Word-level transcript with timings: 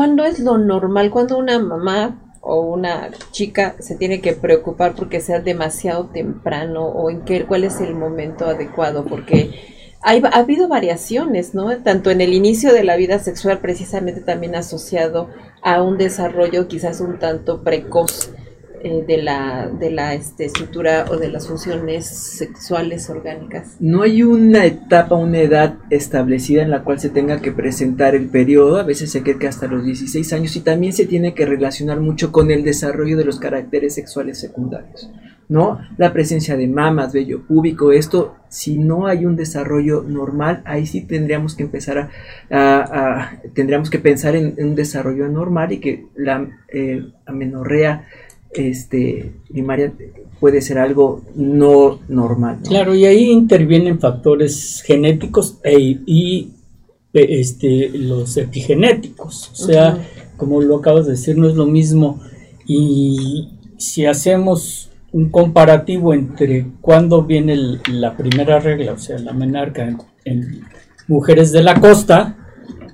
¿cuándo 0.00 0.24
es 0.24 0.40
lo 0.40 0.56
normal? 0.56 1.10
Cuando 1.10 1.36
una 1.36 1.58
mamá 1.58 2.32
o 2.40 2.62
una 2.62 3.10
chica 3.32 3.76
se 3.80 3.96
tiene 3.96 4.22
que 4.22 4.32
preocupar 4.32 4.94
porque 4.94 5.20
sea 5.20 5.40
demasiado 5.40 6.06
temprano 6.06 6.86
o 6.86 7.10
en 7.10 7.20
qué, 7.26 7.44
cuál 7.44 7.64
es 7.64 7.82
el 7.82 7.94
momento 7.94 8.46
adecuado, 8.46 9.04
porque 9.04 9.50
hay, 10.00 10.22
ha 10.24 10.38
habido 10.38 10.68
variaciones, 10.68 11.54
¿no? 11.54 11.76
Tanto 11.82 12.10
en 12.10 12.22
el 12.22 12.32
inicio 12.32 12.72
de 12.72 12.82
la 12.82 12.96
vida 12.96 13.18
sexual, 13.18 13.58
precisamente 13.58 14.22
también 14.22 14.54
asociado 14.54 15.28
a 15.60 15.82
un 15.82 15.98
desarrollo 15.98 16.66
quizás 16.66 17.02
un 17.02 17.18
tanto 17.18 17.62
precoz 17.62 18.32
eh, 18.82 19.04
de 19.06 19.22
la, 19.22 19.68
de 19.68 19.90
la 19.90 20.14
este, 20.14 20.46
estructura 20.46 21.04
o 21.10 21.16
de 21.16 21.28
las 21.28 21.46
funciones 21.46 22.06
sexuales 22.06 23.10
orgánicas. 23.10 23.76
No 23.78 24.02
hay 24.02 24.22
una 24.22 24.64
etapa, 24.64 25.16
una 25.16 25.38
edad 25.38 25.74
establecida 25.90 26.62
en 26.62 26.70
la 26.70 26.82
cual 26.82 26.98
se 26.98 27.10
tenga 27.10 27.40
que 27.40 27.52
presentar 27.52 28.14
el 28.14 28.28
periodo, 28.28 28.78
a 28.78 28.82
veces 28.82 29.10
se 29.10 29.22
cree 29.22 29.38
que 29.38 29.48
hasta 29.48 29.66
los 29.66 29.84
16 29.84 30.32
años 30.32 30.56
y 30.56 30.60
también 30.60 30.92
se 30.92 31.06
tiene 31.06 31.34
que 31.34 31.44
relacionar 31.46 32.00
mucho 32.00 32.32
con 32.32 32.50
el 32.50 32.64
desarrollo 32.64 33.16
de 33.16 33.24
los 33.24 33.38
caracteres 33.38 33.94
sexuales 33.94 34.38
secundarios. 34.38 35.10
¿no? 35.50 35.80
La 35.98 36.12
presencia 36.12 36.56
de 36.56 36.68
mamas, 36.68 37.12
vello 37.12 37.42
púbico, 37.42 37.90
esto, 37.90 38.36
si 38.48 38.78
no 38.78 39.08
hay 39.08 39.26
un 39.26 39.34
desarrollo 39.34 40.04
normal, 40.06 40.62
ahí 40.64 40.86
sí 40.86 41.02
tendríamos 41.02 41.56
que 41.56 41.64
empezar 41.64 42.08
a, 42.50 43.32
tendríamos 43.52 43.90
que 43.90 43.98
pensar 43.98 44.36
en, 44.36 44.54
un 44.58 44.76
desarrollo 44.76 45.28
normal 45.28 45.72
y 45.72 45.80
que 45.80 46.06
la 46.14 46.48
eh, 46.72 47.02
amenorrea 47.26 48.06
este, 48.52 49.32
primaria 49.48 49.92
puede 50.40 50.62
ser 50.62 50.78
algo 50.78 51.22
no 51.34 52.00
normal. 52.08 52.60
Claro, 52.66 52.94
y 52.94 53.04
ahí 53.04 53.30
intervienen 53.30 54.00
factores 54.00 54.82
genéticos 54.84 55.58
e, 55.62 55.98
y 56.06 56.50
e, 57.12 57.40
este, 57.40 57.90
los 57.90 58.36
epigenéticos. 58.36 59.50
O 59.52 59.54
sea, 59.54 59.98
como 60.36 60.60
lo 60.62 60.76
acabas 60.76 61.06
de 61.06 61.12
decir, 61.12 61.36
no 61.36 61.48
es 61.48 61.54
lo 61.54 61.66
mismo. 61.66 62.20
Y 62.66 63.50
si 63.76 64.06
hacemos 64.06 64.90
un 65.12 65.30
comparativo 65.30 66.14
entre 66.14 66.66
cuándo 66.80 67.22
viene 67.22 67.78
la 67.92 68.16
primera 68.16 68.60
regla, 68.60 68.92
o 68.92 68.98
sea, 68.98 69.18
la 69.18 69.32
menarca 69.32 69.96
en, 70.24 70.62
mujeres 71.08 71.50
de 71.50 71.62
la 71.62 71.80
costa, 71.80 72.36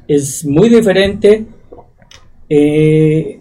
es 0.08 0.44
muy 0.46 0.70
diferente 0.70 1.44
eh, 2.48 3.40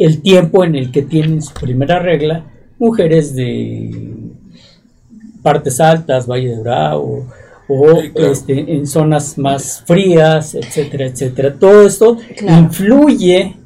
el 0.00 0.22
tiempo 0.22 0.64
en 0.64 0.74
el 0.74 0.90
que 0.90 1.02
tienen 1.02 1.42
su 1.42 1.52
primera 1.52 1.98
regla 1.98 2.46
mujeres 2.78 3.34
de 3.36 3.90
partes 5.42 5.78
altas, 5.78 6.26
Valle 6.26 6.56
de 6.56 6.62
Bravo, 6.62 7.26
o 7.68 8.00
este, 8.14 8.74
en 8.74 8.86
zonas 8.86 9.36
más 9.36 9.84
frías, 9.86 10.54
etcétera, 10.54 11.06
etcétera. 11.06 11.54
Todo 11.54 11.86
esto 11.86 12.16
influye 12.40 13.56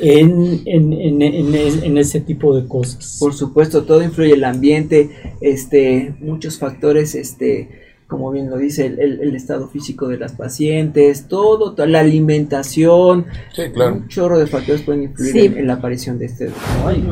en, 0.00 0.62
en, 0.64 1.22
en, 1.22 1.98
ese 1.98 2.20
tipo 2.20 2.56
de 2.56 2.66
cosas. 2.66 3.18
Por 3.20 3.34
supuesto, 3.34 3.84
todo 3.84 4.02
influye 4.02 4.32
el 4.32 4.44
ambiente, 4.44 5.10
este, 5.42 6.14
muchos 6.20 6.58
factores, 6.58 7.14
este, 7.14 7.85
como 8.06 8.30
bien 8.30 8.50
lo 8.50 8.56
dice, 8.56 8.86
el, 8.86 9.34
estado 9.34 9.68
físico 9.68 10.06
de 10.08 10.18
las 10.18 10.32
pacientes, 10.32 11.26
todo, 11.28 11.74
toda 11.74 11.88
la 11.88 12.00
alimentación, 12.00 13.26
un 13.58 14.08
chorro 14.08 14.38
de 14.38 14.46
factores 14.46 14.82
pueden 14.82 15.04
influir 15.04 15.58
en, 15.58 15.66
la 15.66 15.74
aparición 15.74 16.18
de 16.18 16.26
este. 16.26 16.50
Hay 16.84 17.04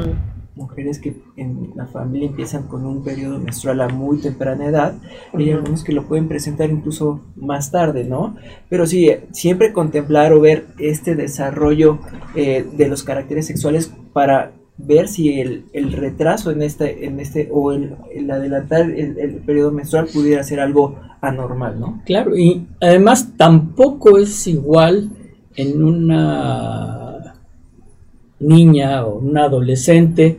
mujeres 0.55 1.01
que 1.01 1.17
en 1.37 1.73
la 1.75 1.87
familia 1.87 2.29
empiezan 2.29 2.69
con 2.69 2.87
un 2.87 3.03
periodo 3.03 3.41
menstrual 3.41 3.81
a 3.81 3.89
muy 3.89 4.19
temprana 4.19 4.67
edad, 4.67 4.95
y 5.37 5.43
hay 5.43 5.51
algunos 5.51 5.83
que 5.83 5.93
lo 5.93 6.07
pueden 6.07 6.29
presentar 6.29 6.71
incluso 6.71 7.23
más 7.35 7.73
tarde, 7.73 8.05
¿no? 8.05 8.37
Pero 8.69 8.87
sí, 8.87 9.11
siempre 9.33 9.73
contemplar 9.73 10.33
o 10.33 10.41
ver 10.41 10.67
este 10.79 11.17
desarrollo 11.17 11.99
eh, 12.37 12.65
de 12.77 12.89
los 12.89 13.03
caracteres 13.03 13.47
sexuales 13.47 13.93
para 14.13 14.53
ver 14.77 15.09
si 15.09 15.41
el, 15.41 15.93
retraso 15.93 16.51
en 16.51 16.63
este, 16.63 17.07
en 17.07 17.21
este 17.21 17.49
o 17.53 17.73
el, 17.73 17.97
adelantar 18.31 18.91
el, 18.91 19.43
periodo 19.47 19.71
menstrual 19.71 20.07
pudiera 20.13 20.43
ser 20.43 20.61
algo 20.61 20.99
anormal, 21.21 21.79
¿no? 21.79 22.03
Claro, 22.05 22.37
y 22.37 22.67
además 22.81 23.33
tampoco 23.37 24.19
es 24.19 24.47
igual 24.47 25.11
en 25.57 25.83
una 25.83 27.35
niña 28.41 29.07
o 29.07 29.19
una 29.19 29.45
adolescente, 29.45 30.39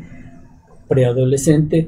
preadolescente, 0.87 1.87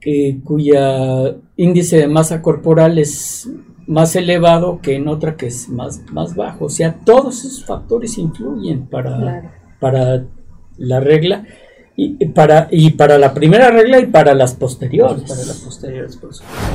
que, 0.00 0.40
cuya 0.44 1.36
índice 1.56 1.96
de 1.96 2.08
masa 2.08 2.42
corporal 2.42 2.98
es 2.98 3.50
más 3.86 4.14
elevado 4.14 4.80
que 4.82 4.96
en 4.96 5.08
otra 5.08 5.36
que 5.36 5.46
es 5.46 5.68
más, 5.70 6.02
más 6.12 6.36
bajo. 6.36 6.66
O 6.66 6.70
sea, 6.70 6.94
todos 7.04 7.44
esos 7.44 7.64
factores 7.64 8.18
influyen 8.18 8.86
para, 8.86 9.50
para 9.80 10.24
la 10.76 11.00
regla 11.00 11.46
y 12.00 12.26
para, 12.26 12.68
y 12.70 12.90
para 12.90 13.18
la 13.18 13.34
primera 13.34 13.72
regla 13.72 13.98
y 13.98 14.06
para 14.06 14.32
las 14.32 14.54
posteriores. 14.54 15.24
Para 15.28 15.44
las 15.44 15.58
posteriores, 15.58 16.16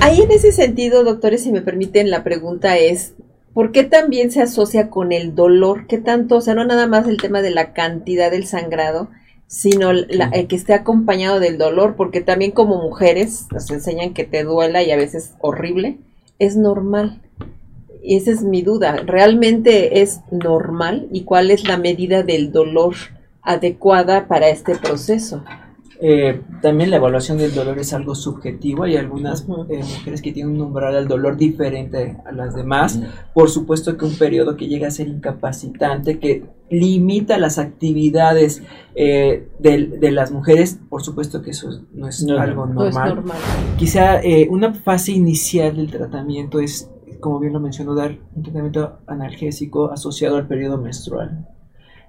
Ahí 0.01 0.19
en 0.19 0.29
ese 0.29 0.51
sentido, 0.51 1.05
doctores, 1.05 1.43
si 1.43 1.53
me 1.53 1.61
permiten, 1.61 2.09
la 2.09 2.25
pregunta 2.25 2.77
es, 2.77 3.13
¿por 3.53 3.71
qué 3.71 3.85
también 3.85 4.31
se 4.31 4.41
asocia 4.41 4.89
con 4.89 5.13
el 5.13 5.33
dolor? 5.33 5.87
¿Qué 5.87 5.97
tanto? 5.97 6.35
O 6.35 6.41
sea, 6.41 6.55
no 6.55 6.65
nada 6.65 6.87
más 6.87 7.07
el 7.07 7.21
tema 7.21 7.41
de 7.41 7.51
la 7.51 7.71
cantidad 7.71 8.31
del 8.31 8.45
sangrado, 8.45 9.11
sino 9.47 9.91
el 9.91 10.47
que 10.49 10.57
esté 10.57 10.73
acompañado 10.73 11.39
del 11.39 11.57
dolor, 11.57 11.95
porque 11.95 12.19
también 12.19 12.51
como 12.51 12.83
mujeres 12.83 13.45
nos 13.49 13.71
enseñan 13.71 14.13
que 14.13 14.25
te 14.25 14.43
duela 14.43 14.83
y 14.83 14.91
a 14.91 14.97
veces 14.97 15.35
horrible, 15.39 15.99
es 16.37 16.57
normal. 16.57 17.21
Y 18.03 18.17
esa 18.17 18.31
es 18.31 18.43
mi 18.43 18.61
duda, 18.61 18.97
¿realmente 19.05 20.01
es 20.01 20.19
normal? 20.31 21.07
¿Y 21.13 21.23
cuál 21.23 21.49
es 21.49 21.65
la 21.65 21.77
medida 21.77 22.23
del 22.23 22.51
dolor? 22.51 22.95
Adecuada 23.43 24.27
para 24.27 24.49
este 24.49 24.75
proceso. 24.75 25.43
Eh, 26.05 26.41
también 26.61 26.89
la 26.89 26.97
evaluación 26.97 27.37
del 27.37 27.55
dolor 27.55 27.79
es 27.79 27.93
algo 27.93 28.13
subjetivo. 28.13 28.83
Hay 28.83 28.97
algunas 28.97 29.43
eh, 29.69 29.77
mujeres 29.77 30.21
que 30.21 30.33
tienen 30.33 30.55
un 30.55 30.61
umbral 30.61 30.93
del 30.93 31.07
dolor 31.07 31.37
diferente 31.37 32.17
a 32.25 32.33
las 32.33 32.55
demás. 32.55 32.99
Por 33.33 33.49
supuesto 33.49 33.95
que 33.95 34.03
un 34.03 34.17
periodo 34.17 34.57
que 34.57 34.67
llega 34.67 34.89
a 34.89 34.91
ser 34.91 35.07
incapacitante, 35.07 36.19
que 36.19 36.43
limita 36.69 37.37
las 37.37 37.57
actividades 37.57 38.63
eh, 38.95 39.47
de, 39.59 40.11
las 40.11 40.31
mujeres, 40.31 40.77
por 40.89 41.03
supuesto 41.03 41.41
que 41.41 41.51
eso 41.51 41.69
no 41.93 42.09
es 42.09 42.27
algo 42.27 42.65
normal. 42.65 43.23
Quizá 43.77 44.19
una 44.49 44.73
fase 44.73 45.13
inicial 45.13 45.77
del 45.77 45.89
tratamiento 45.89 46.59
es, 46.59 46.91
como 47.21 47.39
bien 47.39 47.53
lo 47.53 47.61
mencionó, 47.61 47.95
dar 47.95 48.17
un 48.35 48.43
tratamiento 48.43 48.97
analgésico 49.07 49.89
asociado 49.89 50.35
al 50.35 50.47
periodo 50.47 50.77
menstrual. 50.77 51.47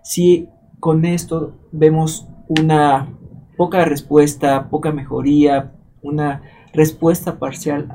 Si 0.02 0.48
con 0.84 1.06
esto 1.06 1.54
vemos 1.72 2.28
una 2.46 3.08
poca 3.56 3.86
respuesta, 3.86 4.68
poca 4.68 4.92
mejoría, 4.92 5.72
una 6.02 6.42
respuesta 6.74 7.38
parcial 7.38 7.88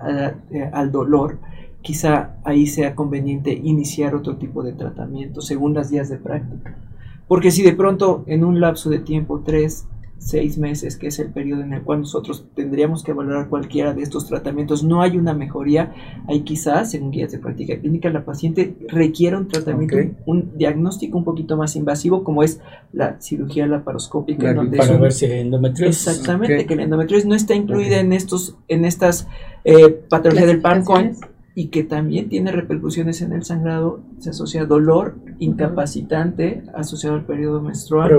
eh, 0.49 0.71
al 0.73 0.91
dolor, 0.91 1.37
quizá 1.83 2.37
ahí 2.43 2.65
sea 2.65 2.95
conveniente 2.95 3.53
iniciar 3.53 4.15
otro 4.15 4.37
tipo 4.37 4.63
de 4.63 4.73
tratamiento 4.73 5.39
según 5.41 5.75
las 5.75 5.91
días 5.91 6.09
de 6.09 6.17
práctica. 6.17 6.79
Porque 7.27 7.51
si 7.51 7.61
de 7.61 7.73
pronto 7.73 8.23
en 8.25 8.43
un 8.43 8.59
lapso 8.59 8.89
de 8.89 8.97
tiempo, 8.97 9.43
tres, 9.45 9.87
seis 10.19 10.57
meses, 10.57 10.97
que 10.97 11.07
es 11.07 11.17
el 11.19 11.31
periodo 11.31 11.61
en 11.61 11.73
el 11.73 11.81
cual 11.81 12.01
nosotros 12.01 12.45
tendríamos 12.53 13.03
que 13.03 13.13
valorar 13.13 13.49
cualquiera 13.49 13.93
de 13.93 14.03
estos 14.03 14.27
tratamientos, 14.27 14.83
no 14.83 15.01
hay 15.01 15.17
una 15.17 15.33
mejoría, 15.33 15.93
hay 16.27 16.41
quizás, 16.41 16.91
según 16.91 17.11
guías 17.11 17.31
de 17.31 17.39
práctica 17.39 17.79
clínica, 17.79 18.09
la 18.09 18.25
paciente 18.25 18.75
requiere 18.89 19.37
un 19.37 19.47
tratamiento, 19.47 19.97
un 20.25 20.57
diagnóstico 20.57 21.17
un 21.17 21.23
poquito 21.23 21.57
más 21.57 21.75
invasivo, 21.75 22.23
como 22.23 22.43
es 22.43 22.59
la 22.93 23.19
cirugía 23.19 23.65
laparoscópica. 23.65 24.53
para 24.53 24.97
ver 24.97 25.11
si 25.11 25.25
endometriosis. 25.25 26.07
Exactamente, 26.07 26.65
que 26.65 26.75
la 26.75 26.83
endometriosis 26.83 27.27
no 27.27 27.35
está 27.35 27.55
incluida 27.55 27.99
en 27.99 28.13
estos, 28.13 28.57
en 28.67 28.85
estas 28.85 29.27
eh, 29.63 29.89
patologías 30.09 30.47
del 30.47 30.61
PANCON 30.61 31.15
y 31.59 31.67
que 31.67 31.83
también 31.83 32.29
tiene 32.29 32.53
repercusiones 32.53 33.21
en 33.21 33.33
el 33.33 33.43
sangrado, 33.43 33.99
se 34.19 34.29
asocia 34.29 34.61
a 34.61 34.65
dolor 34.65 35.15
incapacitante 35.39 36.63
asociado 36.73 37.17
al 37.17 37.25
periodo 37.25 37.61
menstrual 37.61 38.11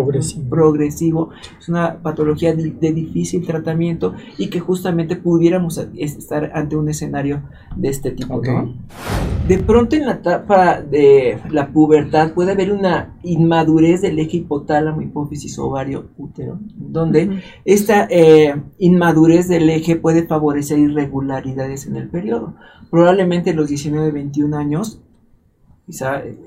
progresivo. 0.51 1.31
Es 1.59 1.71
una 1.71 2.03
patología 2.03 2.55
de, 2.55 2.93
difícil 2.93 3.47
tratamiento 3.47 4.15
y 4.37 4.49
que 4.49 4.61
justamente 4.61 5.17
pudiéramos 5.17 5.81
estar 5.97 6.53
ante 6.55 6.77
un 6.77 6.91
escenario 6.91 7.43
de 7.77 7.89
este 7.89 8.11
tipo. 8.11 8.43
De 9.49 9.59
pronto 9.59 9.97
en 9.97 10.05
la 10.05 10.13
etapa 10.13 10.83
de 10.83 11.39
la 11.51 11.73
pubertad 11.73 12.35
puede 12.35 12.53
haber 12.53 12.71
una 12.71 13.17
inmadurez 13.23 14.03
del 14.03 14.19
eje 14.19 14.37
hipotálamo, 14.37 15.01
hipófisis, 15.01 15.59
ovario, 15.59 16.11
útero, 16.19 16.59
donde 16.77 17.43
esta 17.65 18.07
eh, 18.11 18.55
inmadurez 18.79 19.49
del 19.49 19.71
eje 19.71 19.97
puede 19.97 20.27
favorecer 20.27 20.79
irregularidades 20.79 21.87
en 21.87 21.97
el 21.97 22.09
periodo. 22.09 22.55
Probablemente 22.91 23.30
los 23.55 23.71
19-21 23.71 24.57
años 24.57 25.01
quizá 25.87 26.21
eh, 26.21 26.39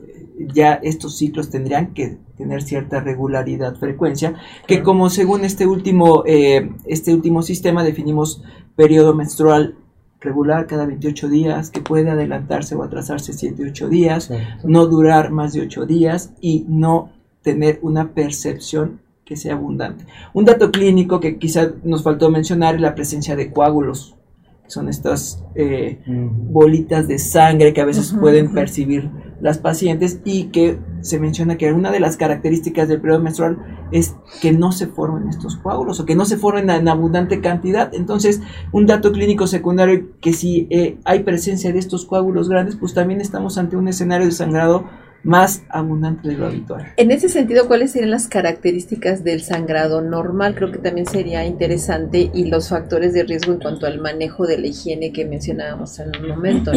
ya 0.54 0.74
estos 0.76 1.18
ciclos 1.18 1.50
tendrían 1.50 1.94
que 1.94 2.18
tener 2.38 2.62
cierta 2.64 3.02
regularidad, 3.02 3.76
frecuencia, 3.76 4.36
que 4.68 4.82
como 4.82 5.10
según 5.10 5.46
este 5.46 5.68
último, 5.68 6.24
eh, 6.26 6.72
este 6.86 7.14
último 7.14 7.42
sistema 7.42 7.84
definimos 7.84 8.42
periodo 8.76 9.14
menstrual 9.14 9.76
regular 10.22 10.66
cada 10.68 10.86
28 10.86 11.28
días, 11.28 11.70
que 11.70 11.82
puede 11.82 12.10
adelantarse 12.10 12.76
o 12.76 12.84
atrasarse 12.84 13.34
7, 13.34 13.66
8 13.70 13.90
días, 13.90 14.32
no 14.64 14.88
durar 14.88 15.32
más 15.32 15.52
de 15.54 15.62
8 15.62 15.86
días 15.86 16.34
y 16.40 16.66
no 16.70 17.12
tener 17.42 17.80
una 17.82 18.14
percepción 18.14 19.02
que 19.26 19.36
sea 19.36 19.54
abundante. 19.54 20.06
Un 20.34 20.46
dato 20.46 20.72
clínico 20.72 21.20
que 21.20 21.38
quizá 21.38 21.74
nos 21.84 22.04
faltó 22.04 22.30
mencionar 22.30 22.76
es 22.76 22.82
la 22.82 22.96
presencia 22.96 23.36
de 23.36 23.52
coágulos. 23.52 24.16
Son 24.68 24.90
estas 24.90 25.44
eh, 25.56 26.00
bolitas 26.08 27.08
de 27.08 27.20
sangre 27.20 27.74
que 27.74 27.82
a 27.82 27.86
veces 27.86 28.16
pueden 28.20 28.54
percibir 28.54 29.12
las 29.42 29.58
pacientes 29.58 30.22
y 30.24 30.46
que 30.46 30.80
se 31.02 31.20
menciona 31.20 31.58
que 31.58 31.74
una 31.74 31.92
de 31.92 32.00
las 32.00 32.16
características 32.16 32.88
del 32.88 33.02
periodo 33.02 33.22
menstrual 33.22 33.58
es 33.92 34.16
que 34.42 34.54
no 34.54 34.72
se 34.72 34.88
formen 34.88 35.28
estos 35.28 35.58
coágulos 35.58 36.00
o 36.00 36.06
que 36.06 36.16
no 36.16 36.24
se 36.24 36.38
formen 36.38 36.70
en 36.70 36.88
abundante 36.88 37.42
cantidad. 37.42 37.94
Entonces, 37.94 38.42
un 38.72 38.86
dato 38.86 39.12
clínico 39.12 39.46
secundario 39.46 40.12
que 40.22 40.32
si 40.32 40.68
eh, 40.70 40.98
hay 41.04 41.24
presencia 41.24 41.74
de 41.74 41.80
estos 41.80 42.06
coágulos 42.06 42.48
grandes, 42.48 42.78
pues 42.78 42.94
también 42.94 43.20
estamos 43.20 43.58
ante 43.58 43.76
un 43.76 43.90
escenario 43.90 44.28
de 44.28 44.32
sangrado 44.32 44.86
más 45.24 45.64
abundante 45.70 46.28
de 46.28 46.38
lo 46.38 46.48
habitual. 46.48 46.94
En 46.98 47.12
ese 47.12 47.30
sentido, 47.30 47.68
¿cuáles 47.68 47.92
serían 47.92 48.12
las 48.12 48.28
características 48.28 49.24
del 49.24 49.42
sangrado 49.42 50.02
normal? 50.02 50.56
Creo 50.56 50.72
que 50.72 50.80
también 50.80 51.08
sería 51.08 51.46
interesante 51.46 52.30
y 52.34 52.46
los 52.46 52.70
factores 52.70 53.14
de 53.14 53.24
riesgo 53.24 53.54
en 53.54 53.60
cuanto 53.60 53.86
al 53.86 54.00
manejo 54.00 54.46
de 54.46 54.58
la 54.58 54.68
higiene 54.68 55.12
que 55.12 55.26
mencionábamos 55.26 55.98
en 56.00 56.12
un 56.22 56.28
momento. 56.28 56.72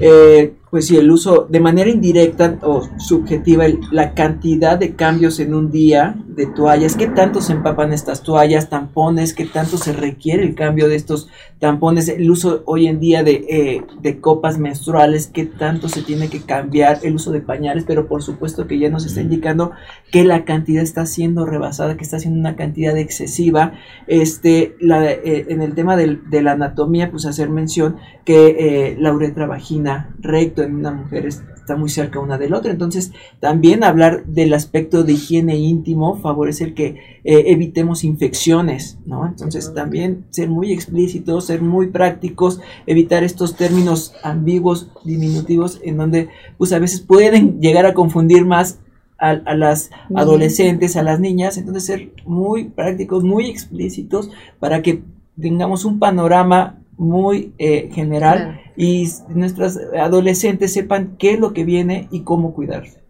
Eh, 0.00 0.54
pues 0.74 0.88
sí, 0.88 0.96
el 0.96 1.08
uso 1.08 1.46
de 1.48 1.60
manera 1.60 1.88
indirecta 1.88 2.58
o 2.62 2.82
subjetiva, 2.98 3.62
la 3.92 4.12
cantidad 4.12 4.76
de 4.76 4.96
cambios 4.96 5.38
en 5.38 5.54
un 5.54 5.70
día 5.70 6.16
de 6.26 6.46
toallas, 6.46 6.96
qué 6.96 7.06
tanto 7.06 7.40
se 7.40 7.52
empapan 7.52 7.92
estas 7.92 8.24
toallas, 8.24 8.70
tampones, 8.70 9.34
qué 9.34 9.44
tanto 9.44 9.76
se 9.76 9.92
requiere 9.92 10.42
el 10.42 10.56
cambio 10.56 10.88
de 10.88 10.96
estos 10.96 11.28
tampones, 11.60 12.08
el 12.08 12.28
uso 12.28 12.64
hoy 12.66 12.88
en 12.88 12.98
día 12.98 13.22
de, 13.22 13.46
eh, 13.48 13.82
de 14.02 14.20
copas 14.20 14.58
menstruales, 14.58 15.28
qué 15.28 15.44
tanto 15.44 15.88
se 15.88 16.02
tiene 16.02 16.28
que 16.28 16.40
cambiar, 16.40 16.98
el 17.04 17.14
uso 17.14 17.30
de 17.30 17.40
pañales, 17.40 17.84
pero 17.86 18.08
por 18.08 18.24
supuesto 18.24 18.66
que 18.66 18.80
ya 18.80 18.90
nos 18.90 19.06
está 19.06 19.20
indicando 19.20 19.70
que 20.10 20.24
la 20.24 20.44
cantidad 20.44 20.82
está 20.82 21.06
siendo 21.06 21.46
rebasada, 21.46 21.96
que 21.96 22.02
está 22.02 22.18
siendo 22.18 22.40
una 22.40 22.56
cantidad 22.56 22.98
excesiva. 22.98 23.74
Este, 24.08 24.74
la, 24.80 25.08
eh, 25.08 25.46
en 25.48 25.62
el 25.62 25.76
tema 25.76 25.96
de 25.96 26.42
la 26.42 26.52
anatomía, 26.52 27.12
pues 27.12 27.26
hacer 27.26 27.48
mención 27.48 27.96
que 28.24 28.46
eh, 28.58 28.96
la 28.98 29.12
uretra 29.12 29.46
vagina 29.46 30.14
recto 30.18 30.63
en 30.64 30.74
una 30.74 30.90
mujer 30.90 31.26
está 31.26 31.76
muy 31.76 31.88
cerca 31.88 32.20
una 32.20 32.38
del 32.38 32.54
otro. 32.54 32.70
Entonces, 32.70 33.12
también 33.40 33.84
hablar 33.84 34.24
del 34.26 34.52
aspecto 34.54 35.04
de 35.04 35.12
higiene 35.14 35.56
íntimo 35.56 36.16
favorece 36.16 36.64
el 36.64 36.74
que 36.74 37.20
eh, 37.24 37.44
evitemos 37.46 38.04
infecciones, 38.04 38.98
¿no? 39.06 39.26
Entonces, 39.26 39.72
también 39.74 40.26
ser 40.30 40.50
muy 40.50 40.72
explícitos, 40.72 41.46
ser 41.46 41.62
muy 41.62 41.88
prácticos, 41.88 42.60
evitar 42.86 43.24
estos 43.24 43.56
términos 43.56 44.14
ambiguos, 44.22 44.90
diminutivos, 45.04 45.80
en 45.84 45.96
donde, 45.96 46.28
pues 46.58 46.72
a 46.72 46.78
veces 46.78 47.00
pueden 47.00 47.60
llegar 47.60 47.86
a 47.86 47.94
confundir 47.94 48.44
más 48.44 48.80
a, 49.18 49.54
las 49.54 49.90
adolescentes, 50.14 50.96
a 50.96 51.02
las 51.02 51.20
niñas, 51.20 51.56
entonces 51.56 51.84
ser 51.84 52.12
muy 52.26 52.64
prácticos, 52.64 53.24
muy 53.24 53.48
explícitos 53.48 54.30
para 54.58 54.82
que 54.82 55.02
tengamos 55.40 55.84
un 55.84 55.98
panorama 55.98 56.78
muy 56.96 57.54
eh, 57.58 57.90
general 57.92 58.60
y 58.76 59.08
nuestras 59.28 59.78
adolescentes 59.98 60.72
sepan 60.72 61.16
qué 61.18 61.34
es 61.34 61.40
lo 61.40 61.52
que 61.52 61.64
viene 61.64 62.08
y 62.10 62.20
cómo 62.20 62.54
cuidarse. 62.54 63.02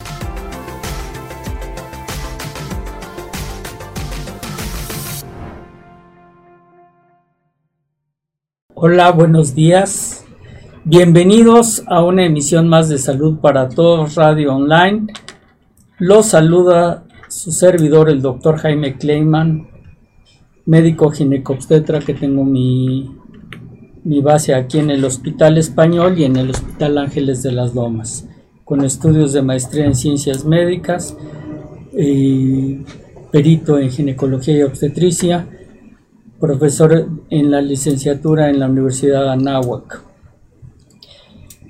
Hola, 8.74 9.12
buenos 9.12 9.54
días. 9.54 10.26
Bienvenidos 10.84 11.82
a 11.86 12.04
una 12.04 12.26
emisión 12.26 12.68
más 12.68 12.90
de 12.90 12.98
Salud 12.98 13.38
para 13.38 13.70
Todos 13.70 14.16
Radio 14.16 14.54
Online. 14.54 15.06
Los 15.98 16.26
saluda 16.26 17.04
su 17.28 17.52
servidor, 17.52 18.10
el 18.10 18.20
doctor 18.20 18.58
Jaime 18.58 18.98
Kleiman, 18.98 19.68
médico 20.66 21.10
ginecobstetra 21.10 22.00
que 22.00 22.12
tengo 22.12 22.44
mi 22.44 23.16
mi 24.04 24.20
base 24.20 24.54
aquí 24.54 24.78
en 24.78 24.90
el 24.90 25.04
Hospital 25.04 25.56
Español 25.56 26.18
y 26.18 26.24
en 26.24 26.36
el 26.36 26.50
Hospital 26.50 26.98
Ángeles 26.98 27.42
de 27.42 27.52
las 27.52 27.74
Lomas, 27.74 28.28
con 28.64 28.84
estudios 28.84 29.32
de 29.32 29.40
maestría 29.40 29.86
en 29.86 29.96
ciencias 29.96 30.44
médicas, 30.44 31.16
perito 33.32 33.78
en 33.78 33.90
ginecología 33.90 34.58
y 34.58 34.62
obstetricia, 34.62 35.48
profesor 36.38 37.08
en 37.30 37.50
la 37.50 37.62
licenciatura 37.62 38.50
en 38.50 38.60
la 38.60 38.68
Universidad 38.68 39.22
de 39.24 39.30
Anáhuac. 39.30 40.02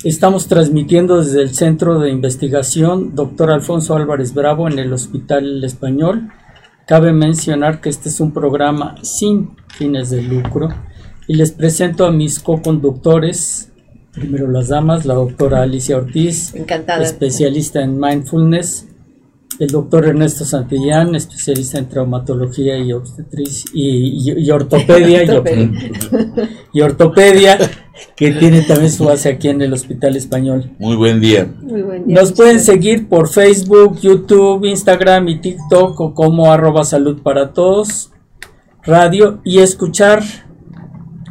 Estamos 0.03 0.49
transmitiendo 0.49 1.23
desde 1.23 1.41
el 1.41 1.55
Centro 1.55 2.01
de 2.01 2.11
Investigación 2.11 3.15
Dr. 3.15 3.53
Alfonso 3.53 3.95
Álvarez 3.95 4.35
Bravo 4.35 4.69
en 4.69 4.79
el 4.79 4.93
Hospital 4.93 5.63
Español. 5.63 6.31
Cabe 6.87 7.13
mencionar 7.13 7.81
que 7.81 7.89
este 7.89 8.09
es 8.09 8.21
un 8.21 8.33
programa 8.33 8.97
sin 9.03 9.57
fines 9.69 10.11
de 10.11 10.21
lucro 10.21 10.69
y 11.27 11.35
les 11.35 11.53
presento 11.53 12.05
a 12.07 12.13
mis 12.13 12.39
co-conductores. 12.41 13.71
Primero 14.13 14.51
las 14.51 14.69
damas, 14.69 15.07
la 15.07 15.15
doctora 15.15 15.63
Alicia 15.63 15.97
Ortiz, 15.97 16.55
especialista 17.01 17.83
en 17.83 17.99
mindfulness, 17.99 18.87
el 19.59 19.69
doctor 19.69 20.07
Ernesto 20.07 20.45
Santillán, 20.45 21.15
especialista 21.15 21.79
en 21.79 21.89
traumatología 21.89 22.79
y 22.79 22.93
obstetricia 22.93 23.71
y, 23.75 24.51
ortopedia, 24.53 25.25
y, 26.73 26.81
ortopedia, 26.81 27.59
que 28.15 28.33
tiene 28.33 28.63
también 28.63 28.93
su 28.93 29.05
base 29.05 29.31
aquí 29.31 29.49
en 29.49 29.63
el 29.63 29.73
Hospital 29.73 30.15
Español. 30.15 30.71
Muy 30.79 30.97
buen 30.97 31.21
día. 31.21 31.49
Nos 32.07 32.33
pueden 32.33 32.61
seguir 32.61 33.09
por 33.09 33.29
Facebook, 33.29 33.99
YouTube, 34.01 34.65
Instagram 34.65 35.29
y 35.29 35.41
TikTok 35.41 36.15
como 36.15 36.53
arroba 36.53 36.85
salud 36.85 37.21
para 37.23 37.53
todos, 37.53 38.13
radio 38.85 39.41
y 39.45 39.59
escuchar 39.59 40.23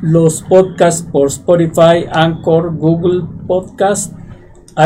los 0.04 0.42
podcasts 0.42 1.08
por 1.10 1.28
Spotify, 1.28 2.06
Anchor, 2.12 2.76
Google 2.76 3.24
Podcast, 3.48 4.14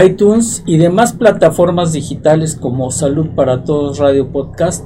iTunes 0.05 0.61
y 0.67 0.77
demás 0.77 1.13
plataformas 1.13 1.91
digitales 1.91 2.55
como 2.55 2.91
Salud 2.91 3.29
para 3.35 3.63
Todos 3.63 3.97
Radio 3.97 4.31
Podcast. 4.31 4.85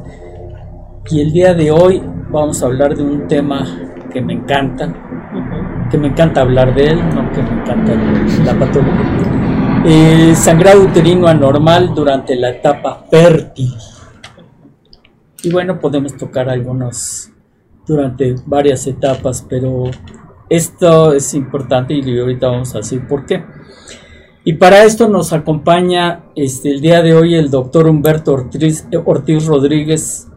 Y 1.09 1.19
el 1.19 1.33
día 1.33 1.53
de 1.53 1.71
hoy 1.71 2.01
vamos 2.31 2.63
a 2.63 2.67
hablar 2.67 2.95
de 2.95 3.03
un 3.03 3.27
tema 3.27 3.67
que 4.13 4.21
me 4.21 4.31
encanta, 4.31 4.93
que 5.91 5.97
me 5.97 6.07
encanta 6.07 6.39
hablar 6.39 6.73
de 6.75 6.85
él, 6.85 7.09
no 7.09 7.29
que 7.33 7.43
me 7.43 7.61
encanta 7.61 7.93
la 8.45 8.57
patología. 8.57 10.35
Sangrado 10.35 10.83
uterino 10.83 11.27
anormal 11.27 11.93
durante 11.93 12.37
la 12.37 12.51
etapa 12.51 13.03
fértil. 13.11 13.73
Y 15.43 15.51
bueno, 15.51 15.77
podemos 15.77 16.15
tocar 16.15 16.47
algunos 16.47 17.30
durante 17.91 18.35
varias 18.45 18.87
etapas, 18.87 19.45
pero 19.47 19.83
esto 20.49 21.13
es 21.13 21.33
importante 21.33 21.93
y 21.93 22.19
ahorita 22.19 22.47
vamos 22.47 22.73
a 22.73 22.79
decir 22.79 23.07
por 23.07 23.25
qué. 23.25 23.43
Y 24.43 24.53
para 24.53 24.83
esto 24.83 25.07
nos 25.07 25.33
acompaña 25.33 26.23
este, 26.35 26.71
el 26.71 26.81
día 26.81 27.03
de 27.03 27.13
hoy 27.13 27.35
el 27.35 27.51
doctor 27.51 27.87
Humberto 27.87 28.33
Ortiz, 28.33 28.87
Ortiz 29.05 29.45
Rodríguez, 29.45 30.27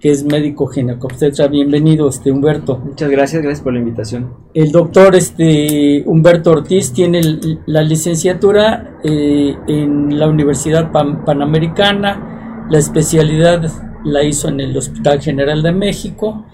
que 0.00 0.10
es 0.10 0.24
médico 0.24 0.66
ginecobstetra. 0.66 1.46
Bienvenido, 1.46 2.08
este 2.08 2.32
Humberto. 2.32 2.78
Muchas 2.78 3.08
gracias, 3.08 3.40
gracias 3.40 3.62
por 3.62 3.72
la 3.72 3.78
invitación. 3.78 4.34
El 4.52 4.72
doctor 4.72 5.14
este, 5.14 6.02
Humberto 6.06 6.50
Ortiz 6.50 6.92
tiene 6.92 7.20
la 7.66 7.82
licenciatura 7.82 8.98
eh, 9.04 9.54
en 9.68 10.18
la 10.18 10.26
Universidad 10.26 10.90
Panamericana, 10.90 12.66
la 12.68 12.78
especialidad 12.78 13.70
la 14.04 14.24
hizo 14.24 14.48
en 14.48 14.60
el 14.60 14.76
Hospital 14.76 15.20
General 15.20 15.62
de 15.62 15.72
México 15.72 16.46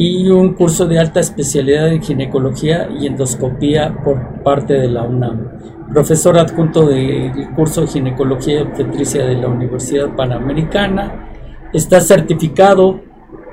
y 0.00 0.28
un 0.28 0.54
curso 0.54 0.86
de 0.86 0.96
alta 0.96 1.18
especialidad 1.18 1.92
en 1.92 2.00
ginecología 2.00 2.88
y 3.00 3.08
endoscopía 3.08 3.98
por 4.04 4.44
parte 4.44 4.74
de 4.74 4.88
la 4.88 5.02
UNAM. 5.02 5.48
Profesor 5.92 6.38
adjunto 6.38 6.86
del 6.86 7.50
curso 7.56 7.80
de 7.80 7.88
ginecología 7.88 8.60
y 8.60 8.62
obstetricia 8.62 9.26
de 9.26 9.34
la 9.34 9.48
Universidad 9.48 10.14
Panamericana. 10.14 11.28
Está 11.72 12.00
certificado 12.00 13.00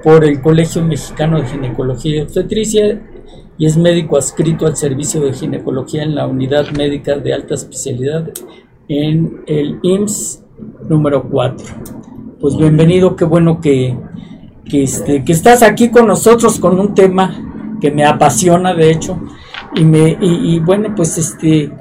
por 0.03 0.23
el 0.23 0.39
Colegio 0.39 0.83
Mexicano 0.83 1.41
de 1.41 1.47
Ginecología 1.47 2.17
y 2.17 2.21
Obstetricia 2.21 3.01
y 3.57 3.65
es 3.65 3.75
médico 3.75 4.15
adscrito 4.15 4.67
al 4.67 4.75
servicio 4.75 5.21
de 5.21 5.33
ginecología 5.33 6.03
en 6.03 6.13
la 6.13 6.27
unidad 6.27 6.69
médica 6.77 7.17
de 7.17 7.33
alta 7.33 7.55
especialidad 7.55 8.29
en 8.87 9.41
el 9.47 9.79
IMSS 9.81 10.43
número 10.87 11.27
4. 11.27 11.65
Pues 12.39 12.55
bienvenido, 12.55 13.15
qué 13.15 13.25
bueno 13.25 13.59
que 13.59 13.97
que, 14.69 14.83
este, 14.83 15.23
que 15.23 15.33
estás 15.33 15.63
aquí 15.63 15.89
con 15.89 16.07
nosotros 16.07 16.59
con 16.59 16.79
un 16.79 16.93
tema 16.93 17.77
que 17.79 17.91
me 17.91 18.05
apasiona, 18.05 18.73
de 18.73 18.91
hecho, 18.91 19.19
y, 19.75 19.83
me, 19.83 20.17
y, 20.19 20.59
bueno, 20.59 20.93
pues 20.95 21.17
este, 21.17 21.71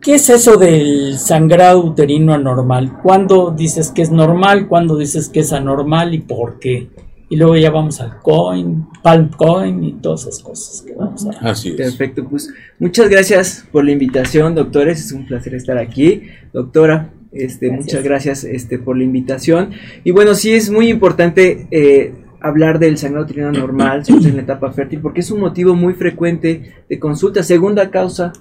¿qué 0.00 0.14
es 0.14 0.28
eso 0.30 0.56
del 0.56 1.18
sangrado 1.18 1.84
uterino 1.84 2.34
anormal? 2.34 2.98
¿Cuándo 3.02 3.50
dices 3.50 3.90
que 3.90 4.02
es 4.02 4.10
normal? 4.10 4.68
¿Cuándo 4.68 4.96
dices 4.96 5.28
que 5.28 5.40
es 5.40 5.52
anormal 5.52 6.14
y 6.14 6.18
por 6.20 6.58
qué? 6.58 6.88
y 7.28 7.36
luego 7.36 7.56
ya 7.56 7.70
vamos 7.70 8.00
al 8.00 8.18
coin, 8.20 8.86
palm 9.02 9.30
coin 9.30 9.82
y 9.82 9.92
todas 9.94 10.22
esas 10.22 10.42
cosas 10.42 10.82
que 10.82 10.94
vamos 10.94 11.26
a 11.26 11.30
Así 11.50 11.70
es. 11.70 11.76
Perfecto, 11.76 12.24
pues 12.28 12.52
muchas 12.78 13.08
gracias 13.08 13.66
por 13.72 13.84
la 13.84 13.90
invitación, 13.90 14.54
doctores. 14.54 15.04
Es 15.04 15.12
un 15.12 15.26
placer 15.26 15.54
estar 15.54 15.76
aquí. 15.76 16.22
Doctora, 16.52 17.10
este, 17.38 17.68
Gracias. 17.68 17.86
muchas 17.86 18.04
gracias 18.04 18.44
este, 18.44 18.78
por 18.78 18.96
la 18.96 19.04
invitación. 19.04 19.70
Y 20.04 20.10
bueno, 20.10 20.34
sí 20.34 20.54
es 20.54 20.70
muy 20.70 20.88
importante 20.88 21.66
eh, 21.70 22.12
hablar 22.40 22.78
del 22.78 22.98
sangrado 22.98 23.24
uterino 23.26 23.52
normal 23.52 24.02
en 24.08 24.36
la 24.36 24.42
etapa 24.42 24.72
fértil 24.72 25.00
porque 25.00 25.20
es 25.20 25.30
un 25.30 25.40
motivo 25.40 25.74
muy 25.74 25.94
frecuente 25.94 26.74
de 26.88 26.98
consulta. 26.98 27.42
Segunda 27.42 27.90
causa 27.90 28.32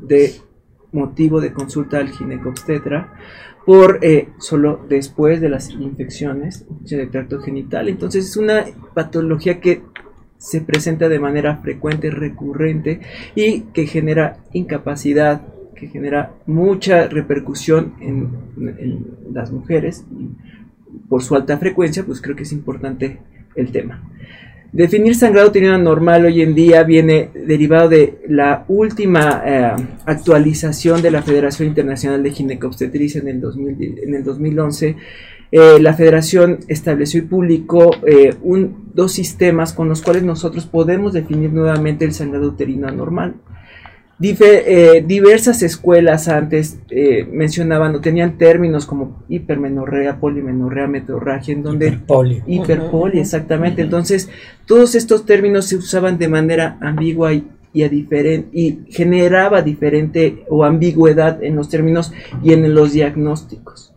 de 0.00 0.32
motivo 0.92 1.40
de 1.40 1.52
consulta 1.52 1.98
al 1.98 2.10
ginecobstetra 2.10 3.12
por 3.66 3.98
eh, 4.02 4.28
solo 4.38 4.84
después 4.88 5.40
de 5.40 5.48
las 5.48 5.70
infecciones 5.70 6.66
del 6.82 7.10
tracto 7.10 7.40
genital. 7.40 7.88
Entonces 7.88 8.26
es 8.26 8.36
una 8.36 8.64
patología 8.94 9.60
que 9.60 9.82
se 10.38 10.60
presenta 10.60 11.08
de 11.08 11.18
manera 11.18 11.56
frecuente, 11.56 12.10
recurrente 12.10 13.00
y 13.34 13.62
que 13.72 13.86
genera 13.86 14.38
incapacidad, 14.52 15.42
que 15.84 15.90
genera 15.90 16.32
mucha 16.46 17.08
repercusión 17.08 17.94
en, 18.00 18.28
las 19.32 19.50
mujeres. 19.50 20.04
Por 21.08 21.22
su 21.22 21.34
alta 21.34 21.58
frecuencia, 21.58 22.04
pues 22.04 22.20
creo 22.20 22.36
que 22.36 22.44
es 22.44 22.52
importante 22.52 23.18
el 23.56 23.70
tema. 23.70 24.02
Definir 24.72 25.14
sangrado 25.14 25.48
uterino 25.48 25.76
normal 25.78 26.24
hoy 26.24 26.42
en 26.42 26.54
día 26.54 26.82
viene 26.82 27.30
derivado 27.34 27.88
de 27.88 28.18
la 28.28 28.64
última 28.68 29.42
eh, 29.44 29.72
actualización 30.04 31.02
de 31.02 31.10
la 31.10 31.22
Federación 31.22 31.68
Internacional 31.68 32.22
de 32.22 32.30
Ginecobstetricia 32.30 33.20
en 33.20 33.28
el, 33.28 33.40
2000 33.40 33.98
en 34.02 34.14
el 34.14 34.24
2011. 34.24 34.96
Eh, 35.52 35.78
la 35.80 35.94
federación 35.94 36.60
estableció 36.66 37.20
y 37.20 37.26
publicó 37.26 37.92
eh, 38.04 38.34
dos 38.92 39.12
sistemas 39.12 39.72
con 39.72 39.88
los 39.88 40.02
cuales 40.02 40.24
nosotros 40.24 40.66
podemos 40.66 41.12
definir 41.12 41.52
nuevamente 41.52 42.04
el 42.04 42.12
sangrado 42.12 42.48
uterino 42.48 42.88
anormal. 42.88 43.34
Dife- 44.18 44.62
eh, 44.66 45.04
diversas 45.06 45.62
escuelas 45.62 46.28
antes 46.28 46.78
eh, 46.90 47.26
mencionaban 47.32 47.94
o 47.96 48.00
tenían 48.00 48.38
términos 48.38 48.86
como 48.86 49.22
hipermenorrea, 49.28 50.20
polimenorrea, 50.20 50.86
metorragia, 50.86 51.52
en 51.54 51.62
donde 51.64 51.86
Hiperpolio. 51.88 52.42
Hiperpoli, 52.46 53.18
exactamente. 53.20 53.82
Entonces, 53.82 54.28
todos 54.66 54.94
estos 54.94 55.26
términos 55.26 55.66
se 55.66 55.76
usaban 55.76 56.16
de 56.18 56.28
manera 56.28 56.78
ambigua 56.80 57.32
y, 57.32 57.44
y, 57.72 57.82
a 57.82 57.90
diferen- 57.90 58.46
y 58.52 58.80
generaba 58.88 59.62
diferente 59.62 60.44
o 60.48 60.64
ambigüedad 60.64 61.42
en 61.42 61.56
los 61.56 61.68
términos 61.68 62.12
y 62.42 62.52
en 62.52 62.72
los 62.72 62.92
diagnósticos. 62.92 63.93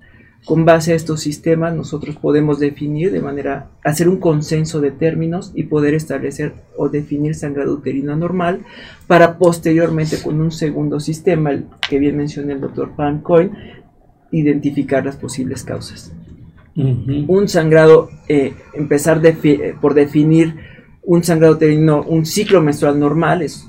Con 0.47 0.63
base 0.63 0.93
a 0.93 0.95
estos 0.95 1.19
sistemas, 1.19 1.75
nosotros 1.75 2.15
podemos 2.15 2.57
definir 2.59 3.11
de 3.11 3.19
manera, 3.19 3.67
hacer 3.83 4.07
un 4.07 4.17
consenso 4.17 4.79
de 4.79 4.91
términos 4.91 5.51
y 5.55 5.63
poder 5.63 5.93
establecer 5.93 6.53
o 6.77 6.87
definir 6.87 7.35
sangrado 7.35 7.73
uterino 7.73 8.13
anormal 8.13 8.61
para 9.07 9.37
posteriormente 9.37 10.21
con 10.23 10.39
un 10.39 10.51
segundo 10.51 11.01
sistema, 11.01 11.51
el 11.51 11.65
que 11.89 11.99
bien 11.99 12.15
mencioné 12.15 12.53
el 12.53 12.61
doctor 12.61 12.95
Pancoin, 12.95 13.51
identificar 14.31 15.05
las 15.05 15.17
posibles 15.17 15.63
causas 15.63 16.13
un 17.27 17.47
sangrado, 17.47 18.09
eh, 18.29 18.53
empezar 18.73 19.19
defi- 19.21 19.59
eh, 19.61 19.75
por 19.81 19.95
definir 19.95 20.53
un 21.03 21.23
sangrado 21.23 21.55
uterino, 21.55 22.03
un 22.03 22.23
ciclo 22.25 22.61
menstrual 22.61 22.99
normal, 22.99 23.41
es, 23.41 23.65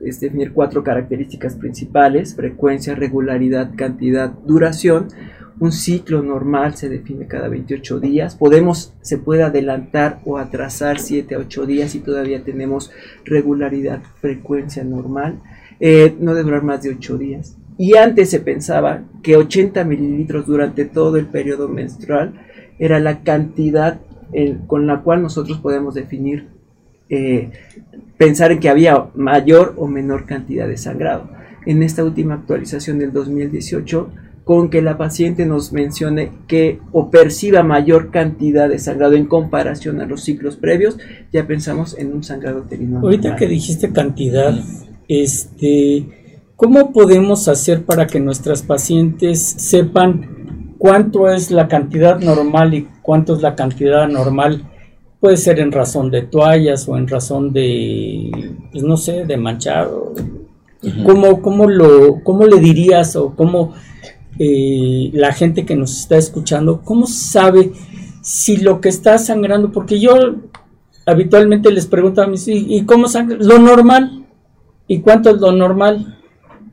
es 0.00 0.18
definir 0.18 0.52
cuatro 0.52 0.82
características 0.82 1.54
principales, 1.54 2.34
frecuencia, 2.34 2.94
regularidad, 2.96 3.70
cantidad, 3.76 4.30
duración. 4.46 5.06
Un 5.60 5.72
ciclo 5.72 6.22
normal 6.22 6.74
se 6.74 6.88
define 6.88 7.26
cada 7.26 7.48
28 7.48 8.00
días. 8.00 8.34
Podemos, 8.34 8.94
se 9.02 9.18
puede 9.18 9.42
adelantar 9.42 10.20
o 10.24 10.38
atrasar 10.38 10.98
7 10.98 11.34
a 11.34 11.38
8 11.38 11.66
días 11.66 11.94
y 11.94 12.00
todavía 12.00 12.42
tenemos 12.42 12.90
regularidad, 13.26 14.02
frecuencia 14.20 14.84
normal. 14.84 15.42
Eh, 15.78 16.16
no 16.18 16.34
debe 16.34 16.44
durar 16.44 16.62
más 16.62 16.82
de 16.82 16.90
8 16.90 17.18
días. 17.18 17.58
Y 17.76 17.96
antes 17.96 18.30
se 18.30 18.40
pensaba 18.40 19.04
que 19.22 19.36
80 19.36 19.84
mililitros 19.84 20.46
durante 20.46 20.86
todo 20.86 21.18
el 21.18 21.26
periodo 21.26 21.68
menstrual 21.68 22.40
era 22.78 22.98
la 22.98 23.22
cantidad 23.22 24.00
con 24.66 24.86
la 24.86 25.02
cual 25.02 25.22
nosotros 25.22 25.58
podemos 25.58 25.94
definir, 25.94 26.48
eh, 27.08 27.50
pensar 28.16 28.52
en 28.52 28.60
que 28.60 28.68
había 28.68 29.08
mayor 29.14 29.74
o 29.76 29.86
menor 29.86 30.24
cantidad 30.24 30.68
de 30.68 30.76
sangrado. 30.76 31.28
En 31.66 31.82
esta 31.82 32.04
última 32.04 32.34
actualización 32.34 32.98
del 32.98 33.12
2018, 33.12 34.10
con 34.50 34.68
que 34.68 34.82
la 34.82 34.98
paciente 34.98 35.46
nos 35.46 35.72
mencione 35.72 36.32
que 36.48 36.80
o 36.90 37.08
perciba 37.08 37.62
mayor 37.62 38.10
cantidad 38.10 38.68
de 38.68 38.80
sangrado 38.80 39.14
en 39.14 39.26
comparación 39.26 40.00
a 40.00 40.06
los 40.06 40.24
ciclos 40.24 40.56
previos, 40.56 40.98
ya 41.32 41.46
pensamos 41.46 41.96
en 41.96 42.12
un 42.12 42.24
sangrado 42.24 42.62
uterino. 42.62 42.98
Ahorita 42.98 43.28
normal. 43.28 43.38
que 43.38 43.46
dijiste 43.46 43.92
cantidad, 43.92 44.52
este, 45.06 46.42
¿cómo 46.56 46.92
podemos 46.92 47.46
hacer 47.46 47.84
para 47.84 48.08
que 48.08 48.18
nuestras 48.18 48.62
pacientes 48.62 49.40
sepan 49.40 50.74
cuánto 50.78 51.30
es 51.30 51.52
la 51.52 51.68
cantidad 51.68 52.18
normal 52.18 52.74
y 52.74 52.88
cuánto 53.02 53.36
es 53.36 53.42
la 53.42 53.54
cantidad 53.54 54.02
anormal? 54.02 54.68
Puede 55.20 55.36
ser 55.36 55.60
en 55.60 55.70
razón 55.70 56.10
de 56.10 56.22
toallas 56.22 56.88
o 56.88 56.96
en 56.96 57.06
razón 57.06 57.52
de, 57.52 58.32
pues 58.72 58.82
no 58.82 58.96
sé, 58.96 59.26
de 59.26 59.36
manchado. 59.36 60.12
¿Cómo, 61.04 61.40
cómo 61.40 61.68
lo, 61.68 62.24
¿Cómo 62.24 62.46
le 62.46 62.58
dirías 62.58 63.14
o 63.14 63.36
cómo 63.36 63.74
eh, 64.42 65.10
la 65.12 65.34
gente 65.34 65.66
que 65.66 65.76
nos 65.76 65.98
está 65.98 66.16
escuchando, 66.16 66.80
cómo 66.80 67.06
sabe 67.06 67.72
si 68.22 68.56
lo 68.56 68.80
que 68.80 68.88
está 68.88 69.18
sangrando? 69.18 69.70
Porque 69.70 70.00
yo 70.00 70.14
habitualmente 71.04 71.70
les 71.70 71.84
pregunto 71.84 72.22
a 72.22 72.26
mis 72.26 72.48
hijos, 72.48 72.66
¿y 72.70 72.86
cómo 72.86 73.06
sangra? 73.06 73.36
Lo 73.38 73.58
normal. 73.58 74.24
¿Y 74.86 75.00
cuánto 75.00 75.28
es 75.28 75.42
lo 75.42 75.52
normal? 75.52 76.18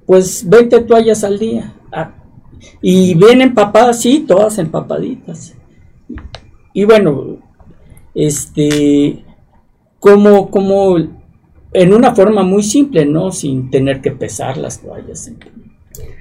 Pues 0.05 0.47
20 0.47 0.79
toallas 0.83 1.25
al 1.25 1.39
día. 1.39 1.75
Ah, 1.91 2.15
y 2.81 3.15
vienen 3.15 3.49
empapadas, 3.49 3.99
sí, 4.01 4.23
todas 4.25 4.59
empapaditas. 4.59 5.53
Y 6.71 6.85
bueno, 6.85 7.39
este, 8.15 9.25
como, 9.99 10.49
como 10.49 10.95
en 10.97 11.93
una 11.93 12.15
forma 12.15 12.43
muy 12.43 12.63
simple, 12.63 13.05
¿no? 13.05 13.33
Sin 13.33 13.69
tener 13.69 13.99
que 13.99 14.11
pesar 14.11 14.55
las 14.55 14.81
toallas, 14.81 15.29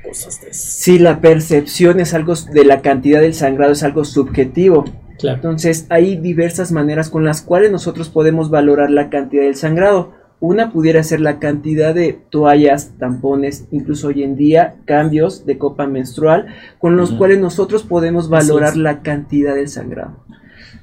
cosas 0.02 0.40
de 0.40 0.50
esas. 0.50 0.62
Sí, 0.62 0.98
la 0.98 1.20
percepción 1.20 2.00
es 2.00 2.14
algo 2.14 2.34
de 2.34 2.64
la 2.64 2.82
cantidad 2.82 3.20
del 3.20 3.34
sangrado, 3.34 3.72
es 3.72 3.82
algo 3.82 4.04
subjetivo. 4.04 4.84
Claro. 5.18 5.36
Entonces 5.36 5.86
hay 5.88 6.16
diversas 6.16 6.72
maneras 6.72 7.08
con 7.08 7.24
las 7.24 7.42
cuales 7.42 7.70
nosotros 7.70 8.08
podemos 8.08 8.50
valorar 8.50 8.90
la 8.90 9.08
cantidad 9.08 9.44
del 9.44 9.56
sangrado. 9.56 10.12
Una 10.38 10.70
pudiera 10.70 11.02
ser 11.02 11.20
la 11.20 11.38
cantidad 11.38 11.94
de 11.94 12.18
toallas, 12.28 12.92
tampones, 12.98 13.66
incluso 13.70 14.08
hoy 14.08 14.22
en 14.22 14.36
día 14.36 14.76
cambios 14.84 15.46
de 15.46 15.56
copa 15.56 15.86
menstrual, 15.86 16.46
con 16.78 16.96
los 16.96 17.12
cuales 17.12 17.38
nosotros 17.38 17.84
podemos 17.84 18.28
valorar 18.28 18.76
la 18.76 19.00
cantidad 19.00 19.54
del 19.54 19.68
sangrado. 19.68 20.24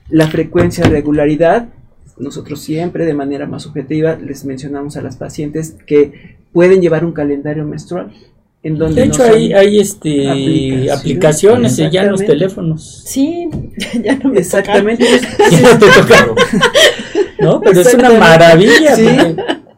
La 0.10 0.28
frecuencia, 0.28 0.86
regularidad, 0.86 1.70
nosotros 2.18 2.62
siempre 2.62 3.06
de 3.06 3.14
manera 3.14 3.46
más 3.46 3.66
objetiva 3.68 4.16
les 4.16 4.46
mencionamos 4.46 4.98
a 4.98 5.02
las 5.02 5.18
pacientes 5.18 5.76
que 5.86 6.38
pueden 6.52 6.82
llevar 6.82 7.06
un 7.06 7.14
calendario 7.14 7.66
menstrual. 7.66 8.12
En 8.64 8.78
donde 8.78 9.02
De 9.02 9.08
hecho, 9.08 9.24
hay, 9.24 9.52
hay 9.52 9.80
este, 9.80 10.22
aplicaciones. 10.90 10.92
aplicaciones 10.92 11.78
ya 11.92 12.04
en 12.04 12.12
los 12.12 12.26
teléfonos. 12.26 13.04
Sí, 13.06 13.50
ya 14.04 14.16
no 14.18 14.30
me 14.30 14.40
Exactamente. 14.40 15.06
Ya 15.52 15.62
no 15.62 15.80
te 15.80 15.86
toca, 15.88 16.28
¿no? 17.40 17.62
Pero 17.62 17.82
es 17.82 17.94
una 17.94 18.12
maravilla. 18.12 18.96
Sí. 18.96 19.06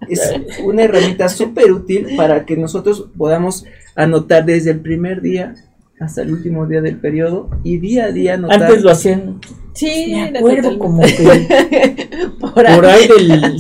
es 0.08 0.34
una 0.64 0.84
herramienta 0.84 1.30
súper 1.30 1.72
útil 1.72 2.10
para 2.16 2.46
que 2.46 2.56
nosotros 2.58 3.08
podamos 3.18 3.66
anotar 3.96 4.46
desde 4.46 4.72
el 4.72 4.82
primer 4.82 5.22
día 5.22 5.56
hasta 6.00 6.22
el 6.22 6.32
último 6.32 6.68
día 6.68 6.82
del 6.82 6.98
periodo 6.98 7.50
y 7.64 7.78
día 7.78 8.06
a 8.06 8.12
día 8.12 8.36
anotar. 8.36 8.64
Antes 8.64 8.84
lo 8.84 8.92
hacían, 8.92 9.40
Sí, 9.76 10.14
me 10.32 10.40
acuerdo 10.40 10.80
como 10.80 11.02
que 11.06 12.08
por, 12.40 12.66
ahí, 12.66 12.76
por 12.76 12.86
ahí 12.86 13.08
del... 13.08 13.58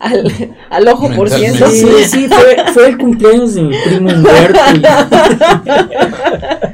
al, 0.00 0.56
al 0.70 0.88
ojo 0.88 1.08
por 1.14 1.30
ciento. 1.30 1.68
Sí, 1.68 1.86
sí, 2.10 2.28
fue, 2.28 2.56
fue 2.72 2.88
el 2.88 2.98
cumpleaños 2.98 3.54
de 3.54 3.62
mi 3.62 3.76
primo 3.86 4.10
Humberto. 4.10 4.58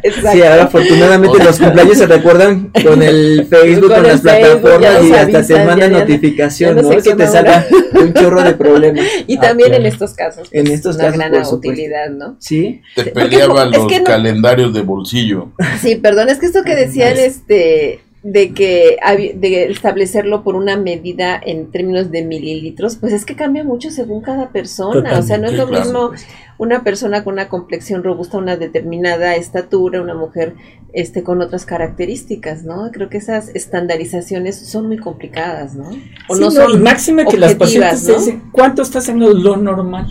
Exacto. 0.03 0.31
Sí, 0.33 0.43
ahora 0.43 0.63
afortunadamente 0.65 1.45
los 1.45 1.59
cumpleaños 1.59 1.99
se 1.99 2.07
recuerdan 2.07 2.71
con 2.85 3.03
el 3.03 3.47
Facebook, 3.49 3.89
Con 3.89 3.97
con, 3.97 4.07
el 4.07 4.13
las 4.13 4.23
Facebook, 4.23 4.61
plataformas 4.63 5.05
y 5.05 5.13
hasta 5.13 5.47
te 5.47 5.65
mandan 5.65 5.93
notificación, 5.93 6.77
ya 6.77 6.83
no 6.83 6.89
¿no? 6.89 6.93
sé 6.95 6.99
Eso 7.09 7.17
te 7.17 7.27
saca 7.27 7.67
un 8.01 8.15
chorro 8.15 8.43
de 8.43 8.55
problemas. 8.55 9.05
Y 9.27 9.37
Ah, 9.37 9.41
también 9.41 9.69
claro. 9.71 9.85
en 9.85 9.93
estos 9.93 10.15
casos. 10.15 10.49
En 10.53 10.65
pues, 10.65 10.75
estos 10.77 10.97
una 10.97 11.05
casos, 11.07 11.19
gran 11.19 11.47
utilidad, 11.55 12.11
¿no? 12.11 12.37
Sí, 12.41 12.81
Te 12.95 13.05
peleaban 13.05 13.73
es 13.73 13.79
los 13.79 13.87
que 13.87 13.99
no- 13.99 14.05
calendarios 14.05 14.73
de 14.75 14.83
bolsillo. 14.83 15.49
Sí, 15.81 15.97
perdón, 15.97 16.29
es 16.31 16.39
que 16.39 16.47
esto 16.47 16.63
que 16.65 16.75
decían, 16.75 17.17
este, 17.17 18.01
de 18.23 18.53
que 18.53 18.99
de 19.35 19.71
establecerlo 19.71 20.45
por 20.45 20.55
una 20.55 20.77
medida 20.77 21.41
en 21.43 21.71
términos 21.71 22.11
de 22.11 22.23
mililitros, 22.23 22.97
pues 22.97 23.15
es 23.15 23.25
que 23.25 23.35
cambia 23.35 23.65
mucho 23.65 23.91
según 23.91 24.21
cada 24.21 24.51
persona. 24.51 25.19
o 25.19 25.23
sea, 25.23 25.39
no 25.39 25.49
es 25.49 25.55
lo 25.55 25.67
mismo 25.67 26.11
una 26.59 26.85
persona 26.85 27.25
con 27.25 27.35
una 27.35 27.49
complexión 27.49 28.05
robusta, 28.05 28.37
una 28.37 28.57
determinada 28.57 29.37
estatura, 29.37 30.03
una 30.03 30.15
mujer 30.15 30.55
este 30.93 31.23
con 31.23 31.41
otras 31.41 31.65
características, 31.65 32.65
¿no? 32.65 32.91
Creo 32.93 33.09
que 33.09 33.17
esas 33.17 33.49
estandarizaciones 33.55 34.57
son 34.57 34.89
muy 34.89 34.99
complicadas, 34.99 35.75
¿no? 35.75 35.89
O 36.29 36.37
no, 36.37 36.51
son 36.51 36.83
máxima 36.83 37.25
que 37.25 37.39
las 37.39 37.55
pacientes 37.55 38.07
dicen, 38.07 38.43
¿cuánto 38.53 38.83
está 38.83 38.99
haciendo 38.99 39.33
lo 39.33 39.57
normal? 39.57 40.09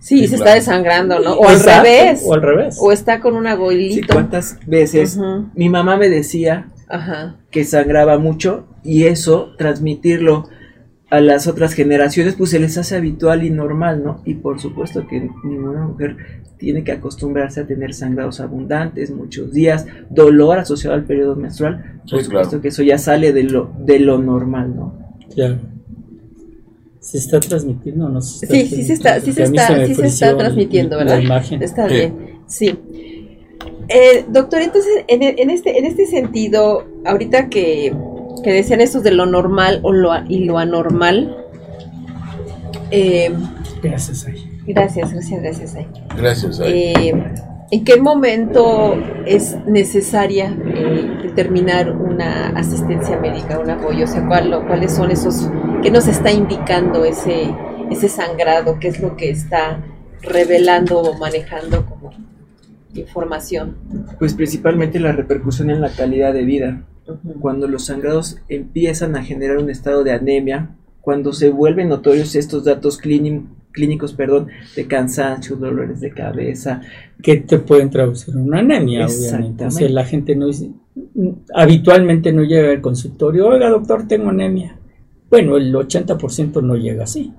Sí, 0.00 0.28
se 0.28 0.36
está 0.36 0.54
desangrando, 0.54 1.18
¿no? 1.20 1.34
O 1.34 1.48
al 1.48 1.60
revés. 1.60 2.22
O 2.24 2.34
al 2.34 2.42
revés. 2.42 2.76
O 2.80 2.92
está 2.92 3.20
con 3.20 3.34
una 3.34 3.54
goilito. 3.54 4.12
¿Cuántas 4.12 4.58
veces 4.66 5.18
mi 5.54 5.68
mamá 5.70 5.96
me 5.96 6.08
decía 6.08 6.68
que 7.50 7.64
sangraba 7.64 8.18
mucho 8.18 8.66
y 8.82 9.04
eso, 9.04 9.54
transmitirlo 9.58 10.48
a 11.10 11.20
las 11.20 11.46
otras 11.46 11.72
generaciones, 11.72 12.34
pues 12.34 12.50
se 12.50 12.58
les 12.58 12.76
hace 12.76 12.96
habitual 12.96 13.42
y 13.42 13.50
normal, 13.50 14.02
¿no? 14.04 14.22
Y 14.26 14.34
por 14.34 14.60
supuesto 14.60 15.06
que 15.06 15.30
ninguna 15.42 15.86
mujer 15.86 16.16
tiene 16.58 16.84
que 16.84 16.92
acostumbrarse 16.92 17.60
a 17.60 17.66
tener 17.66 17.94
sangrados 17.94 18.40
abundantes, 18.40 19.10
muchos 19.10 19.52
días, 19.52 19.86
dolor 20.10 20.58
asociado 20.58 20.94
al 20.94 21.04
periodo 21.04 21.36
menstrual, 21.36 22.00
por 22.10 22.22
supuesto 22.22 22.60
que 22.60 22.68
eso 22.68 22.82
ya 22.82 22.98
sale 22.98 23.32
de 23.32 23.44
lo, 23.44 23.72
de 23.78 24.00
lo 24.00 24.18
normal, 24.18 24.76
¿no? 24.76 24.98
Claro. 25.34 25.56
¿Se 27.00 27.16
está 27.16 27.40
transmitiendo 27.40 28.06
o 28.06 28.08
no 28.10 28.20
se 28.20 28.44
está 28.44 28.54
Sí, 28.54 28.66
sí 28.66 28.82
se 28.82 28.92
está, 28.92 29.20
sí 29.20 29.32
se 29.32 29.44
está, 29.44 29.86
sí 29.86 29.94
se 29.94 30.06
está 30.06 30.36
transmitiendo, 30.36 30.98
¿verdad? 30.98 31.20
Está 31.60 31.86
bien, 31.86 32.42
sí. 32.46 32.78
Eh, 33.88 34.26
doctor, 34.28 34.60
entonces, 34.60 35.04
en, 35.08 35.22
este, 35.50 35.78
en 35.78 35.86
este 35.86 36.06
sentido, 36.06 36.84
ahorita 37.06 37.48
que, 37.48 37.94
que 38.44 38.52
decían 38.52 38.80
estos 38.80 39.02
de 39.02 39.12
lo 39.12 39.24
normal 39.24 39.80
o 39.82 39.92
lo, 39.92 40.12
y 40.28 40.44
lo 40.44 40.58
anormal. 40.58 41.44
Eh, 42.90 43.32
gracias, 43.82 44.26
Gracias, 44.66 45.12
gracias, 45.12 45.42
gracias, 45.42 45.74
Ay. 45.74 45.86
Gracias, 46.16 46.60
eh, 46.62 47.14
¿En 47.70 47.84
qué 47.84 48.00
momento 48.00 48.94
es 49.26 49.56
necesaria 49.66 50.50
determinar 51.22 51.90
una 51.90 52.48
asistencia 52.48 53.18
médica, 53.18 53.58
un 53.58 53.68
apoyo? 53.68 54.04
O 54.04 54.08
sea, 54.08 54.26
¿cuáles 54.26 54.94
son 54.94 55.10
esos 55.10 55.50
que 55.82 55.90
nos 55.90 56.06
está 56.06 56.30
indicando 56.30 57.04
ese, 57.04 57.54
ese 57.90 58.08
sangrado? 58.08 58.78
¿Qué 58.78 58.88
es 58.88 59.00
lo 59.00 59.16
que 59.16 59.28
está 59.28 59.82
revelando 60.22 61.00
o 61.00 61.18
manejando 61.18 61.84
como 61.84 62.10
información? 62.94 63.76
Pues 64.18 64.34
principalmente 64.34 65.00
la 65.00 65.12
repercusión 65.12 65.70
en 65.70 65.80
la 65.80 65.90
calidad 65.90 66.32
de 66.32 66.44
vida. 66.44 66.84
Cuando 67.40 67.68
los 67.68 67.86
sangrados 67.86 68.38
empiezan 68.48 69.16
a 69.16 69.24
generar 69.24 69.58
un 69.58 69.70
estado 69.70 70.04
de 70.04 70.12
anemia, 70.12 70.76
cuando 71.00 71.32
se 71.32 71.50
vuelven 71.50 71.88
notorios 71.88 72.34
estos 72.34 72.64
datos 72.64 72.98
clínicos 72.98 74.12
perdón, 74.12 74.48
de 74.76 74.86
cansancio, 74.86 75.56
dolores 75.56 76.00
de 76.00 76.10
cabeza. 76.10 76.82
Que 77.22 77.38
te 77.38 77.58
pueden 77.58 77.88
traducir 77.88 78.34
en 78.34 78.42
una 78.42 78.58
anemia, 78.58 79.06
obviamente. 79.06 79.64
O 79.64 79.70
sea, 79.70 79.88
la 79.88 80.04
gente 80.04 80.36
no 80.36 80.48
habitualmente 81.54 82.32
no 82.32 82.42
llega 82.42 82.70
al 82.70 82.80
consultorio, 82.80 83.48
oiga 83.48 83.70
doctor, 83.70 84.06
tengo 84.06 84.28
anemia. 84.28 84.78
Bueno, 85.30 85.56
el 85.56 85.74
80% 85.74 86.62
no 86.62 86.76
llega 86.76 87.04
así. 87.04 87.32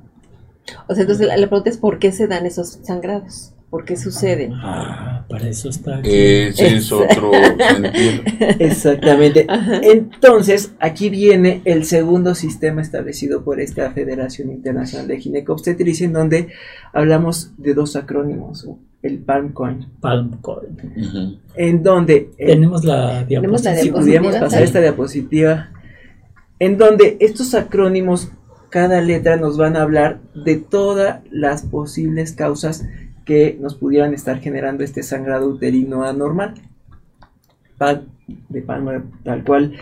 O 0.87 0.93
sea, 0.93 1.01
entonces 1.01 1.27
la, 1.27 1.37
la 1.37 1.47
pregunta 1.47 1.69
es 1.69 1.77
por 1.77 1.99
qué 1.99 2.11
se 2.11 2.27
dan 2.27 2.45
esos 2.45 2.79
sangrados. 2.83 3.53
¿Por 3.69 3.85
qué 3.85 3.97
suceden? 3.97 4.53
Ah, 4.55 5.25
para 5.29 5.47
eso 5.47 5.69
está 5.69 5.97
aquí. 5.97 6.09
Ese 6.11 6.77
es 6.77 6.91
otro 6.91 7.31
sentido. 7.33 8.23
Exactamente. 8.57 9.45
Entonces, 9.83 10.73
aquí 10.79 11.09
viene 11.09 11.61
el 11.65 11.85
segundo 11.85 12.33
sistema 12.33 12.81
establecido 12.81 13.43
por 13.43 13.59
esta 13.59 13.91
Federación 13.91 14.49
Internacional 14.49 15.07
de 15.07 15.19
Ginecobstetricia, 15.19 16.07
en 16.07 16.13
donde 16.13 16.47
hablamos 16.93 17.51
de 17.57 17.75
dos 17.75 17.95
acrónimos, 17.95 18.67
el 19.03 19.19
PalmCoin. 19.19 19.85
PalmCoin. 20.01 21.39
En 21.55 21.83
donde... 21.83 22.31
Tenemos 22.37 22.83
la 22.83 23.23
diapositiva. 23.23 23.75
Si 23.75 23.91
pudiéramos 23.91 24.35
pasar 24.35 24.63
esta 24.63 24.81
diapositiva, 24.81 25.69
en 26.57 26.79
donde 26.79 27.17
estos 27.19 27.53
acrónimos, 27.53 28.31
cada 28.69 28.99
letra 29.01 29.37
nos 29.37 29.57
van 29.57 29.75
a 29.75 29.83
hablar 29.83 30.21
de 30.33 30.57
todas 30.57 31.21
las 31.29 31.63
posibles 31.63 32.33
causas 32.33 32.85
que 33.29 33.55
nos 33.61 33.75
pudieran 33.75 34.15
estar 34.15 34.39
generando 34.39 34.83
este 34.83 35.03
sangrado 35.03 35.47
uterino 35.47 36.03
anormal. 36.03 36.55
De 38.49 38.61
palma 38.63 39.05
tal 39.23 39.43
cual, 39.43 39.75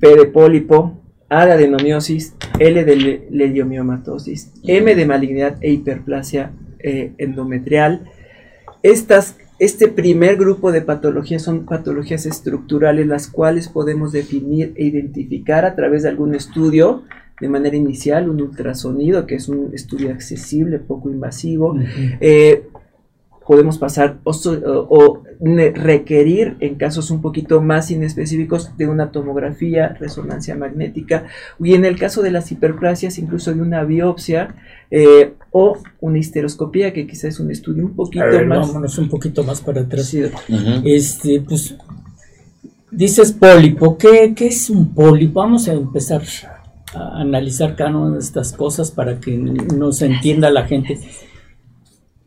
P 0.00 0.08
de 0.08 0.26
pólipo, 0.26 1.00
A 1.28 1.46
de 1.46 1.52
adenomiosis, 1.52 2.34
L 2.58 2.84
de 2.84 3.28
leiomiomatosis, 3.30 4.52
M 4.64 4.92
de 4.92 5.06
malignidad 5.06 5.56
e 5.60 5.70
hiperplasia 5.70 6.50
eh, 6.80 7.12
endometrial. 7.18 8.10
Estas, 8.82 9.38
este 9.60 9.86
primer 9.86 10.36
grupo 10.36 10.72
de 10.72 10.82
patologías 10.82 11.42
son 11.42 11.64
patologías 11.64 12.26
estructurales, 12.26 13.06
las 13.06 13.28
cuales 13.28 13.68
podemos 13.68 14.10
definir 14.10 14.72
e 14.74 14.84
identificar 14.84 15.64
a 15.64 15.76
través 15.76 16.02
de 16.02 16.08
algún 16.08 16.34
estudio 16.34 17.04
de 17.40 17.48
manera 17.48 17.76
inicial 17.76 18.28
un 18.28 18.40
ultrasonido, 18.40 19.26
que 19.26 19.34
es 19.34 19.48
un 19.48 19.70
estudio 19.74 20.10
accesible, 20.10 20.78
poco 20.78 21.10
invasivo. 21.10 21.76
Eh, 22.20 22.64
podemos 23.46 23.78
pasar 23.78 24.18
o, 24.24 25.22
requerir 25.74 26.56
en 26.60 26.76
casos 26.76 27.10
un 27.10 27.20
poquito 27.20 27.60
más 27.60 27.90
inespecíficos 27.90 28.76
de 28.76 28.86
una 28.86 29.10
tomografía, 29.10 29.88
resonancia 29.88 30.54
magnética 30.54 31.26
y 31.58 31.74
en 31.74 31.84
el 31.84 31.98
caso 31.98 32.22
de 32.22 32.30
las 32.30 32.50
hiperplasias 32.52 33.18
incluso 33.18 33.52
de 33.52 33.60
una 33.60 33.82
biopsia 33.84 34.54
eh, 34.90 35.34
o 35.50 35.78
una 36.00 36.18
histeroscopía 36.18 36.92
que 36.92 37.06
quizás 37.06 37.24
es 37.24 37.40
un 37.40 37.50
estudio 37.50 37.84
un 37.84 37.94
poquito 37.94 38.24
más 38.46 38.68
vámonos 38.68 38.98
un 38.98 39.08
poquito 39.08 39.42
más 39.44 39.60
para 39.60 39.82
atrás. 39.82 40.14
Este 40.84 41.40
pues 41.40 41.76
dices 42.90 43.32
pólipo 43.32 43.98
¿qué, 43.98 44.32
¿qué 44.36 44.46
es 44.46 44.70
un 44.70 44.94
pólipo? 44.94 45.40
vamos 45.40 45.66
a 45.68 45.72
empezar 45.72 46.22
analizar 46.94 47.76
cada 47.76 47.96
una 47.96 48.14
de 48.14 48.20
estas 48.20 48.52
cosas 48.52 48.90
para 48.90 49.20
que 49.20 49.36
nos 49.36 50.02
entienda 50.02 50.50
la 50.50 50.64
gente. 50.64 51.00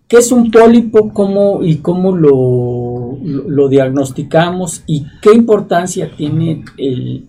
¿Qué 0.08 0.17
es 0.17 0.32
un 0.32 0.51
pólipo 0.51 1.12
cómo, 1.13 1.63
y 1.63 1.78
cómo 1.78 2.15
lo, 2.15 3.17
lo, 3.23 3.67
diagnosticamos 3.67 4.84
y 4.86 5.06
qué 5.21 5.34
importancia 5.34 6.15
tiene 6.15 6.63
el, 6.78 7.28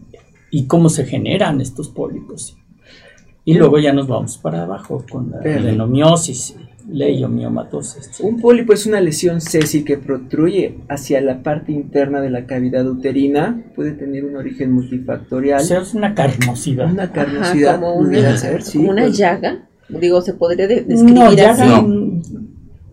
y 0.50 0.66
cómo 0.66 0.88
se 0.88 1.06
generan 1.06 1.60
estos 1.60 1.88
pólipos? 1.88 2.56
Y 3.44 3.54
luego 3.54 3.78
ya 3.78 3.92
nos 3.92 4.08
vamos 4.08 4.36
para 4.38 4.64
abajo 4.64 5.04
con 5.08 5.30
la 5.30 5.38
adenomiosis 5.38 6.56
leiomiomatosis. 6.88 8.20
Un 8.20 8.40
pólipo 8.40 8.72
es 8.72 8.86
una 8.86 9.00
lesión 9.00 9.40
sésil 9.40 9.84
que 9.84 9.96
protruye 9.96 10.78
hacia 10.88 11.20
la 11.20 11.42
parte 11.42 11.72
interna 11.72 12.20
de 12.20 12.30
la 12.30 12.46
cavidad 12.46 12.86
uterina. 12.86 13.64
Puede 13.74 13.92
tener 13.92 14.24
un 14.24 14.36
origen 14.36 14.72
multifactorial. 14.72 15.60
O 15.60 15.64
sea, 15.64 15.80
es 15.80 15.94
una 15.94 16.14
carnosidad. 16.14 16.90
Una 16.90 17.10
carnosidad. 17.12 17.80
como 17.80 17.94
una, 17.94 19.08
llaga. 19.08 19.68
Digo, 19.88 20.20
se 20.20 20.34
podría 20.34 20.66
describir 20.66 21.14
no, 21.14 21.26
así. 21.26 21.64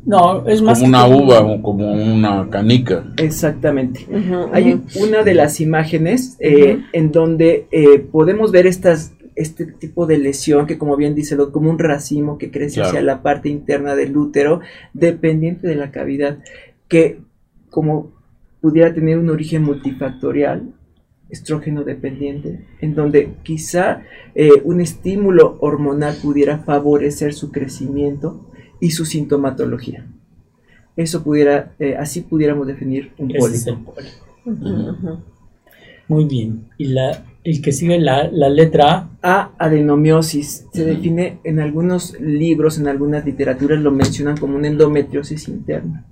No. 0.05 0.47
es 0.47 0.61
más 0.61 0.79
como 0.79 0.89
una 0.89 1.07
uva 1.07 1.41
o 1.41 1.61
como 1.61 1.91
una 1.91 2.49
canica. 2.49 3.05
Exactamente. 3.17 4.07
Hay 4.51 4.81
una 5.01 5.23
de 5.23 5.33
las 5.33 5.61
imágenes 5.61 6.35
eh, 6.39 6.79
en 6.91 7.11
donde 7.11 7.67
eh, 7.71 7.99
podemos 7.99 8.51
ver 8.51 8.67
estas 8.67 9.13
este 9.35 9.65
tipo 9.65 10.05
de 10.05 10.17
lesión 10.17 10.65
que 10.65 10.77
como 10.77 10.95
bien 10.95 11.15
dice 11.15 11.37
como 11.51 11.69
un 11.69 11.79
racimo 11.79 12.37
que 12.37 12.51
crece 12.51 12.81
hacia 12.81 13.01
la 13.01 13.21
parte 13.21 13.49
interna 13.49 13.95
del 13.95 14.15
útero 14.15 14.61
dependiente 14.93 15.67
de 15.67 15.75
la 15.75 15.91
cavidad 15.91 16.39
que 16.87 17.21
como 17.69 18.11
pudiera 18.61 18.93
tener 18.93 19.17
un 19.17 19.29
origen 19.29 19.63
multifactorial 19.63 20.73
estrógeno 21.29 21.83
dependiente 21.83 22.65
en 22.79 22.95
donde 22.95 23.33
quizá 23.43 24.03
eh, 24.35 24.49
un 24.63 24.81
estímulo 24.81 25.57
hormonal 25.59 26.15
pudiera 26.21 26.59
favorecer 26.59 27.33
su 27.33 27.51
crecimiento 27.51 28.49
y 28.79 28.91
su 28.91 29.05
sintomatología. 29.05 30.05
Eso 30.95 31.23
pudiera 31.23 31.73
eh, 31.79 31.95
así 31.97 32.21
pudiéramos 32.21 32.67
definir 32.67 33.11
un 33.17 33.29
pólipo, 33.29 33.95
muy 36.07 36.25
bien. 36.25 36.69
Y 36.77 36.85
la 36.87 37.25
el 37.43 37.61
que 37.61 37.73
sigue 37.73 37.99
la, 37.99 38.29
letra 38.49 39.09
A. 39.21 39.41
A, 39.41 39.51
adenomiosis. 39.57 40.65
Se 40.73 40.85
define 40.85 41.39
en 41.43 41.59
algunos 41.59 42.19
libros, 42.19 42.77
en 42.77 42.87
algunas 42.87 43.25
literaturas, 43.25 43.79
lo 43.81 43.91
mencionan 43.91 44.37
como 44.37 44.55
una 44.55 44.67
endometriosis 44.67 45.47
interna. 45.49 46.05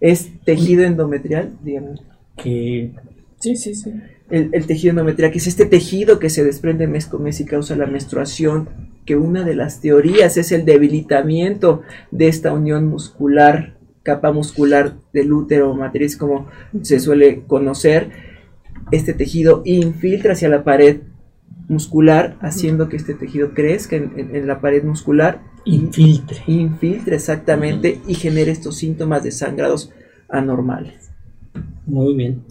Es 0.00 0.30
tejido 0.44 0.84
endometrial, 0.84 1.52
digamos. 1.62 2.02
Que... 2.36 2.90
Sí, 3.38 3.56
sí, 3.56 3.74
sí. 3.74 3.92
El, 4.30 4.66
tejido 4.66 4.90
endometrial, 4.90 5.30
que 5.30 5.38
es 5.38 5.46
este 5.46 5.66
tejido 5.66 6.18
que 6.18 6.30
se 6.30 6.42
desprende 6.42 6.86
mes 6.86 7.06
con 7.06 7.22
mes 7.22 7.38
y 7.40 7.44
causa 7.44 7.76
la 7.76 7.86
menstruación, 7.86 8.68
que 9.04 9.14
una 9.16 9.44
de 9.44 9.54
las 9.54 9.80
teorías 9.80 10.36
es 10.36 10.52
el 10.52 10.64
debilitamiento 10.64 11.82
de 12.10 12.28
esta 12.28 12.52
unión 12.52 12.86
muscular, 12.86 13.76
capa 14.02 14.32
muscular 14.32 14.94
del 15.12 15.32
útero 15.32 15.70
o 15.70 15.74
matriz, 15.74 16.16
como 16.16 16.48
se 16.80 16.98
suele 16.98 17.42
conocer 17.46 18.31
este 18.92 19.12
tejido 19.14 19.62
infiltra 19.64 20.32
hacia 20.34 20.48
la 20.48 20.62
pared 20.64 21.00
muscular, 21.68 22.36
haciendo 22.40 22.88
que 22.88 22.96
este 22.96 23.14
tejido 23.14 23.52
crezca 23.54 23.96
en, 23.96 24.12
en- 24.18 24.36
en 24.36 24.46
la 24.46 24.60
pared 24.60 24.84
muscular, 24.84 25.40
Infiltre. 25.64 26.38
infiltre 26.48 27.16
exactamente 27.16 28.00
y 28.08 28.14
genere 28.14 28.50
estos 28.50 28.76
síntomas 28.76 29.22
de 29.22 29.30
sangrados 29.30 29.90
anormales. 30.28 31.10
Muy 31.86 32.14
bien. 32.16 32.42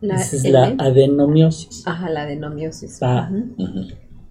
La 0.00 0.16
Esa 0.16 0.36
es 0.36 0.44
la 0.50 0.74
adenomiosis. 0.78 1.82
Ajá, 1.86 2.08
la 2.08 2.22
adenomiosis. 2.22 2.98
Ah. 3.02 3.30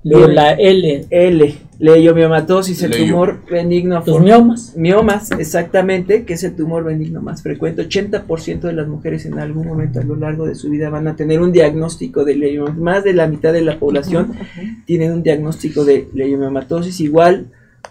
Luego 0.01 0.27
la 0.27 0.53
L, 0.53 1.07
L, 1.09 1.55
leiomiomatosis, 1.77 2.83
el 2.83 2.91
Leio. 2.91 3.07
tumor 3.07 3.39
benigno 3.49 4.01
los 4.05 4.21
miomas. 4.21 4.73
Miomas, 4.77 5.31
exactamente, 5.31 6.23
que 6.23 6.35
es 6.35 6.43
el 6.45 6.55
tumor 6.55 6.85
benigno 6.85 7.21
más 7.21 7.43
frecuente. 7.43 7.85
80% 7.87 8.61
de 8.61 8.73
las 8.73 8.87
mujeres 8.87 9.25
en 9.25 9.39
algún 9.39 9.67
momento 9.67 9.99
a 9.99 10.03
lo 10.03 10.15
largo 10.15 10.45
de 10.45 10.55
su 10.55 10.69
vida 10.69 10.89
van 10.89 11.09
a 11.09 11.17
tener 11.17 11.41
un 11.41 11.51
diagnóstico 11.51 12.23
de 12.23 12.35
leiomiomatosis. 12.35 12.81
Más 12.81 13.03
de 13.03 13.13
la 13.13 13.27
mitad 13.27 13.51
de 13.51 13.61
la 13.61 13.77
población 13.77 14.33
tienen 14.85 15.11
un 15.11 15.21
diagnóstico 15.21 15.83
de 15.83 16.07
leiomiomatosis. 16.13 17.01
Igual, 17.01 17.47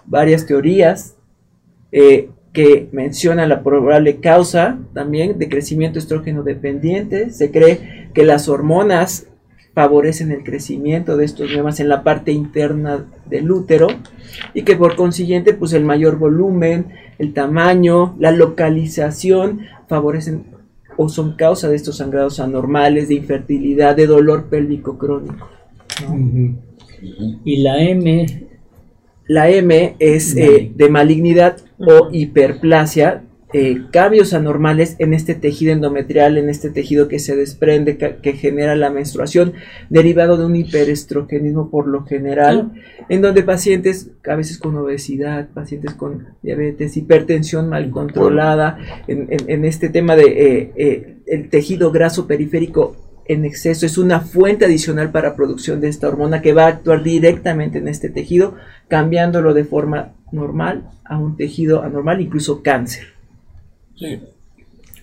varias 0.06 0.46
teorías 0.46 1.14
eh, 1.92 2.30
que 2.54 2.88
mencionan 2.90 3.50
la 3.50 3.62
probable 3.62 4.16
causa 4.16 4.78
también 4.94 5.38
de 5.38 5.50
crecimiento 5.50 5.98
estrógeno 5.98 6.42
dependiente. 6.42 7.30
Se 7.32 7.50
cree 7.50 8.08
que 8.14 8.24
las 8.24 8.48
hormonas 8.48 9.26
favorecen 9.78 10.32
el 10.32 10.42
crecimiento 10.42 11.16
de 11.16 11.24
estos 11.24 11.48
miomas 11.52 11.78
en 11.78 11.88
la 11.88 12.02
parte 12.02 12.32
interna 12.32 13.06
del 13.26 13.48
útero 13.48 13.86
y 14.52 14.62
que 14.62 14.74
por 14.74 14.96
consiguiente 14.96 15.54
pues 15.54 15.72
el 15.72 15.84
mayor 15.84 16.18
volumen, 16.18 16.86
el 17.20 17.32
tamaño, 17.32 18.16
la 18.18 18.32
localización 18.32 19.60
favorecen 19.86 20.46
o 20.96 21.08
son 21.08 21.36
causa 21.36 21.68
de 21.68 21.76
estos 21.76 21.98
sangrados 21.98 22.40
anormales, 22.40 23.06
de 23.06 23.14
infertilidad, 23.14 23.94
de 23.94 24.08
dolor 24.08 24.46
pélvico 24.46 24.98
crónico. 24.98 25.48
Y 27.44 27.58
la 27.58 27.80
M, 27.80 28.26
La 29.28 29.48
M 29.48 29.94
es 30.00 30.34
eh, 30.34 30.72
de 30.74 30.88
malignidad 30.88 31.58
o 31.78 32.08
hiperplasia, 32.10 33.22
eh, 33.54 33.82
cambios 33.92 34.34
anormales 34.34 34.96
en 34.98 35.14
este 35.14 35.34
tejido 35.34 35.72
endometrial, 35.72 36.36
en 36.36 36.50
este 36.50 36.68
tejido 36.70 37.08
que 37.08 37.18
se 37.18 37.34
desprende, 37.34 37.96
que, 37.96 38.32
genera 38.34 38.76
la 38.76 38.90
menstruación, 38.90 39.54
derivado 39.88 40.36
de 40.36 40.44
un 40.44 40.54
hiperestrogenismo 40.56 41.70
por 41.70 41.86
lo 41.88 42.04
general, 42.04 42.72
en 43.08 43.22
donde 43.22 43.42
pacientes, 43.42 44.10
a 44.28 44.34
veces 44.34 44.58
con 44.58 44.76
obesidad, 44.76 45.48
pacientes 45.54 45.94
con 45.94 46.26
diabetes, 46.42 46.96
hipertensión 46.96 47.68
mal 47.68 47.90
controlada, 47.90 48.78
en, 49.06 49.28
en- 49.30 49.48
en 49.50 49.64
este 49.64 49.88
tema 49.88 50.14
de 50.16 50.24
eh, 50.26 50.72
eh, 50.76 51.16
el 51.26 51.48
tejido 51.48 51.90
graso 51.90 52.26
periférico 52.26 52.96
en 53.26 53.44
exceso 53.44 53.84
es 53.84 53.98
una 53.98 54.20
fuente 54.20 54.64
adicional 54.64 55.10
para 55.10 55.36
producción 55.36 55.80
de 55.82 55.88
esta 55.88 56.08
hormona 56.08 56.40
que 56.40 56.54
va 56.54 56.64
a 56.64 56.68
actuar 56.68 57.02
directamente 57.02 57.76
en 57.78 57.86
este 57.88 58.08
tejido, 58.08 58.54
cambiándolo 58.88 59.52
de 59.52 59.64
forma 59.64 60.14
normal 60.32 60.88
a 61.04 61.18
un 61.18 61.36
tejido 61.36 61.82
anormal, 61.82 62.22
incluso 62.22 62.62
cáncer. 62.62 63.17
Sí. 63.98 64.20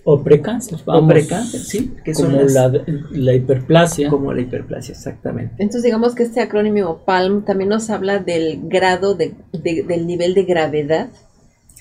o 0.04 0.22
precáncer. 0.24 0.76
O 0.76 0.82
vamos, 0.86 1.12
precáncer, 1.12 1.60
sí, 1.62 1.92
que 2.04 2.14
son 2.14 2.28
como 2.32 2.42
las- 2.44 2.54
la, 2.54 2.84
la 3.12 3.34
hiperplasia. 3.34 4.10
como 4.10 4.32
la 4.34 4.42
hiperplasia, 4.42 4.94
exactamente. 4.94 5.56
Entonces 5.58 5.84
digamos 5.84 6.14
que 6.16 6.24
este 6.24 6.42
acrónimo 6.42 7.00
PALM 7.06 7.44
también 7.44 7.70
nos 7.70 7.90
habla 7.90 8.20
del 8.20 8.60
grado 8.70 9.16
de, 9.16 9.34
de- 9.52 9.84
del 9.84 10.06
nivel 10.06 10.34
de 10.36 10.44
gravedad. 10.44 11.10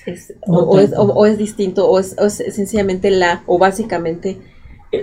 Es- 0.05 0.33
No 0.47 0.59
o, 0.59 0.69
o 0.75 0.79
es, 0.79 0.93
o- 0.93 1.03
o 1.13 1.25
es 1.25 1.37
distinto, 1.37 1.87
o 1.89 1.99
es, 1.99 2.15
o 2.19 2.25
es 2.25 2.33
sencillamente 2.33 3.11
la, 3.11 3.43
o 3.45 3.57
básicamente 3.59 4.37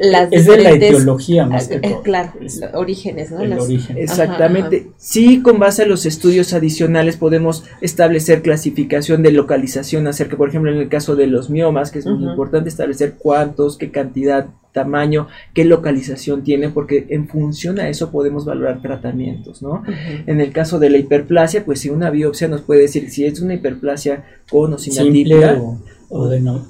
las 0.00 0.32
es 0.32 0.46
de 0.46 0.56
la 0.58 0.70
etiología 0.70 1.46
más 1.46 1.68
que 1.68 1.76
eh, 1.76 1.80
todo. 1.80 2.02
claro, 2.02 2.32
Es 2.40 2.60
orígenes, 2.74 3.30
¿no? 3.30 3.40
el 3.40 3.50
Las- 3.50 3.64
origen. 3.64 3.96
Exactamente. 3.98 4.88
Sí, 4.96 5.42
con 5.42 5.58
base 5.58 5.82
a 5.82 5.86
los 5.86 6.06
estudios 6.06 6.52
adicionales 6.52 7.16
podemos 7.16 7.64
establecer 7.80 8.42
clasificación 8.42 9.22
de 9.22 9.32
localización 9.32 10.06
acerca, 10.06 10.36
por 10.36 10.48
ejemplo, 10.48 10.70
en 10.72 10.78
el 10.78 10.88
caso 10.88 11.16
de 11.16 11.26
los 11.26 11.50
miomas, 11.50 11.90
que 11.90 11.98
es 12.00 12.06
muy 12.06 12.28
importante 12.30 12.68
establecer 12.68 13.14
cuántos, 13.18 13.76
qué 13.76 13.90
cantidad, 13.90 14.46
tamaño, 14.72 15.28
qué 15.52 15.64
localización 15.66 16.44
tiene, 16.44 16.70
porque 16.70 17.06
en 17.10 17.28
función 17.28 17.78
a 17.78 17.88
eso 17.90 18.10
podemos 18.10 18.46
valorar 18.46 18.80
tratamientos, 18.80 19.60
¿no? 19.62 19.82
En 20.26 20.40
el 20.40 20.50
caso 20.52 20.78
de 20.78 20.88
la 20.88 20.96
hiperplasia, 20.96 21.64
pues 21.64 21.80
si 21.80 21.90
una 21.90 22.08
biopsia 22.10 22.48
nos 22.48 22.62
puede 22.62 22.80
decir 22.82 23.10
si 23.10 23.26
es 23.26 23.40
una 23.40 23.52
hiperplasia 23.54 24.24
con 24.50 24.72
o 24.72 24.78
sin 24.78 24.94
simple 24.94 25.44
o, 25.56 25.78
o 26.08 26.28
de 26.28 26.40
no- 26.40 26.66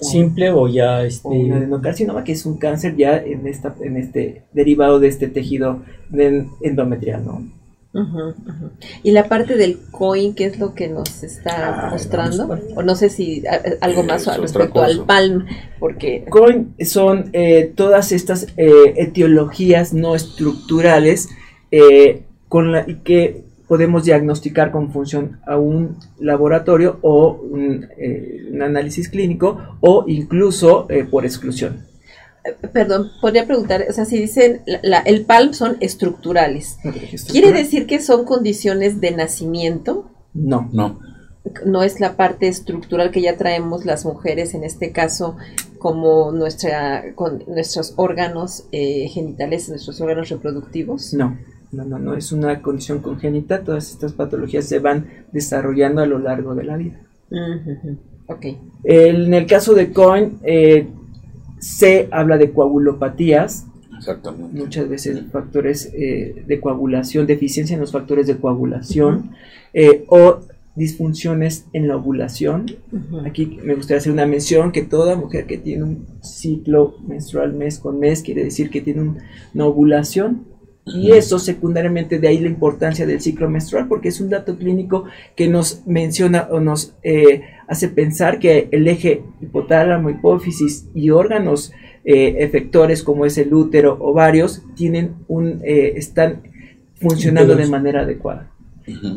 simple 0.00 0.50
o 0.50 0.68
ya 0.68 1.02
este 1.04 1.26
o 1.28 1.30
un 1.30 1.52
adenocarcinoma, 1.52 2.24
que 2.24 2.32
es 2.32 2.44
un 2.46 2.58
cáncer 2.58 2.96
ya 2.96 3.16
en 3.16 3.46
esta, 3.46 3.74
en 3.80 3.96
este 3.96 4.42
derivado 4.52 5.00
de 5.00 5.08
este 5.08 5.28
tejido 5.28 5.82
endometrial, 6.60 7.24
¿no? 7.24 7.42
Y 9.02 9.12
la 9.12 9.24
parte 9.26 9.56
del 9.56 9.78
COIN, 9.90 10.34
¿qué 10.34 10.44
es 10.44 10.58
lo 10.58 10.74
que 10.74 10.86
nos 10.88 11.22
está 11.22 11.86
Ay, 11.86 11.90
mostrando? 11.92 12.58
O 12.74 12.82
no 12.82 12.94
sé 12.94 13.08
si 13.08 13.42
a- 13.46 13.62
algo 13.80 14.02
Es 14.02 14.06
más 14.06 14.28
otra 14.28 14.42
respecto 14.42 14.82
al. 14.82 15.04
PALM, 15.06 15.46
porque 15.80 16.26
Coin 16.28 16.74
son 16.84 17.30
eh, 17.32 17.72
todas 17.74 18.12
estas 18.12 18.48
eh, 18.58 18.92
etiologías 18.96 19.94
no 19.94 20.14
estructurales 20.14 21.30
eh, 21.70 22.24
con 22.50 22.70
la 22.72 22.84
y 22.86 22.96
que 22.96 23.44
podemos 23.68 24.04
diagnosticar 24.04 24.70
con 24.70 24.90
función 24.92 25.40
a 25.46 25.56
un 25.58 25.96
laboratorio 26.20 26.98
o 27.02 27.32
un, 27.34 27.86
eh, 27.98 28.48
un 28.52 28.62
análisis 28.62 29.08
clínico 29.08 29.58
o 29.80 30.04
incluso 30.06 30.86
eh, 30.90 31.04
por 31.04 31.24
exclusión. 31.24 31.84
Eh, 32.44 32.54
Perdón, 32.72 33.10
podría 33.20 33.44
preguntar, 33.46 33.84
o 33.88 33.92
sea, 33.92 34.04
si 34.04 34.18
dicen 34.20 34.62
la- 34.66 34.80
la- 34.82 34.98
el 35.00 35.24
PALM 35.24 35.52
son 35.52 35.76
estructurales, 35.80 36.78
¿quiere 36.82 37.08
¿Quiere 37.30 37.52
decir 37.52 37.86
que 37.86 38.00
son 38.00 38.24
condiciones 38.24 39.00
de 39.00 39.10
nacimiento? 39.10 40.10
No. 40.32 40.68
No. 40.72 41.00
No 41.64 41.82
es 41.84 42.00
la 42.00 42.16
parte 42.16 42.48
estructural 42.48 43.10
que 43.12 43.20
ya 43.22 43.36
traemos 43.36 43.84
las 43.84 44.04
mujeres, 44.04 44.52
en 44.54 44.64
este 44.64 44.90
caso, 44.90 45.36
como 45.78 46.32
nuestra, 46.32 47.14
con 47.14 47.44
nuestros 47.46 47.94
órganos 47.96 48.64
eh, 48.72 49.08
genitales, 49.08 49.68
nuestros 49.68 50.00
órganos 50.00 50.28
reproductivos. 50.28 51.14
No, 51.14 51.36
no, 51.76 51.84
no, 51.84 51.98
no, 51.98 52.14
es 52.14 52.32
una 52.32 52.62
condición 52.62 53.00
congénita, 53.00 53.62
todas 53.62 53.90
estas 53.90 54.12
patologías 54.12 54.64
se 54.64 54.78
van 54.78 55.06
desarrollando 55.32 56.00
a 56.02 56.06
lo 56.06 56.18
largo 56.18 56.54
de 56.54 56.64
la 56.64 56.76
vida. 56.76 57.00
En 58.84 59.34
el 59.34 59.46
caso 59.46 59.74
de 59.74 59.92
Coin, 59.92 60.38
eh, 60.42 60.88
se 61.58 62.08
habla 62.10 62.38
de 62.38 62.50
coagulopatías, 62.52 63.66
Exactamente. 63.96 64.58
muchas 64.58 64.88
veces 64.88 65.22
factores 65.32 65.90
eh, 65.94 66.44
de 66.46 66.60
coagulación, 66.60 67.26
deficiencia 67.26 67.74
en 67.74 67.80
los 67.80 67.92
factores 67.92 68.26
de 68.26 68.36
coagulación 68.36 69.30
eh, 69.72 70.04
o 70.08 70.40
disfunciones 70.74 71.64
en 71.72 71.88
la 71.88 71.96
ovulación. 71.96 72.66
Aquí 73.24 73.58
me 73.64 73.74
gustaría 73.74 73.98
hacer 73.98 74.12
una 74.12 74.26
mención 74.26 74.72
que 74.72 74.82
toda 74.82 75.16
mujer 75.16 75.46
que 75.46 75.56
tiene 75.56 75.84
un 75.84 76.06
ciclo 76.20 76.96
menstrual 77.08 77.54
mes 77.54 77.78
con 77.78 77.98
mes 77.98 78.22
quiere 78.22 78.44
decir 78.44 78.68
que 78.68 78.82
tiene 78.82 79.00
un- 79.00 79.18
una 79.54 79.64
ovulación. 79.66 80.42
Y 80.86 81.12
eso 81.12 81.40
secundariamente 81.40 82.20
de 82.20 82.28
ahí 82.28 82.38
la 82.38 82.46
importancia 82.46 83.06
del 83.06 83.20
ciclo 83.20 83.50
menstrual 83.50 83.88
porque 83.88 84.08
es 84.08 84.20
un 84.20 84.30
dato 84.30 84.56
clínico 84.56 85.04
que 85.34 85.48
nos 85.48 85.84
menciona 85.84 86.46
o 86.48 86.60
nos 86.60 86.94
eh, 87.02 87.42
hace 87.66 87.88
pensar 87.88 88.38
que 88.38 88.68
el 88.70 88.86
eje 88.86 89.22
hipotálamo, 89.40 90.10
hipófisis 90.10 90.88
y 90.94 91.10
órganos 91.10 91.72
eh, 92.04 92.36
efectores 92.44 93.02
como 93.02 93.26
es 93.26 93.36
el 93.36 93.52
útero, 93.52 93.98
ovarios, 94.00 94.62
tienen 94.76 95.16
un, 95.26 95.60
eh, 95.64 95.94
están 95.96 96.42
funcionando 97.00 97.56
de 97.56 97.66
manera 97.66 98.02
adecuada. 98.02 98.48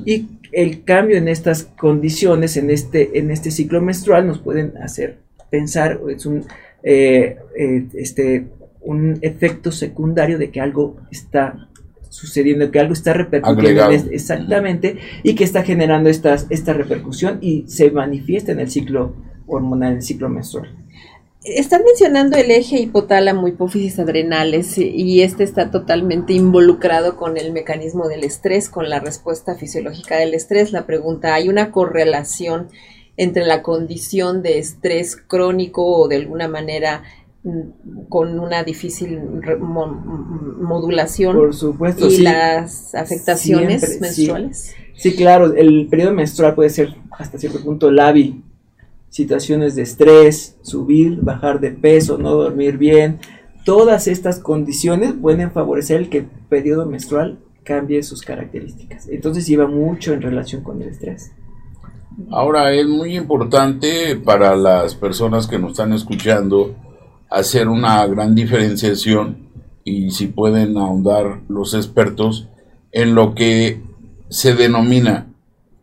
Y 0.06 0.26
el 0.52 0.84
cambio 0.84 1.18
en 1.18 1.28
estas 1.28 1.66
condiciones, 1.66 2.58
en 2.58 2.72
este, 2.72 3.20
en 3.20 3.30
este 3.30 3.52
ciclo 3.52 3.80
menstrual, 3.80 4.26
nos 4.26 4.40
pueden 4.40 4.76
hacer 4.78 5.20
pensar, 5.52 6.02
es 6.10 6.26
un, 6.26 6.46
eh, 6.82 7.38
este, 7.94 8.48
un 8.82 9.20
efecto 9.22 9.72
secundario 9.72 10.38
de 10.38 10.52
que 10.52 10.62
algo 10.62 10.98
está 11.12 11.68
sucediendo, 12.10 12.72
que 12.72 12.80
algo 12.80 12.94
está 12.94 13.14
repercutiendo 13.14 13.62
Agregado. 13.84 13.92
este- 13.92 14.16
exactamente 14.16 14.98
y 15.24 15.36
que 15.36 15.44
está 15.44 15.64
generando 15.64 16.10
estas, 16.10 16.48
esta 16.50 16.74
repercusión 16.74 17.38
y 17.42 17.66
se 17.68 17.92
manifiesta 17.92 18.52
en 18.52 18.60
el 18.60 18.70
ciclo 18.72 19.14
hormonal, 19.48 19.92
en 19.92 19.98
el 19.98 20.04
ciclo 20.04 20.28
menstrual. 20.30 20.76
Están 21.44 21.84
mencionando 21.86 22.36
el 22.38 22.52
eje 22.52 22.80
hipotálamo, 22.80 23.48
hipófisis 23.48 23.98
adrenales, 24.00 24.78
y- 24.78 25.22
este 25.22 25.44
está 25.44 25.72
totalmente 25.72 26.34
involucrado 26.34 27.16
con 27.16 27.38
el 27.38 27.54
mecanismo 27.54 28.08
del 28.10 28.24
estrés, 28.26 28.70
con 28.70 28.90
la 28.90 29.00
respuesta 29.00 29.56
fisiológica 29.56 30.18
del 30.18 30.34
estrés. 30.34 30.72
La 30.74 30.86
pregunta, 30.86 31.34
¿hay 31.34 31.48
una 31.48 31.72
correlación 31.72 32.68
entre 33.16 33.46
la 33.46 33.62
condición 33.64 34.42
de 34.44 34.60
estrés 34.60 35.16
crónico 35.16 35.86
o 35.86 36.08
de 36.08 36.18
alguna 36.18 36.48
manera 36.48 37.04
con 38.10 38.38
una 38.40 38.64
difícil 38.64 39.20
re- 39.42 39.58
mo- 39.58 39.88
modulación 39.88 41.36
Por 41.36 41.54
supuesto, 41.56 42.08
y 42.08 42.12
sí. 42.18 42.22
las 42.24 42.94
afectaciones 42.96 43.82
Siempre, 43.82 43.90
sí. 43.90 44.00
menstruales? 44.02 44.76
Sí, 44.96 45.16
claro, 45.16 45.54
el 45.54 45.88
periodo 45.90 46.12
menstrual 46.14 46.56
puede 46.56 46.70
ser 46.70 46.96
hasta 47.12 47.38
cierto 47.38 47.62
punto 47.64 47.90
lábil. 47.92 48.44
Situaciones 49.10 49.76
de 49.76 49.84
estrés, 49.84 50.58
subir, 50.62 51.18
bajar 51.22 51.60
de 51.60 51.72
peso, 51.72 52.18
no 52.18 52.32
dormir 52.34 52.78
bien. 52.78 53.20
todas 53.66 54.08
estas 54.08 54.40
condiciones 54.40 55.14
pueden 55.14 55.52
favorecer 55.52 55.98
el 56.02 56.10
que 56.10 56.18
el 56.20 56.26
periodo 56.50 56.86
menstrual 56.88 57.38
cambie 57.64 58.02
sus 58.04 58.22
características. 58.24 59.08
Entonces 59.08 59.46
lleva 59.48 59.68
mucho 59.68 60.14
en 60.14 60.22
relación 60.22 60.64
con 60.64 60.82
el 60.82 60.90
estrés. 60.90 61.32
Ahora 62.32 62.74
es 62.74 62.88
muy 62.88 63.16
importante 63.16 64.16
para 64.18 64.56
las 64.56 64.96
personas 64.96 65.48
que 65.48 65.60
nos 65.60 65.72
están 65.72 65.94
escuchando 65.94 66.76
hacer 67.30 67.68
una 67.68 68.06
gran 68.08 68.36
diferenciación 68.36 69.50
y 69.84 70.12
si 70.12 70.28
pueden 70.28 70.78
ahondar 70.78 71.42
los 71.48 71.74
expertos 71.74 72.48
en 72.92 73.16
lo 73.16 73.36
que 73.36 73.82
se 74.30 74.56
denomina 74.56 75.28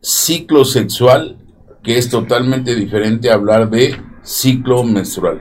ciclo 0.01 0.65
sexual, 0.65 1.39
que 1.83 1.99
es 1.99 2.09
totalmente 2.09 2.75
diferente 2.75 3.31
a 3.31 3.35
hablar 3.35 3.71
de 3.71 3.97
ciclo 4.23 4.83
menstrual, 4.85 5.41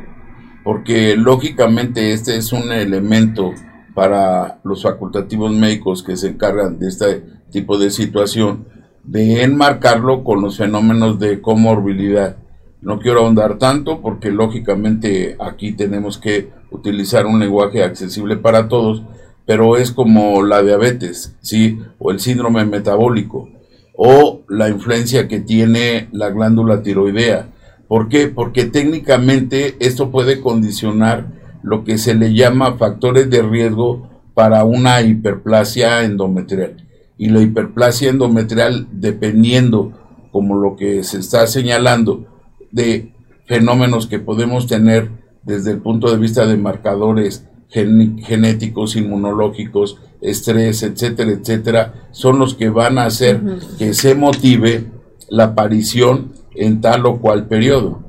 porque 0.63 1.15
lógicamente 1.15 2.13
este 2.13 2.37
es 2.37 2.51
un 2.51 2.71
elemento 2.71 3.51
para 3.93 4.59
los 4.63 4.83
facultativos 4.83 5.51
médicos 5.51 6.03
que 6.03 6.17
se 6.17 6.29
encargan 6.29 6.77
de 6.79 6.87
este 6.87 7.23
tipo 7.51 7.77
de 7.77 7.89
situación, 7.89 8.67
de 9.03 9.43
enmarcarlo 9.43 10.23
con 10.23 10.41
los 10.41 10.57
fenómenos 10.57 11.19
de 11.19 11.41
comorbilidad. 11.41 12.37
No 12.85 12.99
quiero 12.99 13.21
ahondar 13.21 13.57
tanto 13.57 13.99
porque 13.99 14.29
lógicamente 14.29 15.35
aquí 15.39 15.71
tenemos 15.71 16.19
que 16.19 16.51
utilizar 16.69 17.25
un 17.25 17.39
lenguaje 17.39 17.81
accesible 17.83 18.37
para 18.37 18.67
todos, 18.67 19.01
pero 19.47 19.75
es 19.75 19.91
como 19.91 20.43
la 20.43 20.61
diabetes, 20.61 21.35
¿sí? 21.41 21.79
O 21.97 22.11
el 22.11 22.19
síndrome 22.19 22.63
metabólico, 22.63 23.49
o 23.97 24.43
la 24.49 24.69
influencia 24.69 25.27
que 25.27 25.39
tiene 25.39 26.09
la 26.11 26.29
glándula 26.29 26.83
tiroidea. 26.83 27.47
¿Por 27.87 28.07
qué? 28.07 28.27
Porque 28.27 28.65
técnicamente 28.65 29.77
esto 29.79 30.11
puede 30.11 30.39
condicionar 30.39 31.25
lo 31.63 31.83
que 31.85 31.97
se 31.97 32.13
le 32.13 32.35
llama 32.35 32.77
factores 32.77 33.31
de 33.31 33.41
riesgo 33.41 34.11
para 34.35 34.63
una 34.63 35.01
hiperplasia 35.01 36.03
endometrial. 36.03 36.85
Y 37.17 37.29
la 37.29 37.41
hiperplasia 37.41 38.11
endometrial, 38.11 38.87
dependiendo 38.91 39.91
como 40.31 40.59
lo 40.59 40.75
que 40.75 41.03
se 41.03 41.17
está 41.17 41.47
señalando 41.47 42.34
de 42.75 43.13
fenómenos 43.45 44.05
que 44.05 44.19
podemos 44.19 44.67
tener 44.67 45.09
desde 45.43 45.71
el 45.71 45.79
punto 45.79 46.11
de 46.11 46.17
vista 46.17 46.45
de 46.45 46.57
marcadores 46.57 47.47
genéticos, 47.69 48.95
inmunológicos, 48.95 49.97
estrés, 50.21 50.83
etcétera, 50.83 51.31
etcétera, 51.31 51.93
son 52.11 52.37
los 52.37 52.53
que 52.53 52.69
van 52.69 52.97
a 52.97 53.05
hacer 53.05 53.41
que 53.77 53.93
se 53.93 54.13
motive 54.13 54.91
la 55.29 55.45
aparición 55.45 56.33
en 56.53 56.81
tal 56.81 57.05
o 57.05 57.19
cual 57.19 57.47
periodo. 57.47 58.03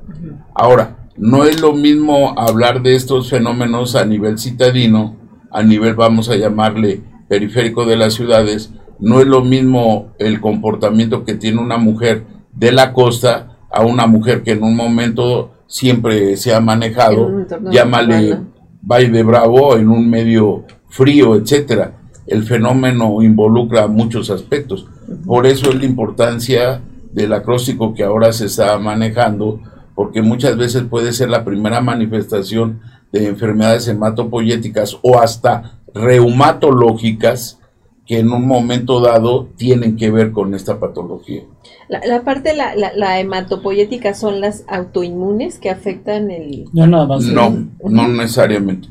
Ahora, 0.54 1.08
no 1.16 1.44
es 1.44 1.60
lo 1.60 1.72
mismo 1.72 2.38
hablar 2.38 2.82
de 2.82 2.96
estos 2.96 3.30
fenómenos 3.30 3.94
a 3.94 4.04
nivel 4.04 4.38
citadino, 4.38 5.16
a 5.50 5.62
nivel, 5.62 5.94
vamos 5.94 6.28
a 6.28 6.36
llamarle, 6.36 7.02
periférico 7.28 7.86
de 7.86 7.96
las 7.96 8.14
ciudades, 8.14 8.72
no 8.98 9.20
es 9.20 9.26
lo 9.26 9.44
mismo 9.44 10.12
el 10.18 10.40
comportamiento 10.40 11.24
que 11.24 11.34
tiene 11.34 11.60
una 11.60 11.76
mujer 11.76 12.24
de 12.52 12.72
la 12.72 12.92
costa 12.92 13.55
a 13.70 13.84
una 13.84 14.06
mujer 14.06 14.42
que 14.42 14.52
en 14.52 14.62
un 14.62 14.76
momento 14.76 15.50
siempre 15.66 16.36
se 16.36 16.54
ha 16.54 16.60
manejado, 16.60 17.46
llámale 17.70 18.40
de 18.82 19.22
Bravo, 19.22 19.76
en 19.76 19.88
un 19.88 20.08
medio 20.08 20.64
frío, 20.88 21.34
etcétera. 21.34 21.98
El 22.26 22.44
fenómeno 22.44 23.22
involucra 23.22 23.86
muchos 23.86 24.30
aspectos. 24.30 24.86
Por 25.24 25.46
eso 25.46 25.70
es 25.70 25.76
la 25.76 25.84
importancia 25.84 26.80
del 27.12 27.32
acróstico 27.32 27.94
que 27.94 28.04
ahora 28.04 28.32
se 28.32 28.46
está 28.46 28.78
manejando, 28.78 29.60
porque 29.94 30.22
muchas 30.22 30.56
veces 30.56 30.84
puede 30.84 31.12
ser 31.12 31.30
la 31.30 31.44
primera 31.44 31.80
manifestación 31.80 32.80
de 33.12 33.28
enfermedades 33.28 33.88
hematopoyéticas 33.88 34.98
o 35.02 35.18
hasta 35.18 35.78
reumatológicas 35.94 37.58
que 38.06 38.20
en 38.20 38.30
un 38.30 38.46
momento 38.46 39.00
dado 39.00 39.48
tienen 39.56 39.96
que 39.96 40.10
ver 40.10 40.30
con 40.30 40.54
esta 40.54 40.78
patología. 40.78 41.42
La, 41.88 42.22
parte, 42.22 42.54
la, 42.54 42.74
la, 42.74 43.20
hematopoyética 43.20 44.14
son 44.14 44.40
las 44.40 44.64
autoinmunes 44.68 45.58
que 45.58 45.70
afectan 45.70 46.30
el... 46.30 46.64
No, 46.72 46.86
no, 46.86 48.08
necesariamente. 48.08 48.88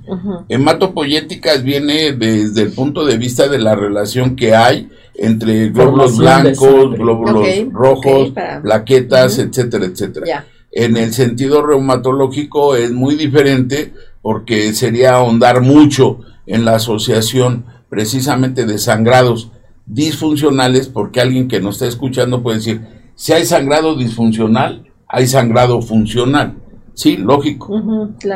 Hematopoyéticas 0.48 1.64
viene 1.64 2.14
desde 2.14 2.62
el 2.62 2.72
punto 2.72 3.06
de 3.06 3.18
vista 3.18 3.48
de 3.48 3.60
la 3.60 3.76
relación 3.76 4.36
que 4.36 4.56
hay 4.56 4.90
entre 5.14 5.70
glóbulos 5.70 6.18
blancos, 6.18 6.98
glóbulos 6.98 7.48
rojos, 7.72 8.34
plaquetas, 8.64 9.40
etcétera, 9.40 9.86
etcétera. 9.86 10.46
En 10.72 10.98
el 10.98 11.14
sentido 11.14 11.66
reumatológico 11.66 12.76
es 12.76 12.92
muy 12.92 13.16
diferente 13.16 13.94
porque 14.22 14.74
sería 14.74 15.16
ahondar 15.16 15.62
mucho 15.62 16.20
en 16.48 16.66
la 16.66 16.76
asociación 16.76 17.66
precisamente 17.96 18.66
de 18.66 18.78
sangrados 18.78 19.52
disfuncionales, 19.86 20.90
porque 20.90 21.22
alguien 21.22 21.48
que 21.48 21.62
nos 21.62 21.76
está 21.76 21.88
escuchando 21.88 22.44
puede 22.44 22.58
decir, 22.58 22.82
si 23.16 23.32
hay 23.32 23.46
sangrado 23.46 23.96
disfuncional, 23.96 24.84
hay 25.08 25.28
sangrado 25.28 25.82
funcional. 25.82 26.56
Sí, 26.94 27.16
lógico. 27.16 27.82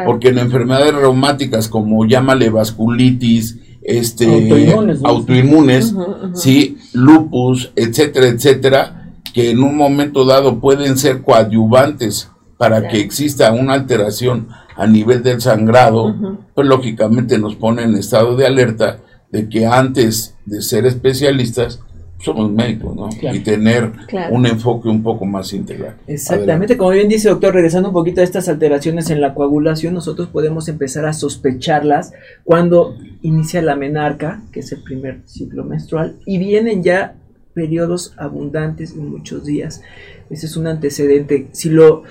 Porque 0.05 0.29
en 0.29 0.39
enfermedades 0.39 0.95
reumáticas 0.95 1.67
como 1.67 2.05
llámale 2.05 2.49
vasculitis, 2.49 3.59
este 3.81 4.73
autoinmunes, 5.03 5.93
sí, 6.35 6.77
lupus, 6.93 7.73
etcétera, 7.75 8.27
etcétera, 8.27 9.11
que 9.33 9.51
en 9.51 9.61
un 9.61 9.75
momento 9.75 10.23
dado 10.23 10.61
pueden 10.61 10.97
ser 10.97 11.21
coadyuvantes 11.21 12.31
para 12.57 12.87
que 12.87 13.01
exista 13.01 13.51
una 13.51 13.73
alteración 13.73 14.47
a 14.77 14.87
nivel 14.87 15.21
del 15.21 15.41
sangrado, 15.41 16.15
pues 16.55 16.65
lógicamente 16.65 17.37
nos 17.37 17.55
pone 17.55 17.83
en 17.83 17.95
estado 17.95 18.37
de 18.37 18.45
alerta 18.45 18.99
de 19.31 19.47
que 19.47 19.65
antes 19.65 20.35
de 20.45 20.61
ser 20.61 20.85
especialistas 20.85 21.79
somos 22.19 22.51
médicos, 22.51 22.95
¿no? 22.95 23.09
Y 23.31 23.39
tener 23.39 23.91
un 24.31 24.45
enfoque 24.45 24.89
un 24.89 25.01
poco 25.01 25.25
más 25.25 25.53
integral. 25.53 25.95
Exactamente, 26.05 26.75
como 26.75 26.89
bien 26.91 27.07
dice 27.07 27.29
doctor, 27.29 27.53
regresando 27.53 27.89
un 27.89 27.93
poquito 27.93 28.19
a 28.19 28.25
estas 28.25 28.49
alteraciones 28.49 29.09
en 29.09 29.21
la 29.21 29.33
coagulación, 29.33 29.93
nosotros 29.93 30.27
podemos 30.27 30.67
empezar 30.67 31.05
a 31.05 31.13
sospecharlas 31.13 32.11
cuando 32.43 32.97
inicia 33.21 33.61
la 33.61 33.75
menarca, 33.77 34.41
que 34.51 34.59
es 34.59 34.71
el 34.73 34.83
primer 34.83 35.21
ciclo 35.25 35.63
menstrual, 35.63 36.17
y 36.25 36.39
vienen 36.39 36.83
ya 36.83 37.15
periodos 37.53 38.13
abundantes 38.17 38.91
en 38.91 39.09
muchos 39.09 39.45
días. 39.45 39.81
Ese 40.29 40.45
es 40.45 40.57
un 40.57 40.67
antecedente. 40.67 41.47
Si 41.53 41.69
lo 41.69 42.03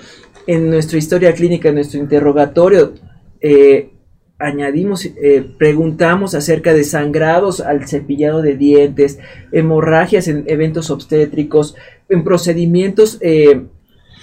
en 0.47 0.71
nuestra 0.71 0.97
historia 0.97 1.35
clínica, 1.35 1.69
en 1.69 1.75
nuestro 1.75 2.01
interrogatorio, 2.01 2.95
eh, 3.43 3.91
añadimos, 4.39 5.05
eh, 5.05 5.45
preguntamos 5.59 6.35
acerca 6.35 6.73
de 6.73 6.85
sangrados 6.85 7.61
al 7.61 7.89
cepillado 7.89 8.41
de 8.41 8.57
dientes, 8.57 9.19
hemorragias 9.53 10.29
en 10.29 10.45
eventos 10.47 10.91
obstétricos, 10.91 11.75
en 12.09 12.25
procedimientos 12.25 13.19
eh, 13.21 13.67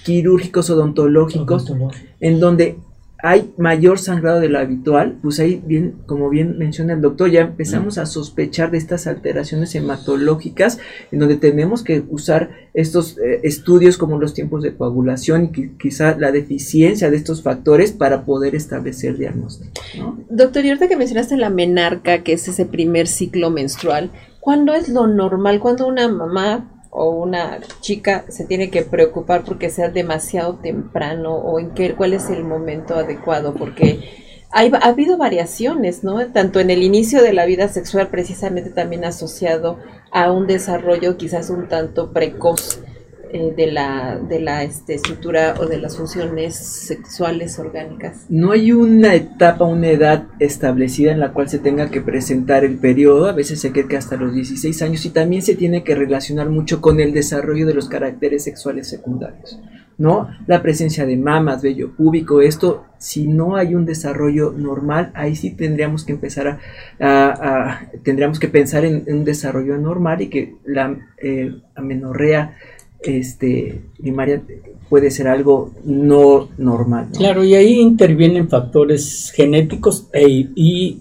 quirúrgicos 0.06 0.70
odontológicos, 0.70 1.72
en 2.20 2.40
donde 2.40 2.78
hay 3.18 3.54
mayor 3.58 3.98
sangrado 3.98 4.40
de 4.40 4.50
lo 4.50 4.60
habitual, 4.60 5.18
pues 5.22 5.40
ahí 5.40 5.62
bien, 5.66 5.96
como 6.06 6.30
bien 6.30 6.58
menciona 6.58 6.94
el 6.94 7.02
doctor, 7.02 7.32
ya 7.32 7.42
empezamos 7.42 7.98
a 7.98 8.06
sospechar 8.06 8.72
de 8.72 8.78
estas 8.78 9.08
alteraciones 9.08 9.74
hematológicas, 9.74 10.80
en 11.12 11.20
donde 11.20 11.38
tenemos 11.38 11.84
que 11.84 12.04
usar 12.10 12.52
estos 12.74 13.18
eh, 13.18 13.40
estudios 13.44 13.98
como 13.98 14.20
los 14.20 14.34
tiempos 14.34 14.62
de 14.64 14.76
coagulación 14.76 15.52
y 15.56 15.70
quizá 15.78 16.18
la 16.18 16.32
deficiencia 16.32 17.10
de 17.10 17.18
estos 17.18 17.42
factores 17.42 17.92
para 17.92 18.26
poder 18.26 18.54
establecer 18.54 19.18
diagnóstico. 19.18 19.72
Doctor, 20.30 20.66
y 20.66 20.70
ahorita 20.70 20.88
que 20.88 20.98
mencionaste 20.98 21.38
la 21.38 21.50
menarca, 21.50 22.22
que 22.24 22.34
es 22.34 22.48
ese 22.48 22.66
primer 22.66 23.08
ciclo 23.08 23.50
menstrual, 23.50 24.12
¿cuándo 24.40 24.74
es 24.74 24.90
lo 24.90 25.08
normal? 25.08 25.60
cuando 25.60 25.88
una 25.88 26.08
mamá 26.08 26.75
o 26.96 27.10
una 27.10 27.60
chica 27.82 28.24
se 28.30 28.46
tiene 28.46 28.70
que 28.70 28.82
preocupar 28.82 29.44
porque 29.44 29.70
sea 29.70 29.90
demasiado 29.90 30.56
temprano 30.56 31.36
o 31.36 31.60
en 31.60 31.72
qué, 31.72 31.94
cuál 31.94 32.14
es 32.14 32.30
el 32.30 32.46
momento 32.46 32.96
adecuado, 32.96 33.54
porque 33.54 34.00
hay, 34.50 34.72
ha 34.74 34.88
habido 34.88 35.18
variaciones, 35.18 36.06
¿no? 36.06 36.26
Tanto 36.32 36.62
en 36.62 36.70
el 36.70 36.84
inicio 36.84 37.22
de 37.22 37.34
la 37.34 37.46
vida 37.46 37.68
sexual, 37.68 38.08
precisamente 38.08 38.70
también 38.70 39.04
asociado 39.04 39.78
a 40.12 40.32
un 40.32 40.48
desarrollo 40.48 41.18
quizás 41.18 41.50
un 41.50 41.68
tanto 41.68 42.14
precoz 42.14 42.80
eh, 43.32 43.54
de 43.56 43.72
la, 43.72 44.18
de 44.18 44.40
la 44.40 44.64
este, 44.64 44.96
estructura 44.96 45.56
o 45.60 45.66
de 45.66 45.78
las 45.78 45.98
funciones 45.98 46.56
sexuales 46.56 47.60
orgánicas. 47.60 48.26
No 48.30 48.52
hay 48.52 48.72
una 48.72 49.16
etapa, 49.16 49.66
una 49.66 49.90
edad 49.90 50.26
establecida 50.40 51.12
en 51.12 51.20
la 51.20 51.34
cual 51.34 51.50
se 51.50 51.60
tenga 51.60 51.90
que 51.90 52.02
presentar 52.02 52.64
el 52.64 52.78
periodo, 52.78 53.28
a 53.28 53.34
veces 53.34 53.60
se 53.60 53.72
cree 53.72 53.88
que 53.88 53.98
hasta 53.98 54.16
los 54.16 54.34
16 54.34 54.82
años 54.82 55.06
y 55.06 55.10
también 55.10 55.42
se 55.42 55.56
tiene 55.56 55.84
que 55.84 55.96
relacionar 55.96 56.50
mucho 56.50 56.82
con 56.82 57.00
el 57.00 57.14
desarrollo 57.14 57.66
de 57.66 57.74
los 57.74 57.90
caracteres 57.90 58.44
sexuales 58.44 58.88
secundarios. 58.88 59.60
¿no? 59.98 60.30
La 60.48 60.62
presencia 60.62 61.06
de 61.06 61.18
mamas, 61.18 61.62
vello 61.62 61.92
púbico, 61.96 62.42
esto, 62.42 62.86
si 62.98 63.28
no 63.28 63.56
hay 63.56 63.76
un 63.76 63.86
desarrollo 63.86 64.52
normal, 64.52 65.12
ahí 65.14 65.36
sí 65.36 65.52
tendríamos 65.52 66.04
que 66.04 66.14
empezar 66.14 66.60
a, 67.00 67.82
tendríamos 68.04 68.40
que 68.40 68.48
pensar 68.48 68.84
en, 68.86 69.06
un 69.08 69.24
desarrollo 69.24 69.78
normal 69.78 70.22
y 70.22 70.28
que 70.28 70.56
la 70.66 70.98
eh, 71.18 71.56
amenorrea 71.76 72.58
este, 73.08 73.82
primaria 73.98 74.42
puede 74.90 75.12
ser 75.12 75.28
algo 75.28 75.72
no 75.84 76.50
normal. 76.58 77.10
Claro, 77.18 77.44
y 77.44 77.56
ahí 77.56 77.80
intervienen 77.80 78.50
factores 78.50 79.32
genéticos 79.36 80.08
e, 80.14 80.50
y 80.56 81.00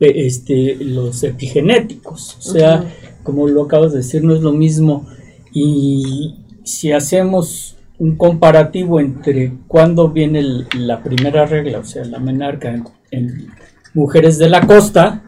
este, 0.00 0.76
los 0.76 1.22
epigenéticos. 1.22 2.36
O 2.38 2.42
sea, 2.42 2.84
como 3.22 3.46
lo 3.48 3.62
acabas 3.62 3.92
de 3.92 3.98
decir, 3.98 4.24
no 4.24 4.34
es 4.34 4.40
lo 4.40 4.52
mismo. 4.52 5.06
Y 5.52 6.36
si 6.64 6.92
hacemos 6.92 7.76
un 7.98 8.16
comparativo 8.16 8.98
entre 9.00 9.52
cuándo 9.68 10.08
viene 10.08 10.42
la 10.76 11.02
primera 11.02 11.46
regla, 11.46 11.78
o 11.78 11.84
sea, 11.84 12.04
la 12.04 12.18
menarca 12.18 12.74
en, 13.10 13.48
mujeres 13.94 14.38
de 14.38 14.48
la 14.48 14.66
costa, 14.66 15.22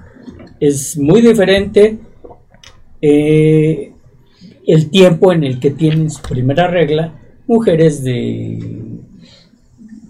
es 0.58 0.96
muy 0.96 1.20
diferente 1.20 1.98
eh, 3.02 3.93
el 4.66 4.90
tiempo 4.90 5.32
en 5.32 5.44
el 5.44 5.60
que 5.60 5.70
tienen 5.70 6.10
su 6.10 6.22
primera 6.22 6.68
regla 6.68 7.12
mujeres 7.46 8.02
de 8.02 8.58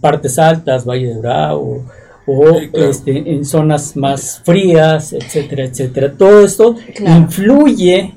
partes 0.00 0.38
altas, 0.38 0.84
Valle 0.84 1.08
de 1.08 1.18
Bravo, 1.18 1.84
o 2.26 2.58
este, 2.72 3.32
en 3.32 3.44
zonas 3.44 3.96
más 3.96 4.40
frías, 4.44 5.12
etcétera, 5.12 5.64
etcétera. 5.64 6.12
Todo 6.16 6.44
esto 6.44 6.76
influye 7.00 8.14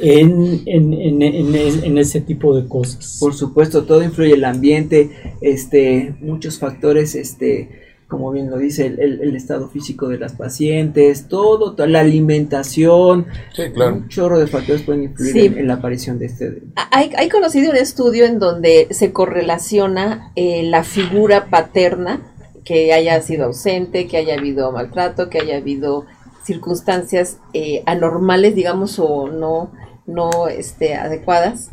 en, 0.00 0.62
en, 0.66 1.98
ese 1.98 2.20
tipo 2.20 2.54
de 2.56 2.68
cosas. 2.68 3.18
Por 3.20 3.34
supuesto, 3.34 3.84
todo 3.84 4.02
influye 4.02 4.34
el 4.34 4.44
ambiente, 4.44 5.10
este, 5.40 6.14
muchos 6.20 6.58
factores, 6.58 7.14
este, 7.14 7.81
como 8.12 8.30
bien 8.30 8.50
lo 8.50 8.58
dice, 8.58 8.84
el, 8.84 9.34
estado 9.34 9.70
físico 9.70 10.06
de 10.06 10.18
las 10.18 10.34
pacientes, 10.34 11.28
todo, 11.28 11.74
toda 11.74 11.88
la 11.88 12.00
alimentación, 12.00 13.26
un 13.74 14.08
chorro 14.08 14.38
de 14.38 14.46
factores 14.46 14.82
pueden 14.82 15.04
influir 15.04 15.56
en, 15.58 15.66
la 15.66 15.74
aparición 15.74 16.18
de 16.18 16.26
este. 16.26 16.62
Hay, 16.90 17.10
hay 17.16 17.30
conocido 17.30 17.70
un 17.70 17.78
estudio 17.78 18.26
en 18.26 18.38
donde 18.38 18.88
se 18.90 19.14
correlaciona 19.14 20.30
eh, 20.36 20.62
la 20.64 20.84
figura 20.84 21.46
paterna, 21.46 22.20
que 22.66 22.92
haya 22.92 23.18
sido 23.22 23.46
ausente, 23.46 24.06
que 24.06 24.18
haya 24.18 24.34
habido 24.34 24.70
maltrato, 24.72 25.30
que 25.30 25.38
haya 25.38 25.56
habido 25.56 26.04
circunstancias 26.44 27.38
eh, 27.54 27.82
anormales, 27.86 28.54
digamos, 28.54 28.98
o 28.98 29.28
no, 29.28 29.72
no 30.06 30.48
este, 30.48 30.96
adecuadas 30.96 31.70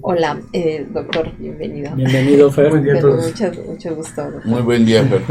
Hola, 0.00 0.40
eh, 0.52 0.86
doctor, 0.92 1.32
bienvenido. 1.38 1.94
Bienvenido, 1.94 2.50
Fer. 2.50 2.70
Buen 2.70 2.84
día 2.84 2.94
a 2.94 3.00
todos. 3.00 3.32
Mucho, 3.66 3.94
gusto. 3.94 4.30
Muy 4.44 4.62
buen 4.62 4.84
día, 4.84 5.04
Fer. 5.04 5.22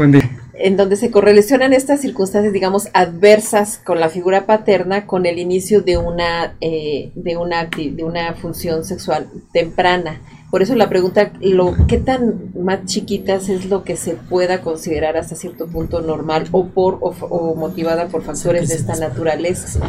En 0.54 0.76
donde 0.76 0.96
se 0.96 1.10
correlacionan 1.10 1.72
estas 1.72 2.00
circunstancias, 2.00 2.52
digamos, 2.52 2.88
adversas 2.92 3.78
con 3.78 4.00
la 4.00 4.08
figura 4.08 4.46
paterna, 4.46 5.06
con 5.06 5.26
el 5.26 5.38
inicio 5.38 5.82
de 5.82 5.96
una, 5.98 6.56
eh, 6.60 7.12
de 7.14 7.36
una, 7.36 7.64
de 7.64 8.04
una 8.04 8.34
función 8.34 8.84
sexual 8.84 9.28
temprana. 9.52 10.20
Por 10.50 10.62
eso 10.62 10.74
la 10.74 10.88
pregunta, 10.88 11.32
lo, 11.40 11.74
¿qué 11.86 11.98
tan 11.98 12.52
más 12.54 12.84
chiquitas 12.84 13.48
es 13.48 13.66
lo 13.66 13.84
que 13.84 13.96
se 13.96 14.14
pueda 14.14 14.60
considerar 14.60 15.16
hasta 15.16 15.34
cierto 15.34 15.66
punto 15.66 16.02
normal 16.02 16.46
o 16.52 16.66
por 16.66 16.98
o 17.00 17.54
motivada 17.54 18.08
por 18.08 18.22
factores 18.22 18.68
de 18.68 18.74
esta 18.74 18.96
naturaleza? 18.96 19.80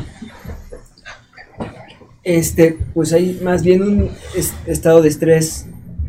Este, 2.23 2.77
pues 2.93 3.13
hay 3.13 3.39
más 3.43 3.63
bien 3.63 3.81
un 3.81 4.09
estado 4.65 5.01
de 5.01 5.09
estrés 5.09 5.67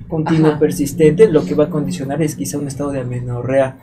continuo 0.08 0.58
persistente, 0.58 1.28
lo 1.28 1.44
que 1.44 1.54
va 1.54 1.64
a 1.64 1.70
condicionar 1.70 2.22
es 2.22 2.36
quizá 2.36 2.58
un 2.58 2.68
estado 2.68 2.92
de 2.92 3.00
amenorrea 3.00 3.78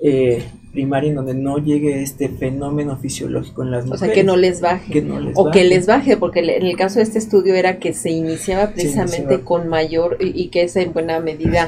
eh, 0.00 0.44
primaria 0.72 1.10
en 1.10 1.16
donde 1.16 1.34
no 1.34 1.58
llegue 1.58 2.02
este 2.02 2.28
fenómeno 2.28 2.96
fisiológico 2.96 3.62
en 3.62 3.70
las 3.72 3.84
mujeres. 3.84 4.02
O 4.02 4.04
sea, 4.04 4.14
que 4.14 4.22
no 4.22 4.36
les 4.36 4.60
baje. 4.60 5.04
o 5.34 5.50
que 5.50 5.64
les 5.64 5.86
baje, 5.86 6.16
porque 6.16 6.40
en 6.40 6.66
el 6.66 6.76
caso 6.76 6.96
de 6.96 7.02
este 7.02 7.18
estudio 7.18 7.54
era 7.54 7.78
que 7.78 7.92
se 7.92 8.10
iniciaba 8.10 8.70
precisamente 8.70 9.40
con 9.40 9.68
mayor 9.68 10.16
y, 10.20 10.48
que 10.48 10.62
es 10.62 10.76
en 10.76 10.92
buena 10.92 11.20
medida 11.20 11.66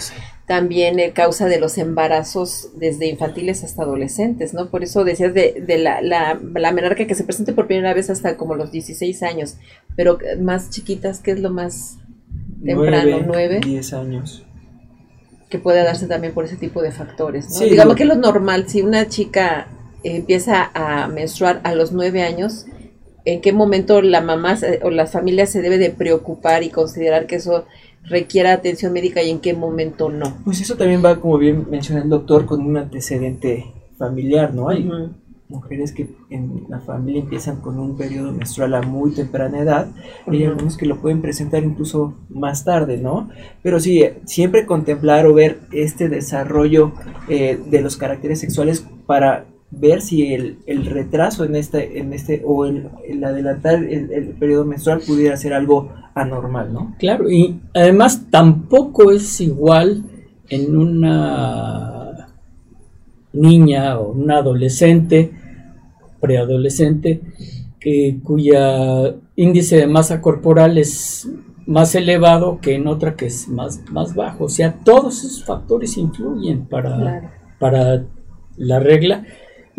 también 0.51 0.99
causa 1.13 1.47
de 1.47 1.61
los 1.61 1.79
embarazos 1.79 2.71
desde 2.75 3.07
infantiles 3.07 3.63
hasta 3.63 3.85
adolescentes, 3.85 4.53
¿no? 4.53 4.69
Por 4.69 4.83
eso 4.83 5.05
decías 5.05 5.33
de, 5.33 5.63
de 5.65 5.79
la, 5.79 6.03
la, 6.03 6.41
la, 6.43 6.73
menarca 6.73 7.07
que 7.07 7.15
se 7.15 7.23
presente 7.23 7.53
por 7.53 7.69
primera 7.69 7.95
vez 7.95 8.11
hasta 8.11 8.37
como 8.37 8.57
los 8.57 8.73
16 8.73 9.23
años, 9.23 9.59
pero 9.95 10.19
más 10.41 10.71
chiquitas, 10.71 11.21
¿qué 11.21 11.31
es 11.31 11.39
lo 11.39 11.51
más 11.51 11.99
temprano? 12.65 13.21
¿Nueve? 13.25 13.61
10 13.65 13.93
años. 13.93 14.45
Que 15.49 15.61
puede 15.61 15.85
darse 15.85 16.09
también 16.09 16.35
por 16.35 16.47
ese 16.47 16.57
tipo 16.57 16.83
de 16.83 16.91
factores, 16.91 17.49
¿no? 17.49 17.61
Digamos 17.61 17.95
que 17.95 18.03
es 18.03 18.09
lo 18.09 18.17
normal, 18.17 18.69
si 18.69 18.83
una 18.83 19.07
chica 19.07 19.69
empieza 20.03 20.69
a 20.75 21.07
menstruar 21.07 21.61
a 21.63 21.77
los 21.77 21.93
nueve 21.93 22.23
años, 22.23 22.67
¿en 23.25 23.41
qué 23.41 23.53
momento 23.53 24.03
la 24.03 24.21
mamá 24.21 24.59
o 24.83 24.91
la 24.91 25.07
familia 25.07 25.47
se 25.47 25.63
debe 25.63 25.79
de 25.79 25.91
preocupar 25.91 26.65
y 26.65 26.71
considerar 26.71 27.29
que 27.29 27.37
eso 27.37 27.67
requiera 28.05 28.53
atención 28.53 28.93
médica 28.93 29.23
y 29.23 29.31
en 29.31 29.41
qué 29.41 29.55
momento 29.55 30.09
no. 30.11 30.37
Pues 30.45 30.61
eso 30.61 30.77
también 30.77 31.05
va, 31.05 31.21
como 31.21 31.39
bien 31.39 31.67
menciona 31.71 32.03
el 32.03 32.09
doctor, 32.09 32.47
con 32.47 32.61
un 32.61 32.77
antecedente 32.77 33.67
familiar, 33.99 34.55
¿no? 34.55 34.69
Hay 34.69 34.89
mujeres 35.51 35.93
que 35.93 36.09
en 36.31 36.65
la 36.69 36.79
familia 36.79 37.21
empiezan 37.21 37.61
con 37.61 37.79
un 37.79 37.97
periodo 37.97 38.33
menstrual 38.33 38.75
a 38.75 38.83
muy 38.83 39.11
temprana 39.11 39.61
edad 39.61 39.89
y 40.31 40.37
hay 40.37 40.45
algunos 40.45 40.77
que 40.77 40.87
lo 40.87 41.01
pueden 41.01 41.21
presentar 41.21 41.65
incluso 41.65 42.15
más 42.29 42.65
tarde, 42.65 42.99
¿no? 42.99 43.29
Pero 43.63 43.81
sí, 43.81 44.05
siempre 44.25 44.65
contemplar 44.65 45.27
o 45.27 45.35
ver 45.35 45.59
este 45.73 46.09
desarrollo 46.09 46.93
eh, 47.29 47.59
de 47.67 47.81
los 47.81 47.97
caracteres 47.97 48.41
sexuales 48.41 48.87
para 49.07 49.47
ver 49.71 50.03
si 50.03 50.35
el, 50.35 50.59
el, 50.67 50.85
retraso 50.87 51.45
en 51.45 51.55
este, 51.55 51.99
en 51.99 52.13
este 52.13 52.43
o 52.45 52.67
el, 52.67 52.89
el 53.07 53.23
adelantar 53.23 53.85
el, 53.85 54.13
el, 54.13 54.29
periodo 54.31 54.65
menstrual 54.65 55.01
pudiera 55.07 55.37
ser 55.37 55.53
algo 55.53 55.93
anormal, 56.15 56.73
¿no? 56.73 56.97
Claro, 56.99 57.31
y 57.31 57.61
además 57.73 58.27
tampoco 58.31 59.13
es 59.13 59.41
igual 59.41 60.03
en 60.49 60.77
una 60.77 62.29
niña 63.33 63.99
o 63.99 64.13
una 64.13 64.39
adolescente, 64.39 65.31
preadolescente, 66.21 67.21
que, 67.79 68.19
cuya 68.25 69.15
índice 69.37 69.77
de 69.77 69.87
masa 69.87 70.21
corporal 70.21 70.79
es 70.79 71.29
más 71.67 71.95
elevado 71.95 72.59
que 72.61 72.75
en 72.75 72.89
otra 72.89 73.15
que 73.15 73.27
es 73.27 73.49
más, 73.49 73.81
más 73.93 74.17
bajo. 74.17 74.45
O 74.45 74.49
sea, 74.49 74.75
todos 74.85 75.25
esos 75.25 75.45
factores 75.45 75.97
influyen 75.97 76.67
para, 76.67 77.33
para 77.61 78.05
la 78.57 78.81
regla 78.81 79.25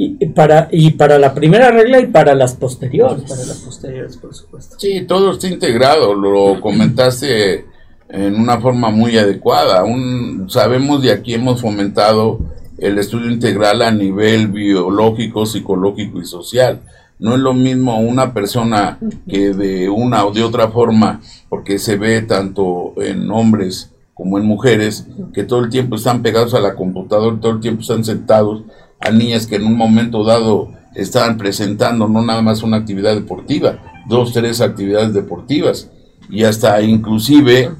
y 0.04 0.26
para, 0.28 0.68
y 0.72 0.92
para 0.92 1.20
la 1.20 1.34
primera 1.34 1.70
regla 1.70 2.00
y 2.00 2.08
para 2.08 2.34
las 2.34 2.56
posteriores. 2.56 3.22
Para 3.30 3.46
las 3.46 3.60
posteriores, 3.60 4.18
por 4.18 4.34
supuesto. 4.34 4.76
Sí, 4.80 5.02
todo 5.02 5.34
está 5.34 5.48
integrado, 5.48 6.16
lo 6.16 6.60
comentaste 6.60 7.66
en 8.10 8.36
una 8.36 8.60
forma 8.60 8.90
muy 8.90 9.18
adecuada. 9.18 9.84
Un, 9.84 10.50
sabemos 10.50 11.04
y 11.04 11.10
aquí 11.10 11.36
hemos 11.36 11.62
fomentado 11.62 12.40
el 12.80 12.98
estudio 12.98 13.30
integral 13.30 13.84
a 13.84 13.92
nivel 13.92 14.48
biológico, 14.48 15.46
psicológico 15.46 16.20
y 16.20 16.26
social. 16.26 16.82
No 17.20 17.36
es 17.36 17.40
lo 17.40 17.54
mismo 17.54 18.00
una 18.00 18.34
persona 18.34 18.98
que 19.30 19.54
de 19.54 19.88
una 19.88 20.26
o 20.26 20.32
de 20.32 20.42
otra 20.42 20.70
forma, 20.70 21.22
porque 21.48 21.78
se 21.78 21.98
ve 21.98 22.24
tanto 22.24 22.94
en 22.98 23.30
hombres 23.30 23.92
como 24.16 24.40
en 24.40 24.46
mujeres, 24.46 25.06
que 25.34 25.44
todo 25.44 25.60
el 25.60 25.70
tiempo 25.70 25.96
están 25.96 26.24
pegados 26.24 26.56
a 26.56 26.60
la 26.60 26.74
computadora, 26.74 27.40
todo 27.40 27.54
el 27.54 27.60
tiempo 27.60 27.82
están 27.82 28.04
sentados, 28.04 28.64
a 29.02 29.12
niñas 29.12 29.48
que 29.48 29.56
en 29.56 29.66
un 29.66 29.78
momento 29.78 30.24
dado 30.24 30.72
estaban 30.96 31.38
presentando 31.38 32.08
no 32.08 32.22
nada 32.24 32.42
más 32.42 32.64
una 32.64 32.78
actividad 32.78 33.16
deportiva, 33.16 33.80
dos, 34.08 34.34
tres 34.34 34.62
actividades 34.62 35.14
deportivas. 35.14 35.90
Y 36.30 36.44
hasta 36.44 36.82
inclusive 36.82 37.72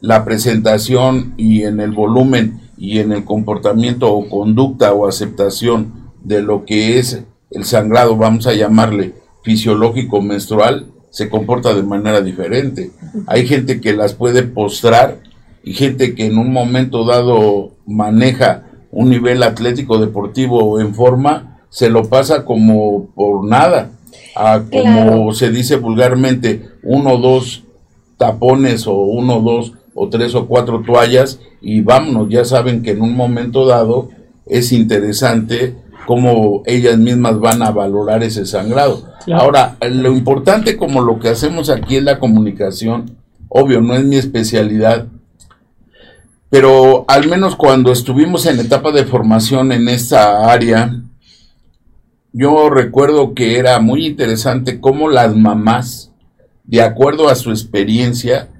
la 0.00 0.24
presentación 0.24 1.34
y 1.36 1.62
en 1.62 1.80
el 1.80 1.92
volumen 1.92 2.60
y 2.76 2.98
en 2.98 3.12
el 3.12 3.24
comportamiento 3.24 4.12
o 4.12 4.28
conducta 4.28 4.92
o 4.92 5.06
aceptación 5.06 6.10
de 6.22 6.42
lo 6.42 6.64
que 6.64 6.98
es 6.98 7.22
el 7.50 7.64
sangrado, 7.64 8.16
vamos 8.16 8.46
a 8.46 8.54
llamarle 8.54 9.14
fisiológico 9.42 10.22
menstrual, 10.22 10.86
se 11.10 11.28
comporta 11.28 11.74
de 11.74 11.82
manera 11.82 12.22
diferente. 12.22 12.90
Hay 13.26 13.46
gente 13.46 13.80
que 13.80 13.92
las 13.92 14.14
puede 14.14 14.42
postrar 14.42 15.20
y 15.62 15.74
gente 15.74 16.14
que 16.14 16.26
en 16.26 16.38
un 16.38 16.52
momento 16.52 17.04
dado 17.04 17.72
maneja 17.86 18.64
un 18.92 19.08
nivel 19.10 19.42
atlético 19.42 19.98
deportivo 19.98 20.78
en 20.78 20.94
forma, 20.94 21.58
se 21.70 21.90
lo 21.90 22.04
pasa 22.04 22.44
como 22.44 23.06
por 23.14 23.44
nada, 23.44 23.90
a 24.36 24.62
como 24.70 25.32
se 25.32 25.50
dice 25.50 25.76
vulgarmente, 25.76 26.68
uno 26.82 27.14
o 27.14 27.18
dos 27.18 27.64
tapones 28.18 28.86
o 28.86 28.94
uno, 28.94 29.40
dos 29.40 29.72
o 29.94 30.08
tres 30.08 30.34
o 30.34 30.46
cuatro 30.46 30.82
toallas 30.82 31.40
y 31.60 31.80
vámonos, 31.80 32.28
ya 32.28 32.44
saben 32.44 32.82
que 32.82 32.92
en 32.92 33.02
un 33.02 33.16
momento 33.16 33.66
dado 33.66 34.10
es 34.46 34.72
interesante 34.72 35.74
cómo 36.06 36.62
ellas 36.66 36.98
mismas 36.98 37.38
van 37.40 37.62
a 37.62 37.70
valorar 37.70 38.22
ese 38.22 38.44
sangrado. 38.44 39.02
Ahora, 39.32 39.76
lo 39.80 40.12
importante 40.12 40.76
como 40.76 41.00
lo 41.00 41.18
que 41.18 41.28
hacemos 41.28 41.70
aquí 41.70 41.96
es 41.96 42.02
la 42.02 42.18
comunicación, 42.18 43.16
obvio, 43.48 43.80
no 43.80 43.94
es 43.94 44.04
mi 44.04 44.16
especialidad, 44.16 45.06
pero 46.52 47.06
al 47.08 47.30
menos 47.30 47.56
cuando 47.56 47.92
estuvimos 47.92 48.44
en 48.44 48.60
etapa 48.60 48.92
de 48.92 49.06
formación 49.06 49.72
en 49.72 49.88
esta 49.88 50.52
área, 50.52 51.00
yo 52.34 52.68
recuerdo 52.68 53.32
que 53.32 53.58
era 53.58 53.80
muy 53.80 54.04
interesante 54.04 54.78
cómo 54.78 55.08
las 55.08 55.34
mamás, 55.34 56.12
de 56.64 56.82
acuerdo 56.82 57.30
a 57.30 57.36
su 57.36 57.52
experiencia, 57.52 58.50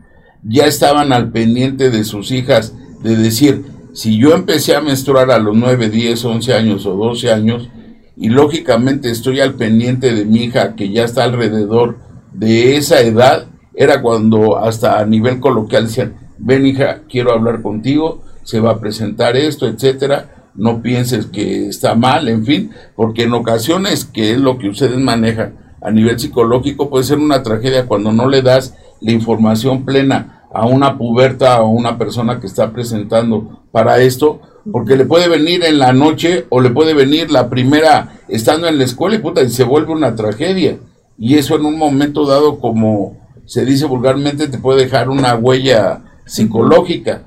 ya 0.42 0.64
estaban 0.64 1.12
al 1.12 1.32
pendiente 1.32 1.90
de 1.90 2.04
sus 2.04 2.30
hijas, 2.30 2.74
de 3.02 3.14
decir, 3.14 3.66
si 3.92 4.16
yo 4.16 4.32
empecé 4.32 4.74
a 4.74 4.80
menstruar 4.80 5.30
a 5.30 5.38
los 5.38 5.54
9, 5.54 5.90
10, 5.90 6.24
11 6.24 6.54
años 6.54 6.86
o 6.86 6.94
12 6.94 7.30
años, 7.30 7.68
y 8.16 8.30
lógicamente 8.30 9.10
estoy 9.10 9.40
al 9.40 9.52
pendiente 9.52 10.14
de 10.14 10.24
mi 10.24 10.44
hija 10.44 10.76
que 10.76 10.88
ya 10.88 11.04
está 11.04 11.24
alrededor 11.24 11.98
de 12.32 12.78
esa 12.78 13.02
edad, 13.02 13.48
era 13.74 14.00
cuando 14.00 14.56
hasta 14.56 14.98
a 14.98 15.04
nivel 15.04 15.40
coloquial 15.40 15.88
decían, 15.88 16.21
ven 16.42 16.66
hija, 16.66 17.02
quiero 17.08 17.32
hablar 17.32 17.62
contigo, 17.62 18.22
se 18.42 18.60
va 18.60 18.72
a 18.72 18.80
presentar 18.80 19.36
esto, 19.36 19.66
etcétera, 19.66 20.50
no 20.54 20.82
pienses 20.82 21.26
que 21.26 21.68
está 21.68 21.94
mal, 21.94 22.28
en 22.28 22.44
fin, 22.44 22.70
porque 22.94 23.22
en 23.22 23.32
ocasiones, 23.32 24.04
que 24.04 24.32
es 24.32 24.38
lo 24.38 24.58
que 24.58 24.68
ustedes 24.68 24.98
manejan 24.98 25.54
a 25.80 25.90
nivel 25.90 26.18
psicológico, 26.18 26.90
puede 26.90 27.04
ser 27.04 27.18
una 27.18 27.42
tragedia 27.42 27.86
cuando 27.86 28.12
no 28.12 28.28
le 28.28 28.42
das 28.42 28.74
la 29.00 29.12
información 29.12 29.84
plena 29.84 30.42
a 30.52 30.66
una 30.66 30.98
puberta 30.98 31.62
o 31.62 31.70
una 31.70 31.96
persona 31.96 32.38
que 32.38 32.46
está 32.46 32.72
presentando 32.72 33.62
para 33.72 33.98
esto, 33.98 34.40
porque 34.70 34.96
le 34.96 35.06
puede 35.06 35.28
venir 35.28 35.64
en 35.64 35.78
la 35.78 35.92
noche 35.92 36.46
o 36.50 36.60
le 36.60 36.70
puede 36.70 36.92
venir 36.94 37.30
la 37.30 37.48
primera 37.48 38.20
estando 38.28 38.68
en 38.68 38.78
la 38.78 38.84
escuela 38.84 39.16
y 39.16 39.20
puta, 39.20 39.42
y 39.42 39.50
se 39.50 39.64
vuelve 39.64 39.92
una 39.92 40.14
tragedia. 40.14 40.78
Y 41.18 41.36
eso 41.36 41.56
en 41.56 41.64
un 41.64 41.78
momento 41.78 42.26
dado, 42.26 42.58
como 42.58 43.16
se 43.46 43.64
dice 43.64 43.86
vulgarmente, 43.86 44.48
te 44.48 44.58
puede 44.58 44.84
dejar 44.84 45.08
una 45.08 45.34
huella 45.34 46.02
psicológica. 46.32 47.26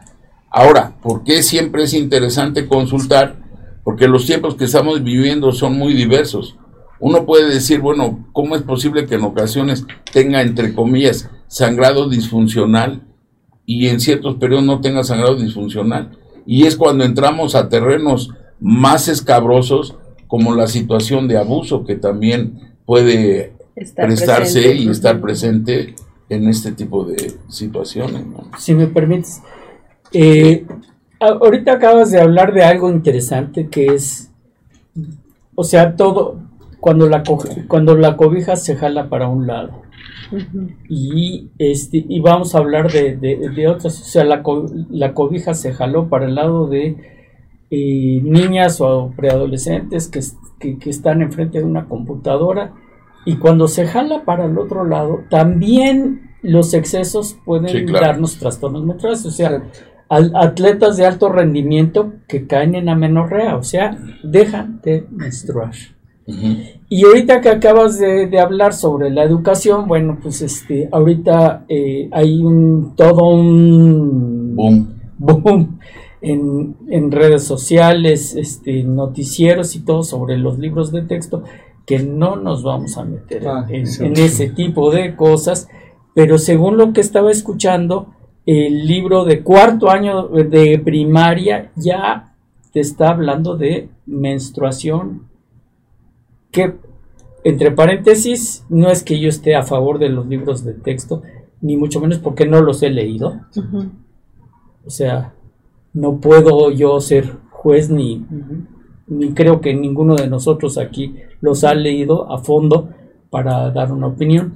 Ahora, 0.50 0.96
¿por 1.02 1.24
qué 1.24 1.44
siempre 1.44 1.84
es 1.84 1.94
interesante 1.94 2.68
consultar? 2.68 3.38
Porque 3.84 4.08
los 4.08 4.26
tiempos 4.26 4.56
que 4.56 4.66
estamos 4.66 5.04
viviendo 5.04 5.52
son 5.52 5.78
muy 5.78 5.94
diversos. 5.94 6.58
Uno 7.00 7.26
puede 7.26 7.54
decir, 7.54 7.82
bueno, 7.82 8.28
¿cómo 8.34 8.56
es 8.56 8.64
posible 8.64 9.06
que 9.06 9.16
en 9.16 9.24
ocasiones 9.24 9.86
tenga, 10.12 10.42
entre 10.42 10.74
comillas, 10.74 11.30
sangrado 11.48 12.10
disfuncional 12.10 13.04
y 13.66 13.88
en 13.90 14.00
ciertos 14.00 14.38
periodos 14.38 14.66
no 14.66 14.82
tenga 14.82 15.04
sangrado 15.04 15.36
disfuncional? 15.36 16.18
Y 16.48 16.66
es 16.66 16.76
cuando 16.76 17.04
entramos 17.04 17.54
a 17.54 17.70
terrenos 17.70 18.32
más 18.60 19.08
escabrosos 19.08 19.96
como 20.28 20.56
la 20.56 20.66
situación 20.68 21.28
de 21.28 21.38
abuso 21.38 21.86
que 21.86 21.96
también 21.96 22.76
puede 22.86 23.54
prestarse 23.76 24.74
y 24.74 24.90
estar 24.90 25.22
presente 25.22 25.96
en 26.30 26.48
este 26.48 26.72
tipo 26.72 27.06
de 27.06 27.34
situaciones. 27.48 28.24
Si 28.58 28.74
me 28.74 28.88
permites, 28.88 29.42
eh, 30.12 30.66
ahorita 31.20 31.74
acabas 31.74 32.12
de 32.12 32.22
hablar 32.22 32.54
de 32.54 32.64
algo 32.64 32.90
interesante 32.90 33.68
que 33.70 33.88
es, 33.88 34.32
o 35.56 35.64
sea, 35.64 35.96
todo, 35.96 36.40
cuando 36.80 37.08
la, 37.08 37.24
cuando 37.68 37.96
la 37.96 38.18
cobija 38.18 38.56
se 38.56 38.76
jala 38.76 39.10
para 39.10 39.28
un 39.28 39.48
lado. 39.48 39.84
Y, 40.90 41.50
este, 41.60 42.04
y 42.08 42.20
vamos 42.20 42.56
a 42.56 42.58
hablar 42.58 42.92
de, 42.92 43.16
de, 43.16 43.68
otras, 43.68 44.02
o 44.02 44.06
sea, 44.06 44.24
la, 44.24 44.42
la, 44.90 45.14
cobija 45.14 45.54
se 45.54 45.72
jaló 45.72 46.10
para 46.10 46.26
el 46.26 46.36
lado 46.36 46.68
de 46.68 46.98
eh, 47.70 48.22
niñas 48.24 48.82
o 48.82 49.14
preadolescentes 49.16 50.08
que, 50.08 50.22
que, 50.60 50.80
que, 50.80 50.90
están 50.90 51.22
enfrente 51.22 51.60
de 51.60 51.64
una 51.64 51.86
computadora 51.86 52.74
y 53.26 53.38
cuando 53.38 53.68
se 53.68 53.88
jala 53.88 54.24
para 54.24 54.46
el 54.46 54.58
otro 54.58 54.86
lado, 54.86 55.22
también 55.30 56.36
los 56.42 56.74
excesos 56.74 57.38
pueden 57.44 57.92
darnos 57.92 58.38
trastornos 58.38 58.86
menstruales, 58.86 59.26
o 59.26 59.32
sea, 59.32 59.64
atletas 60.10 60.98
de 60.98 61.06
alto 61.06 61.30
rendimiento 61.30 62.14
que 62.28 62.46
caen 62.46 62.76
en 62.76 62.90
amenorrea, 62.90 63.56
o 63.56 63.64
sea, 63.64 63.98
dejan 64.24 64.80
de 64.84 65.06
menstruar. 65.10 65.74
Y 66.90 67.06
ahorita 67.06 67.42
que 67.42 67.50
acabas 67.50 68.00
de, 68.00 68.40
hablar 68.40 68.74
sobre 68.74 69.12
la 69.12 69.24
educación, 69.24 69.88
bueno, 69.88 70.18
pues 70.22 70.42
este, 70.42 70.90
ahorita 70.92 71.66
eh, 71.70 72.10
hay 72.12 72.42
un 72.42 72.96
todo 72.96 73.30
un 73.30 74.56
boom, 75.18 75.80
en, 76.22 76.76
en, 76.90 77.12
redes 77.12 77.44
sociales, 77.44 78.36
este, 78.36 78.84
noticieros 78.84 79.76
y 79.76 79.82
todo 79.82 80.02
sobre 80.02 80.38
los 80.38 80.58
libros 80.58 80.92
de 80.92 81.04
texto, 81.04 81.44
que 81.86 82.00
no 82.00 82.36
nos 82.36 82.64
vamos 82.64 82.98
a 82.98 83.06
meter 83.06 83.48
ah, 83.48 83.66
en, 83.70 83.84
ese 84.18 84.50
tipo 84.50 84.92
de 84.92 85.16
cosas, 85.16 85.70
pero 86.14 86.38
según 86.38 86.78
lo 86.78 86.94
que 86.94 87.02
estaba 87.02 87.32
escuchando, 87.32 88.14
el 88.46 88.88
libro 88.88 89.26
de 89.26 89.44
cuarto 89.44 89.90
año 89.90 90.28
de 90.28 90.80
primaria 90.80 91.72
ya 91.76 92.36
te 92.72 92.80
está 92.80 93.10
hablando 93.10 93.56
de 93.56 93.90
menstruación 94.06 95.28
que 96.52 96.74
entre 97.46 97.72
paréntesis, 97.72 98.66
no 98.70 98.90
es 98.90 99.04
que 99.04 99.20
yo 99.20 99.30
esté 99.30 99.56
a 99.56 99.62
favor 99.62 100.00
de 100.00 100.10
los 100.10 100.26
libros 100.26 100.64
de 100.64 100.74
texto, 100.74 101.22
ni 101.62 101.78
mucho 101.78 102.02
menos 102.02 102.18
porque 102.18 102.48
no 102.48 102.60
los 102.62 102.82
he 102.82 102.90
leído. 102.90 103.42
O 104.84 104.90
sea, 104.90 105.36
no 105.94 106.20
puedo 106.20 106.72
yo 106.72 107.00
ser 107.02 107.38
juez 107.52 107.92
ni, 107.92 108.26
ni 109.08 109.34
creo 109.34 109.62
que 109.62 109.74
ninguno 109.74 110.16
de 110.16 110.28
nosotros 110.28 110.78
aquí 110.78 111.16
los 111.42 111.64
ha 111.64 111.74
leído 111.74 112.32
a 112.32 112.40
fondo 112.40 112.90
para 113.30 113.70
dar 113.72 113.92
una 113.92 114.08
opinión. 114.08 114.56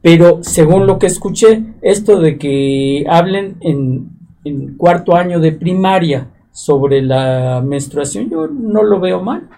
Pero 0.00 0.38
según 0.42 0.86
lo 0.86 0.98
que 0.98 1.06
escuché, 1.06 1.62
esto 1.80 2.20
de 2.20 2.36
que 2.36 3.04
hablen 3.08 3.56
en, 3.60 4.10
en 4.44 4.76
cuarto 4.76 5.14
año 5.14 5.38
de 5.38 5.52
primaria 5.52 6.28
sobre 6.52 7.00
la 7.00 7.62
menstruación, 7.64 8.28
yo 8.28 8.46
no 8.46 8.82
lo 8.82 9.00
veo 9.00 9.22
mal. 9.22 9.48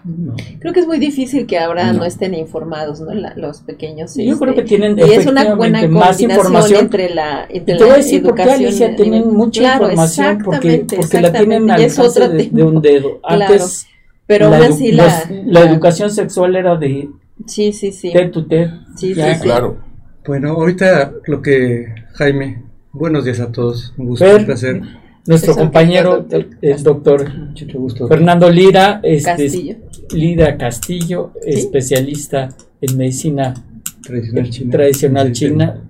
Creo 0.59 0.71
que 0.71 0.79
es 0.79 0.87
muy 0.87 0.97
difícil 0.97 1.45
que 1.45 1.59
ahora 1.59 1.91
no, 1.91 2.05
estén 2.05 2.33
informados, 2.33 3.01
¿no? 3.01 3.13
los 3.35 3.59
pequeños. 3.61 4.15
yo 4.15 4.39
creo 4.39 4.51
este, 4.51 4.61
que 4.61 4.67
tienen 4.67 4.97
y 4.97 5.11
es 5.11 5.25
una 5.25 5.55
buena 5.55 5.85
más 5.89 6.21
información 6.21 6.85
entre 6.85 7.13
la, 7.13 7.45
entre 7.49 7.77
la 7.77 7.97
educación. 7.97 8.49
Alicia 8.49 8.95
tienen 8.95 9.33
mucha 9.33 9.73
información 9.73 10.39
porque, 10.43 10.85
porque 10.95 11.21
la 11.21 11.33
tienen 11.33 11.69
al 11.69 11.81
alcance 11.81 12.29
de, 12.29 12.49
de, 12.49 12.63
un 12.63 12.81
dedo. 12.81 13.19
Antes, 13.23 13.87
pero 14.27 14.49
la, 14.49 14.57
así 14.57 14.91
la, 14.91 15.29
la, 15.45 15.61
educación 15.61 16.09
sexual 16.09 16.55
era 16.55 16.75
de 16.75 17.09
sí, 17.45 17.71
sí, 17.73 17.91
sí. 17.91 18.11
T 18.11 18.25
to 18.29 18.45
T. 18.45 18.69
Sí, 18.95 19.13
sí, 19.13 19.21
claro. 19.41 19.77
Bueno, 20.25 20.49
ahorita 20.51 21.13
lo 21.27 21.41
que 21.41 21.93
Jaime, 22.13 22.63
buenos 22.91 23.25
días 23.25 23.39
a 23.39 23.51
todos, 23.51 23.93
un 23.97 24.07
gusto, 24.07 24.25
un 24.25 24.45
placer. 24.45 24.81
Nuestro 25.27 25.55
compañero, 25.55 26.25
el 26.61 26.83
doctor 26.83 27.31
Fernando 28.07 28.49
Lira, 28.49 28.99
este, 29.03 29.43
Castillo. 29.43 29.75
Lira 30.11 30.57
Castillo, 30.57 31.31
especialista 31.43 32.49
en 32.81 32.97
medicina 32.97 33.53
tradicional 34.71 35.31
china. 35.31 35.81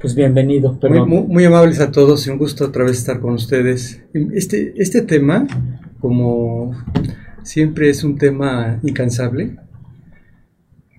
Pues 0.00 0.14
bienvenido. 0.14 0.78
Muy, 0.88 1.22
muy, 1.22 1.44
amables 1.44 1.80
a 1.80 1.90
todos 1.90 2.26
y 2.26 2.30
un 2.30 2.38
gusto 2.38 2.66
otra 2.66 2.84
vez 2.84 2.98
estar 2.98 3.20
con 3.20 3.34
ustedes. 3.34 4.02
Este, 4.32 4.74
este 4.76 5.02
tema, 5.02 5.46
como 6.00 6.72
siempre, 7.48 7.88
es 7.88 8.04
un 8.04 8.18
tema 8.18 8.78
incansable 8.82 9.56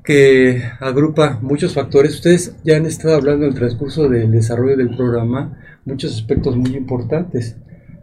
que 0.04 0.64
agrupa 0.80 1.38
muchos 1.44 1.76
factores. 1.76 2.16
Ustedes 2.16 2.56
ya 2.64 2.78
han 2.78 2.88
estado 2.88 3.16
hablando 3.16 3.46
en 3.46 3.52
el 3.52 3.58
transcurso 3.58 4.10
del 4.10 4.32
desarrollo 4.32 4.76
del 4.76 4.96
programa 4.96 5.60
muchos 5.86 6.16
aspectos 6.16 6.58
muy 6.58 6.76
importantes. 6.76 7.56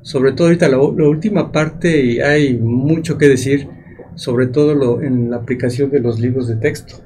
Sobre 0.02 0.30
todo 0.32 0.46
ahorita 0.46 0.68
la, 0.68 0.78
última 0.78 1.50
parte 1.50 2.22
hay 2.22 2.56
mucho 2.56 3.18
que 3.18 3.28
decir, 3.28 3.68
sobre 4.14 4.46
todo 4.46 4.76
lo, 4.76 5.02
en 5.02 5.30
la 5.30 5.38
aplicación 5.38 5.90
de 5.90 5.98
los 5.98 6.20
libros 6.20 6.46
de 6.46 6.54
texto, 6.54 7.00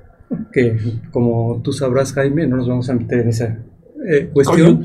que 0.53 0.77
como 1.11 1.63
tú 1.65 1.73
sabrás 1.73 2.13
Jaime, 2.13 2.47
no 2.47 2.59
nos 2.59 2.69
vamos 2.69 2.91
a 2.91 2.95
meter 2.95 3.21
en 3.21 3.29
esa 3.31 3.59
eh, 4.07 4.29
cuestión. 4.31 4.85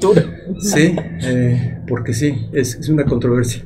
Sí, 0.59 0.95
eh, 1.23 1.79
porque 1.85 2.13
sí, 2.13 2.47
es, 2.53 2.75
es, 2.75 2.87
una 2.87 3.03
controversia. 3.03 3.63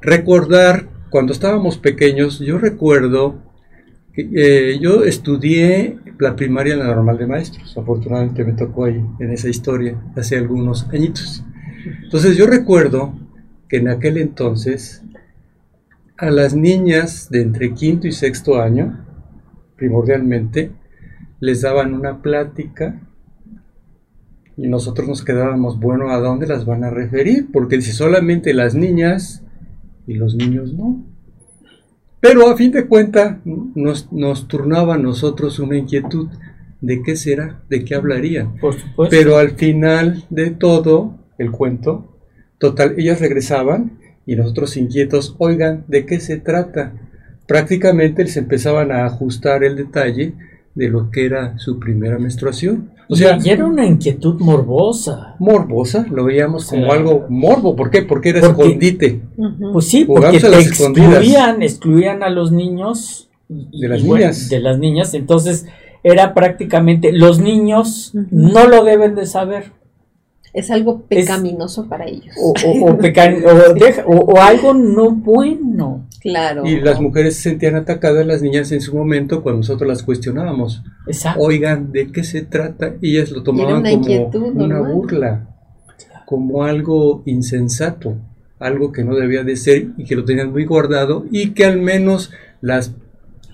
Recordar, 0.00 0.93
cuando 1.14 1.32
estábamos 1.32 1.78
pequeños, 1.78 2.40
yo 2.40 2.58
recuerdo 2.58 3.36
que 4.12 4.30
eh, 4.34 4.80
yo 4.80 5.04
estudié 5.04 5.96
la 6.18 6.34
primaria 6.34 6.72
en 6.72 6.80
la 6.80 6.86
normal 6.86 7.18
de 7.18 7.28
maestros, 7.28 7.78
afortunadamente 7.78 8.42
me 8.42 8.54
tocó 8.54 8.86
ahí 8.86 9.00
en 9.20 9.30
esa 9.30 9.48
historia 9.48 9.96
hace 10.16 10.36
algunos 10.36 10.88
añitos. 10.92 11.44
Entonces 12.02 12.36
yo 12.36 12.48
recuerdo 12.48 13.14
que 13.68 13.76
en 13.76 13.90
aquel 13.90 14.18
entonces 14.18 15.04
a 16.16 16.32
las 16.32 16.56
niñas 16.56 17.30
de 17.30 17.42
entre 17.42 17.74
quinto 17.74 18.08
y 18.08 18.12
sexto 18.12 18.60
año, 18.60 19.06
primordialmente, 19.76 20.72
les 21.38 21.60
daban 21.60 21.94
una 21.94 22.22
plática 22.22 23.00
y 24.56 24.66
nosotros 24.66 25.06
nos 25.06 25.24
quedábamos, 25.24 25.78
bueno, 25.78 26.10
¿a 26.10 26.18
dónde 26.18 26.48
las 26.48 26.66
van 26.66 26.82
a 26.82 26.90
referir? 26.90 27.52
Porque 27.52 27.76
dice 27.76 27.92
solamente 27.92 28.52
las 28.52 28.74
niñas 28.74 29.43
y 30.06 30.14
los 30.14 30.34
niños 30.34 30.72
no. 30.72 31.04
Pero 32.20 32.48
a 32.48 32.56
fin 32.56 32.72
de 32.72 32.86
cuentas 32.86 33.38
nos, 33.44 34.12
nos 34.12 34.48
turnaba 34.48 34.94
a 34.94 34.98
nosotros 34.98 35.58
una 35.58 35.76
inquietud 35.76 36.28
de 36.80 37.02
qué 37.02 37.16
será, 37.16 37.62
de 37.68 37.84
qué 37.84 37.94
hablarían. 37.94 38.56
Por 38.56 38.74
supuesto. 38.74 39.14
Pero 39.16 39.36
al 39.36 39.52
final 39.52 40.24
de 40.30 40.50
todo, 40.50 41.18
el 41.38 41.50
cuento. 41.50 42.16
Total, 42.58 42.94
ellas 42.98 43.20
regresaban 43.20 43.98
y 44.26 44.36
nosotros 44.36 44.76
inquietos, 44.76 45.34
oigan, 45.38 45.84
¿de 45.88 46.06
qué 46.06 46.20
se 46.20 46.38
trata? 46.38 46.92
Prácticamente 47.46 48.24
les 48.24 48.36
empezaban 48.36 48.90
a 48.90 49.04
ajustar 49.04 49.64
el 49.64 49.76
detalle 49.76 50.34
de 50.74 50.88
lo 50.88 51.10
que 51.10 51.24
era 51.24 51.58
su 51.58 51.78
primera 51.78 52.18
menstruación. 52.18 52.90
O 53.08 53.14
sea, 53.14 53.38
y 53.42 53.50
era 53.50 53.64
una 53.66 53.86
inquietud 53.86 54.40
morbosa. 54.40 55.36
Morbosa, 55.38 56.06
lo 56.10 56.24
veíamos 56.24 56.66
como 56.66 56.90
algo 56.92 57.26
morbo. 57.28 57.76
¿Por 57.76 57.90
qué? 57.90 58.02
Porque 58.02 58.30
era 58.30 58.40
escondite. 58.40 59.20
Pues 59.72 59.86
sí, 59.86 60.04
porque 60.04 60.40
te 60.40 60.58
excluían, 60.58 61.62
excluían 61.62 62.22
a 62.22 62.30
los 62.30 62.50
niños. 62.50 63.28
de 63.48 63.88
las 63.88 64.02
niñas. 64.02 64.48
de 64.48 64.60
las 64.60 64.78
niñas. 64.78 65.14
Entonces, 65.14 65.66
era 66.02 66.34
prácticamente, 66.34 67.12
los 67.12 67.38
niños 67.38 68.12
no 68.30 68.66
lo 68.66 68.84
deben 68.84 69.14
de 69.14 69.26
saber. 69.26 69.72
Es 70.54 70.70
algo 70.70 71.02
pecaminoso 71.02 71.88
para 71.88 72.06
ellos. 72.06 72.34
O, 72.38 72.54
o, 74.06 74.40
algo 74.40 74.72
no 74.72 75.10
bueno. 75.10 76.06
Claro. 76.20 76.64
Y 76.64 76.80
las 76.80 77.00
mujeres 77.00 77.34
se 77.34 77.50
sentían 77.50 77.74
atacadas, 77.74 78.24
las 78.24 78.40
niñas 78.40 78.70
en 78.70 78.80
su 78.80 78.96
momento, 78.96 79.42
cuando 79.42 79.58
nosotros 79.58 79.88
las 79.88 80.04
cuestionábamos. 80.04 80.84
Exacto. 81.08 81.42
Oigan, 81.42 81.90
¿de 81.90 82.12
qué 82.12 82.22
se 82.22 82.42
trata? 82.42 82.94
Y 83.00 83.16
ellas 83.16 83.32
lo 83.32 83.42
tomaban 83.42 83.82
como 84.30 84.46
una 84.46 84.80
burla, 84.80 85.48
como 86.24 86.62
algo 86.62 87.24
insensato, 87.26 88.16
algo 88.60 88.92
que 88.92 89.02
no 89.02 89.16
debía 89.16 89.42
de 89.42 89.56
ser 89.56 89.88
y 89.96 90.04
que 90.04 90.14
lo 90.14 90.24
tenían 90.24 90.52
muy 90.52 90.64
guardado 90.64 91.26
y 91.32 91.50
que 91.50 91.64
al 91.64 91.80
menos 91.80 92.30
las 92.60 92.94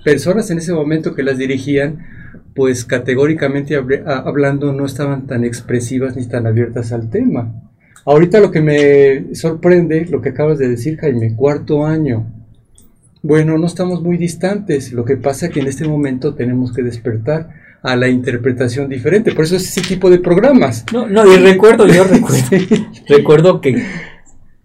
personas 0.04 0.50
en 0.50 0.58
ese 0.58 0.74
momento 0.74 1.14
que 1.14 1.22
las 1.22 1.38
dirigían 1.38 2.19
pues 2.60 2.84
categóricamente 2.84 3.74
hablando 3.74 4.74
no 4.74 4.84
estaban 4.84 5.26
tan 5.26 5.44
expresivas 5.44 6.14
ni 6.14 6.26
tan 6.28 6.46
abiertas 6.46 6.92
al 6.92 7.08
tema. 7.08 7.54
Ahorita 8.04 8.38
lo 8.38 8.50
que 8.50 8.60
me 8.60 9.34
sorprende, 9.34 10.04
lo 10.04 10.20
que 10.20 10.28
acabas 10.28 10.58
de 10.58 10.68
decir 10.68 10.98
Jaime, 10.98 11.34
cuarto 11.34 11.86
año. 11.86 12.30
Bueno, 13.22 13.56
no 13.56 13.66
estamos 13.66 14.02
muy 14.02 14.18
distantes, 14.18 14.92
lo 14.92 15.06
que 15.06 15.16
pasa 15.16 15.46
es 15.46 15.52
que 15.52 15.60
en 15.60 15.68
este 15.68 15.88
momento 15.88 16.34
tenemos 16.34 16.74
que 16.74 16.82
despertar 16.82 17.48
a 17.82 17.96
la 17.96 18.08
interpretación 18.08 18.90
diferente, 18.90 19.32
por 19.32 19.44
eso 19.44 19.56
es 19.56 19.64
ese 19.64 19.80
tipo 19.80 20.10
de 20.10 20.18
programas. 20.18 20.84
No, 20.92 21.08
no, 21.08 21.32
y 21.32 21.38
recuerdo, 21.38 21.86
yo 21.86 22.04
recuerdo, 22.12 22.46
recuerdo 23.08 23.60
que 23.62 23.82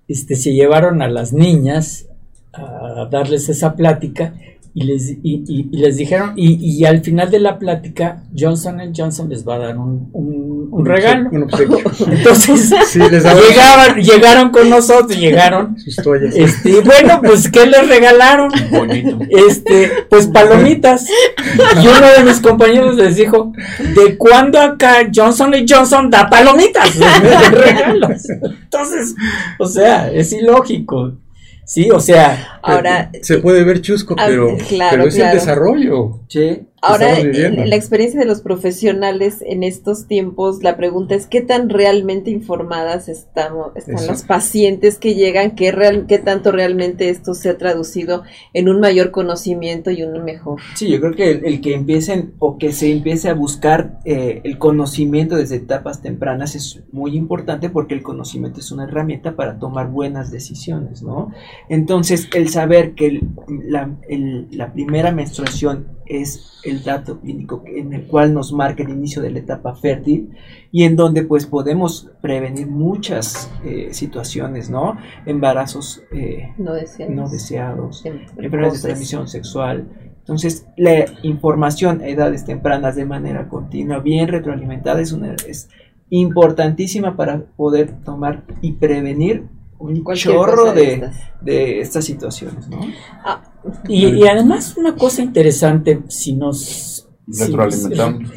este, 0.10 0.36
se 0.36 0.52
llevaron 0.52 1.02
a 1.02 1.08
las 1.08 1.32
niñas 1.32 2.10
a 2.52 3.08
darles 3.10 3.48
esa 3.48 3.78
plática 3.78 4.34
y 4.78 4.84
les, 4.84 5.10
y, 5.24 5.70
les 5.72 5.96
dijeron, 5.96 6.34
y, 6.36 6.58
y, 6.60 6.84
al 6.84 7.00
final 7.00 7.32
de 7.32 7.40
la 7.40 7.58
plática, 7.58 8.24
Johnson 8.38 8.78
Johnson 8.94 9.30
les 9.30 9.48
va 9.48 9.56
a 9.56 9.60
dar 9.60 9.78
un, 9.78 10.10
un, 10.12 10.86
regalo. 10.86 11.30
Entonces, 12.10 12.74
llegaron, 12.94 14.04
llegaron 14.04 14.50
con 14.50 14.70
nosotros, 14.70 15.18
llegaron. 15.18 15.78
Este, 16.34 16.82
bueno, 16.82 17.22
pues, 17.24 17.50
¿qué 17.50 17.66
les 17.68 17.88
regalaron? 17.88 18.52
Este, 19.30 19.92
pues 20.10 20.28
palomitas. 20.28 21.08
Y 21.82 21.88
uno 21.88 22.08
de 22.18 22.24
mis 22.26 22.42
compañeros 22.42 22.98
les 22.98 23.16
dijo, 23.16 23.54
¿de 23.80 24.18
cuándo 24.18 24.60
acá 24.60 25.10
Johnson 25.16 25.54
Johnson 25.66 26.10
da 26.10 26.30
palomitas? 26.30 27.00
regalos. 27.50 28.24
Entonces, 28.64 29.16
o 29.58 29.68
sea, 29.68 30.12
es 30.12 30.34
ilógico. 30.34 31.14
Sí, 31.66 31.90
o 31.92 32.00
sea, 32.00 32.60
ahora 32.62 33.12
se 33.22 33.40
puede 33.40 33.64
ver 33.64 33.82
chusco, 33.82 34.16
pero, 34.16 34.56
pero 34.70 35.08
es 35.08 35.18
el 35.18 35.32
desarrollo. 35.32 36.22
Sí. 36.28 36.62
Ahora, 36.86 37.20
en 37.20 37.70
la 37.70 37.76
experiencia 37.76 38.20
de 38.20 38.26
los 38.28 38.42
profesionales 38.42 39.44
en 39.46 39.64
estos 39.64 40.08
tiempos, 40.08 40.62
la 40.62 40.78
pregunta 40.78 41.16
es 41.16 41.26
qué 41.26 41.42
tan 41.42 41.70
realmente 41.70 42.30
informadas 42.30 43.10
estamos, 43.10 43.76
están 43.76 44.06
las 44.06 44.24
pacientes 44.24 45.00
que 45.00 45.16
llegan, 45.16 45.56
qué, 45.56 45.72
real, 45.72 46.06
qué 46.08 46.20
tanto 46.20 46.52
realmente 46.52 47.10
esto 47.10 47.34
se 47.34 47.50
ha 47.50 47.58
traducido 47.58 48.24
en 48.54 48.70
un 48.70 48.80
mayor 48.80 49.12
conocimiento 49.12 49.90
y 49.90 50.04
un 50.04 50.24
mejor. 50.24 50.62
Sí, 50.76 50.90
yo 50.90 51.00
creo 51.00 51.14
que 51.14 51.32
el, 51.32 51.62
que 51.62 51.74
empiecen 51.74 52.34
o 52.40 52.58
que 52.58 52.72
se 52.72 52.92
empiece 52.92 53.30
a 53.30 53.34
buscar 53.34 54.00
eh, 54.06 54.42
el 54.44 54.58
conocimiento 54.60 55.36
desde 55.36 55.56
etapas 55.56 56.02
tempranas 56.02 56.56
es 56.56 56.84
muy 56.92 57.18
importante 57.18 57.70
porque 57.70 57.96
el 57.96 58.04
conocimiento 58.04 58.60
es 58.60 58.72
una 58.72 58.84
herramienta 58.84 59.36
para 59.36 59.58
tomar 59.58 59.90
buenas 59.90 60.32
decisiones, 60.32 61.02
¿no? 61.02 61.32
Entonces, 61.68 62.30
el 62.36 62.50
saber 62.50 62.94
que 62.94 63.22
la, 63.48 63.90
la 64.52 64.74
primera 64.74 65.12
menstruación 65.12 65.96
es 66.06 66.60
el 66.64 66.84
dato 66.84 67.20
clínico 67.20 67.64
en 67.66 67.94
el 67.94 68.08
cual 68.08 68.34
nos 68.34 68.52
marca 68.54 68.84
el 68.84 68.90
inicio 68.90 69.22
de 69.22 69.32
la 69.32 69.40
etapa 69.40 69.76
fértil 69.76 70.32
y 70.72 70.84
en 70.84 70.96
donde 70.96 71.24
pues 71.24 71.46
podemos 71.46 72.12
prevenir 72.22 72.68
muchas 72.68 73.52
eh, 73.64 73.90
situaciones, 73.92 74.70
¿no? 74.70 74.98
Embarazos 75.26 76.04
eh, 76.12 76.54
no 76.58 76.74
deseados, 77.30 78.06
enfermedades 78.06 78.82
de 78.82 78.88
transmisión 78.90 79.28
sexual. 79.28 79.88
Entonces, 80.20 80.66
la 80.76 81.06
información 81.22 82.02
a 82.02 82.08
edades 82.08 82.46
tempranas 82.46 82.96
de 82.96 83.06
manera 83.06 83.48
continua, 83.48 84.00
bien 84.00 84.28
retroalimentada, 84.28 85.00
es, 85.00 85.12
una, 85.12 85.36
es 85.48 85.70
importantísima 86.10 87.16
para 87.16 87.46
poder 87.56 88.04
tomar 88.04 88.44
y 88.62 88.74
prevenir 88.74 89.48
un 89.80 90.04
chorro 90.14 90.74
de, 90.74 91.10
de, 91.42 91.82
estas 91.82 92.06
situaciones, 92.06 92.68
¿no? 92.70 92.80
Ah, 93.24 93.44
y, 93.88 94.26
además 94.28 94.76
una 94.78 94.96
cosa 94.96 95.22
interesante, 95.22 96.02
si 96.08 96.34
nos... 96.34 97.08
Retroalimentamos. 97.28 98.30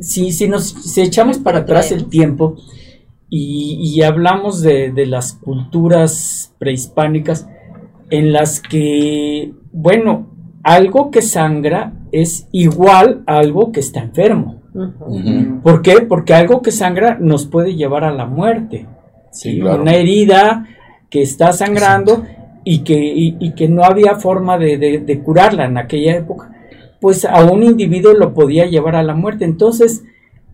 Si, 0.00 0.32
si, 0.32 0.48
nos 0.48 0.64
si 0.66 1.00
echamos 1.00 1.38
para 1.38 1.60
atrás 1.60 1.92
el 1.92 2.06
tiempo 2.06 2.56
y, 3.30 4.02
hablamos 4.02 4.60
de, 4.62 4.92
de, 4.92 5.06
las 5.06 5.32
culturas 5.32 6.54
prehispánicas 6.58 7.48
en 8.10 8.32
las 8.32 8.60
que, 8.60 9.52
bueno, 9.72 10.34
algo 10.62 11.10
que 11.10 11.22
sangra 11.22 11.92
es 12.10 12.48
igual 12.52 13.22
a 13.26 13.38
algo 13.38 13.72
que 13.72 13.80
está 13.80 14.00
enfermo. 14.00 14.62
¿Por 15.62 15.82
qué? 15.82 16.00
Porque 16.00 16.34
algo 16.34 16.62
que 16.62 16.72
sangra 16.72 17.18
nos 17.20 17.46
puede 17.46 17.76
llevar 17.76 18.02
a 18.04 18.12
la 18.12 18.26
muerte. 18.26 18.88
Sí, 19.34 19.60
Una 19.60 19.94
herida 19.94 20.64
que 21.10 21.22
está 21.22 21.52
sangrando 21.52 22.24
y 22.62 22.84
que, 22.84 23.52
que 23.56 23.68
no 23.68 23.82
había 23.82 24.14
forma 24.14 24.56
de, 24.58 25.20
curarla 25.24 25.66
en 25.66 25.76
aquella 25.76 26.16
época, 26.16 26.52
pues 27.00 27.24
a 27.24 27.44
un 27.44 27.64
individuo 27.64 28.14
lo 28.14 28.32
podía 28.32 28.66
llevar 28.66 28.94
a 28.94 29.02
la 29.02 29.14
muerte. 29.14 29.44
Entonces 29.44 30.04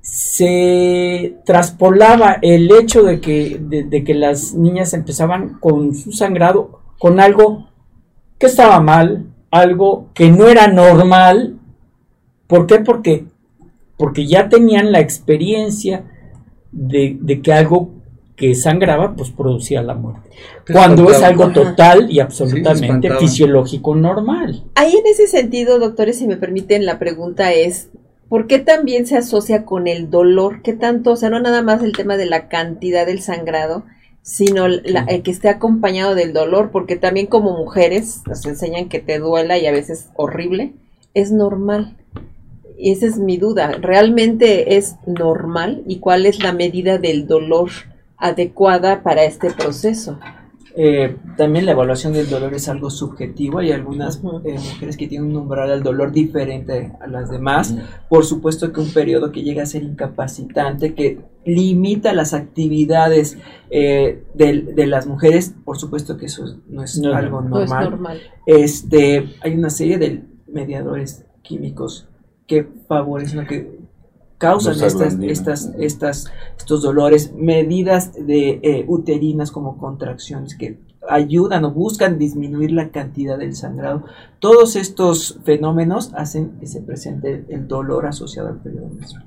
se 0.01 1.37
traspolaba 1.45 2.39
el 2.41 2.73
hecho 2.73 3.03
de 3.03 3.21
que, 3.21 3.61
de, 3.61 4.03
que 4.03 4.15
las 4.15 4.55
niñas 4.55 4.95
empezaban 4.95 5.59
con 5.61 5.95
su 5.95 6.13
sangrado 6.13 6.81
con 6.99 7.21
algo 7.21 7.69
que 8.39 8.47
estaba 8.47 8.81
mal, 8.81 9.27
algo 9.51 10.09
que 10.15 10.31
no 10.31 10.47
era 10.49 10.69
normal. 10.69 11.59
¿Por 12.47 12.67
qué? 12.67 12.79
Porque, 12.79 13.27
porque 13.99 14.27
ya 14.27 14.49
tenían 14.49 14.91
la 14.91 15.01
experiencia 15.01 16.05
de, 16.73 17.19
de 17.21 17.43
que 17.43 17.53
algo 17.53 18.00
que 18.41 18.55
sangraba, 18.55 19.15
pues 19.15 19.29
producía 19.31 19.83
la 19.83 19.93
muerte. 19.93 20.31
Cuando 20.73 21.11
es 21.11 21.23
algo 21.23 21.51
total 21.51 22.11
y 22.11 22.21
absolutamente 22.21 23.11
fisiológico 23.17 23.95
normal. 23.95 24.65
Ahí 24.77 24.95
en 24.97 25.07
ese 25.07 25.27
sentido, 25.27 25.79
doctores, 25.79 26.17
si 26.17 26.27
me 26.27 26.39
permiten, 26.39 26.87
la 26.87 26.99
pregunta 26.99 27.53
es, 27.53 27.91
¿por 28.31 28.47
qué 28.47 28.59
también 28.59 29.07
se 29.07 29.19
asocia 29.19 29.67
con 29.67 29.87
el 29.87 30.09
dolor? 30.09 30.63
¿Qué 30.63 30.73
tanto? 30.73 31.11
O 31.13 31.17
sea, 31.17 31.29
no 31.29 31.39
nada 31.39 31.61
más 31.61 31.83
el 31.83 31.93
tema 31.93 32.17
de 32.17 32.25
la 32.25 32.49
cantidad 32.49 33.05
del 33.05 33.21
sangrado, 33.21 33.85
sino 34.23 34.65
el 34.65 35.23
que 35.23 35.31
esté 35.31 35.51
acompañado 35.51 36.15
del 36.15 36.33
dolor, 36.33 36.71
porque 36.71 36.97
también 36.97 37.27
como 37.27 37.59
mujeres 37.59 38.23
nos 38.27 38.47
enseñan 38.47 38.89
que 38.89 39.01
te 39.01 39.19
duela 39.19 39.59
y 39.59 39.67
a 39.67 39.73
veces 39.73 40.09
horrible, 40.17 40.73
es 41.13 41.31
normal. 41.31 41.95
Y 42.79 42.93
esa 42.93 43.05
es 43.05 43.19
mi 43.19 43.37
duda, 43.37 43.73
¿realmente 43.83 44.79
es 44.79 44.97
normal? 45.07 45.83
¿Y 45.87 45.99
cuál 45.99 46.25
es 46.25 46.43
la 46.43 46.55
medida 46.55 46.97
del 46.97 47.27
dolor? 47.27 47.69
Adecuada 48.21 49.03
para 49.03 49.25
este 49.25 49.51
proceso. 49.51 50.19
Eh, 50.77 51.17
también 51.37 51.67
la 51.67 51.73
evaluación 51.73 52.13
del 52.13 52.29
dolor 52.31 52.55
es 52.55 52.69
algo 52.69 52.91
subjetivo. 52.91 53.59
Hay 53.59 53.73
algunas 53.73 54.19
eh, 54.45 54.55
mujeres 54.55 54.97
que 54.97 55.09
tienen 55.09 55.31
un 55.31 55.37
umbral 55.37 55.69
del 55.69 55.83
dolor 55.83 56.13
diferente 56.13 56.93
a 57.01 57.07
las 57.07 57.31
demás. 57.31 57.75
Por 58.09 58.25
supuesto 58.25 58.73
que 58.73 58.81
un 58.81 58.93
periodo 58.93 59.33
que 59.33 59.43
llega 59.43 59.63
a 59.63 59.67
ser 59.67 59.83
incapacitante, 59.83 60.95
que 60.95 61.21
limita 61.45 62.13
las 62.13 62.35
actividades 62.35 63.39
eh, 63.71 64.23
de, 64.35 64.87
las 64.87 65.07
mujeres, 65.07 65.55
por 65.65 65.79
supuesto 65.79 66.17
que 66.17 66.27
eso 66.27 66.45
no 66.69 66.85
es 66.85 67.03
algo 67.03 67.41
normal. 67.41 67.91
normal. 67.91 68.21
Este, 68.47 69.35
hay 69.41 69.55
una 69.55 69.71
serie 69.71 69.99
de 69.99 70.25
mediadores 70.47 71.27
químicos 71.43 72.09
que 72.47 72.67
favorecen, 72.89 73.47
que 73.47 73.80
causan 74.41 74.83
estas, 74.83 75.19
estas, 75.21 75.71
estas, 75.79 76.33
estos 76.57 76.81
dolores, 76.81 77.35
medidas 77.35 78.15
de 78.15 78.59
eh, 78.63 78.87
uterinas 78.89 79.51
como 79.51 79.77
contracciones 79.77 80.55
que 80.55 80.81
ayudan 81.07 81.67
o 81.67 81.73
buscan 81.73 82.19
disminuir 82.19 82.73
la 82.73 82.89
cantidad 82.89 83.37
del 83.37 83.55
sangrado. 83.55 84.07
Todos 84.39 84.77
estos 84.77 85.39
fenómenos 85.45 86.13
hacen 86.15 86.59
que 86.59 86.67
se 86.67 86.81
presente 86.81 87.45
el 87.51 87.69
dolor 87.69 88.07
asociado 88.07 88.49
al 88.49 88.61
periodo 88.61 88.89
menstrual. 88.89 89.27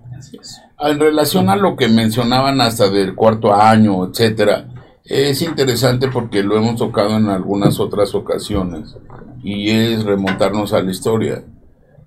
En 0.79 0.99
relación 0.99 1.47
a 1.49 1.57
lo 1.57 1.75
que 1.75 1.89
mencionaban 1.89 2.59
hasta 2.59 2.89
del 2.89 3.13
cuarto 3.13 3.53
año, 3.53 4.07
etcétera, 4.07 4.67
es 5.05 5.43
interesante 5.43 6.07
porque 6.07 6.41
lo 6.41 6.57
hemos 6.57 6.77
tocado 6.77 7.17
en 7.17 7.27
algunas 7.27 7.79
otras 7.79 8.15
ocasiones 8.15 8.97
y 9.43 9.69
es 9.69 10.05
remontarnos 10.05 10.73
a 10.73 10.81
la 10.81 10.89
historia 10.89 11.43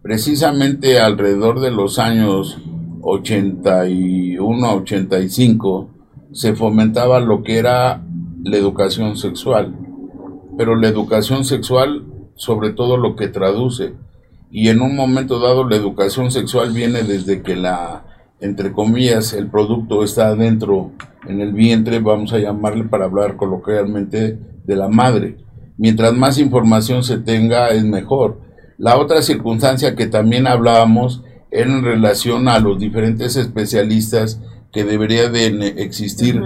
precisamente 0.02 0.98
alrededor 0.98 1.60
de 1.60 1.70
los 1.70 2.00
años 2.00 2.58
81 3.08 4.66
a 4.66 4.74
85 4.74 5.90
se 6.32 6.54
fomentaba 6.54 7.20
lo 7.20 7.44
que 7.44 7.58
era 7.58 8.02
la 8.42 8.56
educación 8.56 9.16
sexual, 9.16 9.76
pero 10.58 10.74
la 10.74 10.88
educación 10.88 11.44
sexual 11.44 12.04
sobre 12.34 12.70
todo 12.70 12.96
lo 12.96 13.14
que 13.14 13.28
traduce 13.28 13.94
y 14.50 14.70
en 14.70 14.82
un 14.82 14.96
momento 14.96 15.38
dado 15.38 15.68
la 15.68 15.76
educación 15.76 16.32
sexual 16.32 16.72
viene 16.72 17.04
desde 17.04 17.42
que 17.42 17.54
la 17.54 18.04
entre 18.40 18.72
comillas 18.72 19.32
el 19.32 19.48
producto 19.48 20.02
está 20.02 20.28
adentro 20.28 20.90
en 21.28 21.40
el 21.40 21.52
vientre, 21.52 22.00
vamos 22.00 22.32
a 22.32 22.38
llamarle 22.38 22.84
para 22.84 23.04
hablar 23.04 23.36
coloquialmente 23.36 24.38
de 24.64 24.76
la 24.76 24.88
madre. 24.88 25.36
Mientras 25.78 26.12
más 26.12 26.38
información 26.38 27.04
se 27.04 27.18
tenga 27.18 27.68
es 27.68 27.84
mejor. 27.84 28.40
La 28.78 28.98
otra 28.98 29.22
circunstancia 29.22 29.94
que 29.94 30.06
también 30.06 30.46
hablábamos 30.46 31.22
en 31.62 31.82
relación 31.82 32.48
a 32.48 32.58
los 32.58 32.78
diferentes 32.78 33.36
especialistas 33.36 34.40
que 34.72 34.84
debería 34.84 35.28
de 35.30 35.74
existir 35.78 36.40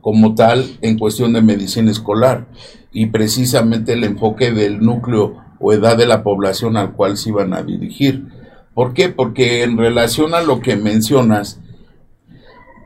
como 0.00 0.34
tal 0.34 0.64
en 0.80 0.98
cuestión 0.98 1.34
de 1.34 1.42
medicina 1.42 1.90
escolar 1.90 2.46
y 2.92 3.06
precisamente 3.06 3.92
el 3.92 4.04
enfoque 4.04 4.52
del 4.52 4.80
núcleo 4.80 5.36
o 5.60 5.72
edad 5.72 5.96
de 5.96 6.06
la 6.06 6.22
población 6.22 6.76
al 6.76 6.92
cual 6.92 7.16
se 7.16 7.30
iban 7.30 7.52
a 7.52 7.62
dirigir. 7.62 8.26
¿Por 8.72 8.94
qué? 8.94 9.08
Porque 9.08 9.62
en 9.62 9.76
relación 9.76 10.34
a 10.34 10.40
lo 10.40 10.60
que 10.60 10.76
mencionas, 10.76 11.60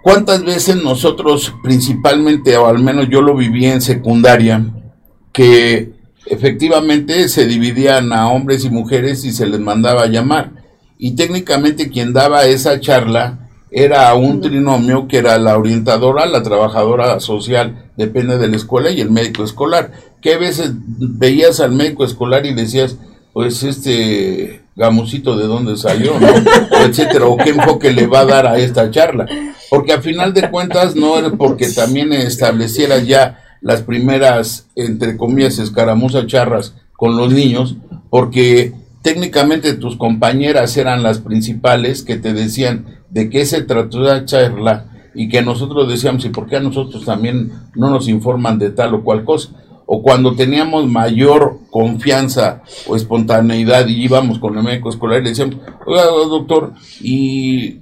¿cuántas 0.02 0.44
veces 0.44 0.82
nosotros 0.82 1.54
principalmente, 1.62 2.56
o 2.56 2.66
al 2.66 2.78
menos 2.78 3.08
yo 3.08 3.22
lo 3.22 3.36
viví 3.36 3.66
en 3.66 3.80
secundaria, 3.80 4.64
que 5.32 5.92
efectivamente 6.26 7.28
se 7.28 7.46
dividían 7.46 8.12
a 8.12 8.28
hombres 8.28 8.64
y 8.64 8.70
mujeres 8.70 9.24
y 9.24 9.32
se 9.32 9.46
les 9.46 9.60
mandaba 9.60 10.02
a 10.02 10.08
llamar? 10.08 10.57
Y 10.98 11.12
técnicamente 11.12 11.90
quien 11.90 12.12
daba 12.12 12.44
esa 12.44 12.80
charla 12.80 13.48
era 13.70 14.12
un 14.14 14.40
trinomio 14.40 15.06
que 15.06 15.18
era 15.18 15.38
la 15.38 15.56
orientadora, 15.56 16.26
la 16.26 16.42
trabajadora 16.42 17.20
social, 17.20 17.90
depende 17.96 18.38
de 18.38 18.48
la 18.48 18.56
escuela, 18.56 18.90
y 18.90 19.00
el 19.00 19.10
médico 19.10 19.44
escolar. 19.44 19.92
Que 20.20 20.34
a 20.34 20.38
veces 20.38 20.72
veías 20.74 21.60
al 21.60 21.72
médico 21.72 22.04
escolar 22.04 22.46
y 22.46 22.54
decías, 22.54 22.96
pues 23.32 23.62
este 23.62 24.62
gamusito 24.74 25.36
de 25.36 25.46
dónde 25.46 25.76
salió, 25.76 26.18
¿no? 26.18 26.28
etcétera, 26.84 27.26
o 27.26 27.36
qué 27.36 27.50
enfoque 27.50 27.92
le 27.92 28.06
va 28.06 28.20
a 28.20 28.26
dar 28.26 28.46
a 28.46 28.58
esta 28.58 28.90
charla. 28.90 29.26
Porque 29.70 29.92
a 29.92 30.00
final 30.00 30.32
de 30.32 30.50
cuentas 30.50 30.96
no 30.96 31.18
era 31.18 31.30
porque 31.30 31.68
también 31.68 32.12
estableciera 32.12 32.98
ya 32.98 33.44
las 33.60 33.82
primeras, 33.82 34.66
entre 34.76 35.16
comillas, 35.16 35.58
escaramuzas 35.58 36.26
charras 36.26 36.74
con 36.96 37.16
los 37.16 37.32
niños, 37.32 37.76
porque 38.08 38.72
técnicamente 39.02 39.74
tus 39.74 39.96
compañeras 39.96 40.76
eran 40.76 41.02
las 41.02 41.18
principales 41.18 42.02
que 42.02 42.16
te 42.16 42.32
decían, 42.32 42.98
de 43.10 43.30
qué 43.30 43.46
se 43.46 43.62
trató 43.62 44.00
la 44.00 44.24
charla 44.24 44.86
y 45.14 45.28
que 45.28 45.42
nosotros 45.42 45.88
decíamos, 45.88 46.24
¿y 46.24 46.28
por 46.28 46.46
qué 46.46 46.56
a 46.56 46.60
nosotros 46.60 47.04
también 47.04 47.52
no 47.74 47.90
nos 47.90 48.08
informan 48.08 48.58
de 48.58 48.70
tal 48.70 48.94
o 48.94 49.02
cual 49.02 49.24
cosa? 49.24 49.50
O 49.86 50.02
cuando 50.02 50.34
teníamos 50.34 50.86
mayor 50.86 51.60
confianza 51.70 52.62
o 52.86 52.94
espontaneidad 52.94 53.86
y 53.88 54.04
íbamos 54.04 54.38
con 54.38 54.56
el 54.56 54.62
médico 54.62 54.90
escolar 54.90 55.22
y 55.22 55.30
decíamos, 55.30 55.56
oiga, 55.86 56.04
doctor, 56.04 56.74
¿y 57.00 57.80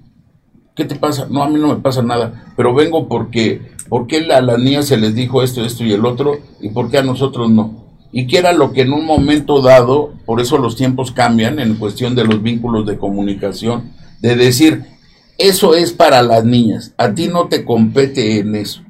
qué 0.77 0.85
te 0.85 0.95
pasa? 0.95 1.27
No, 1.29 1.43
a 1.43 1.49
mí 1.49 1.59
no 1.59 1.69
me 1.69 1.77
pasa 1.77 2.03
nada, 2.03 2.53
pero 2.57 2.75
vengo 2.75 3.09
porque, 3.09 3.73
¿por 3.89 4.07
qué 4.07 4.19
a 4.33 4.41
las 4.41 4.59
niñas 4.59 4.87
se 4.87 4.97
les 4.97 5.15
dijo 5.15 5.43
esto, 5.43 5.65
esto 5.65 5.85
y 5.85 5.93
el 5.93 6.07
otro? 6.07 6.39
¿Y 6.61 6.69
por 6.69 6.91
qué 6.91 6.99
a 6.99 7.03
nosotros 7.03 7.51
no? 7.51 7.86
Y 8.13 8.27
que 8.27 8.39
era 8.39 8.53
lo 8.53 8.73
que 8.73 8.83
en 8.83 8.93
un 8.93 9.05
momento 9.05 9.61
dado, 9.61 10.15
por 10.25 10.41
eso 10.41 10.59
los 10.59 10.77
tiempos 10.77 11.11
cambian 11.11 11.59
en 11.59 11.75
cuestión 11.75 12.15
de 12.15 12.25
los 12.25 12.43
vínculos 12.43 12.87
de 12.87 12.99
comunicación, 12.99 13.93
de 14.21 14.37
decir, 14.37 14.85
eso 15.39 15.75
es 15.75 15.93
para 15.93 16.23
las 16.23 16.45
niñas. 16.45 16.95
A 16.97 17.13
ti 17.13 17.29
no 17.29 17.49
te 17.49 17.65
compete 17.65 18.39
en 18.39 18.55
eso. 18.55 18.81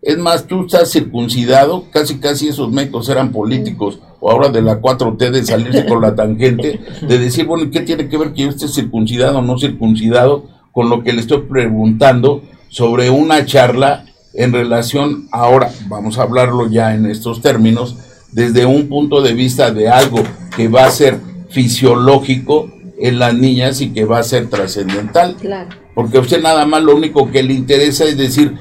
Es 0.00 0.16
más, 0.16 0.46
tú 0.46 0.66
estás 0.66 0.92
circuncidado, 0.92 1.86
casi 1.90 2.18
casi 2.18 2.48
esos 2.48 2.70
médicos 2.70 3.08
eran 3.08 3.32
políticos, 3.32 3.98
o 4.20 4.30
ahora 4.30 4.48
de 4.48 4.62
la 4.62 4.80
4T 4.80 5.30
de 5.30 5.44
salirse 5.44 5.86
con 5.86 6.00
la 6.00 6.14
tangente, 6.14 6.80
de 7.06 7.18
decir, 7.18 7.46
bueno, 7.46 7.70
¿qué 7.70 7.80
tiene 7.80 8.08
que 8.08 8.16
ver 8.16 8.32
que 8.32 8.42
yo 8.42 8.48
esté 8.48 8.68
circuncidado 8.68 9.38
o 9.38 9.42
no 9.42 9.58
circuncidado 9.58 10.46
con 10.72 10.88
lo 10.88 11.02
que 11.02 11.12
le 11.12 11.20
estoy 11.20 11.42
preguntando 11.42 12.42
sobre 12.68 13.10
una 13.10 13.44
charla 13.44 14.04
en 14.34 14.52
relación, 14.52 15.28
ahora 15.32 15.70
vamos 15.88 16.18
a 16.18 16.22
hablarlo 16.22 16.68
ya 16.68 16.94
en 16.94 17.06
estos 17.06 17.42
términos, 17.42 17.96
desde 18.38 18.64
un 18.64 18.88
punto 18.88 19.20
de 19.20 19.34
vista 19.34 19.70
de 19.70 19.88
algo 19.88 20.22
que 20.56 20.68
va 20.68 20.86
a 20.86 20.90
ser 20.90 21.18
fisiológico 21.50 22.70
en 22.98 23.18
las 23.18 23.34
niñas 23.34 23.80
y 23.80 23.90
que 23.90 24.04
va 24.04 24.18
a 24.18 24.22
ser 24.22 24.48
trascendental. 24.48 25.36
Claro 25.36 25.68
porque 25.98 26.18
a 26.18 26.20
usted 26.20 26.40
nada 26.40 26.64
más 26.64 26.80
lo 26.80 26.94
único 26.94 27.28
que 27.32 27.42
le 27.42 27.54
interesa 27.54 28.04
es 28.04 28.16
decir, 28.16 28.56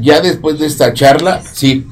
ya 0.00 0.20
después 0.20 0.60
de 0.60 0.66
esta 0.66 0.94
charla, 0.94 1.42
sí, 1.42 1.84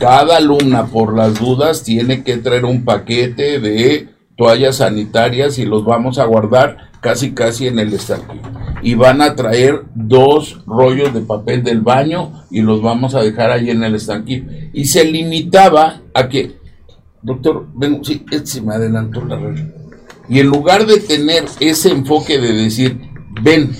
cada 0.00 0.38
alumna 0.38 0.86
por 0.86 1.16
las 1.16 1.38
dudas 1.38 1.84
tiene 1.84 2.24
que 2.24 2.36
traer 2.38 2.64
un 2.64 2.84
paquete 2.84 3.60
de 3.60 4.08
toallas 4.36 4.78
sanitarias 4.78 5.56
y 5.60 5.66
los 5.66 5.84
vamos 5.84 6.18
a 6.18 6.24
guardar 6.24 6.87
casi 7.00 7.32
casi 7.32 7.66
en 7.66 7.78
el 7.78 7.92
estanque. 7.92 8.40
Y 8.82 8.94
van 8.94 9.20
a 9.20 9.34
traer 9.34 9.84
dos 9.94 10.62
rollos 10.66 11.12
de 11.12 11.20
papel 11.20 11.62
del 11.62 11.80
baño 11.80 12.44
y 12.50 12.62
los 12.62 12.82
vamos 12.82 13.14
a 13.14 13.22
dejar 13.22 13.50
ahí 13.50 13.70
en 13.70 13.82
el 13.82 13.94
estanque. 13.94 14.70
Y 14.72 14.84
se 14.84 15.04
limitaba 15.04 16.00
a 16.14 16.28
que, 16.28 16.56
doctor, 17.22 17.66
ven, 17.74 18.04
sí, 18.04 18.24
este 18.30 18.46
se 18.46 18.62
me 18.62 18.74
adelantó 18.74 19.24
la 19.24 19.36
regla. 19.36 19.66
Y 20.28 20.40
en 20.40 20.46
lugar 20.48 20.86
de 20.86 21.00
tener 21.00 21.44
ese 21.60 21.90
enfoque 21.90 22.38
de 22.38 22.52
decir, 22.52 23.00
ven, 23.42 23.72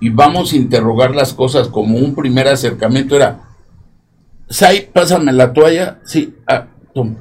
y 0.00 0.10
vamos 0.10 0.52
a 0.52 0.56
interrogar 0.56 1.14
las 1.14 1.32
cosas 1.32 1.68
como 1.68 1.98
un 1.98 2.14
primer 2.14 2.48
acercamiento 2.48 3.16
era, 3.16 3.50
Sai, 4.50 4.90
pásame 4.92 5.32
la 5.32 5.52
toalla, 5.52 6.00
sí, 6.04 6.34
ah, 6.48 6.66
toma. 6.92 7.14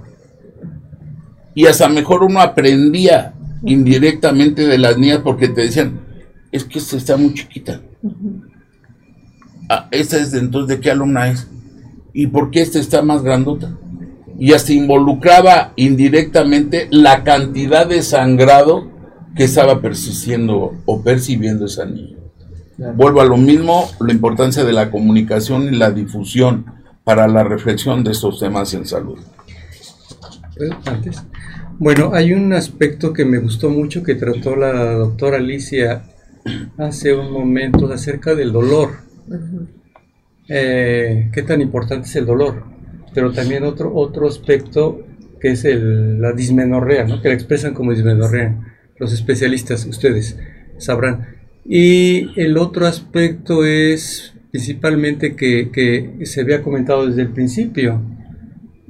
Y 1.53 1.67
hasta 1.67 1.87
mejor 1.87 2.23
uno 2.23 2.41
aprendía 2.41 3.35
indirectamente 3.63 4.67
de 4.67 4.77
las 4.77 4.97
niñas 4.97 5.19
porque 5.23 5.47
te 5.47 5.61
decían, 5.61 5.99
es 6.51 6.63
que 6.63 6.79
esta 6.79 6.97
está 6.97 7.17
muy 7.17 7.33
chiquita. 7.33 7.81
Ah, 9.69 9.87
esta 9.91 10.17
es 10.17 10.31
de 10.31 10.39
entonces, 10.39 10.75
¿de 10.75 10.81
qué 10.81 10.91
alumna 10.91 11.29
es? 11.29 11.47
¿Y 12.13 12.27
por 12.27 12.49
qué 12.49 12.61
esta 12.61 12.79
está 12.79 13.01
más 13.01 13.21
grandota? 13.21 13.77
Y 14.39 14.53
hasta 14.53 14.73
involucraba 14.73 15.73
indirectamente 15.75 16.87
la 16.91 17.23
cantidad 17.23 17.85
de 17.85 18.01
sangrado 18.01 18.89
que 19.35 19.43
estaba 19.43 19.81
persistiendo 19.81 20.73
o 20.85 21.01
percibiendo 21.01 21.65
esa 21.65 21.85
niña. 21.85 22.17
Vuelvo 22.95 23.19
a 23.21 23.25
lo 23.25 23.35
mismo, 23.35 23.89
la 23.99 24.13
importancia 24.13 24.63
de 24.63 24.71
la 24.71 24.89
comunicación 24.89 25.73
y 25.73 25.77
la 25.77 25.91
difusión 25.91 26.65
para 27.03 27.27
la 27.27 27.43
reflexión 27.43 28.03
de 28.03 28.11
estos 28.11 28.39
temas 28.39 28.73
en 28.73 28.85
salud. 28.85 29.19
Bueno, 31.79 32.11
hay 32.13 32.33
un 32.33 32.51
aspecto 32.51 33.13
que 33.13 33.23
me 33.23 33.39
gustó 33.39 33.69
mucho 33.69 34.03
que 34.03 34.15
trató 34.15 34.57
la 34.57 34.93
doctora 34.95 35.37
Alicia 35.37 36.03
hace 36.77 37.13
un 37.13 37.31
momento 37.31 37.91
acerca 37.91 38.35
del 38.35 38.51
dolor. 38.51 38.89
Eh, 40.49 41.29
¿Qué 41.31 41.41
tan 41.41 41.61
importante 41.61 42.07
es 42.07 42.15
el 42.17 42.25
dolor? 42.25 42.65
Pero 43.13 43.31
también 43.31 43.63
otro, 43.63 43.95
otro 43.95 44.27
aspecto 44.27 45.05
que 45.39 45.51
es 45.51 45.63
el, 45.63 46.19
la 46.19 46.33
dismenorrea, 46.33 47.05
¿no? 47.05 47.21
que 47.21 47.29
la 47.29 47.35
expresan 47.35 47.73
como 47.73 47.93
dismenorrea. 47.93 48.59
Los 48.97 49.13
especialistas, 49.13 49.85
ustedes 49.85 50.37
sabrán. 50.77 51.27
Y 51.63 52.37
el 52.37 52.57
otro 52.57 52.87
aspecto 52.87 53.63
es 53.63 54.33
principalmente 54.51 55.35
que, 55.35 56.19
se 56.25 56.41
había 56.41 56.61
comentado 56.61 57.07
desde 57.07 57.21
el 57.21 57.29
principio, 57.29 58.01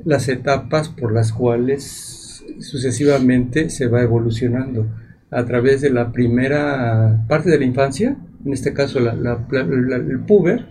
las 0.03 0.27
etapas 0.27 0.89
por 0.89 1.13
las 1.13 1.31
cuales 1.31 2.18
sucesivamente 2.59 3.69
se 3.69 3.87
va 3.87 4.01
evolucionando 4.01 4.87
a 5.31 5.45
través 5.45 5.81
de 5.81 5.89
la 5.89 6.11
primera 6.11 7.25
parte 7.27 7.49
de 7.49 7.59
la 7.59 7.65
infancia, 7.65 8.17
en 8.45 8.53
este 8.53 8.73
caso 8.73 8.99
el 8.99 10.19
puber, 10.25 10.65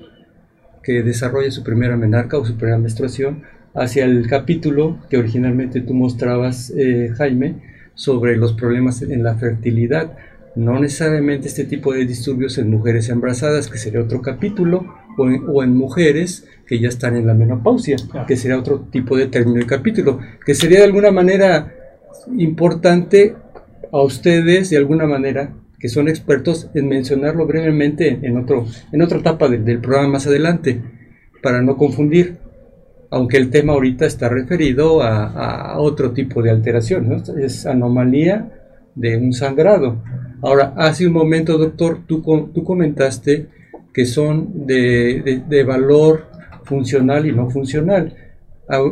que 0.83 1.03
desarrolla 1.03 1.51
su 1.51 1.63
primera 1.63 1.97
menarca 1.97 2.39
o 2.39 2.45
su 2.45 2.57
primera 2.57 2.79
menstruación, 2.79 3.43
hacia 3.75 4.05
el 4.05 4.27
capítulo 4.27 4.99
que 5.11 5.19
originalmente 5.19 5.81
tú 5.81 5.95
mostrabas, 5.95 6.73
eh, 6.77 7.13
Jaime, 7.17 7.57
sobre 7.95 8.37
los 8.37 8.55
problemas 8.55 9.03
en 9.03 9.23
la 9.23 9.35
fertilidad. 9.37 10.17
No 10.57 10.81
necesariamente 10.81 11.47
este 11.47 11.65
tipo 11.65 11.93
de 11.93 12.07
disturbios 12.07 12.59
en 12.59 12.71
mujeres 12.71 13.09
embarazadas, 13.11 13.69
que 13.69 13.79
sería 13.79 14.01
otro 14.01 14.23
capítulo, 14.23 14.87
o 15.19 15.63
en, 15.63 15.77
mujeres 15.77 16.47
que 16.67 16.79
ya 16.79 16.89
están 16.89 17.17
en 17.17 17.27
la 17.27 17.35
menopausia, 17.35 17.97
que 18.27 18.37
sería 18.37 18.59
otro 18.59 18.81
tipo 18.91 19.17
de 19.17 19.27
término 19.27 19.61
y 19.61 19.67
capítulo, 19.67 20.21
que 20.45 20.55
sería 20.55 20.79
de 20.79 20.85
alguna 20.85 21.11
manera 21.11 21.75
importante 22.37 23.35
a 23.93 24.03
ustedes, 24.03 24.71
de 24.71 24.77
alguna 24.77 25.07
manera, 25.07 25.53
que 25.79 25.89
son 25.89 26.09
expertos, 26.09 26.69
en 26.75 26.89
mencionarlo 26.89 27.47
brevemente 27.47 28.19
en, 28.23 28.37
otro, 28.37 28.67
en 28.93 29.03
otra 29.03 29.19
etapa 29.19 29.49
del 29.49 29.81
programa 29.81 30.09
más 30.09 30.27
adelante, 30.27 30.81
para 31.43 31.63
no 31.63 31.77
confundir, 31.77 32.39
aunque 33.11 33.37
el 33.37 33.51
tema 33.51 33.73
ahorita 33.73 34.05
está 34.07 34.29
referido 34.29 35.03
a, 35.03 35.79
otro 35.79 36.13
tipo 36.13 36.43
de 36.43 36.51
alteración, 36.51 37.23
es 37.41 37.65
anomalía 37.65 38.51
de 38.95 39.17
un 39.17 39.33
sangrado. 39.33 40.03
Ahora, 40.43 40.75
hace 40.77 41.07
un 41.07 41.13
momento, 41.13 41.57
doctor, 41.57 42.01
tú, 42.07 42.23
tú 42.53 42.65
comentaste 42.65 43.47
que 43.93 44.07
son 44.07 44.67
de, 44.67 45.65
valor 45.67 46.27
funcional 46.65 47.27
y 47.27 47.33
no 47.33 47.51
funcional, 47.51 48.15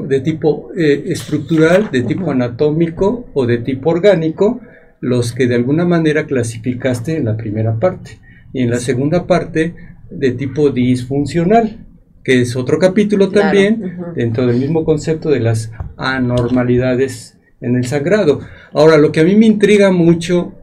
de 0.08 0.20
tipo 0.20 0.70
eh, 0.76 1.04
estructural, 1.08 1.90
de 1.90 2.02
tipo 2.02 2.30
anatómico 2.30 3.28
o 3.34 3.46
de 3.46 3.58
tipo 3.58 3.90
orgánico, 3.90 4.60
los 5.00 5.32
que 5.32 5.46
de 5.46 5.54
alguna 5.54 5.84
manera 5.84 6.26
clasificaste 6.26 7.16
en 7.16 7.26
la 7.26 7.36
primera 7.36 7.78
parte. 7.78 8.18
Y 8.52 8.62
en 8.62 8.70
la 8.70 8.78
segunda 8.78 9.26
parte, 9.26 9.74
de 10.10 10.30
tipo 10.32 10.70
disfuncional, 10.70 11.84
que 12.24 12.40
es 12.40 12.56
otro 12.56 12.78
capítulo 12.78 13.30
también 13.30 13.98
dentro 14.14 14.46
del 14.46 14.56
mismo 14.56 14.84
concepto 14.84 15.30
de 15.30 15.40
las 15.40 15.72
anormalidades 15.96 17.38
en 17.60 17.76
el 17.76 17.86
sangrado. 17.86 18.40
Ahora, 18.72 18.98
lo 18.98 19.12
que 19.12 19.20
a 19.20 19.24
mí 19.24 19.36
me 19.36 19.46
intriga 19.46 19.90
mucho, 19.90 20.54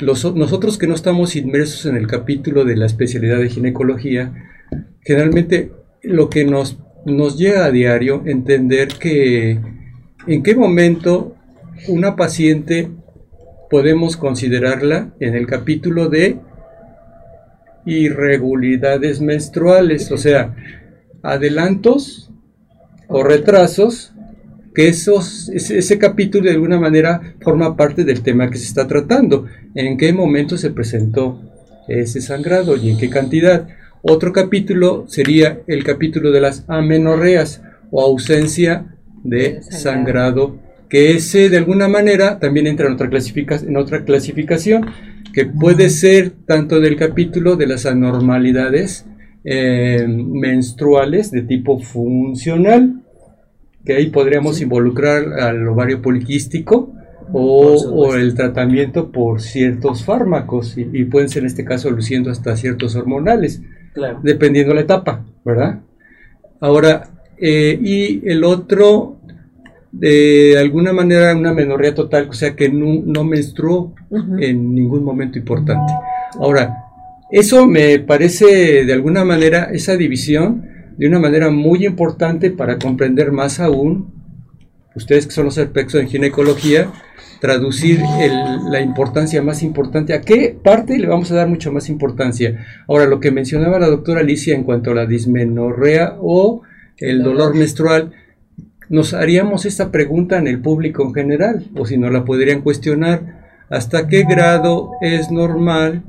nosotros 0.00 0.78
que 0.78 0.86
no 0.86 0.94
estamos 0.94 1.36
inmersos 1.36 1.86
en 1.86 1.96
el 1.96 2.06
capítulo 2.06 2.64
de 2.64 2.76
la 2.76 2.86
especialidad 2.86 3.38
de 3.38 3.48
ginecología, 3.48 4.32
generalmente 5.00 5.72
lo 6.02 6.30
que 6.30 6.44
nos, 6.44 6.78
nos 7.04 7.38
llega 7.38 7.64
a 7.64 7.70
diario 7.70 8.22
entender 8.26 8.88
que 8.98 9.58
en 10.26 10.42
qué 10.42 10.54
momento 10.54 11.36
una 11.88 12.16
paciente 12.16 12.88
podemos 13.70 14.16
considerarla 14.16 15.12
en 15.18 15.34
el 15.34 15.46
capítulo 15.46 16.08
de 16.08 16.38
irregularidades 17.86 19.20
menstruales, 19.20 20.12
o 20.12 20.18
sea, 20.18 20.54
adelantos 21.22 22.30
o 23.08 23.22
retrasos, 23.22 24.12
que 24.74 24.88
esos, 24.88 25.50
ese, 25.50 25.98
capítulo 25.98 26.44
de 26.44 26.52
alguna 26.52 26.80
manera 26.80 27.34
forma 27.40 27.76
parte 27.76 28.04
del 28.04 28.22
tema 28.22 28.48
que 28.50 28.56
se 28.56 28.66
está 28.66 28.86
tratando. 28.86 29.46
¿En 29.74 29.98
qué 29.98 30.12
momento 30.12 30.56
se 30.56 30.70
presentó 30.70 31.40
ese 31.88 32.22
sangrado 32.22 32.76
y 32.76 32.90
en 32.90 32.98
qué 32.98 33.10
cantidad? 33.10 33.68
Otro 34.02 34.32
capítulo 34.32 35.04
sería 35.06 35.60
el 35.68 35.84
capítulo 35.84 36.32
de 36.32 36.40
las 36.40 36.64
amenorreas 36.68 37.62
o 37.92 38.02
ausencia 38.02 38.96
de 39.22 39.62
sangrado, 39.62 40.58
que 40.88 41.12
ese 41.12 41.48
de 41.48 41.58
alguna 41.58 41.86
manera 41.86 42.40
también 42.40 42.66
entra 42.66 42.88
en 42.88 42.94
otra, 42.94 43.08
en 43.08 43.76
otra 43.76 44.04
clasificación 44.04 44.86
que 45.32 45.46
puede 45.46 45.88
ser 45.88 46.32
tanto 46.46 46.80
del 46.80 46.96
capítulo 46.96 47.54
de 47.54 47.68
las 47.68 47.86
anormalidades 47.86 49.06
eh, 49.44 50.04
menstruales 50.08 51.30
de 51.30 51.42
tipo 51.42 51.78
funcional, 51.78 53.02
que 53.84 53.94
ahí 53.94 54.10
podríamos 54.10 54.60
involucrar 54.60 55.40
al 55.40 55.66
ovario 55.68 56.02
poliquístico 56.02 56.92
o, 57.32 58.14
el 58.14 58.34
tratamiento 58.34 59.10
por 59.10 59.40
ciertos 59.40 60.04
fármacos, 60.04 60.76
y, 60.76 61.04
pueden 61.04 61.28
ser 61.28 61.42
en 61.42 61.46
este 61.46 61.64
caso 61.64 61.90
luciendo 61.90 62.30
hasta 62.30 62.56
ciertos 62.56 62.94
hormonales, 62.94 63.62
dependiendo 64.22 64.74
la 64.74 64.82
etapa, 64.82 65.24
¿verdad? 65.44 65.80
Ahora, 66.60 67.08
eh, 67.38 67.78
y 67.82 68.28
el 68.28 68.44
otro 68.44 69.16
de 69.90 70.56
alguna 70.58 70.92
manera 70.92 71.36
una 71.36 71.52
menorrea 71.52 71.94
total, 71.94 72.28
o 72.30 72.32
sea 72.32 72.56
que 72.56 72.68
no, 72.70 73.24
menstruó 73.24 73.94
en 74.10 74.74
ningún 74.74 75.04
momento 75.04 75.38
importante. 75.38 75.92
Ahora, 76.40 76.84
eso 77.30 77.66
me 77.66 77.98
parece 77.98 78.84
de 78.84 78.92
alguna 78.92 79.24
manera, 79.24 79.64
esa 79.72 79.96
división, 79.96 80.66
de 80.96 81.06
una 81.06 81.18
manera 81.18 81.50
muy 81.50 81.84
importante 81.84 82.50
para 82.50 82.78
comprender 82.78 83.32
más 83.32 83.60
aún, 83.60 84.12
ustedes 84.94 85.26
que 85.26 85.32
son 85.32 85.46
los 85.46 85.58
expertos 85.58 85.96
en 85.96 86.08
ginecología, 86.08 86.90
traducir 87.42 87.98
la 88.70 88.80
importancia 88.80 89.42
más 89.42 89.64
importante, 89.64 90.14
a 90.14 90.20
qué 90.20 90.56
parte 90.62 90.96
le 90.96 91.08
vamos 91.08 91.32
a 91.32 91.34
dar 91.34 91.48
mucha 91.48 91.72
más 91.72 91.88
importancia. 91.88 92.64
Ahora, 92.86 93.06
lo 93.06 93.18
que 93.18 93.32
mencionaba 93.32 93.80
la 93.80 93.88
doctora 93.88 94.20
Alicia 94.20 94.54
en 94.54 94.62
cuanto 94.62 94.92
a 94.92 94.94
la 94.94 95.06
dismenorrea 95.06 96.18
o 96.20 96.62
el 96.98 97.24
dolor 97.24 97.56
menstrual, 97.56 98.12
nos 98.88 99.12
haríamos 99.12 99.66
esta 99.66 99.90
pregunta 99.90 100.38
en 100.38 100.46
el 100.46 100.60
público 100.60 101.02
en 101.02 101.14
general, 101.14 101.64
o 101.74 101.84
si 101.84 101.98
no 101.98 102.10
la 102.10 102.24
podrían 102.24 102.62
cuestionar, 102.62 103.40
¿hasta 103.68 104.06
qué 104.06 104.22
grado 104.22 104.92
es 105.00 105.32
normal 105.32 106.04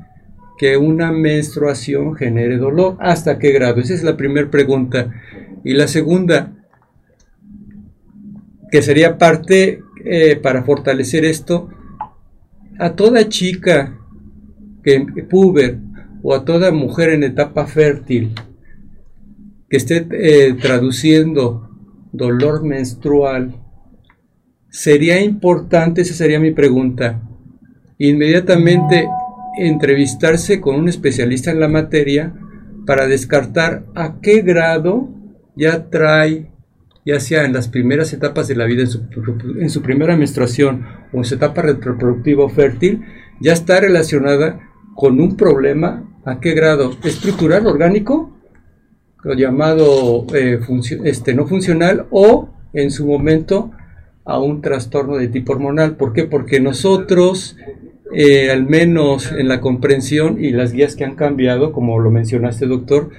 que 0.56 0.76
una 0.76 1.10
menstruación 1.10 2.14
genere 2.14 2.58
dolor? 2.58 2.96
¿Hasta 3.00 3.40
qué 3.40 3.50
grado? 3.50 3.80
Esa 3.80 3.94
es 3.94 4.04
la 4.04 4.16
primera 4.16 4.52
pregunta. 4.52 5.10
Y 5.64 5.72
la 5.72 5.88
segunda, 5.88 6.52
que 8.70 8.82
sería 8.82 9.18
parte 9.18 9.82
eh, 10.04 10.36
para 10.36 10.64
fortalecer 10.64 11.24
esto, 11.24 11.68
a 12.78 12.90
toda 12.92 13.28
chica 13.28 13.98
que 14.82 15.00
puber 15.28 15.78
o 16.22 16.34
a 16.34 16.44
toda 16.44 16.72
mujer 16.72 17.10
en 17.10 17.22
etapa 17.22 17.66
fértil 17.66 18.34
que 19.68 19.76
esté 19.76 20.06
eh, 20.12 20.54
traduciendo 20.54 21.68
dolor 22.12 22.62
menstrual, 22.62 23.56
sería 24.70 25.20
importante, 25.20 26.02
esa 26.02 26.14
sería 26.14 26.38
mi 26.38 26.52
pregunta, 26.52 27.22
inmediatamente 27.98 29.08
entrevistarse 29.58 30.60
con 30.60 30.76
un 30.76 30.88
especialista 30.88 31.50
en 31.50 31.60
la 31.60 31.68
materia 31.68 32.34
para 32.86 33.06
descartar 33.06 33.84
a 33.94 34.20
qué 34.20 34.42
grado 34.42 35.08
ya 35.56 35.90
trae, 35.90 36.50
ya 37.04 37.20
sea 37.20 37.44
en 37.44 37.52
las 37.52 37.68
primeras 37.68 38.12
etapas 38.12 38.48
de 38.48 38.56
la 38.56 38.64
vida, 38.64 38.84
en 38.84 39.70
su, 39.70 39.82
primera 39.82 40.16
menstruación 40.16 40.86
o 41.12 41.18
en 41.18 41.24
su 41.24 41.34
etapa 41.34 41.62
reproductiva 41.62 42.48
fértil, 42.48 43.02
ya 43.40 43.52
está 43.52 43.80
relacionada 43.80 44.60
con 44.94 45.20
un 45.20 45.36
problema, 45.36 46.04
a 46.24 46.40
qué 46.40 46.52
grado, 46.54 46.96
estructural, 47.02 47.66
orgánico 47.66 48.34
lo 49.24 49.34
llamado 49.34 50.26
eh, 50.34 50.60
este, 51.04 51.34
no 51.34 51.46
funcional 51.46 52.06
o 52.10 52.50
en 52.74 52.90
su 52.90 53.06
momento 53.06 53.72
a 54.24 54.38
un 54.38 54.60
trastorno 54.60 55.16
de 55.16 55.28
tipo 55.28 55.52
hormonal. 55.52 55.96
¿Por 55.96 56.12
qué? 56.12 56.24
Porque 56.24 56.60
nosotros, 56.60 57.56
eh, 58.12 58.50
al 58.50 58.66
menos 58.66 59.32
en 59.32 59.48
la 59.48 59.60
comprensión 59.60 60.42
y 60.42 60.50
las 60.50 60.72
guías 60.72 60.94
que 60.94 61.04
han 61.04 61.16
cambiado, 61.16 61.72
como 61.72 61.98
lo 61.98 62.10
mencionaste 62.10 62.66
doctor, 62.66 63.10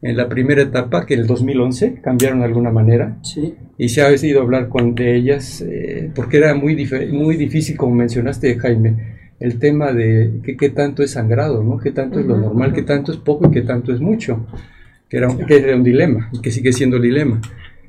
en 0.00 0.16
la 0.16 0.28
primera 0.28 0.62
etapa, 0.62 1.06
que 1.06 1.14
el 1.14 1.26
2011 1.26 2.00
cambiaron 2.02 2.40
de 2.40 2.44
alguna 2.44 2.70
manera, 2.70 3.18
sí. 3.22 3.54
y 3.76 3.88
se 3.88 4.02
ha 4.02 4.12
ido 4.14 4.40
a 4.40 4.44
hablar 4.44 4.68
con 4.68 4.94
de 4.94 5.16
ellas, 5.16 5.60
eh, 5.60 6.10
porque 6.14 6.36
era 6.36 6.54
muy, 6.54 6.88
muy 7.10 7.36
difícil, 7.36 7.76
como 7.76 7.94
mencionaste 7.94 8.56
Jaime, 8.58 9.16
el 9.40 9.58
tema 9.58 9.92
de 9.92 10.40
qué 10.58 10.68
tanto 10.70 11.02
es 11.02 11.12
sangrado, 11.12 11.62
¿no? 11.62 11.78
qué 11.78 11.92
tanto 11.92 12.20
es 12.20 12.26
lo 12.26 12.36
normal, 12.36 12.72
qué 12.72 12.82
tanto 12.82 13.12
es 13.12 13.18
poco 13.18 13.48
y 13.48 13.50
qué 13.50 13.62
tanto 13.62 13.92
es 13.92 14.00
mucho 14.00 14.46
que 15.08 15.16
era, 15.16 15.28
un, 15.28 15.46
que 15.46 15.74
un 15.74 15.82
dilema 15.82 16.28
y 16.32 16.40
que 16.40 16.50
sigue 16.50 16.72
siendo 16.72 17.00
dilema. 17.00 17.40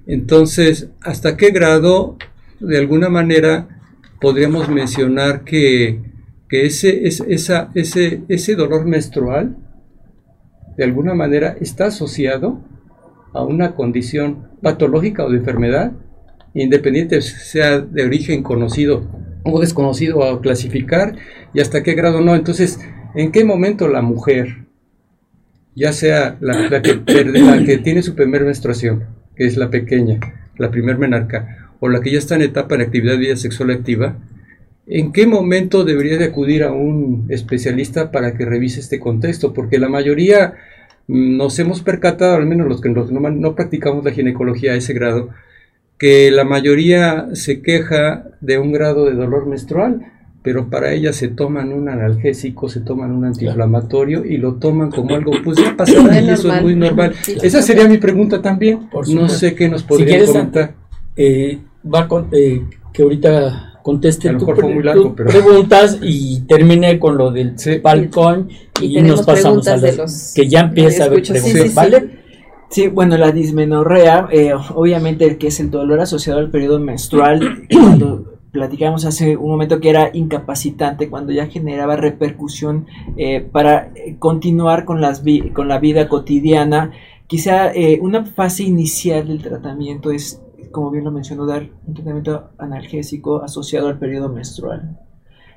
Entonces, 0.07 0.89
¿hasta 1.01 1.37
qué 1.37 1.51
grado, 1.51 2.17
de 2.59 2.77
alguna 2.77 3.09
manera, 3.09 3.67
podríamos 4.21 4.69
mencionar 4.69 5.43
que, 5.43 6.01
ese, 6.49 7.05
esa, 7.05 7.69
ese, 7.75 8.21
ese 8.27 8.55
dolor 8.55 8.85
menstrual, 8.85 9.55
de 10.79 10.85
alguna 10.85 11.13
manera, 11.13 11.57
está 11.59 11.87
asociado 11.87 12.61
a 13.33 13.43
una 13.43 13.75
condición 13.75 14.47
patológica 14.61 15.25
o 15.25 15.29
de 15.29 15.39
enfermedad, 15.39 15.91
independiente 16.53 17.21
sea 17.21 17.81
de 17.81 18.05
origen 18.05 18.43
conocido 18.43 19.05
o 19.43 19.59
desconocido 19.59 20.23
a 20.23 20.39
clasificar, 20.39 21.17
y 21.53 21.59
hasta 21.59 21.83
qué 21.83 21.95
grado 21.95 22.21
no. 22.21 22.33
Entonces, 22.33 22.79
¿en 23.13 23.33
qué 23.33 23.43
momento 23.43 23.89
la 23.89 24.01
mujer 24.01 24.67
ya 25.75 25.91
sea 25.91 26.37
la, 26.39 26.81
que, 26.81 27.77
tiene 27.83 28.01
su 28.01 28.15
primer 28.15 28.45
menstruación, 28.45 29.03
que 29.35 29.47
es 29.47 29.57
la 29.57 29.69
pequeña, 29.69 30.21
la 30.57 30.71
primer 30.71 30.97
menarca, 30.97 31.73
o 31.81 31.89
la 31.89 31.99
que 31.99 32.11
ya 32.11 32.19
está 32.19 32.35
en 32.35 32.43
etapa 32.43 32.77
de 32.77 32.83
actividad 32.83 33.15
de 33.15 33.19
vida 33.19 33.35
sexual 33.35 33.71
activa, 33.71 34.17
¿en 34.87 35.11
qué 35.11 35.27
momento 35.27 35.83
debería 35.83 36.17
de 36.17 36.23
acudir 36.23 36.63
a 36.63 36.71
un 36.71 37.25
especialista 37.27 38.11
para 38.11 38.37
que 38.37 38.45
revise 38.45 38.79
este 38.79 39.01
contexto? 39.01 39.53
Porque 39.53 39.77
la 39.77 39.89
mayoría 39.89 40.53
nos 41.09 41.57
hemos 41.57 41.81
percatado, 41.81 42.35
al 42.35 42.45
menos 42.45 42.67
los 42.67 42.81
que 42.81 42.89
no, 42.89 43.03
no 43.03 43.55
practicamos 43.55 44.05
la 44.05 44.11
ginecología 44.11 44.73
a 44.73 44.75
ese 44.75 44.93
grado, 44.93 45.29
que 45.97 46.29
la 46.29 46.43
mayoría 46.43 47.29
se 47.33 47.63
queja 47.63 48.27
de 48.41 48.59
un 48.59 48.71
grado 48.71 49.05
de 49.05 49.15
dolor 49.15 49.47
menstrual, 49.47 50.05
pero 50.43 50.69
para 50.69 50.93
ellas 50.93 51.15
se 51.15 51.27
toman 51.27 51.73
un 51.73 51.89
analgésico, 51.89 52.69
se 52.69 52.81
toman 52.81 53.11
un 53.11 53.25
antiinflamatorio 53.25 54.23
y 54.23 54.37
lo 54.37 54.55
toman 54.55 54.91
como 54.91 55.15
algo, 55.15 55.31
pues 55.43 55.57
ya 55.57 55.75
pasará 55.77 56.21
y 56.21 56.29
eso 56.29 56.53
es 56.53 56.61
muy 56.61 56.75
normal. 56.75 57.15
Esa 57.41 57.63
sería 57.63 57.87
mi 57.87 57.97
pregunta 57.97 58.39
también. 58.39 58.87
no 59.11 59.29
sé 59.29 59.55
qué 59.55 59.67
nos 59.67 59.81
podría 59.81 60.23
comentar. 60.23 60.75
Eh, 61.17 61.57
va 61.91 62.07
con, 62.07 62.27
eh, 62.33 62.61
que 62.93 63.01
ahorita 63.01 63.78
conteste 63.83 64.33
tu, 64.33 64.45
preguntas 65.15 65.99
y 66.01 66.41
termine 66.41 66.99
con 66.99 67.17
lo 67.17 67.31
del 67.31 67.55
balcón 67.81 68.49
y, 68.81 69.01
nos 69.01 69.23
pasamos 69.23 69.67
a 69.67 69.77
los 69.77 70.33
que 70.35 70.47
ya 70.47 70.61
empieza 70.61 71.03
a 71.03 71.05
haber 71.07 71.23
preguntas, 71.23 71.73
¿vale? 71.73 72.19
Sí, 72.69 72.87
bueno, 72.87 73.17
la 73.17 73.31
dismenorrea, 73.31 74.27
eh, 74.31 74.53
obviamente 74.75 75.37
que 75.37 75.47
es 75.47 75.59
el 75.59 75.71
dolor 75.71 75.99
asociado 76.01 76.39
al 76.39 76.51
periodo 76.51 76.79
menstrual, 76.79 77.63
cuando 77.71 78.39
platicamos 78.51 79.05
hace 79.05 79.37
un 79.37 79.51
momento 79.51 79.79
que 79.79 79.89
era 79.89 80.09
incapacitante 80.13 81.09
cuando 81.09 81.31
ya 81.31 81.47
generaba 81.47 81.95
repercusión 81.95 82.87
eh, 83.17 83.41
para 83.41 83.91
eh, 83.95 84.15
continuar 84.17 84.85
con, 84.85 85.01
las 85.01 85.23
con 85.53 85.67
la 85.67 85.79
vida 85.79 86.07
cotidiana. 86.07 86.91
Quizá 87.27 87.71
eh, 87.73 87.99
una 88.01 88.25
fase 88.25 88.63
inicial 88.63 89.27
del 89.27 89.41
tratamiento 89.41 90.11
es, 90.11 90.41
como 90.71 90.91
bien 90.91 91.03
lo 91.03 91.11
mencionó, 91.11 91.45
dar 91.45 91.69
un 91.85 91.93
tratamiento 91.93 92.49
analgésico 92.57 93.41
asociado 93.43 93.87
al 93.87 93.99
periodo 93.99 94.29
menstrual. 94.29 94.99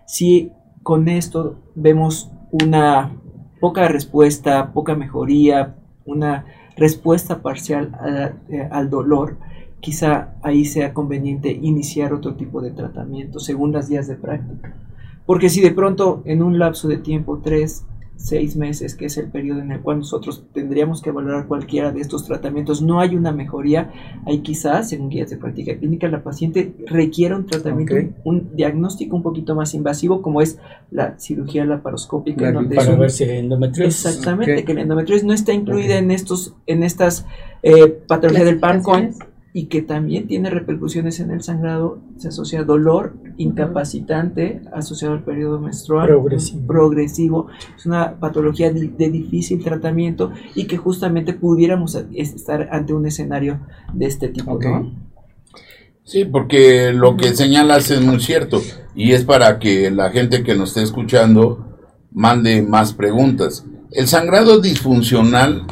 Si 0.06 0.52
con 0.82 1.08
esto 1.08 1.56
vemos 1.74 2.30
una 2.50 3.12
poca 3.60 3.88
respuesta, 3.88 4.72
poca 4.72 4.94
mejoría, 4.94 5.76
una 6.04 6.44
respuesta 6.76 7.42
parcial 7.42 7.96
al 8.70 8.90
dolor, 8.90 9.36
quizá 9.80 10.34
ahí 10.42 10.64
sea 10.64 10.94
conveniente 10.94 11.50
iniciar 11.50 12.12
otro 12.12 12.34
tipo 12.34 12.60
de 12.60 12.70
tratamiento 12.70 13.40
según 13.40 13.72
las 13.72 13.88
días 13.88 14.08
de 14.08 14.16
práctica. 14.16 14.74
Porque 15.26 15.48
si 15.48 15.60
de 15.60 15.70
pronto 15.70 16.22
en 16.24 16.42
un 16.42 16.58
lapso 16.58 16.88
de 16.88 16.98
tiempo, 16.98 17.40
tres, 17.42 17.84
seis 18.16 18.56
meses, 18.56 18.94
que 18.94 19.06
es 19.06 19.16
el 19.18 19.30
periodo 19.30 19.60
en 19.60 19.72
el 19.72 19.80
cual 19.80 19.98
nosotros 19.98 20.44
tendríamos 20.52 21.02
que 21.02 21.10
valorar 21.10 21.46
cualquiera 21.46 21.92
de 21.92 22.00
estos 22.00 22.24
tratamientos, 22.24 22.82
no 22.82 23.00
hay 23.00 23.16
una 23.16 23.32
mejoría, 23.32 23.90
ahí 24.26 24.38
quizás, 24.38 24.90
según 24.90 25.08
guías 25.08 25.30
de 25.30 25.36
práctica 25.36 25.76
clínica, 25.76 26.08
la 26.08 26.22
paciente 26.22 26.74
requiere 26.86 27.34
un 27.34 27.46
tratamiento, 27.46 27.94
un 28.24 28.54
diagnóstico 28.54 29.16
un 29.16 29.22
poquito 29.22 29.54
más 29.54 29.74
invasivo, 29.74 30.22
como 30.22 30.40
es 30.40 30.58
la 30.90 31.18
cirugía 31.18 31.64
laparoscópica. 31.64 32.52
para 32.52 32.96
ver 32.96 33.10
si 33.10 33.24
endometriosis. 33.24 34.06
Exactamente, 34.06 34.64
que 34.64 34.74
la 34.74 34.82
endometriosis 34.82 35.24
no 35.24 35.32
está 35.32 35.52
incluida 35.52 35.98
en 35.98 36.10
estos, 36.10 36.54
en 36.66 36.82
estas 36.82 37.26
eh, 37.62 37.88
patologías 38.06 38.44
del 38.44 38.60
PANCOIN 38.60 39.14
y 39.54 39.66
que 39.66 39.82
también 39.82 40.26
tiene 40.26 40.48
repercusiones 40.48 41.20
en 41.20 41.30
el 41.30 41.42
sangrado, 41.42 42.00
se 42.16 42.28
asocia 42.28 42.60
a 42.60 42.64
dolor 42.64 43.14
incapacitante 43.36 44.62
asociado 44.72 45.14
al 45.14 45.24
periodo 45.24 45.60
menstrual. 45.60 46.08
Progresivo. 46.66 47.48
Es 47.76 47.84
una 47.84 48.18
patología 48.18 48.72
de, 48.72 49.10
difícil 49.10 49.62
tratamiento 49.62 50.32
y 50.54 50.66
que 50.66 50.78
justamente 50.78 51.34
pudiéramos 51.34 51.98
estar 52.14 52.68
ante 52.72 52.94
un 52.94 53.06
escenario 53.06 53.60
de 53.92 54.06
este 54.06 54.28
tipo, 54.28 54.58
Sí, 56.04 56.24
porque 56.24 56.92
lo 56.92 57.16
que 57.16 57.34
señalas 57.34 57.90
es 57.90 58.00
muy 58.00 58.20
cierto 58.20 58.60
y 58.94 59.12
es 59.12 59.24
para 59.24 59.58
que 59.58 59.90
la 59.90 60.10
gente 60.10 60.42
que 60.42 60.56
nos 60.56 60.70
esté 60.70 60.82
escuchando 60.82 61.78
mande 62.10 62.62
más 62.62 62.92
preguntas. 62.92 63.64
El 63.92 64.08
sangrado 64.08 64.60
disfuncional 64.60 65.64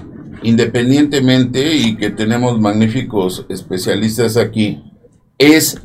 independientemente 0.42 1.74
y 1.74 1.96
que 1.96 2.10
tenemos 2.10 2.60
magníficos 2.60 3.46
especialistas 3.48 4.36
aquí, 4.36 4.82
es 5.38 5.80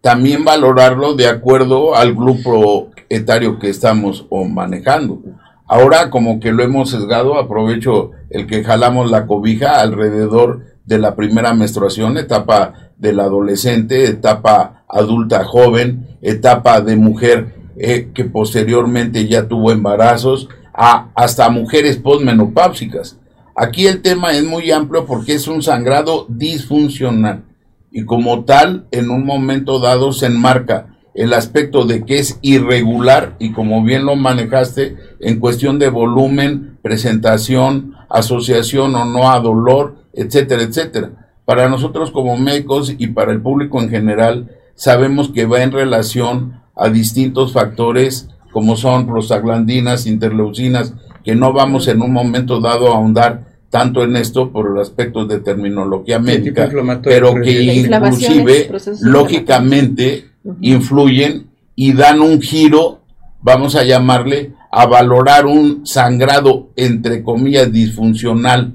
también 0.00 0.44
valorarlo 0.44 1.14
de 1.14 1.28
acuerdo 1.28 1.94
al 1.94 2.14
grupo 2.14 2.90
etario 3.08 3.58
que 3.58 3.68
estamos 3.68 4.26
manejando. 4.50 5.22
Ahora 5.66 6.10
como 6.10 6.40
que 6.40 6.52
lo 6.52 6.62
hemos 6.62 6.90
sesgado, 6.90 7.38
aprovecho 7.38 8.10
el 8.30 8.46
que 8.46 8.64
jalamos 8.64 9.10
la 9.10 9.26
cobija 9.26 9.80
alrededor 9.80 10.64
de 10.84 10.98
la 10.98 11.14
primera 11.14 11.54
menstruación, 11.54 12.18
etapa 12.18 12.90
del 12.96 13.20
adolescente, 13.20 14.04
etapa 14.04 14.84
adulta 14.88 15.44
joven, 15.44 16.18
etapa 16.20 16.80
de 16.80 16.96
mujer 16.96 17.54
eh, 17.76 18.10
que 18.12 18.24
posteriormente 18.24 19.26
ya 19.26 19.48
tuvo 19.48 19.72
embarazos, 19.72 20.48
a, 20.74 21.08
hasta 21.14 21.48
mujeres 21.48 21.96
postmenopáusicas. 21.96 23.18
Aquí 23.54 23.86
el 23.86 24.00
tema 24.00 24.32
es 24.32 24.44
muy 24.44 24.70
amplio 24.70 25.04
porque 25.04 25.34
es 25.34 25.46
un 25.46 25.62
sangrado 25.62 26.26
disfuncional 26.28 27.44
y 27.90 28.04
como 28.04 28.44
tal 28.44 28.86
en 28.90 29.10
un 29.10 29.26
momento 29.26 29.78
dado 29.78 30.12
se 30.12 30.26
enmarca 30.26 30.96
el 31.14 31.34
aspecto 31.34 31.84
de 31.84 32.06
que 32.06 32.18
es 32.18 32.38
irregular 32.40 33.36
y 33.38 33.52
como 33.52 33.82
bien 33.84 34.06
lo 34.06 34.16
manejaste 34.16 34.96
en 35.20 35.38
cuestión 35.38 35.78
de 35.78 35.90
volumen, 35.90 36.78
presentación, 36.80 37.94
asociación 38.08 38.94
o 38.94 39.04
no 39.04 39.30
a 39.30 39.40
dolor, 39.40 39.96
etcétera, 40.14 40.62
etcétera. 40.62 41.10
Para 41.44 41.68
nosotros 41.68 42.10
como 42.10 42.38
médicos 42.38 42.94
y 42.96 43.08
para 43.08 43.32
el 43.32 43.42
público 43.42 43.82
en 43.82 43.90
general 43.90 44.50
sabemos 44.74 45.28
que 45.28 45.44
va 45.44 45.62
en 45.62 45.72
relación 45.72 46.62
a 46.74 46.88
distintos 46.88 47.52
factores 47.52 48.28
como 48.50 48.76
son 48.76 49.06
prostaglandinas, 49.06 50.06
interleucinas, 50.06 50.94
que 51.24 51.34
no 51.34 51.52
vamos 51.52 51.88
en 51.88 52.02
un 52.02 52.12
momento 52.12 52.60
dado 52.60 52.92
a 52.92 52.96
ahondar 52.96 53.52
tanto 53.70 54.02
en 54.04 54.16
esto 54.16 54.52
por 54.52 54.70
el 54.70 54.80
aspecto 54.80 55.24
de 55.24 55.40
terminología 55.40 56.18
médica, 56.18 56.70
pero 57.02 57.34
que 57.40 57.62
inclusive 57.62 58.70
lógicamente 59.00 60.30
influyen 60.60 61.50
y 61.74 61.94
dan 61.94 62.20
un 62.20 62.40
giro, 62.42 63.00
vamos 63.40 63.74
a 63.74 63.84
llamarle, 63.84 64.52
a 64.70 64.86
valorar 64.86 65.46
un 65.46 65.86
sangrado 65.86 66.70
entre 66.76 67.22
comillas 67.22 67.72
disfuncional 67.72 68.74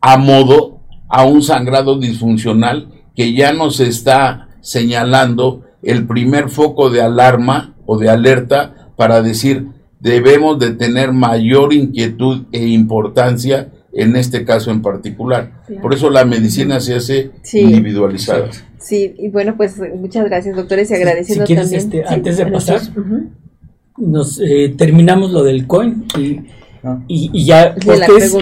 a 0.00 0.16
modo 0.16 0.80
a 1.08 1.24
un 1.24 1.42
sangrado 1.42 1.98
disfuncional 1.98 2.88
que 3.16 3.32
ya 3.32 3.52
nos 3.52 3.80
está 3.80 4.48
señalando 4.60 5.62
el 5.82 6.06
primer 6.06 6.50
foco 6.50 6.90
de 6.90 7.02
alarma 7.02 7.74
o 7.86 7.98
de 7.98 8.08
alerta 8.08 8.90
para 8.96 9.22
decir 9.22 9.68
debemos 10.04 10.58
de 10.58 10.72
tener 10.72 11.12
mayor 11.12 11.72
inquietud 11.72 12.44
e 12.52 12.68
importancia 12.68 13.72
en 13.92 14.16
este 14.16 14.44
caso 14.44 14.70
en 14.70 14.82
particular. 14.82 15.62
Por 15.80 15.94
eso 15.94 16.10
la 16.10 16.26
medicina 16.26 16.78
se 16.78 16.94
hace 16.94 17.30
individualizada. 17.54 18.50
Sí, 18.78 19.14
y 19.18 19.30
bueno, 19.30 19.56
pues 19.56 19.80
muchas 19.96 20.26
gracias, 20.26 20.56
doctores, 20.56 20.90
y 20.90 20.94
agradeciendo 20.94 21.46
también. 21.46 21.72
Este, 21.72 22.04
antes 22.06 22.36
de 22.36 22.46
pasar, 22.46 22.82
nos 23.96 24.38
eh, 24.40 24.74
terminamos 24.76 25.30
lo 25.30 25.42
del 25.42 25.66
COIN 25.66 26.04
y 26.18 26.40
y, 27.08 27.44
ya, 27.46 27.74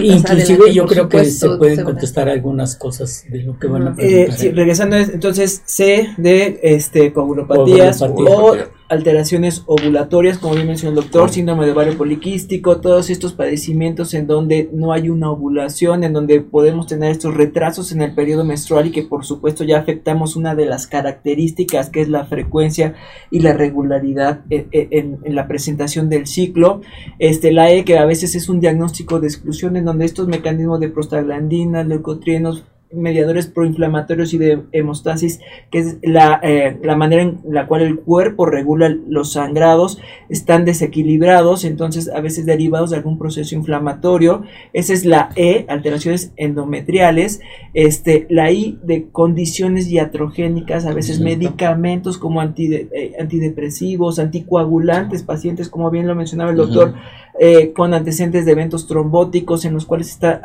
inclusive 0.02 0.72
yo 0.72 0.86
creo 0.86 1.08
que 1.08 1.24
se 1.26 1.48
pueden 1.50 1.84
contestar 1.84 2.28
algunas 2.28 2.76
cosas 2.76 3.24
de 3.30 3.42
lo 3.42 3.58
que 3.58 3.68
van 3.68 3.88
a 3.88 3.94
preguntar. 3.94 4.44
Eh, 4.44 4.52
regresando, 4.52 4.96
entonces, 4.96 5.62
C 5.64 6.08
de 6.16 6.58
este, 6.62 7.12
coagulopatías 7.12 8.02
o 8.02 8.56
alteraciones 8.92 9.62
ovulatorias, 9.66 10.36
como 10.36 10.54
bien 10.54 10.66
mencionó 10.66 10.90
el 10.90 11.02
doctor, 11.02 11.30
síndrome 11.30 11.64
de 11.64 11.72
ovario 11.72 11.96
poliquístico, 11.96 12.80
todos 12.82 13.08
estos 13.08 13.32
padecimientos 13.32 14.12
en 14.12 14.26
donde 14.26 14.68
no 14.70 14.92
hay 14.92 15.08
una 15.08 15.30
ovulación, 15.30 16.04
en 16.04 16.12
donde 16.12 16.42
podemos 16.42 16.88
tener 16.88 17.10
estos 17.10 17.34
retrasos 17.34 17.90
en 17.92 18.02
el 18.02 18.14
periodo 18.14 18.44
menstrual 18.44 18.86
y 18.86 18.90
que 18.90 19.02
por 19.02 19.24
supuesto 19.24 19.64
ya 19.64 19.78
afectamos 19.78 20.36
una 20.36 20.54
de 20.54 20.66
las 20.66 20.86
características 20.86 21.88
que 21.88 22.02
es 22.02 22.08
la 22.10 22.26
frecuencia 22.26 22.94
y 23.30 23.40
la 23.40 23.54
regularidad 23.54 24.42
eh, 24.50 24.66
en, 24.70 25.20
en 25.24 25.34
la 25.34 25.48
presentación 25.48 26.10
del 26.10 26.26
ciclo. 26.26 26.82
Este, 27.18 27.50
la 27.50 27.72
E 27.72 27.84
que 27.84 27.96
a 27.96 28.04
veces 28.04 28.34
es 28.34 28.50
un 28.50 28.60
diagnóstico 28.60 29.20
de 29.20 29.28
exclusión 29.28 29.78
en 29.78 29.86
donde 29.86 30.04
estos 30.04 30.28
mecanismos 30.28 30.80
de 30.80 30.90
prostaglandinas, 30.90 31.86
leucotrienos, 31.86 32.64
mediadores 32.94 33.46
proinflamatorios 33.46 34.34
y 34.34 34.38
de 34.38 34.62
hemostasis, 34.72 35.40
que 35.70 35.78
es 35.78 35.98
la, 36.02 36.40
eh, 36.42 36.78
la, 36.82 36.96
manera 36.96 37.22
en 37.22 37.40
la 37.48 37.66
cual 37.66 37.82
el 37.82 38.00
cuerpo 38.00 38.46
regula 38.46 38.94
los 39.08 39.32
sangrados, 39.32 39.98
están 40.28 40.64
desequilibrados, 40.64 41.64
entonces 41.64 42.08
a 42.08 42.20
veces 42.20 42.46
derivados 42.46 42.90
de 42.90 42.96
algún 42.96 43.18
proceso 43.18 43.54
inflamatorio. 43.54 44.42
Esa 44.72 44.92
es 44.92 45.04
la 45.04 45.30
E, 45.36 45.66
alteraciones 45.68 46.32
endometriales. 46.36 47.40
Este, 47.74 48.26
la 48.28 48.50
I 48.50 48.78
de 48.82 49.08
condiciones 49.10 49.90
iatrogénicas, 49.90 50.86
a 50.86 50.94
veces 50.94 51.20
medicamentos 51.20 52.18
como 52.18 52.42
eh, 52.42 53.14
antidepresivos, 53.18 54.18
anticoagulantes, 54.18 55.22
pacientes, 55.22 55.68
como 55.68 55.90
bien 55.90 56.06
lo 56.06 56.14
mencionaba 56.14 56.50
el 56.50 56.56
doctor. 56.56 56.94
Eh, 57.40 57.72
con 57.72 57.94
antecedentes 57.94 58.44
de 58.44 58.52
eventos 58.52 58.86
trombóticos 58.86 59.64
en 59.64 59.72
los 59.72 59.86
cuales 59.86 60.10
está 60.10 60.42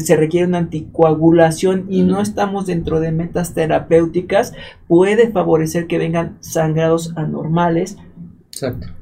se 0.00 0.16
requiere 0.16 0.48
una 0.48 0.58
anticoagulación 0.58 1.86
y 1.88 2.02
no 2.02 2.20
estamos 2.20 2.66
dentro 2.66 2.98
de 2.98 3.12
metas 3.12 3.54
terapéuticas, 3.54 4.52
puede 4.88 5.30
favorecer 5.30 5.86
que 5.86 5.98
vengan 5.98 6.36
sangrados 6.40 7.12
anormales. 7.16 7.96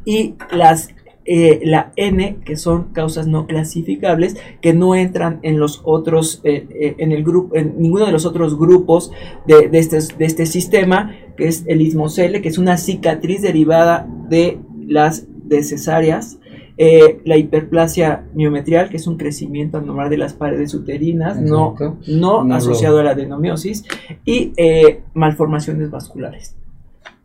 Y 0.04 0.34
las 0.50 0.90
eh, 1.28 1.60
la 1.64 1.90
N, 1.96 2.38
que 2.44 2.56
son 2.56 2.92
causas 2.92 3.26
no 3.26 3.48
clasificables, 3.48 4.36
que 4.60 4.74
no 4.74 4.94
entran 4.94 5.40
en 5.42 5.58
los 5.58 5.80
otros, 5.84 6.40
eh, 6.44 6.94
en 6.98 7.10
el 7.10 7.24
grupo, 7.24 7.56
en 7.56 7.80
ninguno 7.80 8.06
de 8.06 8.12
los 8.12 8.26
otros 8.26 8.56
grupos 8.56 9.10
de, 9.44 9.68
de, 9.68 9.78
este, 9.78 9.98
de 10.16 10.24
este 10.24 10.46
sistema, 10.46 11.16
que 11.36 11.48
es 11.48 11.64
el 11.66 11.80
ismocele, 11.80 12.42
que 12.42 12.48
es 12.48 12.58
una 12.58 12.76
cicatriz 12.76 13.42
derivada 13.42 14.06
de 14.28 14.60
las 14.86 15.26
de 15.48 15.64
cesáreas, 15.64 16.38
eh, 16.78 17.22
la 17.24 17.38
hiperplasia 17.38 18.24
miometrial, 18.34 18.90
que 18.90 18.98
es 18.98 19.06
un 19.06 19.16
crecimiento 19.16 19.78
anormal 19.78 20.10
de 20.10 20.18
las 20.18 20.34
paredes 20.34 20.74
uterinas, 20.74 21.40
no, 21.40 21.74
no, 22.06 22.54
asociado 22.54 22.98
a 22.98 23.02
la 23.02 23.12
adenomiosis, 23.12 23.84
y 24.26 24.52
eh, 24.58 25.00
malformaciones 25.14 25.90
vasculares. 25.90 26.54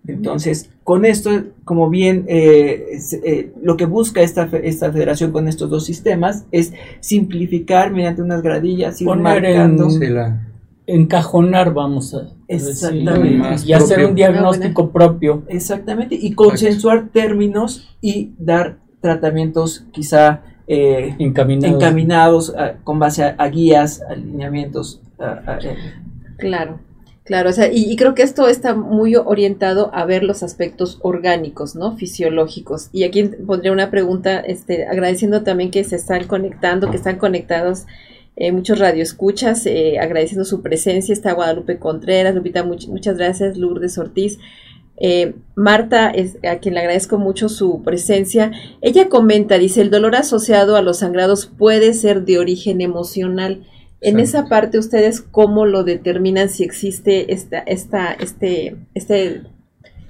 Entonces, 0.08 0.72
con 0.86 1.04
esto, 1.06 1.30
como 1.66 1.90
bien 1.90 2.26
eh, 2.28 3.52
lo 3.62 3.76
que 3.76 3.86
busca 3.86 4.22
esta, 4.22 4.50
esta 4.64 4.92
federación 4.92 5.32
con 5.32 5.48
estos 5.50 5.70
dos 5.70 5.86
sistemas 5.86 6.46
es 6.52 6.74
simplificar 7.02 7.92
mediante 7.92 8.22
unas 8.22 8.42
gradillas 8.42 9.02
y 9.02 9.06
marcando. 9.06 9.90
encajonar, 10.88 11.74
vamos 11.74 12.16
a 12.16 12.30
Exactamente. 12.48 13.50
decir, 13.50 13.70
y 13.70 13.74
hacer 13.74 14.06
un 14.06 14.16
diagnóstico 14.16 14.92
propio. 14.92 15.44
Exactamente, 15.50 16.18
y 16.20 16.34
consensuar 16.34 17.10
términos 17.10 17.98
y 18.02 18.32
dar 18.40 18.80
tratamientos 19.02 19.86
quizá 19.92 20.42
eh, 20.68 21.16
encaminados, 21.20 21.76
encaminados 21.76 22.56
a- 22.56 22.76
con 22.84 23.00
base 23.00 23.24
a, 23.24 23.36
a 23.38 23.50
guías, 23.50 24.02
alineamientos. 24.10 25.02
a- 25.20 25.42
a- 25.54 25.60
eh, 25.60 25.76
Claro, 26.38 26.80
claro, 27.24 27.50
o 27.50 27.54
sea, 27.54 27.72
y, 27.72 27.92
y 27.92 27.96
creo 27.96 28.16
que 28.16 28.24
esto 28.24 28.48
está 28.48 28.74
muy 28.74 29.16
orientado 29.16 29.92
a 29.94 30.06
ver 30.06 30.24
los 30.24 30.44
aspectos 30.44 30.98
orgánicos, 31.02 31.76
¿no? 31.76 31.96
Fisiológicos. 31.98 32.90
Y 32.94 33.04
aquí 33.04 33.24
pondría 33.46 33.72
una 33.72 33.92
pregunta, 33.92 34.40
este, 34.40 34.88
agradeciendo 34.88 35.44
también 35.44 35.72
que 35.72 35.84
se 35.84 35.96
están 35.98 36.26
conectando, 36.26 36.90
que 36.90 36.98
están 36.98 37.18
conectados 37.18 37.86
eh, 38.38 38.52
muchos 38.54 38.80
radioescuchas, 38.80 39.66
eh, 39.66 40.00
agradeciendo 40.00 40.46
su 40.46 40.62
presencia, 40.62 41.12
está 41.14 41.34
Guadalupe 41.34 41.78
Contreras, 41.78 42.34
Lupita, 42.34 42.64
much- 42.64 42.88
muchas 42.88 43.18
gracias, 43.18 43.58
Lourdes 43.58 43.98
Ortiz. 43.98 44.40
Eh, 45.04 45.34
Marta, 45.56 46.12
es, 46.12 46.38
a 46.48 46.60
quien 46.60 46.76
le 46.76 46.82
agradezco 46.82 47.18
mucho 47.18 47.50
su 47.50 47.82
presencia, 47.82 48.52
ella 48.82 49.10
comenta, 49.10 49.58
dice, 49.58 49.82
el 49.82 49.90
dolor 49.90 50.16
asociado 50.16 50.76
a 50.76 50.84
los 50.84 51.00
sangrados 51.00 51.48
puede 51.48 51.96
ser 51.96 52.24
de 52.24 52.38
origen 52.38 52.82
emocional. 52.82 53.66
En 54.00 54.20
esa 54.20 54.46
parte, 54.46 54.78
¿ustedes 54.78 55.22
cómo 55.22 55.66
lo 55.66 55.84
determinan 55.84 56.50
si 56.50 56.64
existe 56.64 57.34
esta, 57.34 57.60
esta, 57.60 58.14
este, 58.14 58.76
este, 58.94 59.42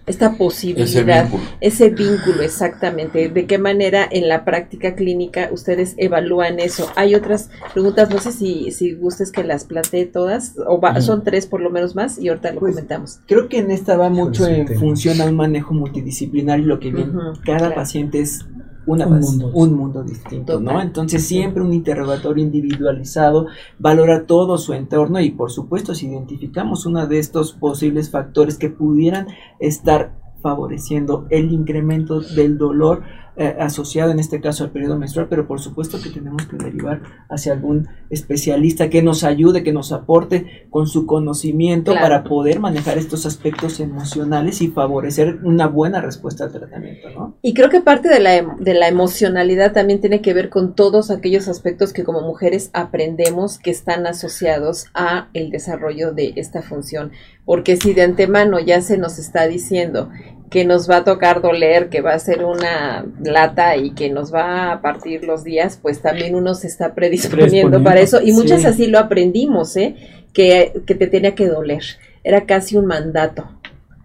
esta 0.08 0.28
Ese 0.28 0.36
posibilidad? 0.38 1.24
vínculo. 1.24 1.44
Ese 1.62 1.90
vínculo, 1.90 2.42
exactamente. 2.42 3.30
¿De 3.30 3.46
qué 3.46 3.58
manera 3.58 4.08
en 4.10 4.28
la 4.28 4.44
práctica 4.46 4.96
clínica 4.96 5.50
ustedes 5.52 5.94
evalúan 5.98 6.60
eso? 6.60 6.90
Hay 6.96 7.16
otras 7.16 7.50
preguntas, 7.74 8.10
no 8.10 8.20
sé 8.20 8.32
si, 8.32 8.72
si 8.72 8.94
gustes 8.94 9.32
que 9.32 9.44
las 9.44 9.66
plantee 9.66 10.06
todas, 10.06 10.56
o 10.68 10.80
va- 10.82 10.92
Ujú. 10.92 11.02
son 11.02 11.24
tres 11.24 11.46
por 11.46 11.62
lo 11.62 11.70
menos 11.70 11.96
más, 11.96 12.18
y 12.18 12.30
ahorita 12.30 12.52
lo 12.54 12.60
Pues, 12.60 12.74
comentamos. 12.74 13.20
Creo 13.28 13.48
que 13.48 13.60
en 13.60 13.72
esta 13.72 13.96
va 13.98 14.10
mucho 14.10 14.48
en 14.48 14.68
función 14.68 15.22
a 15.22 15.26
un 15.26 15.36
manejo 15.36 15.74
multidisciplinario, 15.74 16.66
lo 16.66 16.80
que 16.80 16.92
bien, 16.92 17.12
cada 17.46 17.60
claro. 17.60 17.76
paciente 17.76 18.20
es 18.22 18.46
una 18.86 19.06
Un 19.06 19.20
mundo. 19.20 19.52
un 19.54 19.74
mundo 19.74 20.04
distinto, 20.04 20.60
¿no? 20.60 20.82
Entonces 20.82 21.26
siempre 21.26 21.62
un 21.62 21.74
interrogatorio 21.74 22.44
individualizado 22.44 23.48
valora 23.78 24.26
todo 24.26 24.58
su 24.58 24.74
entorno 24.74 25.20
y 25.20 25.32
por 25.32 25.52
supuesto 25.52 25.94
si 25.94 26.08
identificamos 26.08 26.86
uno 26.86 27.06
de 27.06 27.20
estos 27.20 27.54
posibles 27.54 28.10
factores 28.10 28.58
que 28.58 28.70
pudieran 28.70 29.28
estar 29.60 30.14
favoreciendo 30.42 31.28
el 31.30 31.52
incremento 31.52 32.22
del 32.22 32.58
dolor 32.58 33.04
eh, 33.38 33.56
asociado 33.60 34.12
en 34.12 34.20
este 34.20 34.42
caso 34.42 34.64
al 34.66 34.72
periodo 34.72 34.98
menstrual, 34.98 35.28
pero 35.30 35.48
por 35.48 35.60
supuesto 35.62 36.00
que 36.02 36.10
tenemos 36.10 36.46
que 36.48 36.58
derivar 36.58 37.02
hacia 37.30 37.54
algún 37.54 37.88
especialista 38.10 38.90
que 38.90 39.02
nos 39.02 39.24
ayude, 39.24 39.64
que 39.64 39.72
nos 39.74 39.92
aporte 39.92 40.68
con 40.70 40.86
su 40.88 41.06
conocimiento 41.06 41.92
Claro. 41.92 42.06
para 42.06 42.24
poder 42.24 42.60
manejar 42.60 42.98
estos 42.98 43.26
aspectos 43.26 43.80
emocionales 43.80 44.62
y 44.62 44.68
favorecer 44.68 45.40
una 45.44 45.68
buena 45.68 46.02
respuesta 46.02 46.44
al 46.46 46.52
tratamiento, 46.52 47.10
¿no? 47.10 47.38
Y 47.42 47.54
creo 47.54 47.70
que 47.70 47.82
parte 47.82 48.10
de 48.10 48.20
la, 48.20 48.36
em- 48.36 48.58
de 48.60 48.74
la 48.74 48.88
emocionalidad 48.90 49.72
también 49.74 50.02
tiene 50.02 50.22
que 50.22 50.34
ver 50.34 50.50
con 50.50 50.76
todos 50.76 51.10
aquellos 51.10 51.48
aspectos 51.48 51.94
que 51.94 52.04
como 52.04 52.22
mujeres 52.22 52.70
aprendemos 52.74 53.58
que 53.60 53.72
están 53.72 54.06
asociados 54.08 54.86
a 54.94 55.30
el 55.34 55.50
desarrollo 55.52 56.12
de 56.12 56.34
esta 56.36 56.62
función. 56.62 57.12
Porque 57.46 57.76
si 57.78 57.94
de 57.94 58.04
antemano 58.04 58.60
ya 58.60 58.82
se 58.82 58.98
nos 58.98 59.18
está 59.20 59.48
diciendo 59.48 60.10
que 60.52 60.66
nos 60.66 60.90
va 60.90 60.98
a 60.98 61.04
tocar 61.06 61.42
doler, 61.42 61.88
que 61.88 62.02
va 62.02 62.14
a 62.14 62.20
ser 62.20 62.44
una 62.44 63.06
lata 63.24 63.78
y 63.78 63.92
que 63.92 64.10
nos 64.10 64.34
va 64.34 64.74
a 64.74 64.82
partir 64.82 65.24
los 65.24 65.46
días, 65.46 65.80
pues 65.82 66.02
también 66.02 66.36
uno 66.36 66.56
se 66.56 66.68
está 66.68 66.94
predisponiendo 66.94 67.82
para 67.82 68.02
eso. 68.02 68.22
Y 68.22 68.34
muchas 68.34 68.62
sí. 68.62 68.68
así 68.68 68.88
lo 68.88 69.00
aprendimos, 69.00 69.78
¿eh? 69.78 69.96
Que, 70.34 70.74
que 70.86 70.94
te 70.94 71.08
tenía 71.08 71.36
que 71.36 71.48
doler. 71.48 71.84
Era 72.22 72.46
casi 72.46 72.76
un 72.76 72.86
mandato 72.86 73.50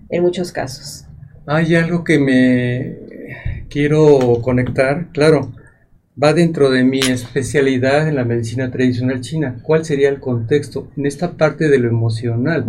en 0.08 0.22
muchos 0.22 0.52
casos. 0.52 1.04
Hay 1.46 1.74
algo 1.74 2.04
que 2.04 2.20
me 2.20 3.64
quiero 3.68 4.40
conectar, 4.40 5.08
claro, 5.12 5.52
va 6.22 6.32
dentro 6.32 6.70
de 6.70 6.84
mi 6.84 7.00
especialidad 7.00 8.08
en 8.08 8.14
la 8.14 8.24
medicina 8.24 8.70
tradicional 8.70 9.20
china. 9.20 9.56
¿Cuál 9.64 9.84
sería 9.84 10.10
el 10.10 10.20
contexto? 10.20 10.92
En 10.96 11.06
esta 11.06 11.32
parte 11.32 11.68
de 11.68 11.78
lo 11.80 11.88
emocional. 11.88 12.64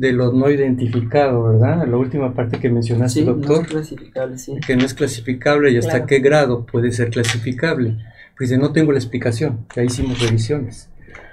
De 0.00 0.12
lo 0.14 0.32
no 0.32 0.50
identificado, 0.50 1.42
¿verdad? 1.44 1.86
La 1.86 1.96
última 1.98 2.32
parte 2.32 2.58
que 2.58 2.70
mencionaste, 2.70 3.20
Sí, 3.20 3.26
no 3.26 3.34
doctor, 3.34 3.64
es 3.66 3.70
clasificable, 3.70 4.38
sí. 4.38 4.52
que 4.66 4.74
no 4.76 4.84
es 4.86 4.94
clasificable 4.94 5.70
y 5.70 5.76
hasta 5.76 5.90
Claro. 5.92 6.06
qué 6.06 6.18
grado 6.20 6.64
puede 6.66 6.90
ser 6.92 7.10
clasificable. 7.10 7.98
Pues 8.36 8.48
dice, 8.48 8.58
no 8.60 8.72
tengo 8.72 8.92
la 8.92 8.98
explicación, 8.98 9.66
ya 9.76 9.82
hicimos 9.84 10.18
revisiones. 10.20 10.88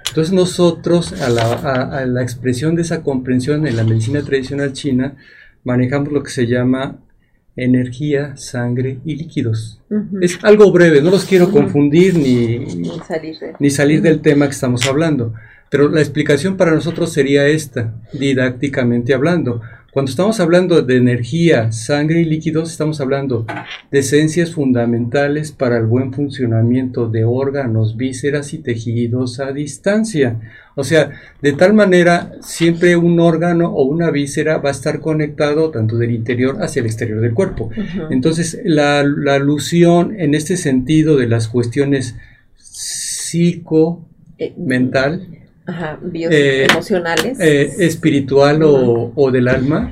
Entonces 0.08 0.34
nosotros, 0.34 1.14
a 1.20 1.30
la, 1.30 1.44
a- 1.54 1.98
a 2.00 2.04
la 2.06 2.22
expresión 2.22 2.74
de 2.74 2.82
esa 2.82 3.02
comprensión 3.02 3.66
en 3.66 3.76
la 3.76 3.84
medicina 3.84 4.20
tradicional 4.22 4.74
china, 4.74 5.16
manejamos 5.64 6.12
lo 6.12 6.22
que 6.22 6.30
se 6.30 6.46
llama 6.46 6.98
energía, 7.56 8.36
sangre 8.36 8.98
y 9.04 9.16
líquidos. 9.16 9.80
Es 10.20 10.38
algo 10.44 10.70
breve, 10.72 11.00
no 11.02 11.10
los 11.10 11.24
quiero 11.24 11.50
confundir 11.50 12.16
ni, 12.16 12.66
salir 13.06 13.38
de- 13.38 13.52
ni 13.58 13.70
salir 13.70 14.02
del 14.02 14.20
tema 14.20 14.44
que 14.46 14.52
estamos 14.52 14.86
hablando. 14.86 15.32
Pero 15.70 15.88
la 15.88 16.00
explicación 16.00 16.56
para 16.56 16.72
nosotros 16.72 17.12
sería 17.12 17.46
esta, 17.46 17.94
didácticamente 18.12 19.12
hablando. 19.12 19.60
Cuando 19.90 20.10
estamos 20.10 20.38
hablando 20.38 20.82
de 20.82 20.96
energía, 20.96 21.72
sangre 21.72 22.20
y 22.20 22.24
líquidos, 22.24 22.70
estamos 22.70 23.00
hablando 23.00 23.46
de 23.90 23.98
esencias 23.98 24.52
fundamentales 24.52 25.50
para 25.50 25.78
el 25.78 25.86
buen 25.86 26.12
funcionamiento 26.12 27.08
de 27.08 27.24
órganos, 27.24 27.96
vísceras 27.96 28.54
y 28.54 28.58
tejidos 28.58 29.40
a 29.40 29.52
distancia. 29.52 30.40
O 30.76 30.84
sea, 30.84 31.10
de 31.42 31.52
tal 31.52 31.74
manera, 31.74 32.32
siempre 32.40 32.96
un 32.96 33.18
órgano 33.18 33.70
o 33.70 33.84
una 33.84 34.10
víscera 34.10 34.58
va 34.58 34.68
a 34.68 34.72
estar 34.72 35.00
conectado 35.00 35.70
tanto 35.70 35.96
del 35.96 36.12
interior 36.12 36.62
hacia 36.62 36.80
el 36.80 36.86
exterior 36.86 37.20
del 37.20 37.34
cuerpo. 37.34 37.70
Entonces, 38.10 38.60
la, 38.64 39.02
la 39.02 39.34
alusión 39.34 40.14
en 40.18 40.34
este 40.34 40.56
sentido 40.56 41.16
de 41.16 41.26
las 41.26 41.48
cuestiones 41.48 42.14
psico, 42.56 44.04
Eh, 44.40 44.54
mental, 44.56 45.26
Ajá, 45.68 45.98
bios 46.02 46.32
Eh, 46.34 46.66
emocionales. 46.70 47.38
eh, 47.38 47.70
espiritual 47.80 48.62
o, 48.62 49.12
o 49.14 49.30
del 49.30 49.48
alma, 49.48 49.90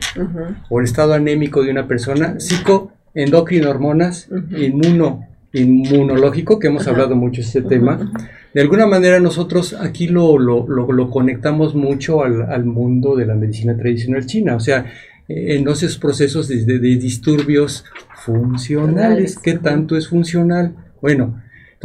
o 0.71 0.81
el 0.81 0.85
estado 0.87 1.13
anémico 1.13 1.63
de 1.63 1.71
una 1.71 1.87
persona, 1.87 2.41
psico, 2.41 2.93
endocrino, 3.15 3.69
hormonas, 3.71 4.29
inmuno, 4.57 5.27
inmunológico, 5.53 6.59
que 6.59 6.69
hemos 6.69 6.83
Ajá. 6.83 6.93
hablado 6.93 7.15
mucho 7.15 7.43
de 7.43 7.47
este 7.47 7.63
tema. 7.63 8.11
De 8.55 8.61
alguna 8.63 8.87
manera 8.87 9.21
nosotros 9.21 9.75
aquí 9.79 10.09
lo, 10.09 10.39
lo, 10.39 10.67
lo- 10.67 10.91
lo 10.93 11.11
conectamos 11.11 11.75
mucho 11.75 12.25
al, 12.25 12.43
al 12.51 12.65
mundo 12.65 13.15
de 13.15 13.27
la 13.27 13.35
medicina 13.35 13.77
tradicional 13.77 14.25
china, 14.25 14.57
o 14.57 14.61
sea, 14.61 14.87
eh, 15.29 15.57
en 15.57 15.69
esos 15.69 15.99
procesos 15.99 16.49
de, 16.49 16.65
de- 16.65 16.79
de 16.79 16.97
disturbios 16.97 17.85
funcionales. 18.25 19.39
¿Qué 19.39 19.55
tanto 19.59 19.97
es 19.97 20.09
funcional? 20.09 20.75
Bueno, 21.03 21.43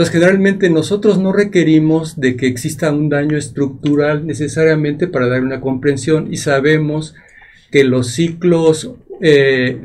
generalmente 0.10 0.70
nosotros 0.70 1.20
no 1.20 1.34
requerimos 1.34 2.20
de 2.20 2.36
que 2.36 2.48
exista 2.48 2.92
un 2.92 3.10
daño 3.10 3.38
estructural 3.38 4.26
necesariamente 4.26 5.08
para 5.08 5.28
dar 5.28 5.44
una 5.44 5.62
comprensión 5.62 6.34
y 6.34 6.38
sabemos 6.38 7.16
que 7.72 7.84
los 7.84 8.08
ciclos 8.08 8.92
eh, 9.22 9.80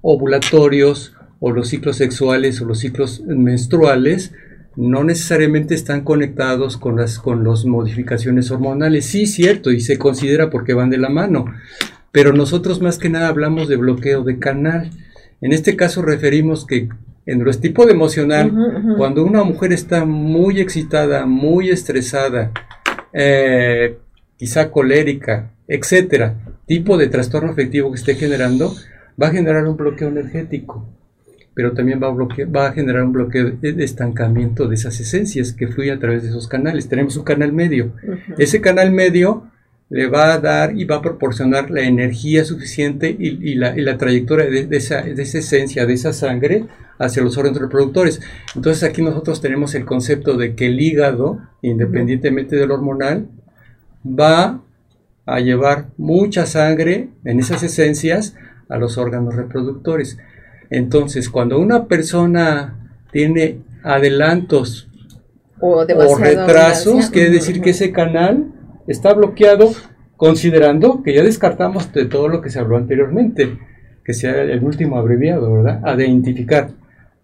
ovulatorios 0.00 1.14
o 1.40 1.50
los 1.50 1.68
ciclos 1.68 1.96
sexuales 1.96 2.60
o 2.60 2.64
los 2.64 2.78
ciclos 2.78 3.20
menstruales 3.26 4.32
no 4.76 5.04
necesariamente 5.04 5.74
están 5.74 6.02
conectados 6.02 6.76
con 6.76 6.96
las 6.96 7.18
con 7.18 7.44
las 7.44 7.64
modificaciones 7.64 8.50
hormonales. 8.50 9.06
Sí, 9.06 9.26
cierto, 9.26 9.70
y 9.70 9.80
se 9.80 9.98
considera 9.98 10.50
porque 10.50 10.74
van 10.74 10.90
de 10.90 10.98
la 10.98 11.10
mano. 11.10 11.46
Pero 12.10 12.32
nosotros 12.32 12.80
más 12.80 12.98
que 12.98 13.08
nada 13.08 13.28
hablamos 13.28 13.68
de 13.68 13.76
bloqueo 13.76 14.22
de 14.22 14.38
canal. 14.38 14.90
En 15.40 15.52
este 15.52 15.76
caso 15.76 16.02
referimos 16.02 16.66
que 16.66 16.88
en 17.26 17.38
nuestro 17.38 17.62
tipo 17.62 17.86
de 17.86 17.92
emocional, 17.92 18.50
cuando 18.96 19.24
una 19.24 19.44
mujer 19.44 19.72
está 19.72 20.04
muy 20.04 20.60
excitada, 20.60 21.24
muy 21.26 21.70
estresada, 21.70 22.50
eh, 23.12 23.98
quizá 24.36 24.70
colérica, 24.70 25.50
etcétera, 25.68 26.34
tipo 26.66 26.96
de 26.96 27.08
trastorno 27.08 27.50
afectivo 27.52 27.90
que 27.90 27.98
esté 27.98 28.14
generando, 28.14 28.74
va 29.20 29.28
a 29.28 29.30
generar 29.32 29.66
un 29.66 29.76
bloqueo 29.76 30.08
energético, 30.08 30.88
pero 31.54 31.72
también 31.72 32.02
va 32.02 32.08
a, 32.08 32.12
bloquear- 32.12 32.54
va 32.54 32.66
a 32.68 32.72
generar 32.72 33.04
un 33.04 33.12
bloqueo 33.12 33.50
de, 33.50 33.84
estancamiento 33.84 34.66
de 34.68 34.74
esas 34.74 34.98
esencias 35.00 35.52
que 35.52 35.68
fluye 35.68 35.92
a 35.92 35.98
través 35.98 36.22
de 36.22 36.30
esos 36.30 36.48
canales. 36.48 36.88
Tenemos 36.88 37.16
un 37.16 37.24
canal 37.24 37.52
medio. 37.52 37.92
Ese 38.38 38.60
canal 38.60 38.90
medio 38.90 39.44
le 39.92 40.06
va 40.06 40.32
a 40.32 40.38
dar 40.38 40.74
y 40.74 40.86
va 40.86 40.96
a 40.96 41.02
proporcionar 41.02 41.70
la 41.70 41.82
energía 41.82 42.46
suficiente 42.46 43.14
y, 43.18 43.50
y 43.50 43.54
la, 43.56 43.76
y 43.76 43.82
la 43.82 43.98
trayectoria 43.98 44.46
de, 44.46 44.66
de 44.66 44.76
esa, 44.78 45.02
de 45.02 45.22
esa 45.22 45.38
esencia, 45.38 45.84
de 45.84 45.92
esa 45.92 46.14
sangre 46.14 46.64
hacia 46.98 47.22
los 47.22 47.36
órganos 47.36 47.60
reproductores. 47.60 48.22
Entonces 48.56 48.84
aquí 48.84 49.02
nosotros 49.02 49.42
tenemos 49.42 49.74
el 49.74 49.84
concepto 49.84 50.38
de 50.38 50.54
que 50.54 50.68
el 50.68 50.80
hígado, 50.80 51.40
independientemente 51.60 52.56
del 52.56 52.70
hormonal, 52.70 53.28
va 54.02 54.62
a 55.26 55.40
llevar 55.40 55.88
mucha 55.98 56.46
sangre 56.46 57.10
en 57.26 57.40
esas 57.40 57.62
esencias 57.62 58.34
a 58.70 58.78
los 58.78 58.96
órganos 58.96 59.34
reproductores. 59.34 60.16
Entonces, 60.70 61.28
cuando 61.28 61.58
una 61.58 61.86
persona 61.86 62.78
tiene 63.12 63.58
adelantos 63.82 64.88
O 65.60 65.84
o 65.84 66.16
retrasos, 66.16 67.10
quiere 67.10 67.28
decir 67.28 67.60
que 67.60 67.70
ese 67.70 67.92
canal 67.92 68.46
está 68.86 69.14
bloqueado 69.14 69.72
considerando 70.16 71.02
que 71.02 71.14
ya 71.14 71.22
descartamos 71.22 71.92
de 71.92 72.04
todo 72.04 72.28
lo 72.28 72.40
que 72.40 72.50
se 72.50 72.60
habló 72.60 72.76
anteriormente, 72.76 73.58
que 74.04 74.12
sea 74.14 74.40
el 74.42 74.62
último 74.62 74.96
abreviado, 74.96 75.52
¿verdad? 75.52 75.80
A 75.84 75.94
identificar, 75.96 76.70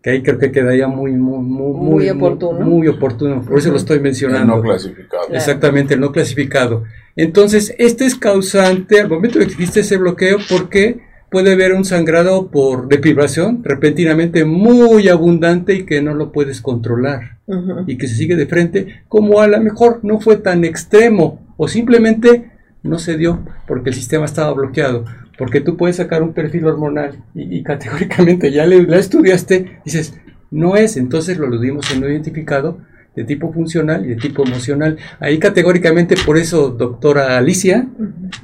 que 0.02 0.11
ahí 0.11 0.22
creo 0.22 0.38
que 0.38 0.50
quedaría 0.50 0.88
muy, 0.88 1.12
muy, 1.12 1.38
muy, 1.38 1.90
Muy 1.90 2.09
oportuno. 2.09 2.61
Muy, 2.61 2.88
oportuno, 2.88 3.42
por 3.42 3.59
eso 3.59 3.70
lo 3.70 3.76
estoy 3.76 3.98
El 3.98 4.02
mencionando. 4.02 4.56
no 4.56 4.62
clasificado. 4.62 5.28
Exactamente, 5.32 5.94
el 5.94 6.00
no 6.00 6.11
clasificado. 6.12 6.84
Entonces, 7.14 7.74
este 7.78 8.04
es 8.04 8.14
causante 8.14 9.00
al 9.00 9.09
momento 9.09 9.38
de 9.38 9.46
que 9.46 9.52
existe 9.52 9.80
ese 9.80 9.96
bloqueo 9.96 10.38
porque 10.48 11.00
puede 11.30 11.52
haber 11.52 11.74
un 11.74 11.84
sangrado 11.84 12.48
por 12.48 12.88
deprivación 12.88 13.62
repentinamente 13.62 14.44
muy 14.44 15.09
abundante 15.09 15.74
y 15.74 15.84
que 15.84 16.00
no 16.00 16.14
lo 16.14 16.32
puedes 16.32 16.61
controlar 16.61 17.38
y 17.86 17.96
que 17.96 18.09
se 18.09 18.14
sigue 18.14 18.36
de 18.36 18.46
frente, 18.46 19.02
como 19.09 19.40
a 19.40 19.46
lo 19.46 19.61
mejor 19.61 20.00
no 20.02 20.20
fue 20.20 20.36
tan 20.36 20.64
extremo 20.64 21.47
o 21.59 21.68
simplemente 21.68 22.50
no 22.82 22.98
se 22.98 23.18
dio 23.18 23.44
porque 23.66 23.90
el 23.90 23.94
sistema 23.94 24.24
estaba 24.24 24.54
bloqueado. 24.54 25.04
Porque 25.36 25.61
tú 25.61 25.76
puedes 25.76 25.96
sacar 25.96 26.22
un 26.22 26.32
perfil 26.32 26.64
hormonal 26.64 27.22
y, 27.34 27.59
y 27.59 27.62
categóricamente 27.72 28.50
ya 28.50 28.64
le, 28.64 28.82
la 28.84 28.96
estudiaste, 28.96 29.80
dices, 29.84 30.14
no 30.50 30.76
es, 30.76 30.96
entonces 30.96 31.36
lo 31.36 31.46
aludimos 31.46 31.92
en 31.92 32.00
no 32.00 32.09
identificado 32.09 32.78
de 33.14 33.24
tipo 33.24 33.52
funcional 33.52 34.06
y 34.06 34.11
de 34.11 34.16
tipo 34.16 34.46
emocional. 34.46 34.96
Ahí 35.20 35.38
categóricamente, 35.38 36.14
por 36.24 36.38
eso, 36.38 36.70
doctora 36.70 37.36
Alicia, 37.36 37.88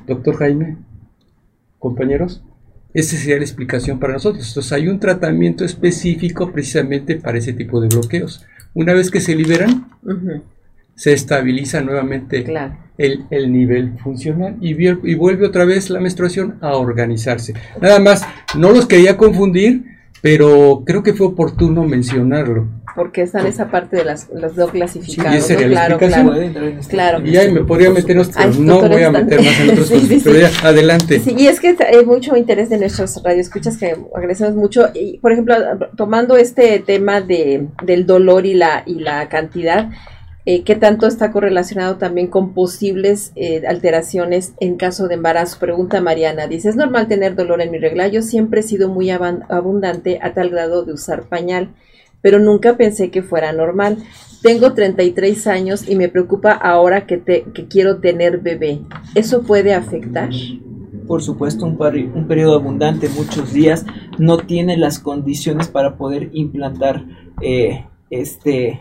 doctor 0.06 0.36
Jaime, 0.36 0.76
compañeros, 1.78 2.42
esa 2.92 3.16
sería 3.16 3.36
la 3.36 3.42
explicación 3.42 3.98
para 3.98 4.14
nosotros. 4.14 4.48
Entonces 4.48 4.72
hay 4.72 4.88
un 4.88 4.98
tratamiento 4.98 5.64
específico 5.64 6.52
precisamente 6.52 7.16
para 7.16 7.38
ese 7.38 7.52
tipo 7.52 7.80
de 7.80 7.88
bloqueos. 7.88 8.44
Una 8.74 8.92
vez 8.92 9.10
que 9.10 9.20
se 9.20 9.36
liberan. 9.36 9.88
Se 10.94 11.12
estabiliza 11.12 11.80
nuevamente 11.80 12.44
Claro. 12.44 12.76
el, 12.98 13.24
el 13.30 13.52
nivel 13.52 13.98
funcional 13.98 14.56
y, 14.60 14.74
vuelve 15.14 15.46
otra 15.46 15.64
vez 15.64 15.90
la 15.90 16.00
menstruación 16.00 16.56
a 16.60 16.76
organizarse. 16.76 17.54
Nada 17.80 17.98
más, 17.98 18.24
no 18.56 18.70
los 18.70 18.86
quería 18.86 19.16
confundir, 19.16 19.82
pero 20.22 20.82
creo 20.86 21.02
que 21.02 21.12
fue 21.12 21.26
oportuno 21.26 21.84
mencionarlo. 21.84 22.66
Porque 22.94 23.22
está 23.22 23.40
en 23.40 23.46
esa 23.48 23.72
parte 23.72 23.96
de 23.96 24.04
las, 24.04 24.28
los 24.32 24.56
no 24.56 24.68
clasificados. 24.68 25.32
Sí, 25.32 25.36
y 25.36 25.38
esa 25.38 25.52
¿no? 25.54 25.58
sería 25.60 25.66
la 25.74 25.96
Claro, 25.98 26.06
explicación. 26.06 26.78
este- 26.78 26.90
Claro. 26.90 27.26
Y 27.26 27.36
ahí 27.36 27.50
me 27.52 27.64
podría 27.64 27.90
meter 27.90 28.16
otros, 28.18 28.58
no 28.60 28.80
voy 28.82 29.02
a 29.02 29.06
están- 29.08 29.12
meter 29.26 29.42
más 29.42 29.60
en 29.60 29.70
otros 29.72 29.88
Sí, 29.88 29.94
cosas, 29.94 30.08
sí, 30.08 30.20
pero 30.22 30.36
sí. 30.36 30.40
ya, 30.62 30.68
adelante. 30.68 31.18
Sí, 31.18 31.34
y 31.36 31.46
es 31.48 31.58
que 31.58 31.76
hay 31.92 32.06
mucho 32.06 32.36
interés 32.36 32.70
de 32.70 32.78
nuestros 32.78 33.20
radioescuchas 33.24 33.76
que 33.78 33.96
agradecemos 34.14 34.54
mucho. 34.54 34.86
Y, 34.94 35.18
por 35.18 35.32
ejemplo, 35.32 35.56
tomando 35.96 36.36
este 36.36 36.78
tema 36.78 37.20
de, 37.20 37.66
del 37.84 38.06
dolor 38.06 38.46
y 38.46 38.54
la, 38.54 38.84
y 38.86 39.00
la 39.00 39.28
cantidad, 39.28 39.90
eh, 40.46 40.62
¿qué 40.62 40.76
tanto 40.76 41.06
está 41.06 41.32
correlacionado 41.32 41.96
también 41.96 42.26
con 42.26 42.52
posibles 42.52 43.32
eh, 43.34 43.62
alteraciones 43.66 44.52
en 44.60 44.76
caso 44.76 45.08
de 45.08 45.14
embarazo? 45.14 45.58
Pregunta 45.58 46.02
Mariana. 46.02 46.46
Dice, 46.46 46.68
¿es 46.68 46.76
normal 46.76 47.08
tener 47.08 47.34
dolor 47.34 47.62
en 47.62 47.70
mi 47.70 47.78
regla? 47.78 48.08
Yo 48.08 48.20
siempre 48.20 48.60
he 48.60 48.62
sido 48.62 48.90
muy 48.90 49.10
abundante 49.10 50.18
a 50.20 50.34
tal 50.34 50.50
grado 50.50 50.84
de 50.84 50.92
usar 50.92 51.22
pañal, 51.24 51.70
pero 52.20 52.38
nunca 52.38 52.76
pensé 52.76 53.10
que 53.10 53.22
fuera 53.22 53.52
normal. 53.52 53.96
Tengo 54.42 54.74
33 54.74 55.46
años 55.46 55.88
y 55.88 55.96
me 55.96 56.10
preocupa 56.10 56.52
ahora 56.52 57.06
que, 57.06 57.16
te, 57.16 57.44
quiero 57.70 58.00
tener 58.00 58.40
bebé. 58.40 58.80
¿Eso 59.14 59.42
puede 59.44 59.72
afectar? 59.72 60.28
Por 61.06 61.22
supuesto, 61.22 61.64
un 61.64 61.78
periodo 62.28 62.54
abundante, 62.54 63.08
muchos 63.08 63.54
días, 63.54 63.86
no 64.18 64.36
tiene 64.36 64.76
las 64.76 64.98
condiciones 64.98 65.68
para 65.68 65.96
poder 65.96 66.28
implantar 66.34 67.06
eh, 67.40 67.86
este 68.10 68.80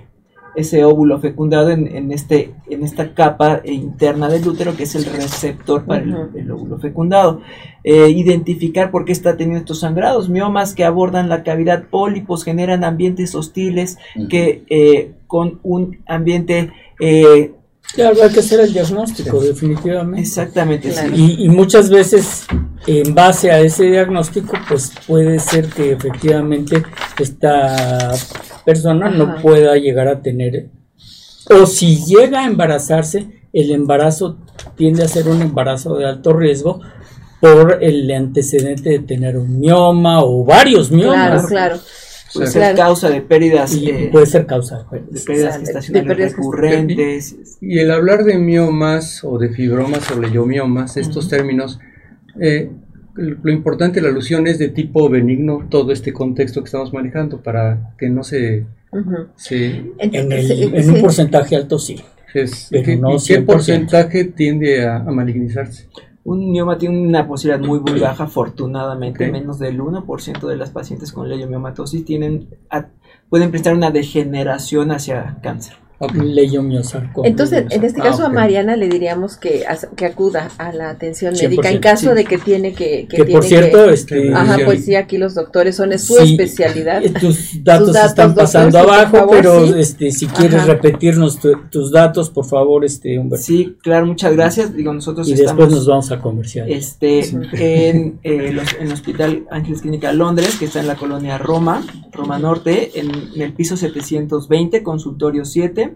ese 0.56 0.84
óvulo 0.84 1.20
fecundado 1.20 1.70
en, 1.72 1.88
en 1.88 2.12
este 2.12 2.52
en 2.70 2.84
esta 2.84 3.14
capa 3.14 3.62
interna 3.66 4.30
del 4.30 4.48
útero 4.48 4.76
que 4.76 4.84
es 4.84 4.94
el 4.96 5.06
receptor 5.06 5.84
para 5.86 6.02
el- 6.04 6.52
óvulo 6.52 6.78
fecundado 6.80 7.42
Eh, 7.86 8.10
identificar 8.10 8.92
por 8.92 9.04
qué 9.04 9.12
está 9.12 9.36
teniendo 9.36 9.60
estos 9.60 9.82
sangrados 9.82 10.30
miomas 10.30 10.74
que 10.74 10.86
abordan 10.86 11.28
la 11.28 11.44
cavidad 11.44 11.84
pólipos 11.90 12.44
generan 12.46 12.84
ambientes 12.86 13.36
hostiles 13.36 13.98
que 14.30 14.64
eh, 14.70 15.12
con 15.28 15.60
un 15.64 15.98
ambiente 16.08 16.72
eh, 17.02 17.52
Ya 17.98 18.08
habrá 18.08 18.30
que 18.30 18.40
hacer 18.40 18.60
el 18.62 18.72
diagnóstico, 18.72 19.42
definitivamente. 19.42 20.22
exactamente 20.22 20.92
sí. 20.94 21.06
Y, 21.14 21.46
y 21.46 21.50
muchas 21.50 21.90
veces, 21.90 22.46
en 22.88 23.14
base 23.14 23.52
a 23.52 23.60
ese 23.60 23.84
diagnóstico, 23.86 24.54
pues 24.70 24.94
puede 25.06 25.38
ser 25.40 25.68
que 25.68 25.92
efectivamente 25.92 26.82
esta 27.20 28.12
persona 28.66 29.10
no 29.10 29.36
pueda 29.42 29.76
llegar 29.78 30.08
a 30.08 30.22
tener, 30.22 30.68
o 31.50 31.66
si 31.66 32.04
llega 32.06 32.42
a 32.42 32.46
embarazarse, 32.48 33.28
el 33.52 33.72
embarazo 33.72 34.38
tiende 34.76 35.04
a 35.04 35.08
ser 35.08 35.28
un 35.28 35.42
embarazo 35.42 35.98
de 35.98 36.06
alto 36.06 36.34
riesgo 36.34 36.80
por 37.42 37.80
el 37.84 38.10
antecedente 38.12 38.90
de 38.90 39.00
tener 39.00 39.38
un 39.38 39.60
mioma 39.60 40.24
o 40.24 40.46
varios 40.46 40.90
Claro, 40.90 41.04
miomas. 41.04 41.46
claro. 41.48 41.78
puede 42.34 42.48
O 42.48 42.52
ser 42.52 42.62
Claro. 42.62 42.78
causa 42.78 43.10
de 43.10 43.22
pérdidas 43.22 43.74
Y 43.76 43.90
eh, 43.90 44.10
puede 44.12 44.26
ser 44.26 44.46
causa. 44.48 44.88
de 44.92 45.20
pérdidas 45.22 45.54
de 45.60 45.66
gestacionales 45.66 46.08
pérdidas 46.08 46.32
recurrentes. 46.36 47.36
Y 47.62 47.78
el 47.80 47.92
hablar 47.92 48.24
de 48.24 48.40
miomas 48.40 49.24
o 49.24 49.38
de 49.38 49.50
fibromas 49.50 50.10
o 50.10 50.20
leiomiomas, 50.20 50.98
estos 50.98 51.28
términos, 51.30 51.80
eh, 52.42 52.72
lo 53.16 53.52
importante, 53.52 54.02
la 54.02 54.10
alusión 54.10 54.48
es 54.48 54.58
de 54.60 54.70
tipo 54.70 55.10
benigno, 55.10 55.66
todo 55.70 55.92
este 55.92 56.12
contexto 56.14 56.62
que 56.62 56.66
estamos 56.66 56.94
manejando 56.94 57.42
para 57.42 57.94
que 57.98 58.10
no 58.10 58.24
se... 58.24 58.66
Ujú. 58.92 59.28
se 59.36 59.78
En, 60.00 60.32
el- 60.32 60.48
Sí, 60.48 60.64
en 60.74 60.84
sí. 60.84 60.90
un 60.90 61.02
porcentaje 61.02 61.56
alto 61.56 61.78
sí. 61.80 62.00
es- 62.34 62.68
Pero 62.72 62.84
¿qué- 62.84 62.96
no 62.98 63.10
¿Y 63.12 63.14
qué 63.18 63.40
100%. 63.40 63.46
porcentaje 63.46 64.24
tiende 64.26 64.86
a, 64.86 64.98
a 64.98 65.12
malignizarse? 65.12 65.88
Un 66.26 66.52
mioma 66.52 66.78
tiene 66.78 67.00
una 67.02 67.28
posibilidad 67.28 67.60
muy 67.68 67.80
muy 67.82 68.00
baja, 68.00 68.24
afortunadamente, 68.24 69.30
menos 69.32 69.60
del 69.60 69.80
1% 69.82 70.48
de 70.48 70.56
las 70.56 70.70
pacientes 70.70 71.12
con 71.12 71.28
leiomiomatosis 71.30 72.06
tienen 72.06 72.48
a- 72.70 72.88
pueden 73.30 73.50
presentar 73.52 73.76
una 73.76 73.92
degeneración 73.92 74.92
hacia 74.92 75.38
cáncer. 75.44 75.74
Entonces, 77.24 77.66
en 77.70 77.84
este 77.84 78.02
Ah, 78.02 78.06
caso 78.06 78.26
a. 78.26 78.30
Mariana 78.30 78.76
le 78.76 78.90
diríamos 78.90 79.38
que, 79.38 79.66
as- 79.68 79.88
que 79.96 80.06
acuda 80.06 80.50
a 80.58 80.72
la 80.74 80.90
atención 80.90 81.34
100%, 81.36 81.42
médica 81.44 81.70
en 81.70 81.80
caso 81.80 82.10
sí. 82.10 82.16
de 82.16 82.26
que 82.26 82.38
tiene 82.38 82.74
que... 82.74 83.08
que 83.10 83.18
tiene 83.18 83.32
por 83.32 83.44
cierto, 83.44 83.90
este, 83.90 84.34
Ajá, 84.34 84.58
pues 84.66 84.86
sí, 84.86 84.96
aquí 84.96 85.18
los 85.18 85.36
doctores 85.36 85.76
son 85.76 85.94
es 85.94 86.04
su 86.04 86.16
Sí, 86.16 86.32
especialidad. 86.32 87.04
eh, 87.04 87.14
Tus 87.20 87.64
datos, 87.64 87.96
están 87.96 88.34
pasando 88.36 88.80
abajo, 88.80 89.18
favor, 89.18 89.36
pero 89.36 89.68
sí. 89.68 89.74
este, 89.78 90.12
si 90.12 90.28
quieres 90.28 90.62
Ajá. 90.62 90.74
repetirnos 90.74 91.40
tu- 91.40 91.58
tus 91.70 91.92
datos, 91.92 92.30
por 92.30 92.46
favor, 92.46 92.84
este, 92.86 93.18
Humberto. 93.20 93.44
Sí, 93.46 93.78
claro, 93.82 94.06
muchas 94.06 94.34
gracias. 94.36 94.76
Digo, 94.76 94.94
nosotros 94.94 95.28
y 95.28 95.36
después 95.36 95.70
nos 95.70 95.86
vamos 95.88 96.12
a 96.12 96.20
comercial. 96.20 96.70
este, 96.70 97.22
en, 97.90 98.20
eh, 98.24 98.52
los- 98.54 98.74
en 98.80 98.88
el 98.88 98.94
Hospital 98.94 99.46
Ángeles 99.52 99.82
Clínica 99.82 100.12
Londres, 100.14 100.56
que 100.58 100.66
está 100.66 100.80
en 100.80 100.88
la 100.88 100.96
colonia 100.96 101.38
Roma, 101.38 101.86
Roma 102.12 102.38
Norte, 102.40 102.92
en, 103.00 103.10
en 103.36 103.42
el 103.42 103.54
piso 103.54 103.76
720, 103.78 104.84
consultorio 104.84 105.46
7. 105.46 105.93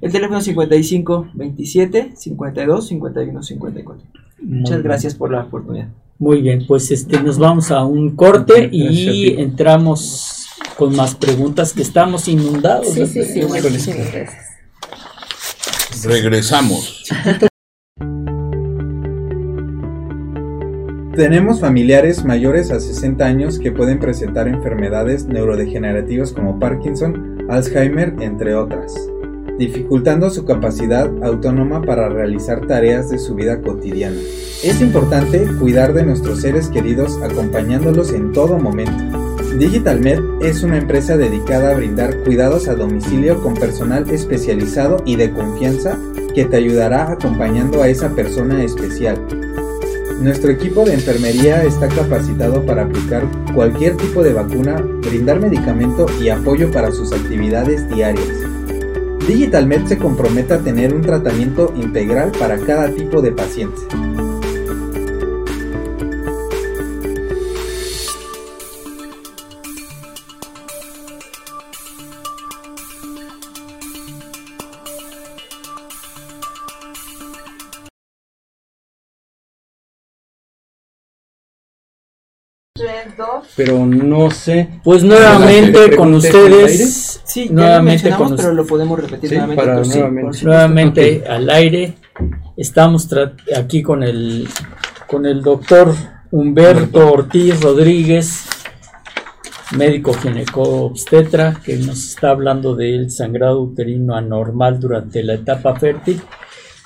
El 0.00 0.12
teléfono 0.12 0.40
55 0.40 1.28
27 1.34 2.12
52 2.16 2.86
51 2.86 3.42
54. 3.42 4.02
Muy 4.42 4.58
Muchas 4.58 4.76
bien. 4.76 4.82
gracias 4.82 5.14
por 5.14 5.30
la 5.30 5.42
oportunidad. 5.42 5.88
Muy 6.18 6.42
bien, 6.42 6.66
pues 6.66 6.90
este, 6.90 7.22
nos 7.22 7.38
vamos 7.38 7.70
a 7.70 7.84
un 7.84 8.14
corte 8.14 8.68
y 8.70 9.40
entramos 9.40 10.46
con 10.76 10.94
más 10.94 11.14
preguntas 11.14 11.72
que 11.72 11.82
estamos 11.82 12.28
inundados. 12.28 12.88
Sí, 12.92 13.00
de 13.00 13.06
sí, 13.06 13.22
sí, 13.24 13.32
preguntas. 13.40 13.64
muchísimas 13.64 14.12
gracias. 14.12 14.50
Regresamos. 16.04 17.04
Tenemos 21.14 21.60
familiares 21.60 22.24
mayores 22.24 22.70
a 22.70 22.80
60 22.80 23.24
años 23.24 23.58
que 23.58 23.72
pueden 23.72 23.98
presentar 23.98 24.48
enfermedades 24.48 25.26
neurodegenerativas 25.26 26.32
como 26.32 26.58
Parkinson, 26.58 27.44
Alzheimer, 27.50 28.14
entre 28.20 28.54
otras, 28.54 28.94
dificultando 29.60 30.30
su 30.30 30.46
capacidad 30.46 31.10
autónoma 31.22 31.82
para 31.82 32.08
realizar 32.08 32.66
tareas 32.66 33.10
de 33.10 33.18
su 33.18 33.34
vida 33.34 33.60
cotidiana. 33.60 34.16
Es 34.64 34.80
importante 34.80 35.46
cuidar 35.60 35.92
de 35.92 36.02
nuestros 36.02 36.40
seres 36.40 36.68
queridos 36.68 37.18
acompañándolos 37.22 38.14
en 38.14 38.32
todo 38.32 38.58
momento. 38.58 39.18
DigitalMed 39.58 40.18
es 40.40 40.62
una 40.62 40.78
empresa 40.78 41.18
dedicada 41.18 41.72
a 41.72 41.74
brindar 41.74 42.22
cuidados 42.24 42.68
a 42.68 42.74
domicilio 42.74 43.42
con 43.42 43.52
personal 43.52 44.08
especializado 44.08 45.02
y 45.04 45.16
de 45.16 45.30
confianza 45.30 45.98
que 46.34 46.46
te 46.46 46.56
ayudará 46.56 47.12
acompañando 47.12 47.82
a 47.82 47.88
esa 47.88 48.08
persona 48.14 48.64
especial. 48.64 49.18
Nuestro 50.22 50.52
equipo 50.52 50.86
de 50.86 50.94
enfermería 50.94 51.64
está 51.64 51.88
capacitado 51.88 52.64
para 52.64 52.84
aplicar 52.84 53.24
cualquier 53.54 53.94
tipo 53.98 54.22
de 54.22 54.32
vacuna, 54.32 54.80
brindar 55.02 55.38
medicamento 55.38 56.06
y 56.18 56.30
apoyo 56.30 56.70
para 56.70 56.90
sus 56.92 57.12
actividades 57.12 57.86
diarias. 57.90 58.49
DigitalMed 59.30 59.86
se 59.86 59.96
compromete 59.96 60.54
a 60.54 60.58
tener 60.58 60.92
un 60.92 61.02
tratamiento 61.02 61.72
integral 61.76 62.32
para 62.32 62.58
cada 62.58 62.92
tipo 62.92 63.22
de 63.22 63.30
paciente. 63.30 63.80
Pero 83.56 83.84
no 83.86 84.30
sé. 84.30 84.68
Pues 84.84 85.02
nuevamente 85.04 85.96
con 85.96 86.14
ustedes. 86.14 87.20
Sí, 87.24 87.46
ya 87.48 87.52
nuevamente 87.54 88.10
lo 88.10 88.16
con 88.16 88.36
pero 88.36 88.54
lo 88.54 88.66
podemos 88.66 88.98
repetir 88.98 89.30
Sí, 89.30 89.36
nuevamente. 89.36 89.62
para 89.64 89.84
sí, 89.84 89.98
nuevamente. 89.98 90.44
nuevamente 90.44 91.24
al 91.28 91.50
aire. 91.50 91.94
Estamos 92.56 93.08
aquí 93.56 93.82
con 93.82 94.02
el 94.02 94.48
con 95.06 95.26
el 95.26 95.42
doctor 95.42 95.94
Humberto 96.30 97.10
Ortiz 97.12 97.60
Rodríguez, 97.60 98.44
médico 99.76 100.12
gineco-obstetra, 100.14 101.60
que 101.64 101.76
nos 101.78 102.04
está 102.10 102.30
hablando 102.30 102.76
del 102.76 103.10
sangrado 103.10 103.60
uterino 103.62 104.14
anormal 104.14 104.78
durante 104.78 105.22
la 105.22 105.34
etapa 105.34 105.74
fértil. 105.78 106.20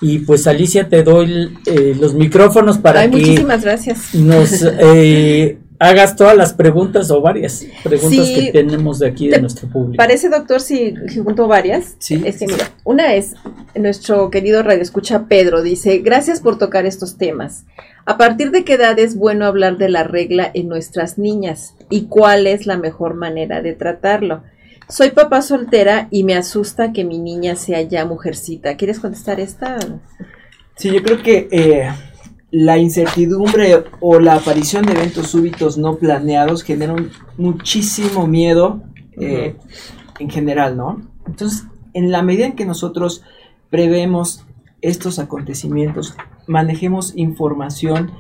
Y 0.01 0.19
pues 0.21 0.47
Alicia, 0.47 0.89
te 0.89 1.03
doy 1.03 1.57
eh, 1.67 1.95
los 1.99 2.15
micrófonos 2.15 2.79
para 2.79 3.01
Ay, 3.01 3.11
que 3.11 3.17
muchísimas 3.19 3.63
gracias. 3.63 4.15
nos 4.15 4.63
eh, 4.79 5.59
hagas 5.79 6.17
todas 6.17 6.37
las 6.37 6.53
preguntas 6.53 7.11
o 7.11 7.21
varias 7.21 7.67
preguntas 7.83 8.27
Sí. 8.27 8.47
que 8.47 8.53
tenemos 8.53 8.99
de 8.99 9.09
aquí 9.09 9.29
de 9.29 9.41
nuestro 9.41 9.69
público. 9.69 9.97
Parece, 9.97 10.29
doctor, 10.29 10.61
si 10.61 10.95
si 11.09 11.21
junto 11.21 11.49
varias. 11.49 11.97
Sí. 11.99 12.23
Este, 12.25 12.47
mira, 12.47 12.71
una 12.85 13.15
es, 13.15 13.35
nuestro 13.75 14.31
querido 14.31 14.63
radioescucha 14.63 15.27
Pedro 15.27 15.63
dice, 15.63 15.99
gracias 15.99 16.41
por 16.41 16.59
tocar 16.59 16.87
estos 16.87 17.17
temas. 17.19 17.65
¿A 18.07 18.17
partir 18.19 18.51
de 18.51 18.65
qué 18.65 18.75
edad 18.75 18.99
es 18.99 19.17
bueno 19.17 19.47
hablar 19.47 19.79
de 19.79 19.89
la 19.89 20.05
regla 20.05 20.51
en 20.53 20.69
nuestras 20.69 21.19
niñas? 21.19 21.75
¿Y 21.91 22.07
cuál 22.07 22.47
es 22.47 22.67
la 22.67 22.77
mejor 22.77 23.15
manera 23.15 23.63
de 23.63 23.73
tratarlo? 23.73 24.43
Soy 24.89 25.11
papá 25.11 25.41
soltera 25.41 26.09
y 26.11 26.25
me 26.25 26.35
asusta 26.35 26.93
que 26.93 27.05
mi 27.05 27.19
niña 27.19 27.57
sea 27.57 27.81
ya 27.81 28.05
mujercita. 28.05 28.77
¿Quieres 28.77 29.01
contestar 29.01 29.41
esta? 29.41 29.79
Sí, 30.77 30.91
yo 30.93 31.03
creo 31.03 31.23
que 31.23 31.49
eh, 31.51 31.89
la 32.57 32.79
incertidumbre 32.79 33.83
o 33.99 34.21
la 34.21 34.37
aparición 34.37 34.87
de 34.87 34.93
eventos 34.93 35.27
súbitos 35.27 35.77
no 35.77 35.97
planeados 35.97 36.63
generan 36.63 37.11
muchísimo 37.37 38.29
miedo 38.29 38.81
eh, 39.21 39.57
en 40.21 40.31
general, 40.31 40.77
¿no? 40.77 41.03
Entonces, 41.27 41.65
en 41.95 42.13
la 42.13 42.23
medida 42.23 42.47
en 42.47 42.53
que 42.53 42.65
nosotros 42.65 43.25
prevemos 43.71 44.47
estos 44.83 45.19
acontecimientos, 45.19 46.15
manejemos 46.47 47.15
información 47.17 48.13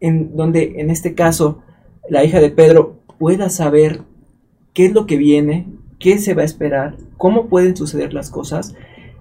en 0.00 0.34
donde, 0.34 0.80
en 0.80 0.90
este 0.90 1.14
caso, 1.14 1.62
la 2.10 2.24
hija 2.24 2.40
de 2.40 2.50
Pedro 2.50 2.98
pueda 3.16 3.48
saber 3.48 4.02
qué 4.74 4.86
es 4.86 4.92
lo 4.92 5.06
que 5.06 5.18
viene, 5.18 5.68
qué 6.00 6.18
se 6.18 6.34
va 6.34 6.42
a 6.42 6.46
esperar, 6.46 6.96
cómo 7.16 7.46
pueden 7.46 7.76
suceder 7.76 8.12
las 8.12 8.28
cosas, 8.28 8.74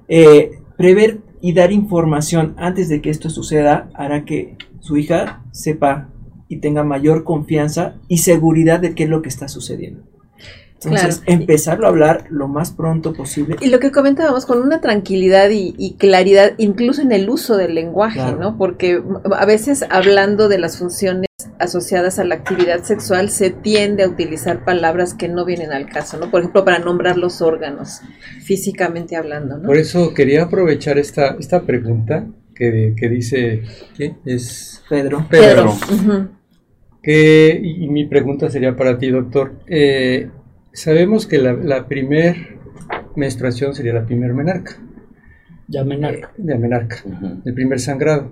eh, 0.07 0.61
prever 0.77 1.19
y 1.45 1.53
dar 1.53 1.71
información 1.71 2.55
antes 2.57 2.89
de 2.89 3.01
que 3.01 3.11
esto 3.11 3.29
suceda 3.29 3.87
hará 3.93 4.25
que 4.25 4.57
su 4.79 4.97
hija 4.97 5.43
sepa 5.51 6.09
y 6.47 6.57
tenga 6.57 6.83
mayor 6.83 7.23
confianza 7.23 7.97
y 8.07 8.17
seguridad 8.17 8.79
de 8.79 8.95
qué 8.95 9.03
es 9.03 9.11
lo 9.11 9.21
que 9.21 9.29
está 9.29 9.47
sucediendo. 9.47 10.01
Entonces, 10.85 11.19
Claro. 11.19 11.39
empezarlo 11.41 11.85
a 11.85 11.89
hablar 11.89 12.25
lo 12.29 12.47
más 12.47 12.71
pronto 12.71 13.13
posible. 13.13 13.55
Y 13.61 13.69
lo 13.69 13.79
que 13.79 13.91
comentábamos, 13.91 14.45
con 14.45 14.61
una 14.61 14.81
tranquilidad 14.81 15.49
y, 15.49 15.75
y 15.77 15.93
claridad, 15.95 16.53
incluso 16.57 17.01
en 17.01 17.11
el 17.11 17.29
uso 17.29 17.57
del 17.57 17.75
lenguaje, 17.75 18.19
Claro. 18.19 18.37
¿no? 18.39 18.57
Porque 18.57 19.01
a 19.37 19.45
veces 19.45 19.85
hablando 19.89 20.47
de 20.49 20.57
las 20.59 20.77
funciones 20.77 21.25
asociadas 21.59 22.19
a 22.19 22.23
la 22.23 22.35
actividad 22.35 22.83
sexual 22.83 23.29
se 23.29 23.49
tiende 23.49 24.03
a 24.03 24.07
utilizar 24.09 24.63
palabras 24.65 25.13
que 25.13 25.27
no 25.29 25.45
vienen 25.45 25.71
al 25.71 25.87
caso, 25.87 26.17
¿no? 26.17 26.29
Por 26.31 26.41
ejemplo, 26.41 26.65
para 26.65 26.79
nombrar 26.79 27.17
los 27.17 27.41
órganos, 27.41 28.01
físicamente 28.43 29.15
hablando, 29.15 29.57
¿no? 29.57 29.63
Por 29.67 29.77
eso 29.77 30.13
quería 30.13 30.43
aprovechar 30.43 30.97
esta, 30.97 31.35
esta 31.39 31.61
pregunta 31.63 32.25
que, 32.53 32.93
que 32.97 33.09
dice, 33.09 33.63
¿qué? 33.97 34.15
Es 34.25 34.81
Pedro. 34.89 35.25
Pedro. 35.29 35.73
Que, 37.01 37.59
y 37.61 37.83
y 37.85 37.87
mi 37.87 38.05
pregunta 38.05 38.49
sería 38.49 38.75
para 38.75 38.97
ti, 38.97 39.09
doctor. 39.11 39.53
Eh, 39.67 40.29
sabemos 40.75 41.25
que 41.25 41.37
la, 41.39 41.53
la 41.53 41.87
primer 41.87 42.57
menstruación 43.15 43.73
sería 43.73 43.93
la 43.93 44.05
primer 44.05 44.33
menarca, 44.33 44.77
Ya 45.67 45.83
me 45.83 45.97
narco. 45.97 46.29
de 46.37 46.57
menarca, 46.57 46.97
Ujú. 47.05 47.41
el 47.45 47.53
primer 47.53 47.79
sangrado. 47.79 48.31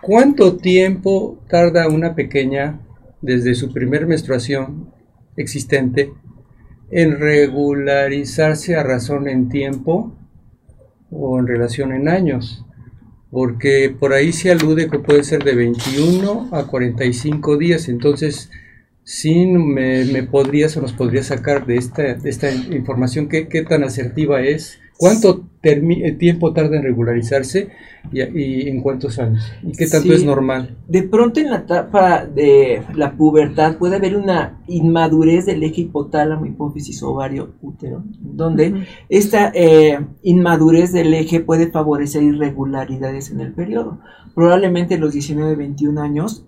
¿Cuánto 0.00 0.56
tiempo 0.56 1.42
tarda 1.48 1.88
una 1.88 2.14
pequeña 2.14 2.80
desde 3.20 3.54
su 3.54 3.72
primer 3.72 4.06
menstruación 4.06 4.90
existente 5.36 6.12
en 6.90 7.18
regularizarse 7.18 8.76
a 8.76 8.82
razón 8.82 9.28
en 9.28 9.48
tiempo 9.48 10.14
o 11.10 11.38
en 11.38 11.46
relación 11.46 11.92
en 11.92 12.08
años? 12.08 12.64
Porque 13.30 13.94
por 13.96 14.12
ahí 14.12 14.32
se 14.32 14.50
alude 14.50 14.88
que 14.88 14.98
puede 14.98 15.22
ser 15.22 15.44
de 15.44 15.54
21 15.54 16.48
a 16.52 16.66
45 16.66 17.58
días, 17.58 17.88
entonces 17.88 18.50
sí 19.04 19.46
me, 19.46 20.04
me 20.04 20.22
podrías 20.24 20.76
o 20.76 20.80
nos 20.82 20.92
podrías 20.92 21.26
sacar 21.26 21.66
de 21.66 21.76
esta, 21.76 22.02
de 22.14 22.30
esta 22.30 22.50
información 22.52 23.28
qué, 23.28 23.48
qué 23.48 23.62
tan 23.62 23.82
asertiva 23.84 24.40
es, 24.42 24.78
cuánto 24.96 25.46
eh, 25.62 26.12
tiempo 26.18 26.52
tarda 26.52 26.76
en 26.76 26.82
regularizarse 26.82 27.68
y, 28.12 28.20
y 28.22 28.68
en 28.68 28.82
cuántos 28.82 29.18
años, 29.18 29.50
y 29.62 29.72
qué 29.72 29.86
tanto 29.86 30.08
Sí. 30.08 30.14
es 30.14 30.24
normal. 30.24 30.76
De 30.88 31.02
pronto 31.02 31.40
en 31.40 31.50
la 31.50 31.56
etapa 31.58 32.24
de 32.26 32.82
la 32.94 33.16
pubertad 33.16 33.76
puede 33.78 33.96
haber 33.96 34.16
una 34.16 34.62
inmadurez 34.68 35.46
del 35.46 35.62
eje 35.62 35.82
hipotálamo, 35.82 36.44
hipófisis, 36.46 37.02
ovario, 37.02 37.54
útero, 37.62 38.04
donde 38.20 38.86
esta 39.08 39.50
eh, 39.54 39.98
inmadurez 40.22 40.92
del 40.92 41.12
eje 41.14 41.40
puede 41.40 41.70
favorecer 41.70 42.22
irregularidades 42.22 43.30
en 43.30 43.40
el 43.40 43.52
periodo. 43.54 44.00
Probablemente 44.34 44.98
los 44.98 45.12
19, 45.12 45.56
21 45.56 46.00
años, 46.00 46.46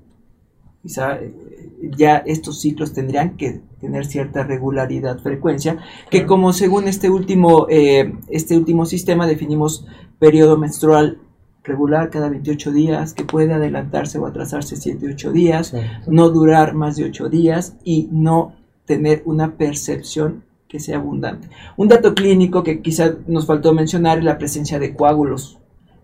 quizá 0.82 1.16
eh, 1.16 1.61
ya 1.96 2.18
estos 2.18 2.60
ciclos 2.60 2.92
tendrían 2.92 3.36
que 3.36 3.60
tener 3.80 4.06
cierta 4.06 4.44
regularidad, 4.44 5.18
frecuencia, 5.18 5.78
que 6.10 6.18
Claro. 6.18 6.28
como 6.28 6.52
según 6.52 6.88
este 6.88 7.10
último, 7.10 7.66
eh, 7.68 8.14
este 8.28 8.56
último 8.56 8.86
sistema 8.86 9.26
definimos 9.26 9.86
periodo 10.18 10.56
menstrual 10.56 11.18
regular 11.64 12.10
cada 12.10 12.28
28 12.28 12.72
días, 12.72 13.14
que 13.14 13.24
puede 13.24 13.52
adelantarse 13.52 14.18
o 14.18 14.26
atrasarse 14.26 14.76
7, 14.76 15.06
8 15.08 15.32
días, 15.32 15.74
no 16.06 16.30
durar 16.30 16.74
más 16.74 16.96
de 16.96 17.04
8 17.04 17.28
días 17.28 17.76
y 17.84 18.08
no 18.10 18.54
tener 18.84 19.22
una 19.26 19.56
percepción 19.56 20.44
que 20.68 20.80
sea 20.80 20.96
abundante. 20.96 21.48
Un 21.76 21.88
dato 21.88 22.14
clínico 22.14 22.62
que 22.62 22.80
quizá 22.80 23.14
nos 23.26 23.46
faltó 23.46 23.74
mencionar 23.74 24.18
es 24.18 24.24
la 24.24 24.38
presencia 24.38 24.78
de 24.78 24.94
coágulos, 24.94 25.58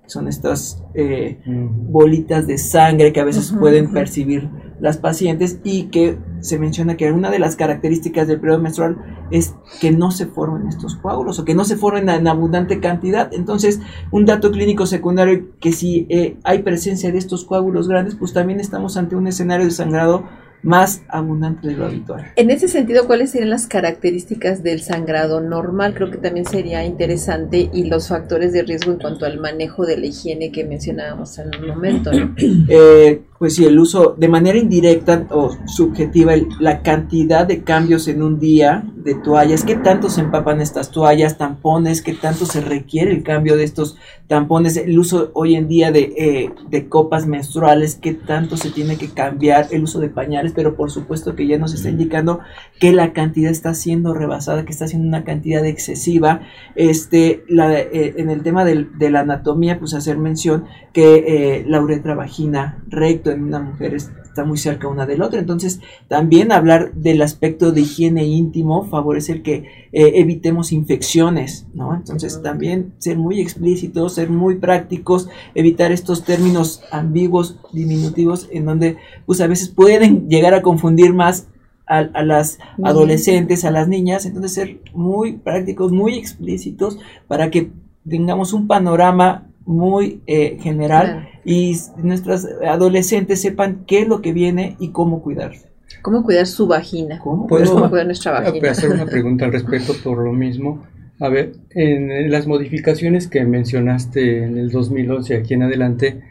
son 0.08 0.26
estas 0.26 0.82
eh, 0.94 1.38
bolitas 1.46 2.46
de 2.46 2.58
sangre 2.58 3.12
que 3.12 3.20
a 3.20 3.24
veces 3.24 3.54
pueden 3.58 3.92
percibir 3.92 4.48
las 4.80 4.96
pacientes 4.96 5.60
y 5.64 5.84
que 5.84 6.18
se 6.40 6.58
menciona 6.58 6.96
que 6.96 7.12
una 7.12 7.30
de 7.30 7.38
las 7.38 7.56
características 7.56 8.26
del 8.26 8.40
periodo 8.40 8.60
menstrual 8.60 8.96
es 9.30 9.54
que 9.80 9.90
no 9.90 10.10
se 10.10 10.26
formen 10.26 10.68
estos 10.68 10.96
coágulos 10.96 11.38
o 11.38 11.44
que 11.44 11.54
no 11.54 11.64
se 11.64 11.76
formen 11.76 12.08
en 12.08 12.26
abundante 12.26 12.80
cantidad. 12.80 13.32
Entonces, 13.32 13.80
un 14.10 14.24
dato 14.24 14.50
clínico 14.50 14.86
secundario 14.86 15.48
que 15.60 15.72
si 15.72 16.06
eh, 16.08 16.38
hay 16.44 16.62
presencia 16.62 17.12
de 17.12 17.18
estos 17.18 17.44
coágulos 17.44 17.88
grandes, 17.88 18.14
pues 18.14 18.32
también 18.32 18.60
estamos 18.60 18.96
ante 18.96 19.16
un 19.16 19.26
escenario 19.26 19.66
de 19.66 19.72
sangrado 19.72 20.24
más 20.62 21.02
abundante 21.08 21.68
de 21.68 21.76
lo 21.76 21.86
habitual. 21.86 22.32
En 22.36 22.50
ese 22.50 22.68
sentido, 22.68 23.06
¿cuáles 23.06 23.30
serían 23.30 23.50
las 23.50 23.66
características 23.66 24.62
del 24.62 24.80
sangrado 24.80 25.40
normal? 25.40 25.94
Creo 25.94 26.10
que 26.10 26.18
también 26.18 26.46
sería 26.46 26.84
interesante 26.84 27.70
y 27.72 27.84
los 27.84 28.08
factores 28.08 28.52
de 28.52 28.62
riesgo 28.62 28.92
en 28.92 28.98
cuanto 28.98 29.24
al 29.24 29.38
manejo 29.38 29.86
de 29.86 29.96
la 29.96 30.06
higiene 30.06 30.50
que 30.50 30.64
mencionábamos 30.64 31.38
en 31.38 31.54
un 31.54 31.68
momento. 31.68 32.12
¿no? 32.12 32.34
Eh, 32.68 33.22
pues 33.38 33.54
sí, 33.54 33.64
el 33.64 33.78
uso 33.78 34.14
de 34.18 34.28
manera 34.28 34.58
indirecta 34.58 35.26
o 35.30 35.50
subjetiva, 35.66 36.34
el- 36.34 36.48
la 36.58 36.82
cantidad 36.82 37.46
de 37.46 37.62
cambios 37.62 38.08
en 38.08 38.22
un 38.22 38.40
día 38.40 38.84
de 38.96 39.14
toallas, 39.14 39.62
qué 39.64 39.76
tanto 39.76 40.10
se 40.10 40.22
empapan 40.22 40.60
estas 40.60 40.90
toallas, 40.90 41.38
tampones, 41.38 42.02
qué 42.02 42.14
tanto 42.14 42.46
se 42.46 42.60
requiere 42.60 43.12
el 43.12 43.22
cambio 43.22 43.56
de 43.56 43.62
estos 43.64 43.96
tampones, 44.26 44.76
el 44.76 44.98
uso 44.98 45.30
hoy 45.34 45.54
en 45.54 45.68
día 45.68 45.92
de, 45.92 46.12
eh, 46.18 46.50
de 46.68 46.88
copas 46.88 47.26
menstruales, 47.26 47.94
qué 47.94 48.12
tanto 48.12 48.56
se 48.56 48.70
tiene 48.70 48.96
que 48.96 49.08
cambiar, 49.08 49.68
el 49.70 49.84
uso 49.84 50.00
de 50.00 50.08
pañales, 50.10 50.52
pero 50.54 50.74
por 50.76 50.90
supuesto 50.90 51.34
que 51.36 51.46
ya 51.46 51.58
nos 51.58 51.72
está 51.74 51.88
indicando 51.88 52.40
que 52.80 52.92
la 52.92 53.12
cantidad 53.12 53.50
está 53.50 53.72
siendo 53.72 54.14
rebasada, 54.14 54.64
que 54.64 54.72
está 54.72 54.88
siendo 54.88 55.06
una 55.08 55.24
cantidad 55.24 55.64
excesiva. 55.64 56.40
Este, 56.74 57.44
la, 57.48 57.78
eh, 57.78 58.14
en 58.16 58.30
el 58.30 58.42
tema 58.42 58.64
del- 58.64 58.98
de 58.98 59.10
la 59.10 59.20
anatomía, 59.20 59.78
pues 59.78 59.94
hacer 59.94 60.18
mención 60.18 60.64
que 60.92 61.24
eh, 61.26 61.64
la 61.68 61.80
uretra 61.80 62.14
vagina 62.14 62.82
recto 62.88 63.27
en 63.30 63.42
una 63.44 63.60
mujer 63.60 63.94
es- 63.94 64.10
está 64.24 64.44
muy 64.44 64.58
cerca 64.58 64.88
una 64.88 65.06
del 65.06 65.22
otro. 65.22 65.38
Entonces, 65.38 65.80
también 66.08 66.52
hablar 66.52 66.92
del 66.94 67.22
aspecto 67.22 67.72
de 67.72 67.80
higiene 67.82 68.24
íntimo 68.24 68.84
favorece 68.84 69.32
el 69.32 69.42
que 69.42 69.52
eh, 69.92 70.12
evitemos 70.16 70.72
infecciones, 70.72 71.66
¿no? 71.74 71.94
Entonces, 71.94 72.40
también 72.42 72.92
ser 72.98 73.16
muy 73.18 73.40
explícitos, 73.40 74.14
ser 74.14 74.30
muy 74.30 74.56
prácticos, 74.56 75.28
evitar 75.54 75.90
estos 75.92 76.24
términos 76.24 76.82
ambiguos, 76.92 77.58
diminutivos, 77.72 78.48
en 78.52 78.66
donde, 78.66 78.96
pues 79.26 79.40
a 79.40 79.46
veces 79.46 79.68
pueden 79.70 80.28
llegar 80.28 80.54
a 80.54 80.62
confundir 80.62 81.12
más 81.14 81.48
a, 81.86 81.98
a 81.98 82.22
las 82.22 82.58
adolescentes, 82.84 83.64
a 83.64 83.70
las 83.70 83.88
niñas, 83.88 84.26
entonces 84.26 84.52
ser 84.52 84.80
muy 84.94 85.38
prácticos, 85.38 85.90
muy 85.90 86.14
explícitos 86.18 86.98
para 87.26 87.50
que 87.50 87.70
tengamos 88.08 88.52
un 88.52 88.66
panorama 88.66 89.47
muy 89.68 90.22
eh, 90.26 90.56
general 90.62 91.28
y 91.44 91.76
nuestras 91.98 92.48
adolescentes 92.66 93.42
sepan 93.42 93.84
qué 93.86 94.00
es 94.00 94.08
lo 94.08 94.22
que 94.22 94.32
viene 94.32 94.76
y 94.78 94.92
cómo 94.92 95.22
cuidarse. 95.22 95.68
¿Cómo 96.00 96.24
cuidar 96.24 96.46
su 96.46 96.66
vagina? 96.66 97.18
¿Cómo, 97.18 97.46
¿Cómo 97.46 97.90
cuidar 97.90 98.06
nuestra 98.06 98.32
vagina? 98.40 98.70
hacer 98.70 98.90
una 98.90 99.04
pregunta 99.10 99.44
al 99.44 99.52
respecto 99.52 99.92
por 100.02 100.24
lo 100.24 100.32
mismo. 100.32 100.86
A 101.20 101.28
ver, 101.28 101.52
en 101.70 102.30
las 102.30 102.46
modificaciones 102.46 103.28
que 103.28 103.44
mencionaste 103.44 104.44
en 104.44 104.56
el 104.56 104.70
2011 104.70 105.36
aquí 105.36 105.52
en 105.52 105.64
adelante, 105.64 106.22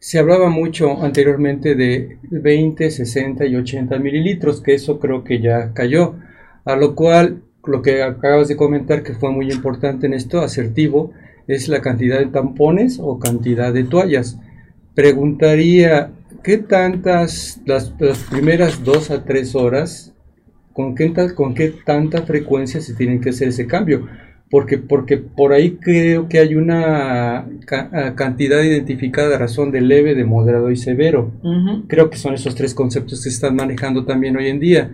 se 0.00 0.18
hablaba 0.18 0.50
mucho 0.50 1.00
anteriormente 1.00 1.76
de 1.76 2.18
20, 2.28 2.90
60 2.90 3.46
y 3.46 3.54
80 3.54 3.98
mililitros, 4.00 4.60
que 4.60 4.74
eso 4.74 4.98
creo 4.98 5.22
que 5.22 5.40
ya 5.40 5.72
cayó, 5.74 6.16
a 6.64 6.74
lo 6.74 6.96
cual 6.96 7.42
lo 7.64 7.82
que 7.82 8.02
acabas 8.02 8.48
de 8.48 8.56
comentar 8.56 9.04
que 9.04 9.14
fue 9.14 9.30
muy 9.30 9.52
importante 9.52 10.06
en 10.06 10.14
esto, 10.14 10.40
asertivo, 10.40 11.12
es 11.46 11.68
la 11.68 11.80
cantidad 11.80 12.18
de 12.18 12.26
tampones 12.26 12.98
o 13.00 13.18
cantidad 13.18 13.72
de 13.72 13.84
toallas. 13.84 14.38
Preguntaría, 14.94 16.10
¿qué 16.42 16.58
tantas, 16.58 17.60
las, 17.66 17.94
las 17.98 18.18
primeras 18.24 18.84
dos 18.84 19.10
a 19.10 19.24
tres 19.24 19.54
horas 19.54 20.12
¿con 20.72 20.94
qué, 20.94 21.12
con 21.34 21.54
qué 21.54 21.72
tanta 21.84 22.22
frecuencia 22.22 22.80
se 22.80 22.94
tiene 22.94 23.20
que 23.20 23.30
hacer 23.30 23.48
ese 23.48 23.66
cambio? 23.66 24.08
Porque, 24.50 24.76
porque 24.76 25.16
por 25.16 25.52
ahí 25.54 25.78
creo 25.80 26.28
que 26.28 26.38
hay 26.38 26.54
una 26.56 27.46
cantidad 28.16 28.62
identificada 28.62 29.30
de 29.30 29.38
razón 29.38 29.70
de 29.70 29.80
leve, 29.80 30.14
de 30.14 30.24
moderado 30.24 30.70
y 30.70 30.76
severo. 30.76 31.32
Creo 31.88 32.10
que 32.10 32.18
son 32.18 32.34
esos 32.34 32.54
tres 32.54 32.74
conceptos 32.74 33.20
que 33.20 33.30
se 33.30 33.36
están 33.36 33.56
manejando 33.56 34.04
también 34.04 34.36
hoy 34.36 34.48
en 34.48 34.60
día. 34.60 34.90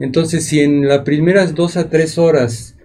Entonces, 0.00 0.44
si 0.44 0.60
en 0.60 0.88
las 0.88 1.00
primeras 1.00 1.54
dos 1.54 1.76
a 1.76 1.88
tres 1.88 2.18
horas 2.18 2.75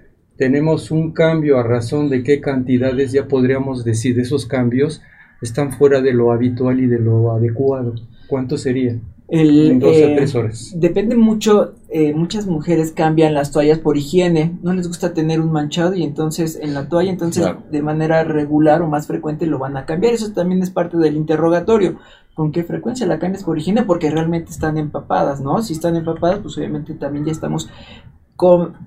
tenemos 0.42 0.90
un 0.90 1.12
cambio 1.12 1.60
a 1.60 1.64
razón 1.64 2.10
de 2.10 2.24
qué 2.24 2.42
cantidades 2.42 3.12
ya 3.12 3.28
podríamos 3.28 3.84
decir 3.84 4.16
de 4.16 4.24
esos 4.24 4.48
cambios 4.48 5.00
están 5.40 5.72
fuera 5.72 6.02
de 6.02 6.14
lo 6.14 6.32
habitual 6.32 6.80
y 6.80 6.88
de 6.88 6.98
lo 6.98 7.32
adecuado, 7.32 7.94
¿cuánto 8.26 8.58
sería? 8.58 8.98
El, 9.28 9.78
dos 9.78 9.96
a 9.96 10.00
eh, 10.00 10.16
tres 10.16 10.34
horas. 10.34 10.74
Depende 10.76 11.16
mucho, 11.16 11.76
eh, 11.90 12.16
muchas 12.16 12.48
mujeres 12.48 12.92
cambian 12.92 13.36
las 13.36 13.52
toallas 13.52 13.78
por 13.78 13.98
higiene, 13.98 14.58
no 14.64 14.74
les 14.74 14.88
gusta 14.88 15.14
tener 15.14 15.40
un 15.40 15.52
manchado 15.52 15.94
y 15.94 16.02
entonces 16.02 16.58
en 16.60 16.74
la 16.74 16.90
toalla, 16.90 17.12
entonces 17.12 17.46
de 17.72 17.82
manera 17.84 18.24
regular 18.24 18.82
o 18.82 18.88
más 18.88 19.06
frecuente 19.06 19.46
lo 19.46 19.60
van 19.60 19.78
a 19.78 19.86
cambiar. 19.86 20.16
Eso 20.16 20.34
también 20.34 20.64
es 20.64 20.72
parte 20.72 20.98
del 20.98 21.18
interrogatorio. 21.18 22.00
¿Con 22.34 22.52
qué 22.52 22.64
frecuencia 22.64 23.06
la 23.06 23.20
cambias 23.20 23.44
por 23.44 23.60
higiene? 23.60 23.84
Porque 23.84 24.10
realmente 24.10 24.50
están 24.50 24.80
empapadas, 24.80 25.40
¿no? 25.40 25.62
Si 25.62 25.74
están 25.74 25.96
empapadas, 25.96 26.40
pues 26.40 26.58
obviamente 26.58 26.96
también 26.96 27.26
ya 27.26 27.32
estamos 27.32 27.70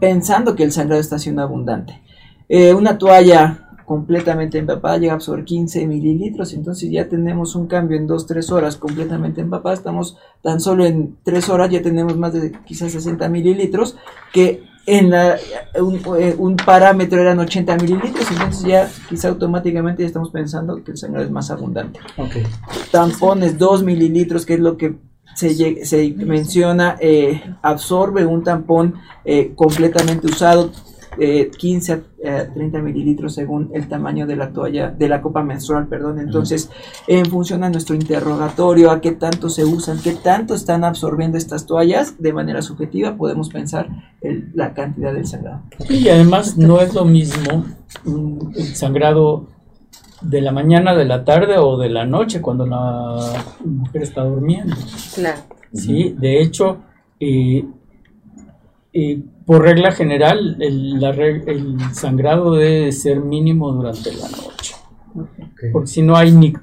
pensando 0.01 0.55
que 0.55 0.65
el 0.65 0.73
sangrado 0.73 1.01
está 1.01 1.19
siendo 1.19 1.43
abundante. 1.43 2.01
Eh, 2.49 2.75
una 2.75 2.99
toalla 2.99 3.65
completamente 3.85 4.59
empapada 4.59 4.99
llega 4.99 5.13
a 5.13 5.17
absorber 5.17 5.45
15 5.45 5.87
mililitros, 5.87 6.55
entonces 6.55 6.91
ya 6.91 7.09
tenemos 7.09 7.55
un 7.55 7.67
cambio 7.67 7.97
en 7.97 8.09
2-3 8.09 8.51
horas 8.53 8.77
completamente 8.77 9.41
empapada, 9.41 9.75
estamos 9.75 10.17
tan 10.43 10.61
solo 10.61 10.87
en 10.87 11.17
3 11.23 11.49
horas 11.51 11.71
ya 11.71 11.83
tenemos 11.83 12.17
más 12.17 12.33
de 12.33 12.53
quizás 12.65 12.93
60 12.93 13.29
mililitros, 13.29 13.97
que 14.33 14.63
en 14.87 15.11
la, 15.11 15.37
eh, 15.37 16.37
un, 16.39 16.57
parámetro 16.57 17.21
eran 17.21 17.39
80 17.39 17.77
mililitros, 17.77 18.31
entonces 18.31 18.65
ya 18.65 18.91
quizá 19.09 19.29
automáticamente 19.29 20.03
ya 20.03 20.07
estamos 20.07 20.31
pensando 20.31 20.83
que 20.83 20.93
el 20.93 20.99
sangrado 20.99 21.25
es 21.25 21.31
más 21.31 21.51
abundante. 21.51 22.01
Tampones 22.91 23.59
2 23.59 23.83
mililitros, 23.83 24.45
que 24.45 24.55
es 24.55 24.61
lo 24.61 24.77
que 24.77 24.97
se, 25.35 25.85
se 25.85 26.15
menciona, 26.17 26.97
eh, 27.01 27.43
absorbe 27.63 28.25
un 28.27 28.43
tampón 28.43 28.95
eh, 29.25 29.53
completamente 29.55 30.27
usado, 30.27 30.71
15 31.17 31.93
a 31.93 32.53
30 32.53 32.81
mililitros 32.81 33.35
según 33.37 33.71
el 33.73 33.87
tamaño 33.87 34.27
de 34.27 34.35
la 34.35 34.51
toalla, 34.51 34.91
de 34.91 35.09
la 35.09 35.23
copa 35.23 35.45
menstrual, 35.45 35.87
perdón. 35.87 36.19
Entonces, 36.19 36.71
en 37.07 37.27
función 37.27 37.63
a 37.63 37.71
nuestro 37.71 37.95
interrogatorio, 37.95 38.91
a 38.91 39.01
qué 39.01 39.13
tanto 39.13 39.49
se 39.49 39.65
usan, 39.65 40.01
qué 40.03 40.15
tanto 40.15 40.55
están 40.57 40.83
absorbiendo 40.83 41.39
estas 41.39 41.67
toallas, 41.67 42.21
de 42.21 42.33
manera 42.33 42.63
subjetiva 42.63 43.17
podemos 43.17 43.49
pensar 43.49 43.89
la 44.55 44.75
cantidad 44.75 45.15
del 45.15 45.29
sangrado. 45.29 45.63
Y 45.89 46.09
además 46.09 46.57
no 46.57 46.81
es 46.81 46.93
lo 46.95 47.05
mismo 47.05 47.65
el 48.05 48.75
sangrado 48.75 49.54
de 50.25 50.41
la 50.41 50.53
mañana, 50.53 50.95
de 50.95 51.05
la 51.05 51.25
tarde 51.25 51.59
o 51.59 51.77
de 51.77 51.91
la 51.91 52.05
noche 52.05 52.41
cuando 52.41 52.67
la 52.67 53.45
mujer 53.65 54.03
está 54.03 54.25
durmiendo. 54.25 54.75
Claro. 55.15 55.41
Sí, 55.73 56.15
de 56.19 56.41
hecho, 56.41 56.79
eh, 57.19 57.65
eh, 58.93 59.21
por 59.45 59.63
regla 59.63 59.93
general, 59.93 60.57
el, 60.61 61.03
el, 61.03 61.77
sangrado 61.93 62.55
debe 62.55 62.93
ser 62.93 63.21
mínimo 63.21 63.73
durante 63.73 64.13
la 64.13 64.29
noche. 64.29 64.75
Porque 65.73 65.89
si 65.89 66.03
no 66.03 66.17
hay 66.17 66.33
ni, 66.33 66.55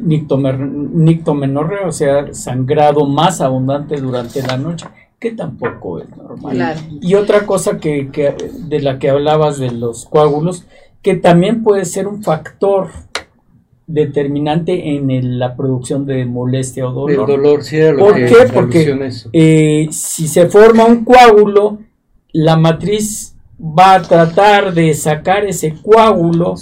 nictomenorrea, 0.00 1.86
o 1.86 1.92
sea, 1.92 2.32
sangrado 2.32 3.06
más 3.06 3.40
abundante 3.40 4.00
durante 4.00 4.42
la 4.42 4.56
noche, 4.56 4.86
que 5.18 5.32
tampoco 5.32 6.00
es 6.00 6.16
normal. 6.16 6.76
Y 7.00 7.14
otra 7.14 7.46
cosa 7.46 7.78
que, 7.78 8.10
que, 8.10 8.34
de 8.68 8.80
la 8.80 8.98
que 8.98 9.10
hablabas 9.10 9.58
de 9.58 9.70
los 9.70 10.04
coágulos, 10.04 10.66
que 11.06 11.14
también 11.14 11.62
puede 11.62 11.84
ser 11.84 12.08
un 12.08 12.20
factor 12.20 12.88
determinante 13.86 14.96
en 14.96 15.38
la 15.38 15.54
producción 15.54 16.04
de 16.04 16.26
molestia 16.26 16.88
o 16.88 16.90
dolor. 16.90 17.30
El 17.30 17.36
dolor, 17.36 17.62
sí, 17.62 17.78
¿Por 17.96 18.16
qué? 18.16 18.34
Porque 18.52 19.12
eh, 19.32 19.86
si 19.92 20.26
se 20.26 20.48
forma 20.48 20.84
un 20.84 21.04
coágulo, 21.04 21.78
la 22.32 22.56
matriz 22.56 23.36
va 23.56 23.94
a 23.94 24.02
tratar 24.02 24.74
de 24.74 24.94
sacar 24.94 25.44
ese 25.44 25.76
coágulo 25.80 26.54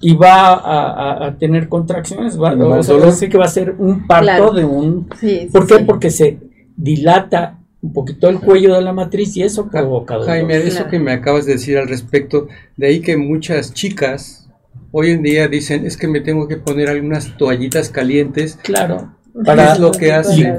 y 0.00 0.16
va 0.16 1.26
a, 1.26 1.38
tener 1.38 1.68
contracciones, 1.68 2.36
va, 2.36 2.52
o 2.52 2.82
sea, 2.82 3.28
que 3.28 3.38
va 3.38 3.44
a 3.44 3.48
ser 3.48 3.76
un 3.78 4.08
parto 4.08 4.52
de 4.52 4.64
un... 4.64 5.08
¿Por 5.52 5.68
qué? 5.68 5.78
Porque 5.86 6.10
se 6.10 6.40
dilata 6.76 7.60
un 7.84 7.92
poquito 7.92 8.30
el 8.30 8.40
cuello 8.40 8.74
de 8.74 8.80
la 8.80 8.94
matriz 8.94 9.36
y 9.36 9.42
eso 9.42 9.68
provoca 9.68 10.14
dolor. 10.14 10.28
Jaime, 10.28 10.56
eso 10.56 10.88
que 10.88 10.98
me 10.98 11.12
acabas 11.12 11.44
de 11.44 11.52
decir 11.52 11.76
al 11.76 11.86
respecto, 11.86 12.48
de 12.78 12.86
ahí 12.86 13.00
que 13.00 13.18
muchas 13.18 13.74
chicas 13.74 14.48
hoy 14.90 15.10
en 15.10 15.22
día 15.22 15.48
dicen 15.48 15.84
es 15.84 15.98
que 15.98 16.08
me 16.08 16.20
tengo 16.20 16.48
que 16.48 16.56
poner 16.56 16.88
algunas 16.88 17.36
toallitas 17.36 17.90
calientes. 17.90 18.58
Claro. 18.62 19.14
Para 19.44 19.76
lo 19.76 19.90
que 19.92 20.12
hace 20.12 20.54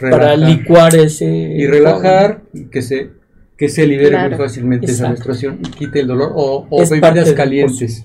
para 0.00 0.36
licuar 0.36 0.94
ese 0.94 1.26
y 1.26 1.66
relajar 1.66 2.42
y 2.52 2.66
que 2.66 2.82
se 2.82 3.10
que 3.56 3.68
se 3.68 3.86
libere 3.86 4.28
muy 4.28 4.36
fácilmente 4.38 4.90
esa 4.90 5.08
menstruación 5.08 5.58
y 5.60 5.70
quite 5.70 6.00
el 6.00 6.06
dolor 6.06 6.32
o, 6.34 6.66
bebidas 6.88 7.32
calientes. 7.32 8.04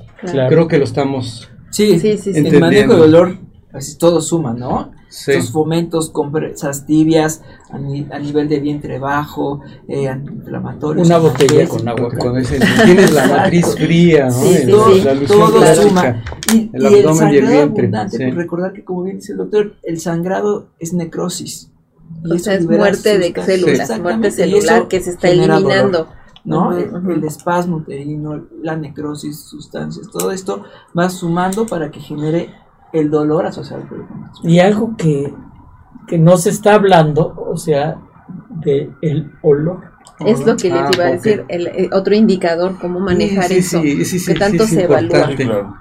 Creo 0.49 0.67
que 0.67 0.79
lo 0.79 0.85
estamos 0.85 1.49
Sí, 1.69 1.99
sí, 1.99 2.17
sí, 2.17 2.31
el 2.33 2.59
manejo 2.59 2.93
de 2.93 2.99
dolor 2.99 3.37
así 3.71 3.97
todo 3.99 4.19
suma, 4.19 4.53
¿no? 4.53 4.93
Estos 5.09 5.51
fomentos, 5.51 6.09
compresas 6.09 6.85
tibias 6.85 7.41
a, 7.69 7.77
nivel 7.77 8.49
de 8.49 8.59
vientre 8.59 8.99
bajo, 8.99 9.61
eh, 9.87 10.07
antiinflamatorios. 10.07 11.07
Una 11.07 11.17
botella 11.17 11.67
con 11.67 11.87
agua. 11.87 12.09
Con 12.17 12.37
ese, 12.37 12.59
tienes 12.85 13.13
la 13.13 13.27
matriz 13.27 13.75
fría, 13.75 14.25
¿no? 14.25 14.31
Sí, 14.31 14.67
todo, 14.67 15.75
suma. 15.75 16.23
Y 16.53 16.69
el, 16.73 16.85
abdomen 16.85 17.33
y 17.33 17.37
el, 17.37 17.47
vientre. 17.47 17.83
Abundante, 17.83 18.17
pues 18.17 18.35
recordar 18.35 18.73
que, 18.73 18.83
como 18.83 19.03
bien 19.03 19.17
dice 19.17 19.31
el 19.31 19.37
doctor, 19.37 19.75
el 19.83 19.99
sangrado 19.99 20.67
es 20.79 20.93
necrosis. 20.93 21.71
Y 22.23 22.35
eso 22.35 22.51
es 22.51 22.65
muerte 22.65 23.17
de 23.17 23.33
células, 23.41 23.99
muerte 23.99 24.31
celular 24.31 24.87
que 24.87 24.99
se 24.99 25.11
está 25.11 25.29
eliminando. 25.29 26.09
¿no? 26.47 26.71
el, 26.77 27.23
espasmo 27.25 27.77
uterino, 27.77 28.47
la 28.63 28.77
necrosis, 28.77 29.41
sustancias, 29.41 30.07
todo 30.09 30.31
esto 30.31 30.63
va 30.97 31.09
sumando 31.09 31.67
para 31.67 31.91
que 31.91 31.99
genere 31.99 32.53
el 32.93 33.09
dolor 33.09 33.45
asociado 33.45 33.87
con 33.87 34.01
el 34.01 34.51
Y 34.51 34.59
algo 34.59 34.95
que, 34.97 35.33
que 36.07 36.17
no 36.17 36.37
se 36.37 36.49
está 36.49 36.75
hablando, 36.75 37.35
o 37.49 37.57
sea, 37.57 37.97
de 38.63 38.89
el 39.01 39.31
olor. 39.41 39.97
Es 40.25 40.43
lo 40.43 40.57
que 40.57 40.69
les 40.69 40.79
ah, 40.79 40.89
iba 40.91 41.05
a 41.05 41.11
decir, 41.11 41.45
el, 41.47 41.67
eh, 41.67 41.89
otro 41.93 42.15
indicador, 42.15 42.79
cómo 42.81 42.99
manejar 42.99 43.51
eso, 43.51 43.83
que 43.83 44.33
tanto 44.33 44.65
se 44.65 44.85
evalúa. 44.85 45.29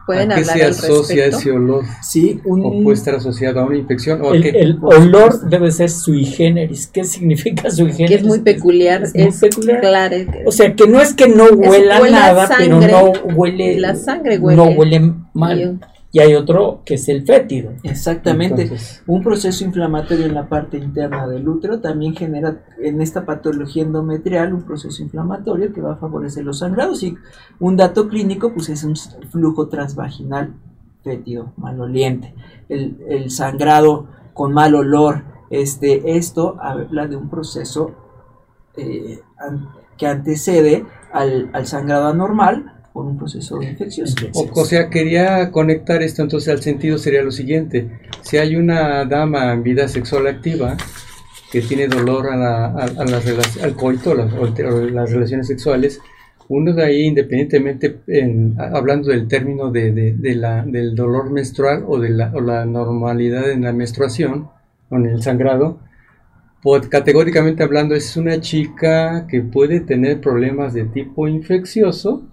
Pueden 0.05 0.31
hablar 0.31 0.59
se 0.59 0.65
asocia 0.65 1.27
ese 1.27 1.53
olor? 1.53 1.85
Sí, 2.03 2.43
un... 2.45 2.63
o 2.63 2.83
puede 2.83 2.99
estar 2.99 3.15
asociado 3.15 3.61
a 3.61 3.65
una 3.65 3.79
infección. 3.79 4.21
O 4.21 4.35
el, 4.35 4.79
olor 4.83 5.49
debe 5.49 5.71
ser 5.71 5.89
sui 5.89 6.27
generis. 6.27 6.87
¿Qué 6.87 7.05
significa 7.05 7.71
sui 7.71 7.93
generis? 7.93 8.09
Que 8.09 8.15
es 8.17 8.25
muy 8.25 8.41
peculiar. 8.41 9.05
Es, 9.15 9.41
peculiar. 9.41 9.81
Claro. 9.81 10.17
O 10.45 10.53
sea, 10.53 10.75
que 10.75 10.87
no 10.87 11.01
es 11.01 11.15
que 11.15 11.29
no 11.29 11.47
huela 11.47 12.01
nada, 12.01 12.47
pero 12.59 12.79
no 12.79 13.13
huele. 13.35 13.81
La 13.81 13.95
sangre 13.95 14.37
huele. 14.37 14.57
No 14.57 14.65
huele 14.65 15.15
mal 15.33 15.81
y 16.17 16.19
hay 16.19 16.35
otro 16.35 16.81
que 16.87 16.95
es 16.95 17.11
el 17.11 17.27
fétido. 17.27 17.73
Exactamente. 17.83 18.71
un 19.07 19.23
proceso 19.23 19.67
inflamatorio 19.67 20.25
en 20.25 20.33
la 20.33 20.49
parte 20.49 20.79
interna 20.79 21.29
del 21.29 21.47
útero 21.47 21.83
también 21.83 22.17
genera 22.17 22.65
en 22.83 23.03
esta 23.03 23.27
patología 23.27 23.83
endometrial 23.83 24.55
un 24.55 24.63
proceso 24.63 25.03
inflamatorio 25.03 25.75
que 25.75 25.83
va 25.83 25.93
a 25.93 25.97
favorecer 25.97 26.43
los 26.43 26.61
sangrados 26.61 27.03
y 27.03 27.15
un 27.61 27.77
dato 27.77 28.09
clínico 28.09 28.55
pues 28.55 28.71
es 28.71 28.83
un 28.83 28.97
flujo 29.31 29.69
transvaginal 29.69 30.55
fétido, 31.05 31.53
maloliente. 31.59 32.35
El, 32.71 32.97
el 33.11 33.31
sangrado 33.31 34.09
con 34.33 34.55
mal 34.55 34.75
olor, 34.75 35.23
este, 35.51 36.17
esto 36.17 36.57
habla 36.63 37.09
de 37.09 37.17
un 37.17 37.29
proceso 37.29 37.91
eh, 38.75 39.21
que 39.99 40.07
antecede 40.07 40.87
al, 41.13 41.51
al 41.53 41.67
sangrado 41.67 42.07
anormal 42.07 42.76
por 42.97 43.05
un 43.05 43.19
proceso 43.19 43.63
infeccioso. 43.63 44.15
O, 44.33 44.49
o, 44.59 44.65
sea, 44.65 44.89
quería 44.89 45.51
conectar 45.51 46.03
esto 46.03 46.23
entonces 46.23 46.49
al 46.49 46.63
sentido 46.63 46.97
sería 46.97 47.23
lo 47.23 47.31
siguiente. 47.31 47.91
Si 48.23 48.39
hay 48.39 48.57
una 48.57 49.05
dama 49.05 49.53
en 49.53 49.63
vida 49.63 49.87
sexual 49.87 50.27
activa 50.27 50.79
que 51.53 51.61
tiene 51.61 51.89
dolor 51.89 52.29
a, 52.33 52.37
la, 52.37 52.65
a, 52.69 52.85
a 52.85 53.05
las, 53.05 53.63
al 53.63 53.77
coito, 53.77 54.15
las, 54.15 54.33
las 54.33 55.13
relaciones 55.13 55.47
sexuales, 55.47 56.01
uno 56.49 56.73
de 56.73 56.85
ahí, 56.85 57.03
independientemente, 57.03 57.99
en, 58.07 58.57
hablando 58.59 59.11
del 59.11 59.29
término 59.29 59.71
de, 59.71 59.93
de, 59.93 60.15
de 60.15 60.35
la, 60.35 60.65
del 60.65 60.95
dolor 60.95 61.31
menstrual 61.31 61.85
o 61.87 61.99
de 61.99 62.09
la, 62.09 62.33
o 62.35 62.41
la, 62.41 62.65
normalidad 62.65 63.51
en 63.51 63.65
la 63.65 63.75
menstruación 63.75 64.49
o 64.89 64.97
en 64.97 65.05
el 65.05 65.23
sangrado, 65.23 65.81
pues, 66.63 66.89
categóricamente 66.89 67.63
hablando, 67.63 67.95
es 67.95 68.17
una 68.17 68.41
chica 68.41 69.27
que 69.29 69.43
puede 69.43 69.81
tener 69.81 70.19
problemas 70.23 70.73
de 70.73 70.85
tipo 70.85 71.29
infeccioso 71.29 72.27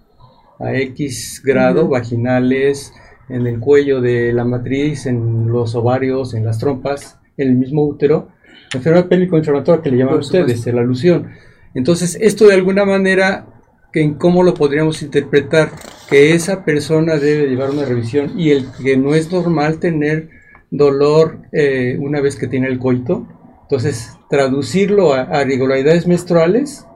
a 0.58 0.74
X 0.74 1.42
grado, 1.44 1.88
vaginales, 1.88 2.92
en 3.28 3.46
el 3.46 3.58
cuello 3.58 4.00
de 4.00 4.32
la 4.32 4.44
matriz, 4.44 5.06
en 5.06 5.48
los 5.48 5.74
ovarios, 5.74 6.34
en 6.34 6.44
las 6.44 6.58
trompas, 6.58 7.18
en 7.36 7.48
el 7.48 7.54
mismo 7.56 7.84
útero, 7.86 8.28
enfermedad 8.74 9.08
pélvico-inflamatoria 9.08 9.82
que 9.82 9.90
le 9.90 9.98
llaman 9.98 10.18
ustedes, 10.18 10.66
la 10.66 10.80
alusión. 10.80 11.30
Entonces, 11.74 12.16
esto 12.20 12.46
de 12.46 12.54
alguna 12.54 12.84
manera 12.84 13.46
en 13.94 14.14
cómo 14.14 14.42
lo 14.42 14.54
podríamos 14.54 15.02
interpretar, 15.02 15.70
que 16.10 16.34
esa 16.34 16.64
persona 16.64 17.16
debe 17.16 17.48
llevar 17.48 17.70
una 17.70 17.84
revisión 17.84 18.38
y 18.38 18.50
el 18.50 18.66
que 18.82 18.96
no 18.96 19.14
es 19.14 19.30
normal 19.32 19.78
tener 19.78 20.30
dolor 20.70 21.38
eh, 21.52 21.96
una 22.00 22.20
vez 22.20 22.36
que 22.36 22.48
tiene 22.48 22.66
el 22.66 22.78
coito, 22.78 23.26
entonces 23.62 24.10
traducirlo 24.28 25.14
a, 25.14 25.28
a 25.30 25.42
irregularidades 25.42 26.06
menstruales 26.06 26.86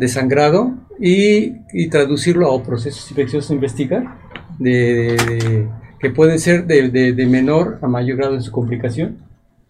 de 0.00 0.08
sangrado 0.08 0.74
y, 0.98 1.88
traducirlo 1.88 2.52
a 2.52 2.62
procesos 2.62 3.08
infecciosos 3.10 3.50
a 3.50 3.54
investigar, 3.54 4.16
de, 4.58 4.70
de, 4.70 5.16
de, 5.16 5.68
que 6.00 6.10
pueden 6.10 6.38
ser 6.38 6.66
de 6.66 7.26
menor 7.26 7.78
a 7.82 7.86
mayor 7.86 8.16
grado 8.16 8.34
de 8.34 8.40
su 8.40 8.50
complicación. 8.50 9.18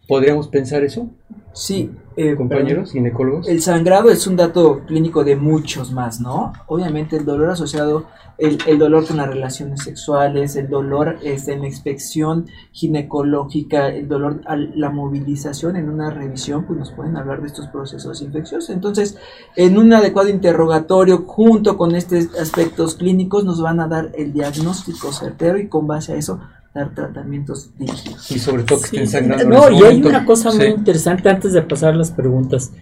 ¿Podríamos 0.08 0.48
pensar 0.48 0.82
eso? 0.84 1.08
Sí, 1.52 1.90
eh, 2.16 2.36
compañeros 2.36 2.92
ginecólogos. 2.92 3.48
El 3.48 3.60
sangrado 3.60 4.10
es 4.10 4.26
un 4.26 4.36
dato 4.36 4.82
clínico 4.86 5.24
de 5.24 5.34
muchos 5.34 5.90
más, 5.90 6.20
¿no? 6.20 6.52
Obviamente 6.66 7.16
el 7.16 7.24
dolor 7.24 7.50
asociado, 7.50 8.06
el, 8.38 8.58
el 8.66 8.78
dolor 8.78 9.04
con 9.06 9.16
las 9.16 9.28
relaciones 9.28 9.82
sexuales, 9.82 10.54
el 10.54 10.68
dolor 10.68 11.18
este, 11.24 11.54
en 11.54 11.62
la 11.62 11.66
inspección 11.66 12.46
ginecológica, 12.70 13.88
el 13.88 14.06
dolor 14.06 14.42
a 14.46 14.56
la 14.56 14.90
movilización 14.90 15.74
en 15.74 15.88
una 15.88 16.10
revisión, 16.10 16.66
pues 16.66 16.78
nos 16.78 16.92
pueden 16.92 17.16
hablar 17.16 17.40
de 17.40 17.48
estos 17.48 17.66
procesos 17.66 18.22
infecciosos. 18.22 18.70
Entonces, 18.70 19.18
en 19.56 19.76
un 19.76 19.92
adecuado 19.92 20.28
interrogatorio, 20.28 21.24
junto 21.26 21.76
con 21.76 21.96
estos 21.96 22.32
aspectos 22.36 22.94
clínicos, 22.94 23.44
nos 23.44 23.60
van 23.60 23.80
a 23.80 23.88
dar 23.88 24.12
el 24.14 24.32
diagnóstico 24.32 25.12
certero 25.12 25.58
y 25.58 25.68
con 25.68 25.88
base 25.88 26.12
a 26.12 26.16
eso 26.16 26.40
dar 26.74 26.94
tratamientos 26.94 27.70
dirigidos. 27.76 28.30
Y 28.30 28.38
sobre 28.38 28.62
todo 28.62 28.80
que 28.80 28.88
sí. 28.88 28.96
estén 28.96 29.08
sangrando. 29.08 29.48
No, 29.48 29.70
y 29.70 29.82
hay 29.82 30.02
una 30.02 30.24
cosa 30.24 30.52
muy 30.52 30.66
interesante 30.66 31.28
antes 31.28 31.52
de 31.52 31.62
pasar 31.62 31.96
las 31.96 32.12
preguntas. 32.12 32.72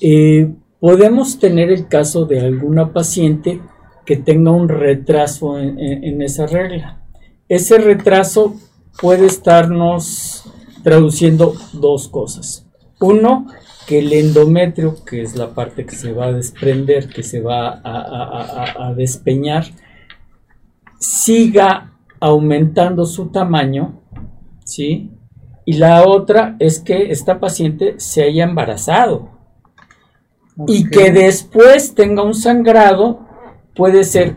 Eh, 0.00 0.52
podemos 0.80 1.38
tener 1.38 1.70
el 1.70 1.88
caso 1.88 2.26
de 2.26 2.40
alguna 2.40 2.92
paciente 2.92 3.60
que 4.04 4.16
tenga 4.16 4.50
un 4.50 4.68
retraso 4.68 5.58
en, 5.58 5.78
en, 5.78 6.04
en, 6.04 6.22
esa 6.22 6.46
regla. 6.46 7.02
Ese 7.48 7.78
retraso 7.78 8.54
puede 9.00 9.26
estarnos 9.26 10.44
traduciendo 10.82 11.54
dos 11.72 12.08
cosas. 12.08 12.66
Uno, 13.00 13.46
que 13.86 14.00
el 14.00 14.12
endometrio, 14.12 15.04
que 15.04 15.22
es 15.22 15.36
la 15.36 15.54
parte 15.54 15.86
que 15.86 15.96
se 15.96 16.12
va 16.12 16.26
a 16.26 16.32
desprender, 16.32 17.08
que 17.08 17.22
se 17.22 17.40
va 17.40 17.68
a, 17.68 17.80
a, 17.82 18.42
a, 18.42 18.88
a 18.88 18.94
despeñar, 18.94 19.64
siga 20.98 21.95
aumentando 22.20 23.04
su 23.06 23.28
tamaño, 23.28 24.00
¿sí? 24.64 25.10
Y 25.64 25.74
la 25.74 26.06
otra 26.06 26.56
es 26.58 26.78
que 26.80 27.10
esta 27.10 27.40
paciente 27.40 27.94
se 27.98 28.22
haya 28.22 28.44
embarazado 28.44 29.30
okay. 30.56 30.76
y 30.76 30.90
que 30.90 31.10
después 31.10 31.94
tenga 31.94 32.22
un 32.22 32.34
sangrado, 32.34 33.26
puede 33.74 34.04
ser 34.04 34.36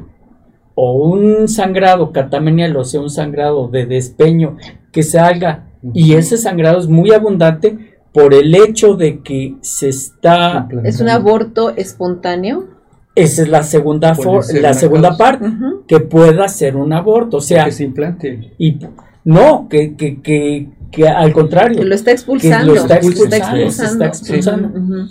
o 0.81 0.93
un 0.93 1.47
sangrado 1.47 2.13
catamenial, 2.13 2.75
o 2.77 2.85
sea, 2.85 3.01
un 3.01 3.09
sangrado 3.09 3.67
de 3.67 3.85
despeño 3.85 4.55
que 4.91 5.03
se 5.03 5.19
haga, 5.19 5.67
uh 5.83 5.89
-huh. 5.89 5.91
y 5.93 6.13
ese 6.13 6.37
sangrado 6.37 6.79
es 6.79 6.87
muy 6.87 7.11
abundante 7.11 7.99
por 8.13 8.33
el 8.33 8.55
hecho 8.55 8.95
de 8.95 9.21
que 9.21 9.55
se 9.61 9.89
está... 9.89 10.67
¿Es 10.83 11.01
un 11.01 11.09
aborto 11.09 11.75
espontáneo? 11.75 12.78
Esa 13.15 13.41
es 13.41 13.49
la 13.49 13.63
segunda, 13.63 14.15
la 14.61 14.73
segunda 14.73 15.17
parte, 15.17 15.45
uh 15.45 15.51
-huh. 15.51 15.85
que 15.87 15.99
pueda 15.99 16.47
ser 16.47 16.75
un 16.75 16.93
aborto, 16.93 17.37
o 17.37 17.41
sea... 17.41 17.65
Que 17.65 17.71
se 17.71 17.83
implante. 17.83 18.53
Y, 18.57 18.79
no, 19.25 19.67
que, 19.69 19.95
que, 19.95 20.21
que, 20.21 20.69
que 20.91 21.07
al 21.07 21.33
contrario. 21.33 21.79
Que 21.79 21.85
lo 21.85 21.95
está 21.95 22.11
expulsando. 22.11 22.73
lo 22.73 22.79
está 22.79 22.95
expulsando. 22.95 23.35
Está 23.35 23.37
expulsando. 23.37 24.05
Está 24.05 24.05
expulsando. 24.07 24.67
Sí. 24.69 24.75
Uh 24.75 24.87
-huh. 24.87 25.09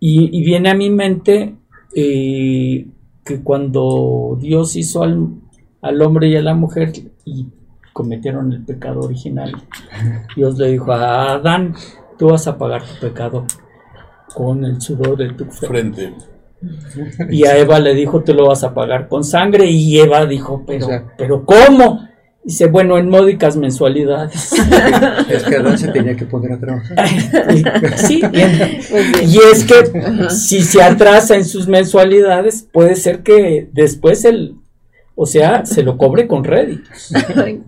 y, 0.00 0.38
y, 0.38 0.44
viene 0.44 0.70
a 0.70 0.74
mi 0.74 0.90
mente 0.90 1.56
eh, 1.94 2.86
que 3.24 3.42
cuando 3.42 4.38
Dios 4.40 4.76
hizo 4.76 5.02
al, 5.02 5.28
al, 5.82 6.02
hombre 6.02 6.28
y 6.28 6.36
a 6.36 6.42
la 6.42 6.54
mujer 6.54 6.92
y 7.24 7.46
cometieron 7.92 8.52
el 8.52 8.64
pecado 8.64 9.00
original, 9.00 9.52
Dios 10.36 10.58
le 10.58 10.72
dijo 10.72 10.92
a 10.92 11.32
Adán, 11.32 11.74
tú 12.18 12.28
vas 12.28 12.46
a 12.46 12.58
pagar 12.58 12.82
tu 12.84 13.00
pecado 13.00 13.46
con 14.34 14.64
el 14.64 14.80
sudor 14.80 15.16
de 15.16 15.32
tu 15.32 15.46
frente. 15.46 15.66
frente. 15.66 16.35
Y 17.30 17.44
a 17.44 17.56
Eva 17.56 17.78
le 17.78 17.94
dijo, 17.94 18.22
tú 18.22 18.34
lo 18.34 18.48
vas 18.48 18.64
a 18.64 18.74
pagar 18.74 19.08
con 19.08 19.24
sangre. 19.24 19.66
Y 19.66 19.98
Eva 19.98 20.26
dijo, 20.26 20.64
pero, 20.66 20.86
o 20.86 20.88
sea, 20.88 21.04
pero 21.16 21.44
¿cómo? 21.44 22.06
Dice, 22.44 22.66
bueno, 22.66 22.96
en 22.96 23.08
módicas 23.08 23.56
mensualidades. 23.56 24.52
es 25.28 25.42
que 25.42 25.56
Adán 25.56 25.76
se 25.76 25.88
tenía 25.88 26.16
que 26.16 26.26
poner 26.26 26.52
a 26.52 26.60
trabajar. 26.60 27.08
sí, 27.96 28.22
y, 28.32 29.24
y 29.24 29.38
es 29.52 29.64
que 29.64 29.98
Ajá. 29.98 30.30
si 30.30 30.62
se 30.62 30.80
atrasa 30.80 31.34
en 31.34 31.44
sus 31.44 31.66
mensualidades, 31.66 32.68
puede 32.72 32.94
ser 32.94 33.24
que 33.24 33.68
después 33.72 34.24
el, 34.24 34.54
o 35.18 35.24
sea, 35.24 35.64
se 35.64 35.82
lo 35.82 35.96
cobre 35.96 36.28
con 36.28 36.44
réditos. 36.44 37.10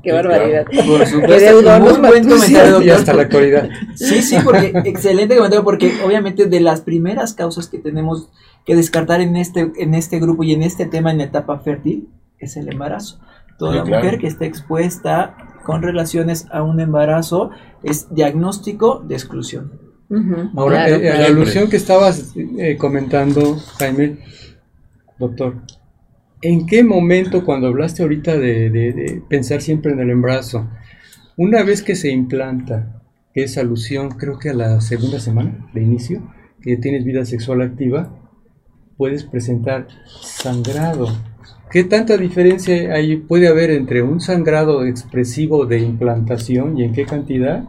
Qué 0.02 0.12
barbaridad. 0.12 0.66
Por 0.66 1.06
supuesto, 1.06 1.80
muy 1.80 1.92
buen 1.94 2.28
comentario. 2.28 2.82
Y 2.82 2.90
hasta 2.90 3.14
la 3.14 3.22
actualidad. 3.22 3.70
Sí, 3.94 4.20
sí, 4.20 4.36
porque 4.44 4.72
excelente 4.84 5.34
comentario, 5.34 5.64
porque 5.64 5.94
obviamente 6.04 6.44
de 6.44 6.60
las 6.60 6.82
primeras 6.82 7.32
causas 7.32 7.66
que 7.68 7.78
tenemos 7.78 8.28
que 8.66 8.76
descartar 8.76 9.22
en 9.22 9.34
este, 9.34 9.72
en 9.78 9.94
este 9.94 10.20
grupo 10.20 10.44
y 10.44 10.52
en 10.52 10.62
este 10.62 10.84
tema 10.84 11.10
en 11.10 11.22
etapa 11.22 11.58
fértil 11.60 12.10
es 12.38 12.58
el 12.58 12.70
embarazo. 12.70 13.18
Toda 13.58 13.72
sí, 13.72 13.88
claro. 13.88 14.04
mujer 14.04 14.20
que 14.20 14.26
esté 14.26 14.44
expuesta 14.44 15.34
con 15.64 15.82
relaciones 15.82 16.46
a 16.52 16.62
un 16.62 16.80
embarazo 16.80 17.50
es 17.82 18.14
diagnóstico 18.14 19.02
de 19.08 19.14
exclusión. 19.14 19.72
Uh 20.10 20.16
-huh. 20.16 20.50
Ahora, 20.54 20.86
claro, 20.86 21.02
eh, 21.02 21.18
la 21.18 21.26
alusión 21.26 21.70
que 21.70 21.76
estabas 21.76 22.34
eh, 22.36 22.76
comentando, 22.76 23.56
Jaime, 23.78 24.18
doctor, 25.18 25.54
¿en 26.42 26.66
qué 26.66 26.84
momento, 26.84 27.44
cuando 27.44 27.68
hablaste 27.68 28.02
ahorita 28.02 28.36
de, 28.36 29.22
pensar 29.28 29.60
siempre 29.60 29.92
en 29.92 30.00
el 30.00 30.10
embarazo, 30.10 30.68
una 31.36 31.62
vez 31.62 31.82
que 31.82 31.96
se 31.96 32.10
implanta, 32.10 33.02
que 33.34 33.44
es 33.44 33.58
alusión 33.58 34.10
creo 34.10 34.38
que 34.38 34.50
a 34.50 34.54
la 34.54 34.80
segunda 34.80 35.20
semana 35.20 35.68
de 35.72 35.82
inicio, 35.82 36.22
que 36.60 36.76
tienes 36.76 37.04
vida 37.04 37.24
sexual 37.24 37.62
activa, 37.62 38.12
puedes 38.96 39.24
presentar 39.24 39.86
sangrado. 40.20 41.08
¿Qué 41.70 41.84
tanta 41.84 42.16
diferencia 42.16 42.94
puede 43.28 43.46
haber 43.46 43.70
entre 43.70 44.02
un 44.02 44.20
sangrado 44.20 44.84
expresivo 44.86 45.66
de 45.66 45.80
implantación 45.80 46.78
y 46.78 46.84
en 46.84 46.92
qué 46.92 47.04
cantidad 47.04 47.64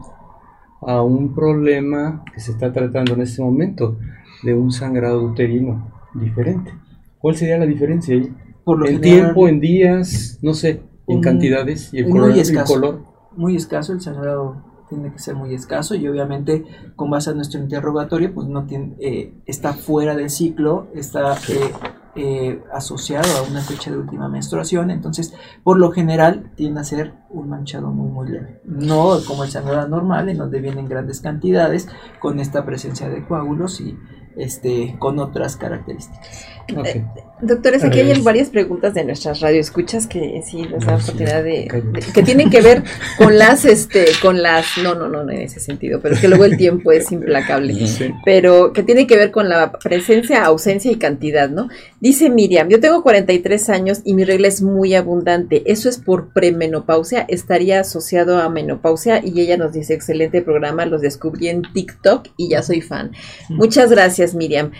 a 0.81 1.01
un 1.03 1.35
problema 1.35 2.23
que 2.33 2.39
se 2.39 2.51
está 2.51 2.71
tratando 2.71 3.13
en 3.13 3.21
este 3.21 3.41
momento 3.41 3.99
de 4.41 4.53
un 4.53 4.71
sangrado 4.71 5.21
uterino 5.21 5.91
diferente? 6.13 6.71
¿Cuál 7.19 7.35
sería 7.35 7.57
la 7.57 7.65
diferencia 7.65 8.15
ahí? 8.15 8.33
Por 8.63 8.87
en 8.87 9.01
general, 9.01 9.23
tiempo, 9.23 9.47
en 9.47 9.59
días, 9.59 10.39
no 10.41 10.53
sé, 10.53 10.83
en 11.07 11.17
un, 11.17 11.21
cantidades 11.21 11.93
y 11.93 11.99
el 11.99 12.09
color, 12.09 12.31
escaso, 12.31 12.75
el 12.75 12.81
color. 12.81 13.05
Muy 13.35 13.55
escaso 13.55 13.93
el 13.93 14.01
sangrado 14.01 14.69
tiene 14.89 15.11
que 15.13 15.19
ser 15.19 15.35
muy 15.35 15.53
escaso 15.53 15.95
y 15.95 16.07
obviamente 16.07 16.65
con 16.95 17.09
base 17.09 17.29
a 17.29 17.33
nuestro 17.33 17.61
interrogatorio 17.61 18.33
pues 18.33 18.47
no 18.47 18.65
tiene, 18.65 18.95
eh, 18.99 19.33
está 19.45 19.73
fuera 19.73 20.15
del 20.15 20.29
ciclo, 20.29 20.87
está 20.95 21.35
eh, 21.47 21.71
eh, 22.15 22.63
asociado 22.73 23.27
a 23.37 23.49
una 23.49 23.61
fecha 23.61 23.91
de 23.91 23.97
última 23.97 24.27
menstruación, 24.27 24.89
entonces 24.89 25.33
por 25.63 25.77
lo 25.77 25.91
general 25.91 26.51
tiende 26.55 26.81
a 26.81 26.83
ser 26.83 27.13
un 27.29 27.49
manchado 27.49 27.91
muy 27.91 28.11
muy 28.11 28.29
leve, 28.29 28.61
no 28.65 29.19
como 29.27 29.43
el 29.43 29.51
sangrado 29.51 29.87
normal 29.87 30.27
en 30.27 30.37
donde 30.37 30.59
vienen 30.59 30.89
grandes 30.89 31.21
cantidades 31.21 31.87
con 32.19 32.39
esta 32.39 32.65
presencia 32.65 33.09
de 33.09 33.25
coágulos 33.25 33.79
y 33.79 33.95
este 34.35 34.95
con 34.99 35.19
otras 35.19 35.55
características. 35.55 36.47
Okay. 36.75 37.05
Doctores, 37.41 37.85
aquí 37.85 38.01
hay 38.01 38.21
varias 38.21 38.49
preguntas 38.49 38.93
de 38.93 39.05
nuestras 39.05 39.39
radioescuchas 39.39 40.07
que 40.07 40.41
sí 40.45 40.63
nos 40.63 40.85
da 40.85 40.95
oportunidad 40.95 41.41
de, 41.41 41.69
que 42.13 42.21
tienen 42.21 42.49
que 42.49 42.59
ver 42.59 42.83
con 43.17 43.37
las 43.37 43.63
este 43.63 44.07
con 44.21 44.41
las 44.41 44.65
no 44.83 44.93
no 44.93 45.07
no 45.07 45.23
no 45.23 45.31
en 45.31 45.43
ese 45.43 45.61
sentido, 45.61 46.01
pero 46.01 46.15
es 46.15 46.21
que 46.21 46.27
luego 46.27 46.43
el 46.43 46.57
tiempo 46.57 46.91
es 46.91 47.11
implacable. 47.11 47.75
Pero 48.25 48.73
que 48.73 48.83
tiene 48.83 49.07
que 49.07 49.15
ver 49.15 49.31
con 49.31 49.47
la 49.47 49.71
presencia, 49.71 50.43
ausencia 50.43 50.91
y 50.91 50.97
cantidad, 50.97 51.49
¿no? 51.49 51.69
Dice 51.99 52.29
Miriam, 52.29 52.67
yo 52.67 52.79
tengo 52.79 53.01
43 53.03 53.69
años 53.69 54.01
y 54.03 54.13
mi 54.13 54.25
regla 54.25 54.47
es 54.47 54.61
muy 54.61 54.93
abundante. 54.93 55.63
Eso 55.65 55.87
es 55.87 55.97
por 55.97 56.33
premenopausia, 56.33 57.25
estaría 57.27 57.79
asociado 57.79 58.39
a 58.39 58.49
menopausia 58.49 59.21
y 59.23 59.39
ella 59.39 59.57
nos 59.57 59.73
dice, 59.73 59.93
"Excelente 59.93 60.41
programa, 60.41 60.85
los 60.85 61.01
descubrí 61.01 61.47
en 61.47 61.61
TikTok 61.73 62.27
y 62.35 62.49
ya 62.49 62.61
soy 62.61 62.81
fan." 62.81 63.11
Muchas 63.49 63.89
gracias, 63.91 64.35
Miriam. 64.35 64.71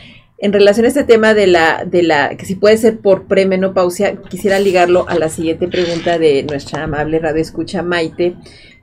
En 0.42 0.54
relación 0.54 0.86
a 0.86 0.90
este 0.90 1.04
tema 1.04 1.34
de 1.34 1.48
la, 1.48 1.84
de 1.84 2.02
la, 2.02 2.38
que 2.38 2.46
si 2.46 2.56
puede 2.56 2.78
ser 2.78 3.00
por 3.00 3.28
premenopausia, 3.28 4.16
quisiera 4.30 4.58
ligarlo 4.58 5.06
a 5.10 5.16
la 5.16 5.28
siguiente 5.28 5.68
pregunta 5.68 6.18
de 6.18 6.44
nuestra 6.44 6.84
amable 6.84 7.20
radio 7.20 7.42
escucha 7.42 7.84
Maite, 7.84 8.36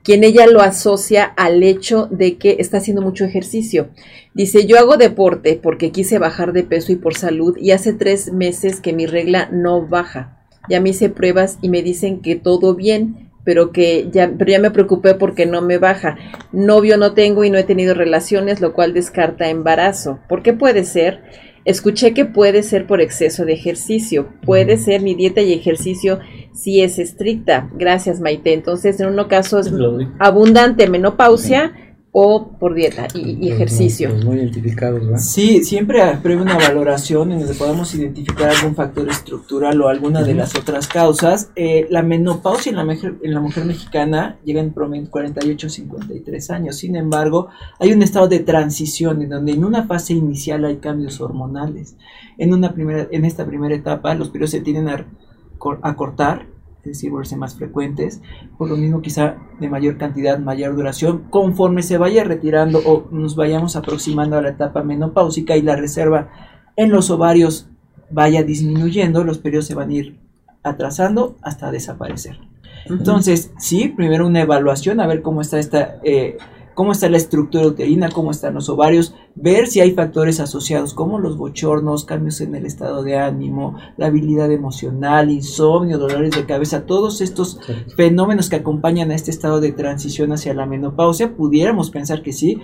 quien 0.03 0.23
ella 0.23 0.47
lo 0.47 0.61
asocia 0.61 1.24
al 1.24 1.62
hecho 1.62 2.09
de 2.11 2.37
que 2.37 2.57
está 2.59 2.77
haciendo 2.77 3.01
mucho 3.01 3.24
ejercicio. 3.24 3.89
Dice, 4.35 4.66
yo 4.66 4.78
hago 4.78 4.99
deporte 4.99 5.59
porque 5.61 5.93
quise 5.93 6.19
bajar 6.19 6.53
de 6.53 6.62
peso 6.62 6.93
y 6.93 6.97
por 6.97 7.16
salud 7.16 7.57
y 7.57 7.70
hace 7.70 7.95
tres 7.95 8.33
meses 8.33 8.81
que 8.81 8.93
mi 8.93 9.07
regla 9.07 9.49
no 9.51 9.87
baja. 9.87 10.47
Ya 10.69 10.83
me 10.83 10.91
hice 10.91 11.09
pruebas 11.09 11.59
y 11.62 11.70
me 11.70 11.83
dicen 11.83 12.20
que 12.20 12.37
todo 12.37 12.74
bien, 12.74 13.31
pero 13.45 13.73
que 13.73 14.09
ya, 14.12 14.31
pero 14.37 14.51
ya 14.51 14.59
me 14.59 14.70
preocupé 14.73 15.15
porque 15.15 15.47
no 15.47 15.62
me 15.62 15.78
baja. 15.78 16.19
Novio 16.53 16.99
no 16.99 17.15
tengo 17.15 17.45
y 17.45 17.51
no 17.51 17.57
he 17.57 17.65
tenido 17.65 17.95
relaciones, 17.95 18.61
lo 18.61 18.74
cual 18.74 18.93
descarta 18.93 19.49
embarazo. 19.49 20.19
¿Por 20.28 20.43
qué 20.43 20.53
puede 20.53 20.85
ser? 20.85 21.45
Escuché 21.66 22.14
que 22.14 22.24
puede 22.24 22.62
ser 22.62 22.86
por 22.86 23.01
exceso 23.01 23.44
de 23.44 23.52
ejercicio. 23.52 24.28
Puede 24.43 24.76
ser 24.76 25.02
mi 25.02 25.16
dieta 25.16 25.40
y 25.43 25.52
ejercicio 25.52 26.20
si 26.55 26.80
es 26.80 27.01
estricta. 27.01 27.68
Gracias, 27.74 28.20
Maite. 28.20 28.52
Entonces, 28.52 29.01
en 29.01 29.09
uno 29.09 29.26
caso 29.26 29.59
es 29.59 29.72
abundante 30.20 30.88
menopausia 30.88 31.72
o 32.18 32.48
por 32.48 32.72
dieta 32.72 33.09
y, 33.12 33.51
ejercicio. 33.51 34.09
muy 34.24 34.38
identificados, 34.38 35.05
¿verdad? 35.05 35.18
Sí, 35.18 35.62
siempre 35.62 36.01
previo 36.22 36.44
una 36.44 36.56
valoración 36.56 37.30
en 37.30 37.40
donde 37.40 37.52
podamos 37.52 37.94
identificar 37.94 38.48
algún 38.48 38.74
factor 38.74 39.06
estructural 39.10 39.78
o 39.82 39.88
alguna 39.88 40.22
de 40.22 40.32
las 40.32 40.56
otras 40.56 40.88
causas. 40.88 41.51
Eh, 41.56 41.86
la 41.90 42.02
menopausia 42.02 42.70
en 42.70 42.76
la, 42.76 42.86
mujer, 42.86 43.16
en 43.22 43.34
la 43.34 43.40
mujer 43.40 43.66
mexicana 43.66 44.38
llega 44.47 44.62
en 44.62 44.72
promedio 44.72 45.10
48 45.10 45.68
53 45.68 46.51
años. 46.52 46.76
Sin 46.76 46.97
embargo, 46.97 47.48
hay 47.78 47.93
un 47.93 48.01
estado 48.02 48.28
de 48.28 48.38
transición 48.38 49.20
en 49.20 49.28
donde 49.28 49.52
en 49.52 49.62
una 49.62 49.86
fase 49.86 50.14
inicial 50.14 50.64
hay 50.64 50.76
cambios 50.76 51.20
hormonales. 51.20 51.97
En, 52.38 52.55
una 52.55 52.72
primera, 52.72 53.09
en 53.10 53.26
esta 53.26 53.44
primera 53.44 53.74
etapa 53.74 54.14
los 54.14 54.30
periodos 54.30 54.52
se 54.52 54.62
tienen 54.62 54.88
a, 54.88 55.05
a 55.82 55.97
cortar 55.97 56.47
es 56.87 56.99
decir, 56.99 57.11
volverse 57.11 57.37
más 57.37 57.57
frecuentes, 57.57 58.23
por 58.57 58.69
lo 58.69 58.77
mismo 58.77 59.03
quizá 59.03 59.37
de 59.61 59.69
mayor 59.69 59.99
cantidad, 59.99 60.39
mayor 60.39 60.77
duración, 60.77 61.25
conforme 61.31 61.83
se 61.83 61.99
vaya 61.99 62.25
retirando 62.25 62.81
o 62.85 63.09
nos 63.11 63.35
vayamos 63.35 63.77
aproximando 63.77 64.37
a 64.37 64.43
la 64.43 64.51
etapa 64.51 64.83
menopáusica 64.83 65.57
y 65.57 65.63
la 65.63 65.77
reserva 65.77 66.31
en 66.77 66.91
los 66.91 67.11
ovarios 67.11 67.69
vaya 68.11 68.43
disminuyendo, 68.45 69.25
los 69.25 69.39
periodos 69.39 69.67
se 69.67 69.75
van 69.75 69.91
a 69.91 69.95
ir 69.95 70.19
atrasando 70.63 71.37
hasta 71.43 71.71
desaparecer. 71.71 72.39
Entonces, 72.87 73.53
sí, 73.59 73.89
primero 73.89 74.27
una 74.27 74.43
evaluación, 74.43 75.01
a 75.01 75.07
ver 75.07 75.23
cómo 75.23 75.41
está 75.41 75.59
esta 75.59 75.97
eh, 76.05 76.39
cómo 76.77 76.93
está 76.93 77.09
la 77.09 77.16
estructura 77.16 77.66
uterina, 77.66 78.11
cómo 78.11 78.31
están 78.31 78.53
los 78.53 78.69
ovarios, 78.69 79.15
ver 79.35 79.66
si 79.66 79.81
hay 79.81 79.93
factores 79.93 80.40
asociados 80.40 80.93
como 80.93 81.19
los 81.19 81.39
bochornos, 81.39 82.05
cambios 82.05 82.43
en 82.43 82.55
el 82.55 82.66
estado 82.66 83.03
de 83.03 83.16
ánimo, 83.16 83.77
la 83.97 84.09
habilidad 84.09 84.53
emocional, 84.53 85.31
insomnio, 85.31 85.97
dolores 85.97 86.36
de 86.36 86.44
cabeza, 86.44 86.85
todos 86.85 87.23
estos 87.23 87.59
fenómenos 87.97 88.51
que 88.51 88.57
acompañan 88.57 89.11
a 89.11 89.15
este 89.15 89.31
estado 89.31 89.62
de 89.62 89.73
transición 89.73 90.32
hacia 90.32 90.53
la 90.53 90.66
menopausia, 90.66 91.35
pudiéramos 91.35 91.90
pensar 91.90 92.23
que 92.23 92.35
sí, 92.35 92.61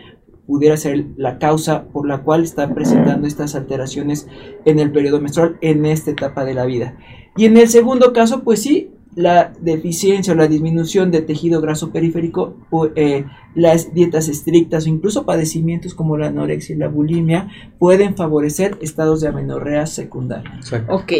pudiera 0.47 0.77
ser 0.77 1.07
la 1.17 1.39
causa 1.39 1.85
por 1.85 2.07
la 2.07 2.23
cual 2.23 2.43
están 2.43 2.75
presentando 2.75 3.27
estas 3.27 3.55
alteraciones 3.55 4.29
en 4.67 4.79
el 4.79 4.93
periodo 4.93 5.23
menstrual 5.23 5.57
en 5.63 5.87
esta 5.87 6.11
etapa 6.11 6.45
de 6.45 6.53
la 6.53 6.67
vida. 6.67 6.99
Y 7.35 7.47
en 7.47 7.57
el 7.57 7.69
segundo 7.69 8.13
caso, 8.13 8.43
pues 8.45 8.61
sí, 8.63 8.91
la 9.15 9.53
deficiencia 9.61 10.33
o 10.33 10.37
la 10.37 10.49
disminución 10.49 11.11
de 11.11 11.21
tejido 11.21 11.61
graso 11.61 11.91
periférico, 11.91 12.57
eh, 12.97 13.25
las 13.55 13.93
dietas 13.93 14.29
estrictas 14.29 14.87
o 14.87 14.89
incluso 14.89 15.27
padecimientos 15.27 15.95
como 15.95 16.17
la 16.17 16.29
anorexia 16.29 16.75
y 16.75 16.79
la 16.79 16.89
bulimia 16.89 17.49
pueden 17.79 18.17
favorecer 18.17 18.79
estados 18.81 19.21
de 19.21 19.29
amenorrea 19.29 19.87
secundaria. 19.87 20.59
Ok. 20.89 21.13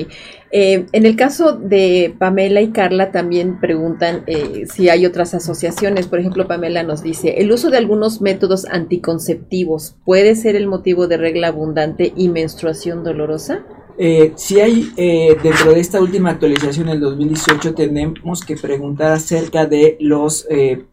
Eh, 0.55 0.87
en 0.93 1.07
el 1.07 1.17
caso 1.17 1.53
de 1.53 2.15
Pamela 2.19 2.61
y 2.61 2.71
Carla 2.71 3.11
también 3.11 3.61
preguntan 3.61 4.23
eh, 4.27 4.65
si 4.73 4.89
hay 4.89 5.05
otras 5.05 5.35
asociaciones. 5.35 6.07
Por 6.07 6.21
ejemplo, 6.21 6.47
Pamela 6.47 6.83
nos 6.83 7.03
dice, 7.03 7.41
¿el 7.41 7.53
uso 7.53 7.71
de 7.71 7.79
algunos 7.79 8.21
métodos 8.23 8.67
anticonceptivos 8.67 9.97
puede 10.05 10.35
ser 10.35 10.57
el 10.57 10.67
motivo 10.67 11.09
de 11.09 11.19
regla 11.19 11.49
abundante 11.49 12.13
y 12.17 12.29
menstruación 12.29 13.05
dolorosa? 13.05 13.65
Eh, 13.99 14.33
si 14.37 14.61
hay 14.61 14.93
eh, 14.97 15.37
dentro 15.43 15.73
de 15.73 15.81
esta 15.81 16.01
última 16.01 16.31
actualización 16.31 16.87
del 16.87 17.01
2018 17.01 17.75
tenemos 17.75 18.41
que 18.41 18.57
preguntar 18.57 19.13
acerca 19.13 19.67
de 19.67 19.97
los 20.01 20.47
eh, 20.51 20.87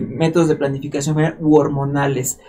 métodos 0.00 0.48
de 0.48 0.56
planificación 0.56 1.16
u 1.40 1.56
hormonales. 1.56 2.40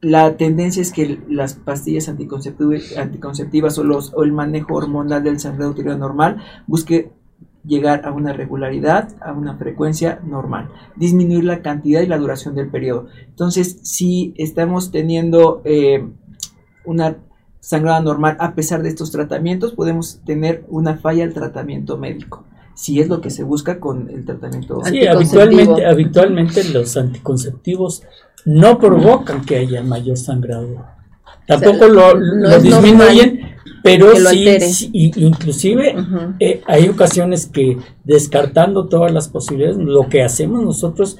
la 0.00 0.36
tendencia 0.36 0.82
es 0.82 0.92
que 0.92 1.18
las 1.28 1.54
pastillas 1.54 2.08
anticonceptivas, 2.08 3.78
o, 3.78 3.84
los, 3.84 4.12
o 4.14 4.22
el 4.22 4.32
manejo 4.32 4.74
hormonal 4.74 5.24
del 5.24 5.40
sangrado 5.40 5.70
uterino 5.70 5.96
normal 5.96 6.42
busque 6.66 7.10
llegar 7.64 8.04
a 8.04 8.12
una 8.12 8.34
regularidad, 8.34 9.16
a 9.22 9.32
una 9.32 9.56
frecuencia 9.56 10.20
normal, 10.22 10.68
disminuir 10.94 11.44
la 11.44 11.62
cantidad 11.62 12.02
y 12.02 12.06
la 12.06 12.18
duración 12.18 12.54
del 12.54 12.68
periodo. 12.68 13.06
Entonces, 13.28 13.78
si 13.82 14.34
estamos 14.36 14.90
teniendo 14.90 15.62
una 16.84 17.16
sangrado 17.64 18.02
normal, 18.02 18.36
a 18.40 18.54
pesar 18.54 18.82
de 18.82 18.90
estos 18.90 19.10
tratamientos, 19.10 19.72
podemos 19.72 20.20
tener 20.26 20.64
una 20.68 20.98
falla 20.98 21.24
al 21.24 21.32
tratamiento 21.32 21.96
médico. 21.96 22.44
Si 22.74 23.00
es 23.00 23.08
lo 23.08 23.22
que 23.22 23.30
se 23.30 23.42
busca 23.42 23.80
con 23.80 24.10
el 24.10 24.26
tratamiento. 24.26 24.82
Sí, 24.84 25.06
habitualmente, 25.06 25.86
habitualmente 25.86 26.64
los 26.64 26.94
anticonceptivos 26.98 28.02
no 28.44 28.78
provocan 28.78 29.46
que 29.46 29.56
haya 29.56 29.82
mayor 29.82 30.18
sangrado. 30.18 30.84
Tampoco 31.46 31.88
lo, 31.88 32.60
disminuyen, 32.60 33.56
pero 33.82 34.14
sí, 34.14 34.90
inclusive 34.92 35.96
eh, 36.40 36.60
hay 36.66 36.88
ocasiones 36.88 37.46
que 37.46 37.78
descartando 38.02 38.88
todas 38.88 39.10
las 39.10 39.28
posibilidades, 39.28 39.78
lo 39.78 40.08
que 40.10 40.22
hacemos 40.22 40.62
nosotros 40.62 41.16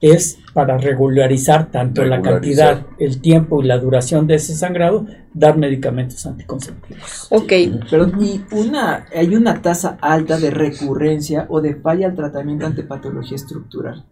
es 0.00 0.38
para 0.52 0.78
regularizar 0.78 1.70
tanto 1.70 2.04
la 2.04 2.22
cantidad, 2.22 2.86
el 2.98 3.20
tiempo 3.20 3.62
y 3.62 3.66
la 3.66 3.78
duración 3.78 4.26
de 4.26 4.36
ese 4.36 4.54
sangrado, 4.54 5.06
dar 5.34 5.56
medicamentos 5.56 6.24
anticonceptivos. 6.26 7.26
Ok, 7.30 7.52
pero 7.90 8.08
y 8.20 8.44
una, 8.52 9.06
hay 9.14 9.34
una 9.34 9.60
tasa 9.60 9.98
alta 10.00 10.38
de 10.38 10.50
recurrencia 10.50 11.46
o 11.48 11.60
de 11.60 11.74
falla 11.74 12.06
al 12.06 12.14
tratamiento 12.14 12.66
ante 12.66 12.82
patología 12.82 13.36
estructural. 13.36 14.04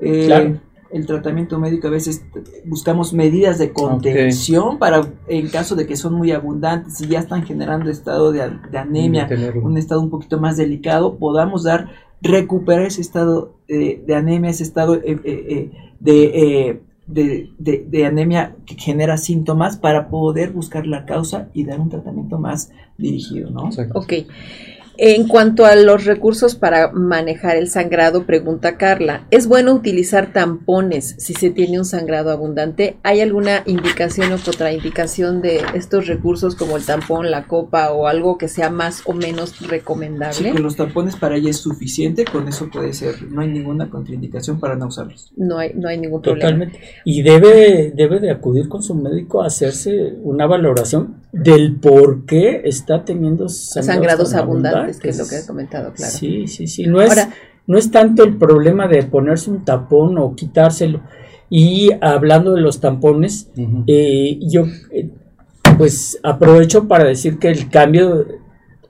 Eh, 0.00 0.26
claro. 0.26 0.60
El 0.90 1.06
tratamiento 1.06 1.58
médico 1.58 1.88
a 1.88 1.90
veces 1.90 2.24
buscamos 2.64 3.12
medidas 3.12 3.58
de 3.58 3.72
contención 3.72 4.78
para, 4.78 5.04
en 5.26 5.48
caso 5.48 5.74
de 5.74 5.86
que 5.86 5.96
son 5.96 6.14
muy 6.14 6.30
abundantes 6.30 7.00
y 7.00 7.08
ya 7.08 7.18
están 7.18 7.44
generando 7.44 7.90
estado 7.90 8.30
de, 8.30 8.48
de 8.70 8.78
anemia, 8.78 9.28
un 9.60 9.76
estado 9.76 10.00
un 10.00 10.10
poquito 10.10 10.38
más 10.38 10.56
delicado, 10.56 11.16
podamos 11.16 11.64
dar 11.64 11.88
recuperar 12.24 12.86
ese 12.86 13.02
estado 13.02 13.54
de 13.68 14.14
anemia, 14.14 14.50
ese 14.50 14.62
estado 14.62 14.96
eh, 14.96 15.20
eh, 15.24 15.70
eh, 16.04 16.80
de, 17.06 17.50
de, 17.58 17.86
de, 17.86 18.06
anemia 18.06 18.56
que 18.66 18.76
genera 18.76 19.18
síntomas 19.18 19.76
para 19.76 20.08
poder 20.08 20.50
buscar 20.50 20.86
la 20.86 21.04
causa 21.04 21.50
y 21.52 21.64
dar 21.64 21.80
un 21.80 21.90
tratamiento 21.90 22.38
más 22.38 22.72
dirigido, 22.96 23.50
¿no? 23.50 23.68
Ok. 23.94 24.12
En 24.96 25.26
cuanto 25.26 25.64
a 25.64 25.74
los 25.74 26.04
recursos 26.04 26.54
para 26.54 26.92
manejar 26.92 27.56
el 27.56 27.68
sangrado, 27.68 28.26
pregunta 28.26 28.76
Carla, 28.76 29.26
¿es 29.30 29.48
bueno 29.48 29.74
utilizar 29.74 30.32
tampones 30.32 31.16
si 31.18 31.34
se 31.34 31.50
tiene 31.50 31.78
un 31.78 31.84
sangrado 31.84 32.30
abundante? 32.30 32.96
¿Hay 33.02 33.20
alguna 33.20 33.62
indicación 33.66 34.32
o 34.32 34.38
contraindicación 34.38 35.42
de 35.42 35.62
estos 35.74 36.06
recursos 36.06 36.54
como 36.54 36.76
el 36.76 36.84
tampón, 36.84 37.30
la 37.30 37.46
copa 37.46 37.90
o 37.92 38.06
algo 38.06 38.38
que 38.38 38.46
sea 38.46 38.70
más 38.70 39.02
o 39.04 39.14
menos 39.14 39.66
recomendable? 39.68 40.34
Sí, 40.34 40.50
con 40.50 40.62
los 40.62 40.76
tampones 40.76 41.16
para 41.16 41.36
ella 41.36 41.50
es 41.50 41.56
suficiente, 41.56 42.24
con 42.24 42.46
eso 42.46 42.68
puede 42.70 42.92
ser, 42.92 43.22
no 43.30 43.40
hay 43.40 43.48
ninguna 43.48 43.90
contraindicación 43.90 44.60
para 44.60 44.76
no 44.76 44.86
usarlos. 44.86 45.32
No 45.36 45.58
hay, 45.58 45.72
no 45.74 45.88
hay 45.88 45.98
ningún 45.98 46.22
problema. 46.22 46.50
Totalmente. 46.50 46.80
Y 47.04 47.22
debe, 47.22 47.92
debe 47.94 48.20
de 48.20 48.30
acudir 48.30 48.68
con 48.68 48.82
su 48.82 48.94
médico 48.94 49.42
a 49.42 49.46
hacerse 49.46 50.14
una 50.22 50.46
valoración 50.46 51.16
del 51.32 51.76
por 51.76 52.26
qué 52.26 52.62
está 52.64 53.04
teniendo 53.04 53.48
sangrados, 53.48 54.34
abundantes, 54.34 54.83
que 55.00 55.08
es 55.08 55.18
lo 55.18 55.26
que 55.26 55.36
he 55.38 55.46
comentado, 55.46 55.92
claro. 55.92 56.12
Sí, 56.12 56.46
sí, 56.46 56.66
sí. 56.66 56.86
No 56.86 57.00
es, 57.00 57.28
no 57.66 57.78
es 57.78 57.90
tanto 57.90 58.24
el 58.24 58.36
problema 58.36 58.88
de 58.88 59.02
ponerse 59.02 59.50
un 59.50 59.64
tapón 59.64 60.18
o 60.18 60.34
quitárselo. 60.34 61.00
Y 61.50 61.90
hablando 62.00 62.52
de 62.54 62.60
los 62.60 62.80
tampones, 62.80 63.50
eh, 63.86 64.38
yo 64.40 64.66
eh, 64.90 65.08
pues 65.78 66.18
aprovecho 66.22 66.88
para 66.88 67.04
decir 67.04 67.38
que 67.38 67.48
el 67.48 67.68
cambio, 67.68 68.26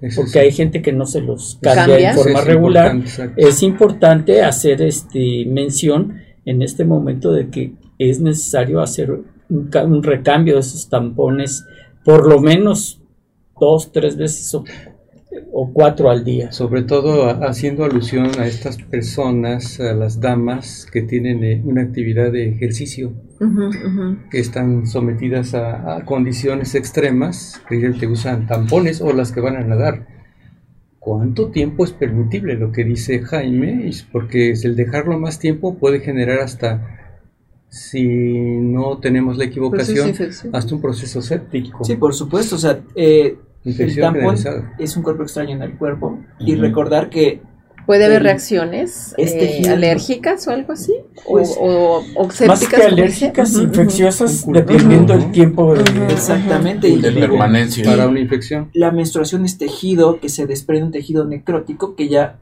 Eso 0.01 0.21
porque 0.23 0.33
sí. 0.33 0.39
hay 0.39 0.53
gente 0.53 0.81
que 0.81 0.93
no 0.93 1.05
se 1.07 1.21
los 1.21 1.59
cambia, 1.61 1.87
Cambia. 1.87 2.11
en 2.11 2.17
forma 2.17 2.39
Es 2.39 2.45
regular, 2.45 2.95
importante, 2.95 3.43
es 3.49 3.63
importante 3.63 4.43
hacer 4.43 4.83
este 4.83 5.45
mención 5.47 6.21
en 6.45 6.63
este 6.63 6.85
momento 6.85 7.33
de 7.33 7.49
que 7.51 7.75
es 7.99 8.21
necesario 8.21 8.81
hacer 8.81 9.11
un, 9.11 9.71
un 9.87 10.03
recambio 10.03 10.55
de 10.55 10.61
esos 10.61 10.89
tampones 10.89 11.65
por 12.05 12.27
lo 12.27 12.41
menos 12.41 13.01
dos, 13.59 13.93
tres 13.93 14.17
veces 14.17 14.55
o, 14.55 14.65
o 15.53 15.73
cuatro 15.73 16.11
al 16.11 16.25
día. 16.25 16.53
Sobre 16.53 16.83
todo 16.83 17.27
a- 17.29 17.47
haciendo 17.49 17.85
alusión 17.85 18.31
a 18.39 18.47
estas 18.47 18.77
personas, 18.79 19.81
a 19.81 19.93
las 19.95 20.21
damas 20.21 20.87
que 20.93 21.03
tienen 21.03 21.43
eh, 21.45 21.63
una 21.65 21.83
actividad 21.83 22.33
de 22.33 22.49
ejercicio, 22.49 23.13
Ujú, 23.41 23.67
ujú. 23.67 24.17
que 24.31 24.39
están 24.41 24.87
sometidas 24.87 25.55
a, 25.55 25.97
a 25.97 26.05
condiciones 26.05 26.75
extremas, 26.75 27.61
que 27.69 28.07
usan 28.07 28.47
tampones 28.47 29.01
o 29.01 29.13
las 29.13 29.33
que 29.33 29.41
van 29.41 29.57
a 29.57 29.65
nadar. 29.65 30.07
¿Cuánto 30.99 31.51
tiempo 31.51 31.85
es 31.85 31.93
permitible 31.93 32.55
lo 32.55 32.73
que 32.73 32.83
dice 32.85 33.21
Jaime? 33.21 33.89
Es 33.89 34.03
Porque 34.03 34.51
es 34.53 34.65
el 34.65 34.75
dejarlo 34.75 35.19
más 35.19 35.39
tiempo 35.39 35.75
puede 35.75 36.01
generar 36.01 36.39
hasta, 36.39 36.97
si 37.69 38.07
no 38.07 38.99
tenemos 38.99 39.37
la 39.37 39.45
equivocación, 39.45 40.13
hasta 40.53 40.75
un 40.75 40.81
proceso 40.81 41.21
séptico. 41.21 41.85
Sí, 41.85 41.97
por 41.97 42.15
supuesto, 42.15 42.57
o 42.57 42.59
sea, 42.59 42.81
eh, 42.95 43.37
el 43.65 43.71
infección 43.73 44.15
tampón 44.15 44.37
es 44.79 44.97
un 44.97 45.03
cuerpo 45.03 45.23
extraño 45.23 45.55
en 45.57 45.63
el 45.63 45.73
cuerpo 45.77 46.19
y 46.39 46.55
recordar 46.57 47.09
que 47.11 47.41
¿Puede 47.87 48.07
haber 48.07 48.19
el- 48.19 48.25
reacciones 48.25 49.15
es 49.19 49.33
eh, 49.35 49.69
alérgicas 49.69 50.49
o 50.49 50.53
algo 50.53 50.73
así? 50.73 50.95
O- 51.27 51.33
Pues, 51.33 51.55
o, 51.61 52.03
o 52.17 52.27
Más 52.27 52.35
sépticas, 52.37 52.69
que 52.71 52.77
como 52.77 52.89
alérgicas, 52.89 53.55
ujú. 53.55 53.65
infecciosas, 53.65 54.45
dependiendo 54.51 55.13
del 55.19 55.31
tiempo 55.33 55.75
de... 55.75 55.83
Exactamente 56.11 56.89
y 56.89 56.99
de 56.99 57.13
permanencia. 57.13 57.85
Para 57.85 58.09
una 58.09 58.21
infección. 58.21 58.71
la 58.73 58.91
menstruación 58.91 59.45
es 59.45 59.59
tejido 59.59 60.19
que 60.19 60.31
se 60.31 60.47
desprende 60.47 60.87
un 60.87 60.93
tejido 60.93 61.27
necrótico 61.27 61.95
que 61.95 62.09
ya 62.09 62.39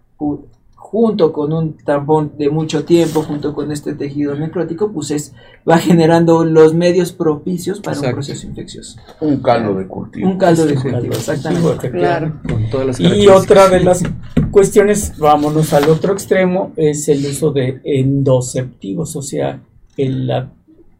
junto 0.92 1.32
con 1.32 1.54
un 1.54 1.78
tampón 1.78 2.32
de 2.36 2.50
mucho 2.50 2.84
tiempo, 2.84 3.22
junto 3.22 3.54
con 3.54 3.72
este 3.72 3.94
tejido 3.94 4.34
necrótico, 4.34 4.92
pues 4.92 5.10
es, 5.10 5.32
va 5.68 5.78
generando 5.78 6.44
los 6.44 6.74
medios 6.74 7.12
propicios 7.12 7.80
para 7.80 7.98
un 7.98 8.10
proceso 8.12 8.46
infeccioso. 8.46 9.00
Un 9.22 9.38
caldo 9.38 9.72
de 9.74 9.86
cultivo. 9.86 10.28
Un 10.28 10.36
caldo 10.36 10.66
de 10.66 10.74
cultivo, 10.74 11.14
sí, 11.14 11.18
exactamente. 11.18 11.90
Claro. 11.90 12.34
Con 12.46 12.68
todas 12.68 12.86
las 12.88 13.00
Y 13.00 13.26
otra 13.26 13.70
de 13.70 13.80
las 13.80 14.02
cuestiones, 14.50 15.16
vámonos 15.16 15.72
al 15.72 15.88
otro 15.88 16.12
extremo, 16.12 16.72
es 16.76 17.08
el 17.08 17.24
uso 17.24 17.52
de 17.52 17.80
endoceptivos, 17.84 19.16
o 19.16 19.22
sea, 19.22 19.60
el 19.96 20.26
la- 20.26 20.50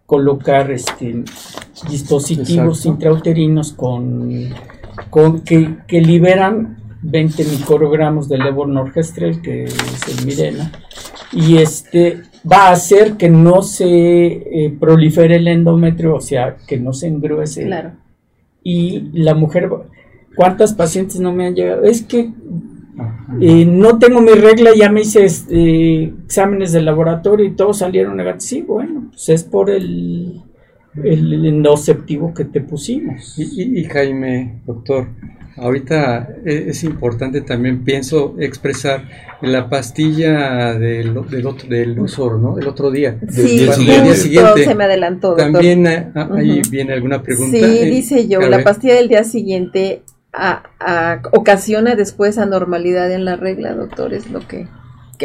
colocar 0.06 0.70
este, 0.70 1.23
dispositivos 1.90 2.78
Exacto. 2.78 2.89
intrauterinos 2.89 3.73
con, 3.74 4.48
con 5.10 5.40
que, 5.43 5.77
que 5.86 6.01
liberan 6.01 6.82
20 7.03 7.45
microgramos 7.45 8.29
de 8.29 8.39
levonorgestrel, 8.39 9.41
que 9.43 9.65
es 9.65 9.74
el 10.19 10.27
Mirena, 10.27 10.73
y 11.33 11.59
este 11.59 12.23
va 12.51 12.69
a 12.69 12.73
hacer 12.73 13.16
que 13.16 13.29
no 13.29 13.62
se 13.62 13.87
eh, 13.87 14.77
prolifere 14.79 15.37
el 15.37 15.49
endometrio, 15.49 16.15
o 16.16 16.20
sea, 16.20 16.57
que 16.66 16.77
no 16.79 16.93
se 16.93 17.07
engruese 17.09 17.65
Claro. 17.65 17.93
y 18.62 19.11
la 19.12 19.35
mujer, 19.35 19.69
¿cuántas 20.37 20.74
pacientes 20.74 21.19
no 21.20 21.33
me 21.33 21.47
han 21.47 21.55
llegado? 21.55 21.85
Es 21.85 22.03
que 22.03 22.31
eh, 23.41 23.65
no 23.65 23.99
tengo 23.99 24.20
mi 24.20 24.33
regla, 24.33 24.70
ya 24.77 24.91
me 24.91 25.01
hice 25.01 25.24
este, 25.24 26.03
exámenes 26.24 26.73
de 26.73 26.83
laboratorio 26.83 27.47
y 27.47 27.53
todos 27.57 27.79
salieron 27.79 28.16
negativos. 28.16 28.45
Sí, 28.45 28.62
bueno, 28.62 29.07
pues 29.11 29.29
es 29.31 29.45
por 29.45 29.70
el, 29.70 30.43
el 31.03 31.47
endoceptivo 31.47 32.35
que 32.35 32.45
te 32.45 32.61
pusimos. 32.61 33.39
Y, 33.39 33.62
y- 33.62 33.81
y 33.81 33.85
Jaime, 33.85 34.61
doctor, 34.66 35.09
ahorita 35.57 36.29
e- 36.45 36.66
es 36.69 36.85
importante 36.85 37.41
también, 37.41 37.85
pienso, 37.85 38.37
expresar 38.39 39.05
la 39.43 39.69
pastilla 39.69 40.74
del, 40.74 41.15
del 41.29 41.47
otro 41.47 41.69
del 41.69 41.99
uso, 41.99 42.37
¿no? 42.39 42.59
El 42.59 42.69
otro 42.69 42.91
día. 42.91 43.16
Sí, 43.29 43.43
día 43.43 43.66
justo 43.66 43.81
siguiente. 43.81 44.15
siguiente. 44.16 44.65
se 44.65 44.74
me 44.74 44.85
adelantó, 44.85 45.29
doctor. 45.29 45.53
También 45.53 45.87
eh, 45.87 46.09
ah, 46.15 46.29
ahí 46.37 46.61
Ujú. 46.61 46.70
viene 46.70 46.93
alguna 46.93 47.23
pregunta. 47.23 47.57
Sí, 47.57 47.62
Eh, 47.65 47.85
dice 47.87 48.29
yo, 48.29 48.41
la 48.41 48.62
pastilla 48.62 48.95
del 48.95 49.09
día 49.09 49.24
siguiente 49.24 50.03
a- 50.33 50.62
a- 50.81 51.20
ocasiona 51.33 51.95
después 51.95 52.39
anormalidad 52.39 53.11
en 53.12 53.24
la 53.24 53.37
regla, 53.37 53.74
doctor, 53.74 54.15
es 54.15 54.31
lo 54.31 54.41
que, 54.47 54.66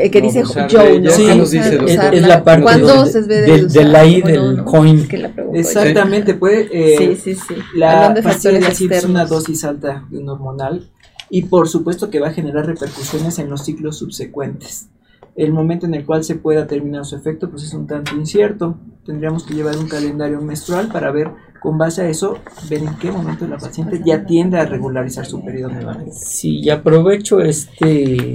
que, 0.03 0.11
que 0.11 0.22
No, 0.22 0.28
dice 0.28 0.41
usarla 0.44 0.69
Joe. 0.82 1.02
¿qué 1.02 1.36
nos 1.36 1.52
dice? 1.52 1.76
Es, 1.86 1.99
es 2.14 2.22
la 2.28 2.44
parte 2.44 2.64
¿Cuándo 2.64 3.03
de, 3.06 3.22
de- 3.22 3.41
de 3.41 3.57
de 3.57 3.65
usar? 3.65 3.86
la 3.86 4.06
I 4.06 4.22
¿O 4.22 4.26
no, 4.26 4.32
del 4.32 4.57
no? 4.57 4.65
coin. 4.65 4.99
Es 4.99 5.07
que 5.07 5.18
la 5.18 5.30
pregunto 5.30 5.56
yo. 5.56 5.60
Exactamente, 5.61 6.34
puede... 6.34 6.68
eh, 6.72 6.98
Sí, 6.98 7.36
sí, 7.36 7.41
sí. 7.48 7.56
La 7.76 8.14
de 8.14 8.22
factores 8.22 8.68
es 8.68 8.82
una 8.82 8.95
externos. 9.24 9.30
dosis 9.30 9.64
alta 9.64 10.06
de 10.10 10.18
un 10.19 10.30
hormonal 10.30 10.90
y 11.30 11.44
por 11.44 11.68
supuesto 11.68 12.10
que 12.10 12.19
va 12.19 12.28
a 12.30 12.34
generar 12.34 12.65
repercusiones 12.65 13.38
en 13.40 13.49
los 13.49 13.64
ciclos 13.65 13.98
subsecuentes. 13.98 14.90
El 15.36 15.52
momento 15.53 15.86
en 15.86 15.94
el 15.94 16.03
cual 16.06 16.24
se 16.24 16.36
pueda 16.36 16.65
terminar 16.65 17.06
su 17.06 17.15
efecto 17.15 17.49
pues 17.52 17.64
es 17.64 17.74
un 17.74 17.86
tanto 17.86 18.15
incierto. 18.15 18.78
Tendríamos 19.06 19.44
que 19.44 19.53
llevar 19.53 19.78
un 19.78 19.88
calendario 19.88 20.41
menstrual 20.41 20.88
para 20.88 21.11
ver 21.11 21.30
con 21.61 21.78
base 21.78 22.02
a 22.03 22.10
eso, 22.10 22.38
ver 22.69 22.80
en 22.84 22.95
qué 22.98 23.11
momento 23.11 23.48
la 23.48 23.57
paciente 23.57 24.02
ya 24.06 24.26
tiende 24.26 24.57
a 24.60 24.65
regularizar 24.65 25.26
su 25.26 25.44
periodo 25.44 25.72
nuevamente. 25.74 26.11
Sí, 26.14 26.60
y 26.61 26.69
aprovecho 26.69 27.40
este 27.41 28.34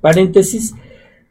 paréntesis, 0.00 0.74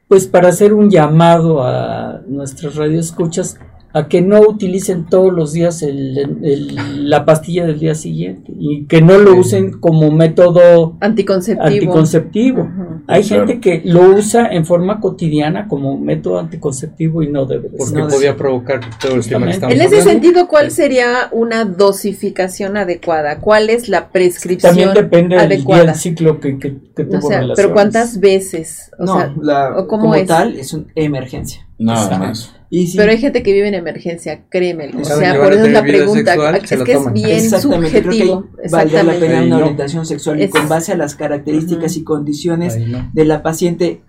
pues 0.08 0.28
para 0.28 0.50
hacer 0.50 0.74
un 0.74 0.90
llamado 0.90 1.64
a 1.64 2.22
nuestras 2.28 2.76
radioescuchas 2.76 3.60
a 3.94 4.08
que 4.08 4.22
no 4.22 4.42
utilicen 4.42 5.06
todos 5.06 5.34
los 5.34 5.54
días 5.54 5.82
el- 5.82 6.18
el- 6.44 7.10
la 7.10 7.26
pastilla 7.26 7.66
del 7.66 7.80
día 7.80 7.96
siguiente 7.96 8.52
y 8.60 8.86
que 8.86 9.02
no 9.02 9.18
lo 9.18 9.36
usen 9.36 9.72
como 9.80 10.12
método 10.12 10.98
Anticonceptivo. 11.00 11.66
anticonceptivo. 11.66 12.70
Hay 13.08 13.24
Claro. 13.24 13.48
gente 13.48 13.62
que 13.62 13.82
lo 13.90 14.02
usa 14.16 14.48
en 14.52 14.66
forma 14.66 15.00
cotidiana 15.00 15.68
como 15.68 15.98
método 15.98 16.40
anticonceptivo 16.40 17.24
y 17.24 17.30
no 17.30 17.46
debe 17.46 17.70
de 17.70 17.78
Porque. 17.78 17.98
No, 17.98 18.08
podía 18.08 18.36
provocar 18.36 18.82
todo 19.00 19.16
el 19.16 19.26
tema 19.26 19.46
que 19.48 19.54
estamos 19.54 19.76
En 19.76 19.82
ese 19.82 20.00
hablando. 20.00 20.12
sentido, 20.12 20.48
¿cuál 20.48 20.72
sería 20.72 21.30
una 21.32 21.66
dosificación 21.66 22.78
adecuada? 22.78 23.40
¿Cuál 23.40 23.70
es 23.70 23.90
la 23.90 24.10
prescripción 24.10 24.70
También 24.72 24.94
depende 24.94 25.38
del 25.38 25.48
día 25.50 25.56
adecuada? 25.58 25.84
del 25.86 25.96
ciclo 25.96 26.40
que, 26.40 26.60
que, 26.60 26.76
que 26.96 27.04
O 27.04 27.08
tuvo 27.10 27.22
sea, 27.22 27.40
relaciones. 27.40 27.56
pero 27.56 27.74
¿cuántas 27.74 28.20
veces? 28.20 28.92
O 29.00 29.06
no, 29.06 29.16
sea, 29.18 29.34
la, 29.42 29.78
¿o 29.78 29.88
cómo 29.88 30.04
como 30.04 30.16
es? 30.16 30.28
tal 30.28 30.56
es 30.60 30.74
una 30.74 30.86
emergencia. 30.96 31.67
Nada 31.80 32.18
más. 32.18 32.54
Y 32.70 32.88
si- 32.88 32.98
Pero 32.98 33.12
hay 33.12 33.18
gente 33.20 33.44
que 33.44 33.54
vive 33.54 33.68
en 33.68 33.76
emergencia, 33.76 34.42
créemelo. 34.50 35.00
O 35.00 35.06
sea, 35.06 35.40
por 35.42 35.54
eso 35.54 35.66
es 35.66 35.72
la 35.72 35.82
pregunta. 35.84 36.32
sexual, 36.34 36.56
es 36.56 36.84
que 36.84 36.92
es 36.94 37.14
bien 37.14 37.50
subjetivo. 37.50 38.48
valdría 38.72 39.04
la 39.04 39.14
Exactamente. 39.14 39.20
pena 39.28 39.38
una 39.44 39.48
no. 39.58 39.62
orientación 39.64 40.06
sexual 40.06 40.40
y 40.40 40.44
Es- 40.44 40.52
con 40.52 40.68
base 40.68 40.92
a 40.92 40.98
las 40.98 41.16
características 41.16 41.92
Ujú. 41.94 42.02
y 42.02 42.04
condiciones 42.04 42.78
no. 42.88 43.10
de 43.14 43.26
la 43.26 43.42
paciente 43.44 44.02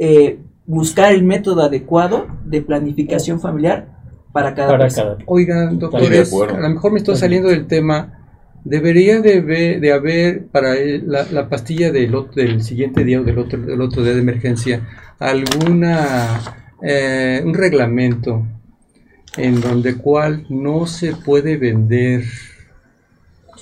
eh, 0.00 0.38
buscar 0.66 1.12
el 1.12 1.22
método 1.24 1.62
adecuado 1.62 2.26
de 2.44 2.62
planificación 2.62 3.40
familiar 3.40 3.88
para 4.32 4.54
cada 4.54 4.68
para 4.72 4.84
persona. 4.84 5.10
cada 5.12 5.24
Oigan, 5.26 5.78
doctores, 5.78 6.32
a 6.32 6.58
lo 6.60 6.68
mejor 6.70 6.92
me 6.92 6.98
estoy 6.98 7.16
saliendo 7.16 7.48
del 7.48 7.66
tema. 7.66 8.18
Debería 8.64 9.20
de, 9.20 9.40
ve- 9.40 9.78
de 9.80 9.92
haber 9.92 10.46
para 10.46 10.76
el- 10.76 11.04
la, 11.10 11.26
la 11.30 11.48
pastilla 11.48 11.90
del, 11.92 12.12
ot- 12.14 12.32
del 12.34 12.62
siguiente 12.62 13.04
día 13.04 13.20
o 13.20 13.24
del 13.24 13.38
otro, 13.38 13.60
del 13.60 13.80
otro 13.80 14.02
día 14.02 14.14
de 14.14 14.20
emergencia 14.20 14.86
alguna 15.18 16.28
eh, 16.82 17.42
un 17.44 17.54
reglamento 17.54 18.44
en 19.36 19.60
donde 19.60 19.96
cual 19.96 20.44
no 20.48 20.86
se 20.86 21.14
puede 21.14 21.56
vender 21.56 22.24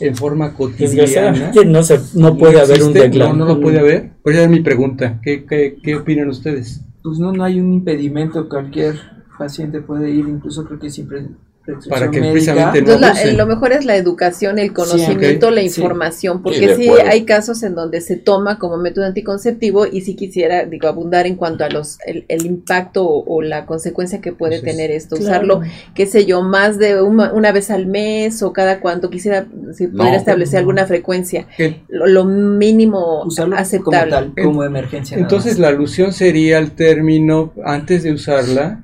en 0.00 0.16
forma 0.16 0.54
cotidiana. 0.54 1.52
No, 1.66 1.82
se, 1.82 2.00
no 2.14 2.36
puede 2.36 2.60
haber 2.60 2.82
un 2.82 2.92
declaro. 2.92 3.34
No, 3.34 3.44
no 3.44 3.54
lo 3.54 3.60
puede 3.60 3.78
haber. 3.78 4.10
Pues 4.22 4.34
esa 4.36 4.44
es 4.44 4.50
mi 4.50 4.60
pregunta. 4.60 5.20
¿Qué, 5.22 5.44
qué, 5.44 5.76
qué 5.82 5.96
opinan 5.96 6.28
ustedes? 6.28 6.80
Pues 7.02 7.18
no, 7.18 7.32
no 7.32 7.44
hay 7.44 7.60
un 7.60 7.72
impedimento, 7.72 8.48
cualquier 8.48 8.96
paciente 9.38 9.80
puede 9.80 10.10
ir, 10.10 10.26
incluso 10.28 10.64
creo 10.64 10.78
que 10.78 10.90
sin 10.90 11.06
pre- 11.06 11.28
prescripción 11.28 11.49
Para 11.88 12.10
que 12.10 12.20
médica. 12.20 12.32
precisamente 12.32 12.78
Entonces, 12.80 13.00
la- 13.00 13.08
abusen. 13.08 13.36
lo 13.36 13.46
mejor 13.46 13.72
es 13.72 13.84
la 13.84 13.96
educación, 13.96 14.58
el 14.58 14.72
conocimiento, 14.72 15.50
la 15.50 15.60
Sí. 15.62 15.66
información, 15.68 16.36
Sí, 16.38 16.40
porque 16.42 16.76
sí, 16.76 16.88
acuerdo. 16.88 17.10
hay 17.10 17.24
casos 17.24 17.62
en 17.62 17.74
donde 17.74 18.00
se 18.00 18.16
toma 18.16 18.58
como 18.58 18.76
método 18.76 19.04
anticonceptivo 19.06 19.86
y 19.86 20.00
si 20.02 20.14
quisiera, 20.16 20.64
digo, 20.64 20.88
abundar 20.88 21.26
en 21.26 21.36
cuanto 21.36 21.64
a 21.64 21.68
los 21.68 21.98
el, 22.06 22.24
el 22.28 22.46
impacto 22.46 23.04
o, 23.06 23.24
o 23.36 23.42
la 23.42 23.66
consecuencia 23.66 24.20
que 24.20 24.32
puede 24.32 24.56
Entonces, 24.56 24.76
tener 24.76 24.90
esto, 24.90 25.16
Claro. 25.16 25.30
usarlo, 25.30 25.60
qué 25.94 26.06
sé 26.06 26.24
yo, 26.26 26.42
más 26.42 26.78
de 26.78 27.00
una, 27.02 27.32
una 27.32 27.52
vez 27.52 27.70
al 27.70 27.86
mes 27.86 28.42
o 28.42 28.52
cada 28.52 28.80
cuánto, 28.80 29.10
quisiera 29.10 29.46
si 29.74 29.86
pudiera 29.86 30.16
establecer 30.16 30.54
no. 30.54 30.58
alguna 30.60 30.86
frecuencia, 30.86 31.46
lo, 31.88 32.06
lo 32.06 32.24
mínimo 32.24 33.22
Usarlo 33.24 33.52
como 33.52 33.60
aceptable. 33.62 34.10
tal, 34.10 34.32
como 34.42 34.64
emergencia. 34.64 35.16
Entonces 35.16 35.58
la 35.58 35.68
alusión 35.68 36.12
sería 36.12 36.58
al 36.58 36.72
término, 36.72 37.52
antes 37.64 38.02
de 38.02 38.12
usarla, 38.12 38.82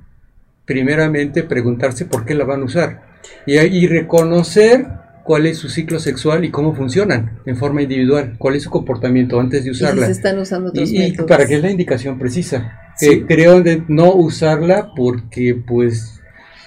primeramente 0.67 1.43
preguntarse 1.45 2.05
por 2.05 2.27
qué 2.27 2.35
la 2.35 2.45
van 2.45 2.61
a 2.61 2.65
usar 2.65 3.03
y, 3.47 3.57
y 3.59 3.87
reconocer 3.87 4.87
cuál 5.25 5.47
es 5.47 5.59
su 5.59 5.69
ciclo 5.69 5.99
sexual 5.99 6.45
y 6.45 6.51
cómo 6.51 6.75
funcionan 6.75 7.39
en 7.47 7.57
forma 7.57 7.83
individual, 7.83 8.35
cuál 8.39 8.55
es 8.57 8.63
su 8.63 8.71
comportamiento 8.71 9.41
antes 9.41 9.65
de 9.65 9.71
Y 9.71 9.75
si 9.75 9.83
usarla. 9.83 10.07
se 10.07 10.13
están 10.13 10.39
usando 10.39 10.71
otros 10.71 10.89
Y, 10.91 11.05
y 11.05 11.13
para 11.13 11.47
que 11.47 11.55
es 11.57 11.63
la 11.63 11.71
indicación 11.71 12.19
precisa. 12.19 12.93
Sí. 12.97 13.25
Creo 13.27 13.63
de 13.63 13.83
no 13.89 14.13
usarla 14.15 14.93
porque 14.95 15.55
pues 15.67 16.16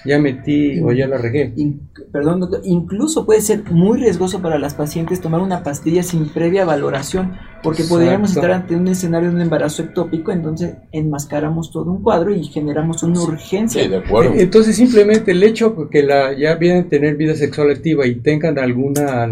ya 0.05 0.19
metí 0.19 0.79
o 0.81 0.91
ya 0.91 1.07
la 1.07 1.17
regué. 1.17 1.53
In- 1.55 1.81
perdón, 2.11 2.39
doctor, 2.39 2.61
incluso 2.63 3.25
puede 3.25 3.41
ser 3.41 3.63
muy 3.71 3.99
riesgoso 3.99 4.41
para 4.41 4.57
las 4.57 4.73
pacientes 4.73 5.21
tomar 5.21 5.41
una 5.41 5.63
pastilla 5.63 6.03
sin 6.03 6.29
previa 6.29 6.65
valoración, 6.65 7.33
porque 7.61 7.83
podríamos 7.83 8.31
estar 8.31 8.51
ante 8.51 8.75
un 8.75 8.87
escenario 8.87 9.29
de 9.29 9.35
un 9.35 9.41
embarazo 9.41 9.83
ectópico, 9.83 10.31
entonces 10.31 10.75
enmascaramos 10.91 11.71
todo 11.71 11.91
un 11.91 12.01
cuadro 12.01 12.33
y 12.33 12.43
generamos 12.45 13.03
una 13.03 13.21
urgencia. 13.21 13.83
Sí, 13.83 13.89
de 13.89 13.97
acuerdo. 13.97 14.33
Entonces 14.35 14.75
simplemente 14.75 15.31
el 15.31 15.43
hecho 15.43 15.89
que 15.89 16.03
la 16.03 16.37
ya 16.37 16.55
vienen 16.55 16.85
a 16.85 16.89
tener 16.89 17.15
vida 17.15 17.35
sexual 17.35 17.69
activa 17.71 18.07
y 18.07 18.15
tengan 18.15 18.57
alguna 18.57 19.29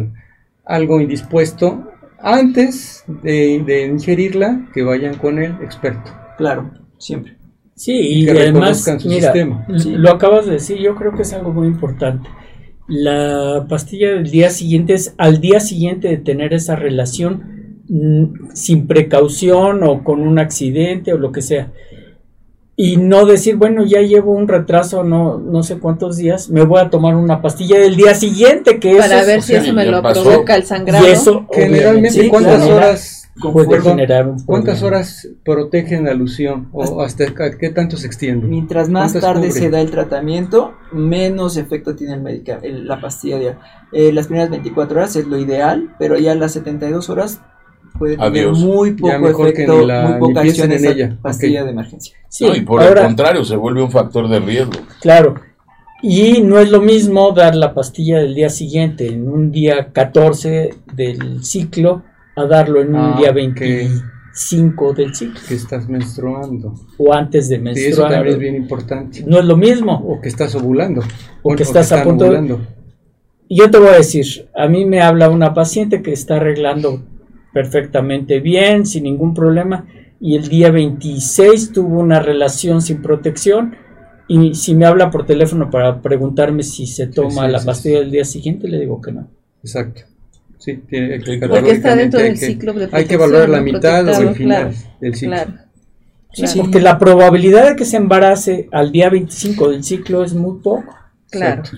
algo 0.66 1.00
indispuesto 1.00 1.92
antes 2.20 3.04
de, 3.24 3.64
de 3.66 3.86
ingerirla, 3.86 4.68
que 4.74 4.84
vayan 4.84 5.16
con 5.16 5.40
el 5.40 5.52
experto. 5.62 6.12
Claro, 6.38 6.72
siempre. 6.98 7.37
Sí, 7.78 7.94
y 7.96 8.26
que 8.26 8.32
además, 8.32 8.84
su 8.84 9.08
mira, 9.08 9.32
sistema. 9.32 9.66
l- 9.70 9.80
Sí. 9.80 9.92
lo 9.92 10.10
acabas 10.12 10.48
de 10.48 10.54
decir, 10.54 10.78
yo 10.80 10.96
creo 10.96 11.16
que 11.16 11.22
es 11.22 11.32
algo 11.34 11.54
muy 11.54 11.68
importante. 11.68 12.28
La 12.88 13.66
pastilla 13.70 14.10
del 14.14 14.32
día 14.32 14.50
siguiente 14.50 14.94
es 14.94 15.14
al 15.18 15.40
día 15.42 15.60
siguiente 15.60 16.08
de 16.08 16.18
tener 16.18 16.54
esa 16.54 16.76
relación 16.76 17.56
mm, 17.90 18.50
sin 18.54 18.86
precaución 18.88 19.84
o 19.84 20.04
con 20.04 20.20
un 20.22 20.40
accidente 20.40 21.14
o 21.14 21.18
lo 21.18 21.32
que 21.32 21.42
sea. 21.42 21.72
Y 22.76 22.98
no 22.98 23.26
decir, 23.26 23.56
bueno, 23.56 23.86
ya 23.86 24.02
llevo 24.02 24.34
un 24.34 24.48
retraso, 24.48 25.04
no, 25.04 25.38
no 25.40 25.64
sé 25.64 25.80
cuántos 25.80 26.18
días, 26.18 26.50
me 26.50 26.64
voy 26.64 26.80
a 26.82 26.90
tomar 26.90 27.16
una 27.16 27.42
pastilla 27.42 27.80
del 27.80 27.96
día 27.96 28.14
siguiente, 28.14 28.80
que 28.80 28.96
Para 28.98 29.20
eso 29.22 29.28
ver 29.28 29.40
es- 29.40 29.46
si 29.46 29.54
o 29.54 29.56
sea, 29.56 29.64
eso 29.64 29.74
me 29.74 29.86
lo 29.86 30.02
pasó. 30.02 30.24
provoca 30.24 30.56
el 30.56 30.64
sangrado. 30.64 31.08
y 31.08 31.12
eso 31.12 31.48
Generalmente, 31.52 32.22
Sí, 32.22 32.28
¿cuántas 32.30 32.58
claro. 32.58 32.76
horas 32.76 33.17
puede 33.42 33.68
perdón, 33.70 33.92
generar 33.92 34.28
un 34.28 34.40
¿Cuántas 34.46 34.84
horas 34.84 35.28
protegen 35.46 36.06
la 36.06 36.12
alusión? 36.12 36.70
¿O 36.72 37.02
hasta 37.02 37.26
qué 37.60 37.70
tanto 37.70 37.98
se 37.98 38.08
extiende? 38.08 38.48
Mientras 38.48 38.90
más 38.90 39.12
¿Cuántas 39.14 39.22
tarde 39.34 39.48
cubre? 39.50 39.60
se 39.62 39.70
da 39.70 39.82
el 39.82 39.92
tratamiento, 39.92 40.74
menos 40.92 41.58
efecto 41.58 41.96
tiene 41.96 42.14
el 42.16 42.22
medica- 42.22 42.60
el- 42.62 42.88
la 42.88 43.00
pastilla 43.02 43.38
diaria. 43.40 43.60
Eh, 43.92 44.12
las 44.12 44.28
primeras 44.28 44.50
24 44.50 44.98
horas 44.98 45.16
es 45.16 45.28
lo 45.28 45.38
ideal, 45.38 45.96
pero 46.00 46.18
ya 46.18 46.34
las 46.36 46.52
72 46.54 47.10
horas 47.10 47.42
puede 47.98 48.16
tener 48.18 48.30
Adiós. 48.32 48.60
muy 48.60 48.92
poco 48.92 49.48
efecto, 49.48 49.86
la- 49.86 50.08
muy 50.08 50.20
poca 50.20 50.42
acción 50.42 50.72
en 50.72 50.78
esa 50.78 50.92
ella. 50.92 51.18
pastilla 51.22 51.64
de 51.64 51.72
emergencia. 51.72 52.16
Sí, 52.30 52.46
No, 52.46 52.56
y 52.56 52.62
por 52.62 52.82
ahora- 52.82 53.02
el 53.02 53.08
contrario, 53.08 53.44
se 53.44 53.56
vuelve 53.56 53.82
un 53.82 53.92
factor 53.92 54.28
de 54.30 54.40
riesgo. 54.40 54.72
Claro. 55.02 55.36
Y 56.04 56.44
no 56.44 56.60
es 56.60 56.70
lo 56.70 56.80
mismo 56.80 57.32
dar 57.32 57.56
la 57.56 57.74
pastilla 57.74 58.20
del 58.20 58.36
día 58.36 58.50
siguiente, 58.50 59.08
en 59.08 59.28
un 59.28 59.52
día 59.52 59.92
14 59.94 60.76
del 60.94 61.44
ciclo, 61.44 62.04
a 62.38 62.46
darlo 62.46 62.82
en 62.82 62.90
un 62.90 62.96
Ah, 62.96 63.16
día 63.18 63.30
ok. 63.32 63.36
25 63.36 64.94
del 64.94 65.14
ciclo, 65.16 65.40
Que 65.48 65.56
estás 65.56 65.90
menstruando. 65.90 66.74
o 66.98 67.14
antes 67.14 67.50
de 67.50 67.56
Sí, 67.58 67.62
eso 67.62 67.74
menstruar. 67.74 68.12
también 68.12 68.34
es 68.36 68.40
bien 68.40 68.56
importante. 68.56 69.24
No 69.26 69.40
es 69.40 69.46
lo 69.46 69.58
mismo. 69.58 69.94
O 70.08 70.22
que 70.22 70.30
estás 70.30 70.54
ovulando. 70.56 71.02
O 71.42 71.56
que 71.56 71.64
estás 71.64 71.92
a 71.92 71.96
están 71.98 72.08
punto 72.10 72.26
ovulando. 72.26 72.62
Yo 73.50 73.72
te 73.72 73.80
voy 73.80 73.90
a 73.90 73.94
decir, 73.98 74.26
a 74.56 74.68
mí 74.68 74.86
me 74.86 75.02
habla 75.02 75.30
una 75.30 75.54
paciente 75.54 76.02
que 76.02 76.12
está 76.14 76.36
arreglando 76.36 77.02
perfectamente 77.54 78.40
bien, 78.40 78.86
sin 78.86 79.04
ningún 79.04 79.34
problema, 79.34 79.86
y 80.20 80.36
el 80.36 80.48
día 80.50 80.70
26 80.70 81.72
tuvo 81.72 82.00
una 82.00 82.20
relación 82.20 82.82
sin 82.82 83.02
protección, 83.02 83.76
y 84.28 84.54
si 84.56 84.76
me 84.76 84.86
habla 84.86 85.10
por 85.10 85.26
teléfono 85.26 85.70
para 85.72 86.02
preguntarme 86.02 86.62
si 86.62 86.86
se 86.86 87.08
toma 87.08 87.46
sí, 87.46 87.52
la 87.52 87.64
pastilla 87.64 88.00
del 88.00 88.12
día 88.12 88.26
siguiente, 88.26 88.68
le 88.68 88.80
digo 88.82 89.02
que 89.02 89.14
no. 89.14 89.28
Exacto. 89.64 90.02
Sí, 90.68 90.84
tiene, 90.90 91.22
Sí, 91.22 91.40
Porque 91.48 91.72
está 91.72 91.96
dentro 91.96 92.20
hay 92.20 92.26
del 92.26 92.40
que- 92.40 92.46
ciclo 92.46 92.74
de 92.74 92.90
Hay 92.92 93.06
que 93.06 93.16
valorar 93.16 93.48
la 93.48 93.62
mitad 93.62 94.06
o 94.06 94.22
el 94.22 94.36
final 94.36 94.64
claro, 94.74 94.78
del 95.00 95.16
ciclo. 95.16 95.36
Claro. 95.36 95.52
Sí, 96.34 96.60
porque 96.60 96.82
la 96.82 97.00
probabilidad 97.00 97.70
de 97.70 97.76
que 97.78 97.86
se 97.86 97.96
embarace 97.96 98.68
al 98.74 98.92
día 98.92 99.10
25 99.10 99.70
del 99.70 99.84
ciclo 99.86 100.26
es 100.26 100.34
muy 100.34 100.60
poco. 100.62 100.94
Claro. 101.32 101.62
Exacto. 101.62 101.78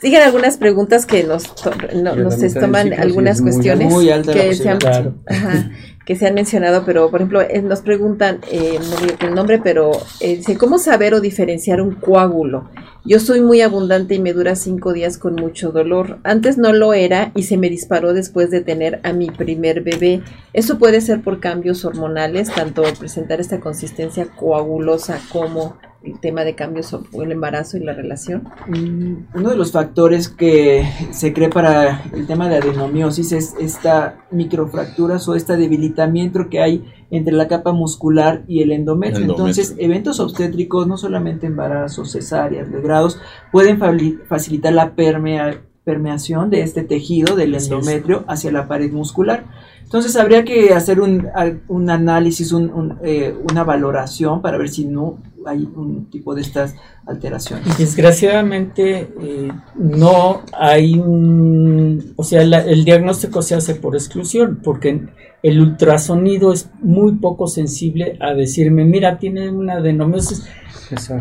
Siguen 0.00 0.22
algunas 0.22 0.56
preguntas 0.56 1.04
que 1.04 1.24
nos, 1.24 1.52
to- 1.56 1.72
no- 2.00 2.14
nos 2.14 2.38
toman 2.54 2.88
sí 2.90 2.94
algunas 2.96 3.40
muy 3.40 3.50
cuestiones 3.50 3.92
Muy 3.92 4.08
alta 4.08 4.34
la 4.36 4.42
que, 4.44 4.54
se 4.54 4.68
han, 4.68 4.78
posibilidad. 4.78 5.02
Claro. 5.02 5.14
ajá, 5.26 5.70
que 6.06 6.14
se 6.16 6.26
han 6.28 6.34
mencionado, 6.34 6.84
pero 6.86 7.10
por 7.10 7.20
ejemplo 7.20 7.40
eh, 7.42 7.60
nos 7.60 7.80
preguntan, 7.80 8.38
eh, 8.52 8.78
no 8.78 8.96
digo 9.04 9.16
el 9.20 9.34
nombre, 9.34 9.58
pero 9.62 9.90
eh, 10.20 10.36
dice, 10.36 10.56
¿cómo 10.56 10.78
saber 10.78 11.12
o 11.14 11.20
diferenciar 11.20 11.80
un 11.82 11.96
coágulo? 11.96 12.70
Yo 13.02 13.18
soy 13.18 13.40
muy 13.40 13.62
abundante 13.62 14.14
y 14.14 14.18
me 14.18 14.34
dura 14.34 14.54
cinco 14.54 14.92
días 14.92 15.16
con 15.16 15.34
mucho 15.34 15.72
dolor. 15.72 16.18
Antes 16.22 16.58
no 16.58 16.74
lo 16.74 16.92
era 16.92 17.32
y 17.34 17.44
se 17.44 17.56
me 17.56 17.70
disparó 17.70 18.12
después 18.12 18.50
de 18.50 18.60
tener 18.60 19.00
a 19.04 19.14
mi 19.14 19.30
primer 19.30 19.80
bebé. 19.80 20.22
Eso 20.52 20.78
puede 20.78 21.00
ser 21.00 21.22
por 21.22 21.40
cambios 21.40 21.86
hormonales, 21.86 22.52
tanto 22.54 22.82
presentar 22.98 23.40
esta 23.40 23.58
consistencia 23.58 24.26
coagulosa 24.26 25.18
como 25.32 25.78
el 26.02 26.18
tema 26.18 26.44
de 26.44 26.54
cambios 26.54 26.92
o 26.94 27.22
el 27.22 27.32
embarazo 27.32 27.76
y 27.76 27.80
la 27.84 27.92
relación. 27.92 28.44
Mm, 28.68 29.36
Uno 29.38 29.50
de 29.50 29.56
los 29.56 29.70
factores 29.72 30.28
que 30.28 30.84
se 31.10 31.32
cree 31.34 31.50
para 31.50 32.04
el 32.14 32.26
tema 32.26 32.48
de 32.48 32.56
adenomiosis 32.56 33.32
es 33.32 33.54
esta 33.60 34.16
microfracturas 34.30 35.28
o 35.28 35.34
este 35.34 35.56
debilitamiento 35.56 36.48
que 36.48 36.60
hay 36.60 36.84
entre 37.10 37.34
la 37.34 37.48
capa 37.48 37.72
muscular 37.72 38.44
y 38.48 38.62
el 38.62 38.72
endometrio. 38.72 39.22
Endometrio. 39.22 39.46
Entonces, 39.48 39.74
eventos 39.78 40.20
obstétricos, 40.20 40.86
no 40.86 40.96
solamente 40.96 41.46
embarazos, 41.46 42.12
cesáreas, 42.12 42.68
legrados, 42.68 43.20
pueden 43.52 43.78
fabli- 43.78 44.20
facilitar 44.26 44.72
la 44.72 44.94
permea- 44.96 45.60
permeación 45.84 46.50
de 46.50 46.62
este 46.62 46.82
tejido 46.82 47.34
del 47.36 47.54
Así 47.54 47.66
es. 47.66 47.72
endometrio 47.72 48.24
hacia 48.28 48.52
la 48.52 48.68
pared 48.68 48.92
muscular. 48.92 49.44
Entonces 49.82 50.14
habría 50.14 50.44
que 50.44 50.72
hacer 50.72 51.00
un, 51.00 51.26
un 51.66 51.90
análisis, 51.90 52.52
un- 52.52 52.70
un, 52.72 52.98
eh, 53.02 53.34
una 53.50 53.64
valoración 53.64 54.40
para 54.40 54.56
ver 54.56 54.68
si 54.68 54.84
no 54.84 55.18
hay 55.46 55.68
un 55.74 56.10
tipo 56.10 56.34
de 56.34 56.42
estas 56.42 56.74
alteraciones. 57.06 57.78
Desgraciadamente 57.78 59.12
eh, 59.20 59.48
no 59.76 60.42
hay 60.52 60.94
un, 60.98 62.12
o 62.16 62.24
sea, 62.24 62.44
la- 62.44 62.64
el 62.64 62.84
diagnóstico 62.84 63.42
se 63.42 63.54
hace 63.54 63.74
por 63.74 63.94
exclusión, 63.96 64.60
porque 64.62 65.06
el 65.42 65.60
ultrasonido 65.60 66.52
es 66.52 66.68
muy 66.82 67.12
poco 67.16 67.46
sensible 67.46 68.16
a 68.20 68.34
decirme, 68.34 68.84
mira, 68.84 69.18
tiene 69.18 69.50
una 69.50 69.74
adenomiosis. 69.74 70.44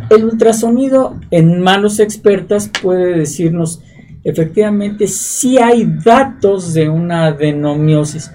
El 0.09 0.25
ultrasonido 0.25 1.15
en 1.31 1.61
manos 1.61 1.99
expertas 1.99 2.69
puede 2.81 3.17
decirnos, 3.19 3.81
efectivamente, 4.23 5.07
sí 5.07 5.57
hay 5.59 5.85
datos 6.03 6.73
de 6.73 6.89
una 6.89 7.27
adenomiosis, 7.27 8.31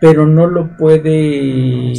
pero 0.00 0.26
no 0.26 0.46
lo 0.46 0.76
puede 0.76 1.92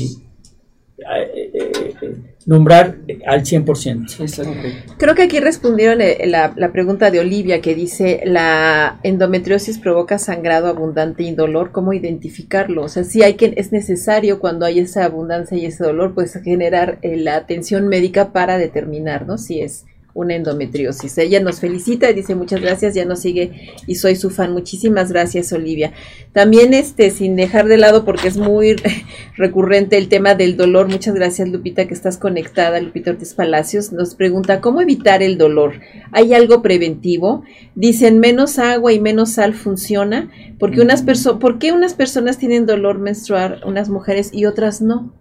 nombrar 2.50 2.98
al 3.28 3.44
100%. 3.44 4.22
Exacto. 4.22 4.54
Creo 4.98 5.14
que 5.14 5.22
aquí 5.22 5.40
respondieron 5.40 6.02
eh, 6.02 6.18
la, 6.26 6.52
la 6.56 6.72
pregunta 6.72 7.12
de 7.12 7.20
Olivia 7.20 7.62
que 7.62 7.76
dice, 7.76 8.22
la 8.26 9.00
endometriosis 9.04 9.78
provoca 9.78 10.18
sangrado 10.18 10.68
abundante 10.68 11.22
y 11.22 11.36
dolor, 11.36 11.72
¿cómo 11.72 11.94
identificarlo? 11.94 12.86
O 12.86 12.90
sea, 12.90 13.04
si 13.04 13.22
hay 13.22 13.36
que, 13.36 13.54
es 13.56 13.72
necesario 13.72 14.40
cuando 14.40 14.66
hay 14.66 14.80
esa 14.80 15.06
abundancia 15.06 15.60
y 15.60 15.66
ese 15.68 15.84
dolor, 15.84 16.16
pues 16.16 16.34
generar 16.44 16.98
eh, 17.04 17.18
la 17.18 17.36
atención 17.36 17.88
médica 17.88 18.34
para 18.34 18.58
determinar, 18.58 19.28
¿no? 19.28 19.38
Si 19.38 19.62
es 19.62 19.86
una 20.20 20.36
endometriosis. 20.36 21.18
Ella 21.18 21.40
nos 21.40 21.60
felicita 21.60 22.10
y 22.10 22.14
dice 22.14 22.36
muchas 22.36 22.62
gracias, 22.62 22.94
ya 22.94 23.06
nos 23.06 23.22
sigue 23.22 23.74
y 23.88 23.96
soy 23.96 24.16
su 24.16 24.30
fan. 24.30 24.52
Muchísimas 24.52 25.12
gracias, 25.12 25.54
Olivia. 25.54 25.94
También, 26.34 26.74
este, 26.74 27.10
sin 27.10 27.36
dejar 27.36 27.68
de 27.68 27.78
lado, 27.78 28.04
porque 28.04 28.28
es 28.28 28.38
muy 28.38 28.76
recurrente 29.38 29.98
el 29.98 30.10
tema 30.10 30.36
del 30.36 30.58
dolor. 30.58 30.90
Muchas 30.90 31.16
gracias, 31.16 31.48
Lupita, 31.48 31.88
que 31.88 31.94
estás 31.94 32.18
conectada. 32.18 32.82
Lupita 32.82 33.12
Ortiz 33.12 33.34
Palacios 33.34 33.94
nos 33.94 34.16
pregunta, 34.16 34.60
¿cómo 34.60 34.82
evitar 34.82 35.24
el 35.24 35.38
dolor? 35.38 35.80
¿Hay 36.12 36.34
algo 36.34 36.62
preventivo? 36.62 37.44
Dicen, 37.76 38.20
menos 38.20 38.60
agua 38.60 38.92
y 38.92 39.00
menos 39.00 39.32
sal 39.32 39.54
funciona. 39.54 40.30
Porque 40.60 40.82
unas 40.82 41.02
perso 41.02 41.40
¿Por 41.40 41.60
qué 41.60 41.72
unas 41.72 41.94
personas 41.94 42.38
tienen 42.38 42.66
dolor 42.66 43.00
menstrual, 43.00 43.62
unas 43.66 43.90
mujeres, 43.90 44.32
y 44.34 44.46
otras 44.46 44.82
no? 44.82 45.14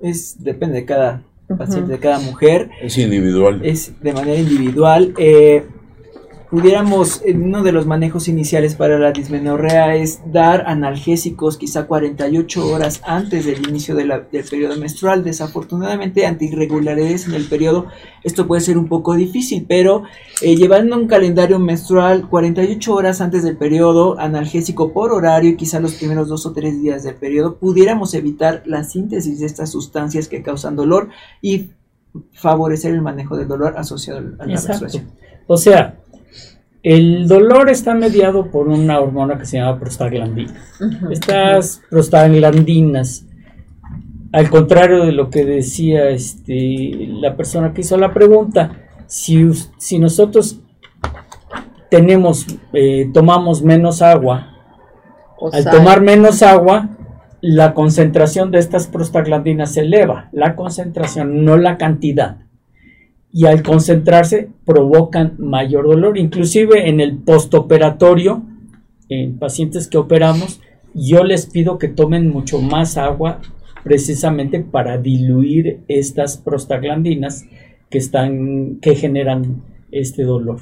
Es, 0.00 0.42
depende 0.42 0.76
de 0.76 0.84
cada 0.86 1.27
paciente, 1.56 1.92
de 1.92 1.98
cada 1.98 2.18
mujer. 2.20 2.70
Es 2.82 2.98
individual. 2.98 3.60
es 3.64 3.92
de 4.00 4.12
manera 4.12 4.38
individual. 4.38 5.14
Eh, 5.16 5.64
pudiéramos, 6.50 7.20
en 7.24 7.42
uno 7.42 7.62
de 7.62 7.72
los 7.72 7.86
manejos 7.86 8.26
iniciales 8.28 8.74
para 8.74 8.98
la 8.98 9.12
dismenorrea 9.12 9.94
es 9.96 10.20
dar 10.32 10.64
analgésicos 10.66 11.58
quizá 11.58 11.86
48 11.86 12.66
horas 12.66 13.02
antes 13.04 13.44
del 13.44 13.68
inicio 13.68 13.94
de 13.94 14.06
la- 14.06 14.20
del 14.20 14.44
periodo 14.44 14.76
menstrual. 14.76 15.24
Desafortunadamente, 15.24 16.24
ante 16.26 16.46
irregularidades 16.46 17.26
en 17.26 17.34
el 17.34 17.44
periodo, 17.46 17.86
esto 18.24 18.46
puede 18.46 18.62
ser 18.62 18.78
un 18.78 18.88
poco 18.88 19.14
difícil, 19.14 19.66
pero 19.68 20.04
eh, 20.40 20.56
llevando 20.56 20.96
un 20.96 21.06
calendario 21.06 21.58
menstrual 21.58 22.28
48 22.28 22.94
horas 22.94 23.20
antes 23.20 23.42
del 23.42 23.56
periodo, 23.58 24.18
analgésico 24.18 24.92
por 24.92 25.12
horario 25.12 25.50
y 25.50 25.56
quizá 25.56 25.80
los 25.80 25.94
primeros 25.94 26.28
dos 26.28 26.46
o 26.46 26.52
tres 26.52 26.80
días 26.80 27.02
del 27.02 27.16
periodo, 27.16 27.56
pudiéramos 27.56 28.14
evitar 28.14 28.62
la 28.64 28.84
síntesis 28.84 29.40
de 29.40 29.46
estas 29.46 29.70
sustancias 29.70 30.28
que 30.28 30.42
causan 30.42 30.76
dolor 30.76 31.10
y 31.42 31.70
favorecer 32.32 32.94
el 32.94 33.02
manejo 33.02 33.36
del 33.36 33.48
dolor 33.48 33.74
asociado 33.76 34.18
a 34.38 34.46
la 34.46 34.54
Exacto. 34.54 34.68
menstruación. 34.84 35.10
O 35.46 35.56
sea, 35.56 35.98
el 36.82 37.26
dolor 37.26 37.68
está 37.70 37.94
mediado 37.94 38.50
por 38.50 38.68
una 38.68 39.00
hormona 39.00 39.38
que 39.38 39.46
se 39.46 39.58
llama 39.58 39.78
prostaglandina. 39.78 40.54
Estas 41.10 41.82
prostaglandinas, 41.90 43.26
al 44.32 44.48
contrario 44.48 45.04
de 45.04 45.12
lo 45.12 45.30
que 45.30 45.44
decía 45.44 46.10
este, 46.10 47.08
la 47.10 47.36
persona 47.36 47.72
que 47.72 47.80
hizo 47.80 47.96
la 47.96 48.12
pregunta, 48.12 48.72
Si, 49.06 49.98
nosotros 49.98 50.60
tenemos, 51.90 52.46
eh, 52.74 53.10
tomamos 53.12 53.62
menos 53.62 54.02
agua, 54.02 54.54
O 55.38 55.50
al 55.52 55.62
sal. 55.62 55.72
tomar 55.72 56.02
menos 56.02 56.42
agua, 56.42 56.90
la 57.40 57.72
concentración 57.72 58.50
de 58.50 58.58
estas 58.58 58.86
prostaglandinas 58.86 59.72
se 59.72 59.80
eleva, 59.80 60.28
la 60.32 60.56
concentración, 60.56 61.44
no 61.44 61.56
la 61.56 61.78
cantidad. 61.78 62.36
Y 63.32 63.46
al 63.46 63.62
concentrarse 63.62 64.48
provocan 64.64 65.34
mayor 65.38 65.86
dolor, 65.86 66.16
inclusive 66.16 66.88
en 66.88 67.00
el 67.00 67.18
postoperatorio, 67.18 68.42
en 69.08 69.38
pacientes 69.38 69.86
que 69.88 69.98
operamos, 69.98 70.60
yo 70.94 71.24
les 71.24 71.46
pido 71.46 71.78
que 71.78 71.88
tomen 71.88 72.30
mucho 72.30 72.60
más 72.60 72.96
agua 72.96 73.40
precisamente 73.84 74.60
para 74.60 74.98
diluir 74.98 75.80
estas 75.88 76.36
prostaglandinas 76.36 77.44
que 77.90 77.98
están 77.98 78.78
que 78.80 78.94
generan 78.94 79.62
este 79.90 80.24
dolor. 80.24 80.60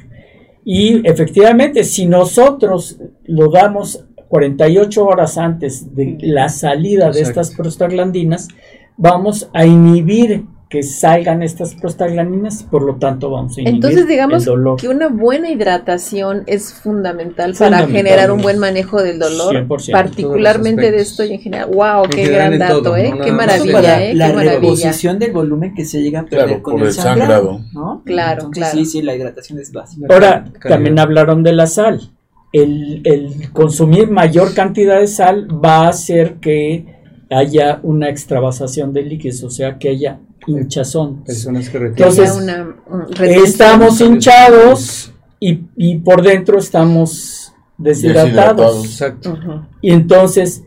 Y 0.65 1.07
efectivamente, 1.09 1.85
si 1.85 2.07
nosotros 2.07 3.01
lo 3.25 3.51
damos 3.51 4.05
48 4.29 5.05
horas 5.05 5.39
antes 5.39 5.95
de 5.95 6.19
la 6.21 6.49
salida 6.49 7.11
de 7.11 7.21
estas 7.21 7.55
prostaglandinas, 7.55 8.49
vamos 8.97 9.49
a 9.55 9.65
inhibir 9.65 10.45
que 10.69 10.83
salgan 10.83 11.45
estas 11.45 11.77
prostaglandinas 11.77 12.65
por 12.65 12.83
lo 12.83 12.97
tanto 12.97 13.31
vamos 13.31 13.57
a 13.57 13.61
inhibir 13.61 13.77
Entonces 13.77 14.09
digamos 14.09 14.41
el 14.43 14.47
dolor. 14.47 14.81
que 14.81 14.89
una 14.89 15.07
buena 15.09 15.49
hidratación 15.49 16.43
es 16.47 16.75
fundamental, 16.75 17.55
para 17.57 17.87
generar 17.87 18.33
un 18.33 18.43
buen 18.43 18.59
manejo 18.59 19.01
del 19.01 19.21
dolor, 19.21 19.55
100%. 19.55 19.93
particularmente 19.93 20.91
de 20.91 20.97
esto 21.01 21.23
y 21.23 21.35
en 21.35 21.41
general. 21.41 21.71
Wow, 21.73 22.09
qué 22.11 22.25
gran 22.27 22.59
dato, 22.59 22.83
todo, 22.83 22.97
¿eh? 22.97 23.11
no 23.17 23.25
Qué 23.25 23.31
maravilla, 23.31 23.73
para 23.73 24.03
¿eh? 24.05 24.15
la 24.15 24.27
Qué 24.29 24.33
maravilla. 24.35 24.61
reposición 24.61 25.19
del 25.21 25.31
volumen 25.33 25.73
que 25.73 25.85
se 25.85 26.03
llega 26.03 26.21
a 26.21 26.25
perder 26.25 26.47
Claro, 26.47 26.63
con 26.65 26.73
por 26.75 26.83
el 26.83 26.87
el 26.89 26.93
sangrado, 26.95 27.29
sangrado. 27.59 27.61
¿no? 27.73 28.03
Claro, 28.05 28.33
Entonces, 28.47 28.65
claro. 28.65 28.79
Sí, 28.79 28.85
sí, 28.87 29.03
la 29.03 29.15
hidratación 29.15 29.61
es 29.61 29.73
básica. 29.73 30.07
Ahora, 30.11 30.45
Calidad. 30.45 30.69
también 30.69 30.99
hablaron 30.99 31.43
de 31.45 31.53
la 31.53 31.69
sal. 31.69 32.11
El, 32.53 33.03
el 33.05 33.53
consumir 33.53 34.11
mayor 34.11 34.53
cantidad 34.53 34.99
de 34.99 35.07
sal 35.07 35.47
va 35.65 35.85
a 35.87 35.89
hacer 35.91 36.35
que 36.41 36.87
haya 37.31 37.79
una 37.85 38.09
extravasación 38.09 38.93
de 38.93 39.03
líquidos, 39.03 39.45
o 39.45 39.51
sea, 39.51 39.79
que 39.79 39.91
haya 39.91 40.21
hinchazón. 40.47 41.25
Personas 41.25 41.69
que. 41.69 41.79
Entonces, 41.79 42.37
una, 42.37 42.77
retención. 43.11 43.45
Estamos 43.45 44.01
hinchados 44.01 45.13
y, 45.41 45.61
y 45.77 45.99
por 45.99 46.23
dentro 46.23 46.59
estamos 46.59 47.53
deshidratados. 47.79 48.25
Deshidratados. 48.27 48.85
Exacto. 48.85 49.39
Y 49.83 49.91
entonces, 49.93 50.63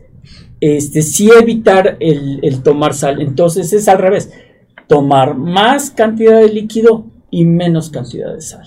este, 0.60 1.02
sí 1.02 1.30
evitar 1.40 1.96
el, 2.00 2.40
el 2.42 2.62
tomar 2.62 2.94
sal. 2.94 3.20
Entonces 3.20 3.72
es 3.72 3.88
al 3.88 3.98
revés. 3.98 4.30
Tomar 4.86 5.36
más 5.36 5.90
cantidad 5.90 6.38
de 6.40 6.48
líquido 6.48 7.06
y 7.30 7.44
menos 7.44 7.90
cantidad 7.90 8.34
de 8.34 8.40
sal. 8.42 8.66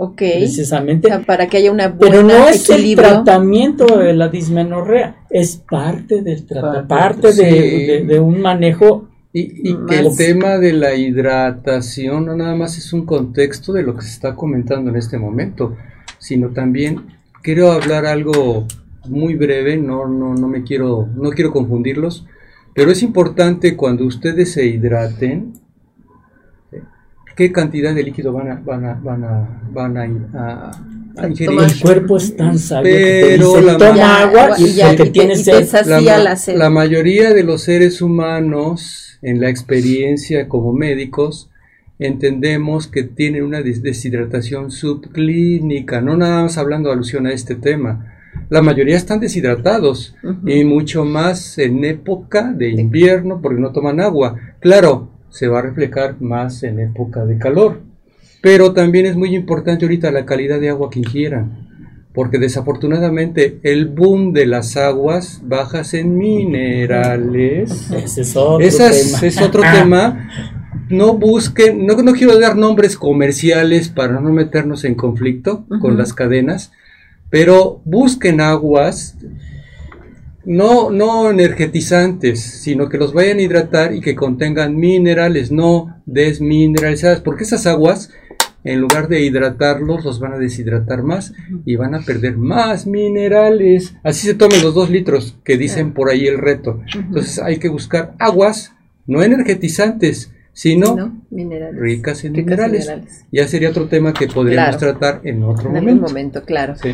Ok. 0.00 0.18
Precisamente. 0.18 1.08
O 1.08 1.10
sea, 1.10 1.26
para 1.26 1.48
que 1.48 1.56
haya 1.56 1.72
una 1.72 1.98
Pero 1.98 2.22
buena 2.22 2.38
no 2.38 2.48
es 2.48 2.70
el 2.70 2.94
tratamiento 2.94 3.98
de 3.98 4.14
la 4.14 4.28
dismenorrea, 4.28 5.24
es 5.28 5.56
parte 5.68 6.22
del 6.22 6.46
tratamiento, 6.46 6.86
Parte, 6.86 7.20
parte 7.22 7.42
de, 7.42 7.50
sí. 7.50 7.86
de- 7.86 8.04
de 8.04 8.20
un 8.20 8.40
manejo. 8.40 9.07
Y, 9.40 9.70
y 9.70 9.74
Más- 9.74 9.90
que 9.90 9.98
el 10.00 10.16
tema 10.16 10.58
de 10.58 10.72
la 10.72 10.94
hidratación 10.94 12.26
no 12.26 12.36
nada 12.36 12.54
más 12.54 12.76
es 12.78 12.92
un 12.92 13.04
contexto 13.06 13.72
de 13.72 13.82
lo 13.82 13.94
que 13.94 14.02
se 14.02 14.08
está 14.10 14.34
comentando 14.34 14.90
en 14.90 14.96
este 14.96 15.18
momento, 15.18 15.76
sino 16.18 16.48
también 16.48 17.02
quiero 17.42 17.70
hablar 17.72 18.06
algo 18.06 18.66
muy 19.08 19.34
breve, 19.36 19.76
no, 19.76 20.06
no, 20.08 20.34
no 20.34 20.48
me 20.48 20.62
quiero, 20.64 21.08
no 21.14 21.30
quiero 21.30 21.52
confundirlos, 21.52 22.26
pero 22.74 22.90
es 22.90 23.02
importante 23.02 23.76
cuando 23.76 24.04
ustedes 24.06 24.52
se 24.52 24.66
hidraten, 24.66 25.52
¿eh? 26.72 26.82
qué 27.36 27.52
cantidad 27.52 27.94
de 27.94 28.02
líquido 28.02 28.32
van 28.32 28.50
a, 28.50 28.54
van 28.56 28.84
a, 28.84 28.94
van 28.94 29.24
a, 29.24 29.62
van 29.72 29.96
a, 29.96 30.02
a- 30.38 30.70
a 31.22 31.28
ingerir. 31.28 31.58
El 31.60 31.80
cuerpo 31.80 32.16
es 32.18 32.36
tan 32.36 32.58
sabio 32.58 32.92
que 32.92 32.98
te 32.98 33.20
Pero 33.36 33.48
dice, 33.54 33.62
la- 33.62 33.78
toma 33.78 34.20
agua 34.22 34.50
y 34.58 34.64
y 34.64 34.72
ya, 34.74 34.92
y 34.92 34.96
te- 34.96 35.10
tienes 35.10 35.40
y 35.40 35.44
te 35.50 36.56
la 36.56 36.70
mayoría 36.70 37.32
de 37.34 37.42
los 37.44 37.62
seres 37.62 38.00
humanos, 38.02 39.07
en 39.22 39.40
la 39.40 39.48
experiencia 39.50 40.48
como 40.48 40.72
médicos, 40.72 41.50
entendemos 41.98 42.86
que 42.86 43.02
tienen 43.02 43.42
una 43.44 43.62
des- 43.62 43.82
deshidratación 43.82 44.70
subclínica, 44.70 46.00
no 46.00 46.16
nada 46.16 46.42
más 46.42 46.58
hablando 46.58 46.90
alusión 46.92 47.26
a 47.26 47.32
este 47.32 47.54
tema. 47.54 48.14
La 48.50 48.62
mayoría 48.62 48.96
están 48.96 49.20
deshidratados 49.20 50.14
y 50.46 50.64
mucho 50.64 51.04
más 51.04 51.58
en 51.58 51.84
época 51.84 52.52
de 52.52 52.70
invierno 52.70 53.40
porque 53.42 53.60
no 53.60 53.72
toman 53.72 54.00
agua. 54.00 54.36
Claro, 54.60 55.10
se 55.28 55.48
va 55.48 55.58
a 55.58 55.62
reflejar 55.62 56.20
más 56.20 56.62
en 56.62 56.78
época 56.80 57.24
de 57.26 57.36
calor, 57.38 57.80
pero 58.40 58.72
también 58.72 59.06
es 59.06 59.16
muy 59.16 59.34
importante 59.34 59.84
ahorita 59.84 60.10
la 60.12 60.24
calidad 60.24 60.60
de 60.60 60.70
agua 60.70 60.88
que 60.90 61.00
ingieran 61.00 61.67
porque 62.18 62.40
desafortunadamente 62.40 63.60
el 63.62 63.86
boom 63.86 64.32
de 64.32 64.44
las 64.44 64.76
aguas 64.76 65.40
bajas 65.44 65.94
en 65.94 66.18
minerales, 66.18 67.92
Ese 67.92 68.22
es 68.22 68.34
otro 68.34 68.58
esas 68.58 69.00
tema. 69.00 69.18
es 69.28 69.40
otro 69.40 69.62
tema. 69.62 70.28
No 70.88 71.14
busquen, 71.14 71.86
no, 71.86 71.94
no 72.02 72.12
quiero 72.14 72.36
dar 72.40 72.56
nombres 72.56 72.96
comerciales 72.96 73.88
para 73.88 74.18
no 74.18 74.32
meternos 74.32 74.82
en 74.82 74.96
conflicto 74.96 75.64
con 75.80 75.96
las 75.96 76.12
cadenas, 76.12 76.72
pero 77.30 77.82
busquen 77.84 78.40
aguas 78.40 79.16
no, 80.44 80.90
no 80.90 81.30
energetizantes, 81.30 82.40
sino 82.40 82.88
que 82.88 82.98
los 82.98 83.12
vayan 83.12 83.38
a 83.38 83.42
hidratar 83.42 83.94
y 83.94 84.00
que 84.00 84.16
contengan 84.16 84.74
minerales, 84.74 85.52
no 85.52 86.02
desmineralizadas, 86.04 87.20
porque 87.20 87.44
esas 87.44 87.64
aguas, 87.68 88.10
en 88.72 88.80
lugar 88.80 89.08
de 89.08 89.20
hidratarlos, 89.22 90.04
los 90.04 90.20
van 90.20 90.32
a 90.34 90.38
deshidratar 90.38 91.02
más 91.02 91.32
y 91.64 91.76
van 91.76 91.94
a 91.94 92.00
perder 92.00 92.36
más 92.36 92.86
minerales. 92.86 93.94
Así 94.02 94.26
se 94.26 94.34
tomen 94.34 94.62
los 94.62 94.74
dos 94.74 94.90
litros 94.90 95.36
que 95.44 95.56
dicen 95.56 95.92
por 95.92 96.10
ahí 96.10 96.26
el 96.26 96.38
reto. 96.38 96.80
Entonces 96.94 97.38
hay 97.38 97.58
que 97.58 97.68
buscar 97.68 98.14
aguas 98.18 98.74
no 99.06 99.22
energetizantes, 99.22 100.32
sino 100.52 100.96
¿no? 100.96 101.22
Minerales. 101.30 101.80
ricas 101.80 102.24
en 102.24 102.34
Ricas 102.34 102.58
en 102.58 102.70
minerales. 102.72 103.24
Ya 103.32 103.46
sería 103.48 103.70
otro 103.70 103.86
tema 103.88 104.12
que 104.12 104.26
podríamos 104.28 104.76
Claro. 104.76 104.98
tratar 104.98 105.20
en 105.26 105.42
otro 105.44 105.70
En 105.70 105.76
algún 105.76 105.94
momento. 105.94 106.08
momento, 106.08 106.42
claro. 106.44 106.74
Sí. 106.76 106.90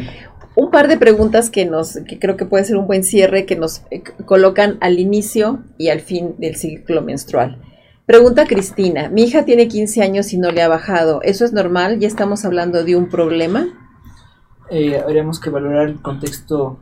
Un 0.56 0.70
par 0.70 0.86
de 0.86 0.96
preguntas 0.96 1.50
que 1.50 1.64
nos, 1.66 1.98
que 2.06 2.18
creo 2.20 2.36
que 2.36 2.44
puede 2.44 2.62
ser 2.64 2.76
un 2.76 2.86
buen 2.86 3.02
cierre, 3.02 3.44
que 3.46 3.56
nos 3.56 3.82
eh, 3.90 4.02
colocan 4.24 4.76
al 4.80 5.00
inicio 5.00 5.64
y 5.78 5.88
al 5.88 6.00
fin 6.00 6.34
del 6.38 6.54
ciclo 6.54 7.02
menstrual. 7.02 7.58
Pregunta 8.06 8.44
Cristina, 8.46 9.08
mi 9.08 9.22
hija 9.22 9.44
tiene 9.46 9.66
15 9.66 10.02
años 10.02 10.32
y 10.34 10.38
no 10.38 10.50
le 10.50 10.60
ha 10.62 10.68
bajado, 10.68 11.22
¿eso 11.22 11.44
es 11.44 11.52
normal? 11.54 11.98
¿Ya 12.00 12.06
estamos 12.08 12.44
hablando 12.44 12.84
de 12.84 12.96
un 12.96 13.08
problema? 13.08 13.66
Eh, 14.70 14.98
habríamos 15.02 15.40
que 15.40 15.48
valorar 15.48 15.88
el 15.88 16.02
contexto 16.02 16.78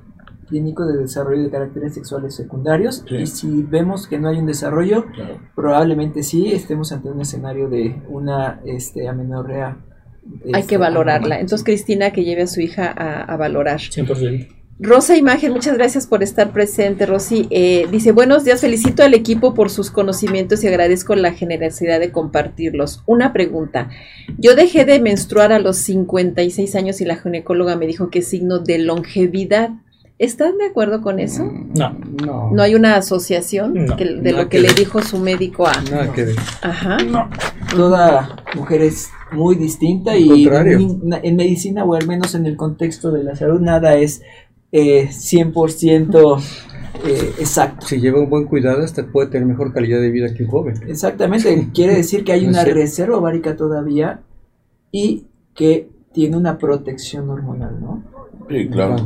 clínico 0.49 0.85
de 0.85 0.99
desarrollo 0.99 1.45
de 1.45 1.51
caracteres 1.51 1.95
sexuales 1.95 2.35
secundarios 2.35 3.05
Sí. 3.09 3.17
y 3.17 3.27
si 3.27 3.63
vemos 3.63 4.07
que 4.09 4.19
no 4.19 4.29
hay 4.29 4.39
un 4.39 4.47
desarrollo, 4.47 5.07
Claro. 5.13 5.39
probablemente 5.55 6.25
sí 6.25 6.53
estemos 6.53 6.91
ante 6.93 7.09
un 7.09 7.21
escenario 7.21 7.69
de 7.69 8.03
una 8.09 8.61
este, 8.65 9.07
amenorrea. 9.09 9.77
Hay 10.53 10.61
este, 10.61 10.67
que 10.67 10.77
valorarla. 10.77 11.17
anormal. 11.17 11.41
Entonces, 11.41 11.65
Cristina, 11.65 12.11
que 12.13 12.25
lleve 12.25 12.43
a 12.43 12.47
su 12.49 12.61
hija 12.61 12.87
a, 12.97 13.23
a 13.23 13.37
valorar. 13.37 13.79
100%. 13.81 14.49
Rosa 14.81 15.17
Imagen, 15.17 15.53
muchas 15.53 15.77
gracias 15.77 16.07
por 16.09 16.25
estar 16.25 16.51
presente, 16.53 17.07
Rosy. 17.07 17.47
Eh, 17.51 17.87
dice, 17.93 18.11
buenos 18.11 18.43
días, 18.45 18.61
felicito 18.63 19.05
al 19.05 19.15
equipo 19.15 19.55
por 19.55 19.71
sus 19.71 19.93
conocimientos 19.93 20.65
y 20.65 20.69
agradezco 20.69 21.15
la 21.15 21.33
generosidad 21.33 22.01
de 22.01 22.11
compartirlos. 22.11 23.03
Una 23.07 23.33
pregunta, 23.33 23.91
yo 24.39 24.57
dejé 24.57 24.85
de 24.85 24.99
menstruar 25.01 25.53
a 25.53 25.61
los 25.61 25.77
56 25.77 26.75
años 26.75 27.01
y 27.01 27.05
la 27.05 27.17
ginecóloga 27.17 27.77
me 27.77 27.87
dijo 27.87 28.11
que 28.11 28.21
es 28.21 28.29
signo 28.29 28.59
de 28.59 28.79
longevidad. 28.79 29.71
¿Están 30.19 30.57
de 30.59 30.67
acuerdo 30.67 31.01
con 31.01 31.19
eso? 31.21 31.45
No. 31.75 31.97
No. 32.25 32.51
¿No 32.53 32.63
hay 32.63 32.75
una 32.75 32.97
asociación 32.97 33.75
No, 33.75 33.97
que- 33.97 34.05
de 34.05 34.33
lo 34.33 34.45
que 34.45 34.49
que 34.51 34.61
le 34.61 34.69
ver. 34.69 34.77
dijo 34.77 35.03
su 35.03 35.19
médico 35.19 35.67
a... 35.67 35.81
Nada 35.91 36.13
que 36.13 36.25
ver. 36.25 36.37
Ajá. 36.61 36.97
Toda 37.75 38.37
mujer 38.55 38.83
es 38.83 39.11
muy 39.33 39.57
distinta 39.57 40.13
Al 40.13 40.19
y 40.21 40.47
na- 41.03 41.19
en 41.23 41.37
medicina 41.37 41.85
o 41.85 41.95
al 41.95 42.07
menos 42.07 42.35
en 42.37 42.47
el 42.47 42.57
contexto 42.57 43.11
de 43.11 43.25
la 43.25 43.35
salud 43.35 43.61
nada 43.61 43.97
es 43.97 44.23
eh, 44.73 45.09
100% 45.13 46.43
eh, 47.07 47.33
exacto. 47.39 47.87
Si 47.87 48.01
lleva 48.01 48.21
un 48.21 48.29
buen 48.31 48.45
cuidado, 48.47 48.83
hasta 48.83 49.05
puede 49.07 49.29
tener 49.29 49.47
mejor 49.47 49.73
calidad 49.73 50.01
de 50.01 50.11
vida 50.11 50.33
que 50.35 50.45
un 50.45 50.51
joven. 50.51 50.75
Exactamente, 50.89 51.69
quiere 51.75 51.95
decir 51.95 52.25
que 52.25 52.33
hay 52.33 52.47
una 52.47 52.61
reserva 52.75 53.17
ovárica 53.19 53.57
todavía 53.57 54.21
y 54.91 55.27
que 55.55 55.89
tiene 56.13 56.37
una 56.37 56.59
protección 56.59 57.31
hormonal, 57.31 57.81
¿no? 57.81 58.03
Sí, 58.49 58.69
claro. 58.69 58.97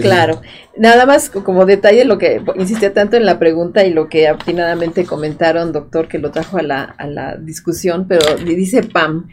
Claro, 0.00 0.40
nada 0.78 1.04
más 1.06 1.28
co- 1.28 1.44
como 1.44 1.66
detalle 1.66 2.04
lo 2.04 2.16
que 2.18 2.40
insistía 2.56 2.94
tanto 2.94 3.16
en 3.16 3.26
la 3.26 3.38
pregunta 3.38 3.84
y 3.84 3.92
lo 3.92 4.08
que 4.08 4.28
atinadamente 4.28 5.04
comentaron, 5.04 5.72
doctor, 5.72 6.08
que 6.08 6.18
lo 6.18 6.30
trajo 6.30 6.56
a 6.56 6.62
la, 6.62 6.82
a 6.84 7.06
la 7.06 7.36
discusión, 7.36 8.06
pero 8.08 8.36
di- 8.36 8.54
dice 8.54 8.82
Pam 8.82 9.28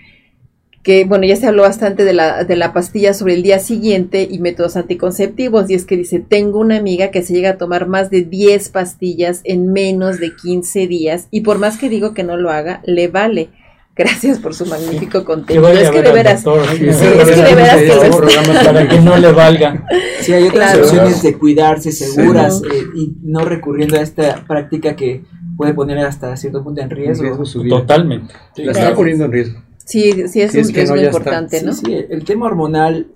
que, 0.84 1.06
bueno, 1.06 1.26
ya 1.26 1.36
se 1.38 1.48
habló 1.48 1.64
bastante 1.64 2.04
de 2.04 2.12
la, 2.14 2.44
de 2.44 2.56
la 2.58 2.74
pastilla 2.74 3.14
sobre 3.14 3.36
el 3.36 3.42
día 3.44 3.60
siguiente 3.60 4.28
y 4.30 4.40
métodos 4.40 4.76
anticonceptivos, 4.76 5.70
y 5.70 5.76
es 5.76 5.86
que 5.86 5.96
dice, 5.96 6.20
tengo 6.20 6.60
una 6.60 6.78
amiga 6.78 7.10
que 7.10 7.24
se 7.24 7.34
llega 7.34 7.52
a 7.52 7.58
tomar 7.58 7.88
más 7.88 8.10
de 8.10 8.24
10 8.24 8.68
pastillas 8.70 9.40
en 9.46 9.72
menos 9.72 10.20
de 10.20 10.36
15 10.36 10.88
días, 10.88 11.28
y 11.32 11.42
por 11.42 11.58
más 11.58 11.78
que 11.78 11.88
digo 11.90 12.14
que 12.14 12.24
no 12.24 12.36
lo 12.38 12.50
haga, 12.52 12.82
le 12.86 13.08
vale. 13.08 13.50
Gracias 13.96 14.40
por 14.40 14.56
su 14.56 14.66
magnífico 14.66 15.24
contenido. 15.24 15.70
Es 15.70 15.88
a 15.88 15.92
que 15.92 16.02
de 16.02 16.12
veras, 16.12 16.44
doctor, 16.44 16.66
sí, 16.72 16.78
sí, 16.80 16.86
es 16.90 17.30
que 17.30 17.42
de 17.44 17.56
veras 17.56 17.80
que 17.80 18.66
para 18.66 18.88
que 18.90 19.00
no 19.00 19.18
le 19.18 19.32
valga. 19.32 19.86
Sí, 20.20 20.34
hay 20.34 20.48
otras 20.48 20.72
Claro. 20.72 20.86
opciones 20.88 21.22
de 21.22 21.38
cuidarse 21.38 21.92
seguras 21.92 22.58
Sí. 22.60 22.66
eh, 22.74 22.84
y 22.96 23.14
no 23.22 23.46
recurriendo 23.46 23.96
a 23.98 24.02
esta 24.02 24.44
práctica 24.48 24.96
que 24.96 25.24
puede 25.56 25.76
poner 25.76 26.00
hasta 26.00 26.36
cierto 26.38 26.64
punto 26.64 26.82
en 26.82 26.90
En 26.90 26.98
riesgo. 26.98 27.24
riesgo 27.24 27.46
su 27.46 27.62
vida. 27.62 27.78
Totalmente. 27.78 28.34
La 28.56 28.72
está 28.72 28.96
poniendo 28.96 29.26
en 29.26 29.32
riesgo. 29.32 29.62
Sí, 29.86 30.28
sí 30.28 30.42
es 30.42 30.52
Si 30.52 30.58
un 30.58 30.64
es 30.64 30.68
que 30.72 30.74
riesgo 30.80 30.96
no, 30.96 31.02
está. 31.02 31.08
importante, 31.18 31.60
Sí, 31.60 31.66
¿no? 31.66 31.74
sí, 31.74 31.96
el 32.10 32.24
tema 32.26 32.46
hormonal 32.48 33.08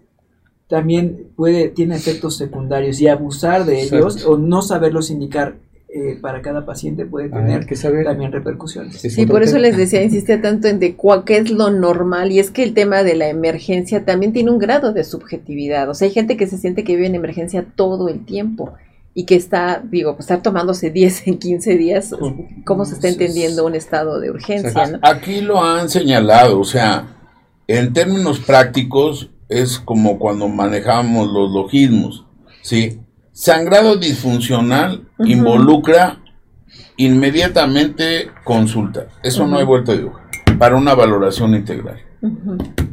también 0.67 1.27
puede 1.35 1.69
tiene 1.69 1.95
efectos 1.95 2.37
secundarios 2.37 2.99
y 2.99 3.07
abusar 3.07 3.65
de 3.65 3.81
ellos 3.83 4.25
o 4.25 4.37
no 4.37 4.61
saberlos 4.61 5.09
indicar 5.09 5.55
eh, 5.89 6.17
para 6.21 6.41
cada 6.41 6.65
paciente 6.65 7.05
puede 7.05 7.29
Ah, 7.31 7.37
tener 7.37 7.65
que 7.65 7.77
saber. 7.77 8.03
también 8.03 8.31
repercusiones. 8.33 9.03
Es 9.05 9.13
Sí, 9.13 9.25
por 9.25 9.41
eso 9.41 9.57
les 9.57 9.77
decía, 9.77 10.03
insiste 10.03 10.37
tanto 10.37 10.67
en 10.67 10.79
de 10.79 10.97
cua- 10.97 11.23
qué 11.23 11.37
es 11.37 11.49
lo 11.49 11.71
normal 11.71 12.31
y 12.33 12.39
es 12.39 12.51
que 12.51 12.63
el 12.63 12.73
tema 12.73 13.03
de 13.03 13.15
la 13.15 13.29
emergencia 13.29 14.03
también 14.03 14.33
tiene 14.33 14.51
un 14.51 14.59
grado 14.59 14.91
de 14.91 15.05
subjetividad. 15.05 15.89
O 15.89 15.93
sea, 15.93 16.07
hay 16.09 16.13
gente 16.13 16.35
que 16.35 16.45
se 16.45 16.57
siente 16.57 16.83
que 16.83 16.95
vive 16.97 17.07
en 17.07 17.15
emergencia 17.15 17.65
todo 17.75 18.09
el 18.09 18.25
tiempo 18.25 18.73
y 19.19 19.25
que 19.25 19.33
está, 19.33 19.81
digo, 19.83 20.15
pues 20.15 20.25
estar 20.25 20.43
tomándose 20.43 20.91
10 20.91 21.27
en 21.27 21.39
15 21.39 21.75
días, 21.75 22.15
¿cómo 22.65 22.85
se 22.85 22.93
está 22.93 23.07
entendiendo 23.07 23.65
un 23.65 23.73
estado 23.73 24.19
de 24.19 24.29
urgencia? 24.29 24.85
¿no? 24.85 24.99
Aquí 25.01 25.41
lo 25.41 25.63
han 25.63 25.89
señalado, 25.89 26.59
o 26.59 26.63
sea, 26.63 27.17
en 27.65 27.93
términos 27.93 28.39
prácticos 28.39 29.31
es 29.49 29.79
como 29.79 30.19
cuando 30.19 30.47
manejamos 30.47 31.31
los 31.31 31.51
logismos, 31.51 32.25
¿sí? 32.61 32.99
Sangrado 33.31 33.95
disfuncional 33.95 35.07
involucra 35.25 36.19
inmediatamente 36.97 38.29
consulta. 38.43 39.07
Eso 39.23 39.47
no 39.47 39.57
hay 39.57 39.65
vuelta 39.65 39.95
de 39.95 40.03
hoja 40.03 40.29
para 40.59 40.75
una 40.75 40.93
valoración 40.93 41.55
integral. 41.55 41.99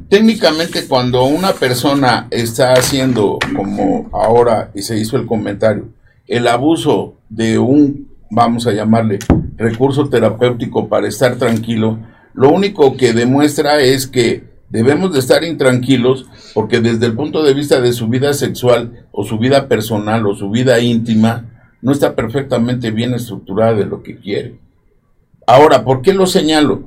Técnicamente 0.09 0.87
cuando 0.89 1.25
una 1.25 1.53
persona 1.53 2.29
está 2.31 2.73
haciendo, 2.73 3.39
como 3.55 4.09
ahora 4.13 4.71
y 4.75 4.81
se 4.81 4.97
hizo 4.99 5.19
el 5.19 5.27
comentario, 5.27 5.93
el 6.27 6.49
abuso 6.49 7.17
de 7.29 7.59
un, 7.59 8.09
vamos 8.31 8.67
a 8.67 8.73
llamarle, 8.73 9.19
recurso 9.57 10.09
terapéutico 10.09 10.89
para 10.89 11.09
estar 11.09 11.37
tranquilo, 11.37 11.99
lo 12.33 12.51
único 12.51 12.97
que 12.97 13.13
demuestra 13.13 13.81
es 13.81 14.07
que 14.07 14.45
debemos 14.69 15.13
de 15.13 15.21
estar 15.21 15.45
intranquilos 15.45 16.27
porque 16.53 16.81
desde 16.81 17.07
el 17.07 17.15
punto 17.15 17.43
de 17.43 17.55
vista 17.55 17.81
de 17.81 17.93
su 17.93 18.09
vida 18.09 18.33
sexual 18.33 19.07
o 19.13 19.25
su 19.25 19.39
vida 19.39 19.69
personal 19.69 20.27
o 20.27 20.35
su 20.35 20.51
vida 20.51 20.81
íntima, 20.81 21.51
no 21.81 21.93
está 21.93 22.15
perfectamente 22.17 22.91
bien 22.91 23.15
estructurada 23.15 23.75
de 23.75 23.85
lo 23.85 24.03
que 24.03 24.17
quiere. 24.17 24.59
Ahora, 25.47 25.85
¿por 25.85 26.01
qué 26.01 26.15
lo 26.15 26.27
señalo? 26.27 26.85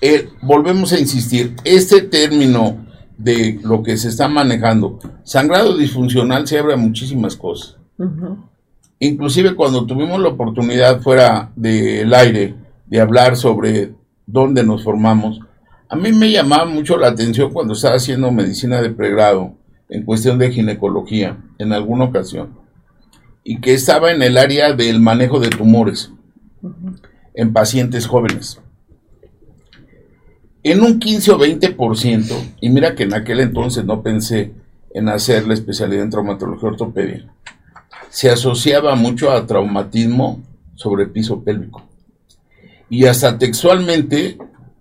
Eh, 0.00 0.28
volvemos 0.40 0.92
a 0.92 1.00
insistir, 1.00 1.56
este 1.64 2.02
término 2.02 2.86
de 3.18 3.60
lo 3.62 3.82
que 3.82 3.96
se 3.96 4.08
está 4.08 4.28
manejando, 4.28 4.98
sangrado 5.24 5.76
disfuncional 5.76 6.46
se 6.46 6.58
abre 6.58 6.74
a 6.74 6.76
muchísimas 6.76 7.36
cosas. 7.36 7.76
Inclusive 9.04 9.56
cuando 9.56 9.84
tuvimos 9.84 10.20
la 10.20 10.28
oportunidad 10.28 11.00
fuera 11.00 11.50
del 11.56 12.14
aire 12.14 12.54
de 12.86 13.00
hablar 13.00 13.36
sobre 13.36 13.90
dónde 14.26 14.62
nos 14.62 14.84
formamos, 14.84 15.40
a 15.88 15.96
mí 15.96 16.12
me 16.12 16.30
llamaba 16.30 16.66
mucho 16.66 16.96
la 16.96 17.08
atención 17.08 17.52
cuando 17.52 17.72
estaba 17.72 17.96
haciendo 17.96 18.30
medicina 18.30 18.80
de 18.80 18.90
pregrado 18.90 19.54
en 19.88 20.04
cuestión 20.04 20.38
de 20.38 20.52
ginecología 20.52 21.36
en 21.58 21.72
alguna 21.72 22.04
ocasión 22.04 22.50
y 23.42 23.60
que 23.60 23.74
estaba 23.74 24.12
en 24.12 24.22
el 24.22 24.38
área 24.38 24.72
del 24.72 25.00
manejo 25.00 25.40
de 25.40 25.50
tumores 25.50 26.12
en 27.34 27.52
pacientes 27.52 28.06
jóvenes. 28.06 28.60
En 30.62 30.80
un 30.80 31.00
15 31.00 31.32
o 31.32 31.38
20%, 31.40 32.54
y 32.60 32.70
mira 32.70 32.94
que 32.94 33.02
en 33.02 33.14
aquel 33.14 33.40
entonces 33.40 33.84
no 33.84 34.00
pensé 34.00 34.52
en 34.94 35.08
hacer 35.08 35.48
la 35.48 35.54
especialidad 35.54 36.04
en 36.04 36.10
traumatología 36.10 36.68
ortopedia, 36.68 37.26
se 38.12 38.28
asociaba 38.28 38.94
mucho 38.94 39.30
a 39.30 39.46
traumatismo 39.46 40.42
sobre 40.74 41.06
piso 41.06 41.42
pélvico. 41.42 41.82
Y 42.90 43.06
hasta 43.06 43.38
textualmente 43.38 44.36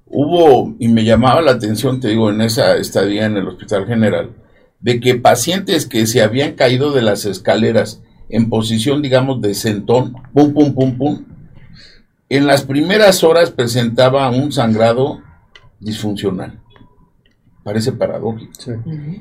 hubo, 0.05 0.75
y 0.79 0.89
me 0.89 1.05
llamaba 1.05 1.41
la 1.41 1.51
atención, 1.51 2.01
te 2.01 2.09
digo, 2.09 2.29
en 2.29 2.41
esa 2.41 2.75
estadía 2.75 3.25
en 3.25 3.37
el 3.37 3.47
Hospital 3.47 3.87
General, 3.87 4.31
de 4.81 4.99
que 4.99 5.15
pacientes 5.15 5.85
que 5.85 6.07
se 6.07 6.21
habían 6.21 6.55
caído 6.55 6.91
de 6.91 7.03
las 7.03 7.23
escaleras 7.23 8.01
en 8.27 8.49
posición, 8.49 9.01
digamos, 9.01 9.39
de 9.39 9.53
sentón, 9.53 10.13
pum, 10.33 10.53
pum, 10.53 10.73
pum, 10.75 10.97
pum, 10.97 11.25
en 12.27 12.47
las 12.47 12.63
primeras 12.63 13.23
horas 13.23 13.51
presentaba 13.51 14.29
un 14.29 14.51
sangrado 14.51 15.21
disfuncional. 15.79 16.59
Parece 17.63 17.93
paradójico. 17.93 18.51
Sí. 18.59 18.71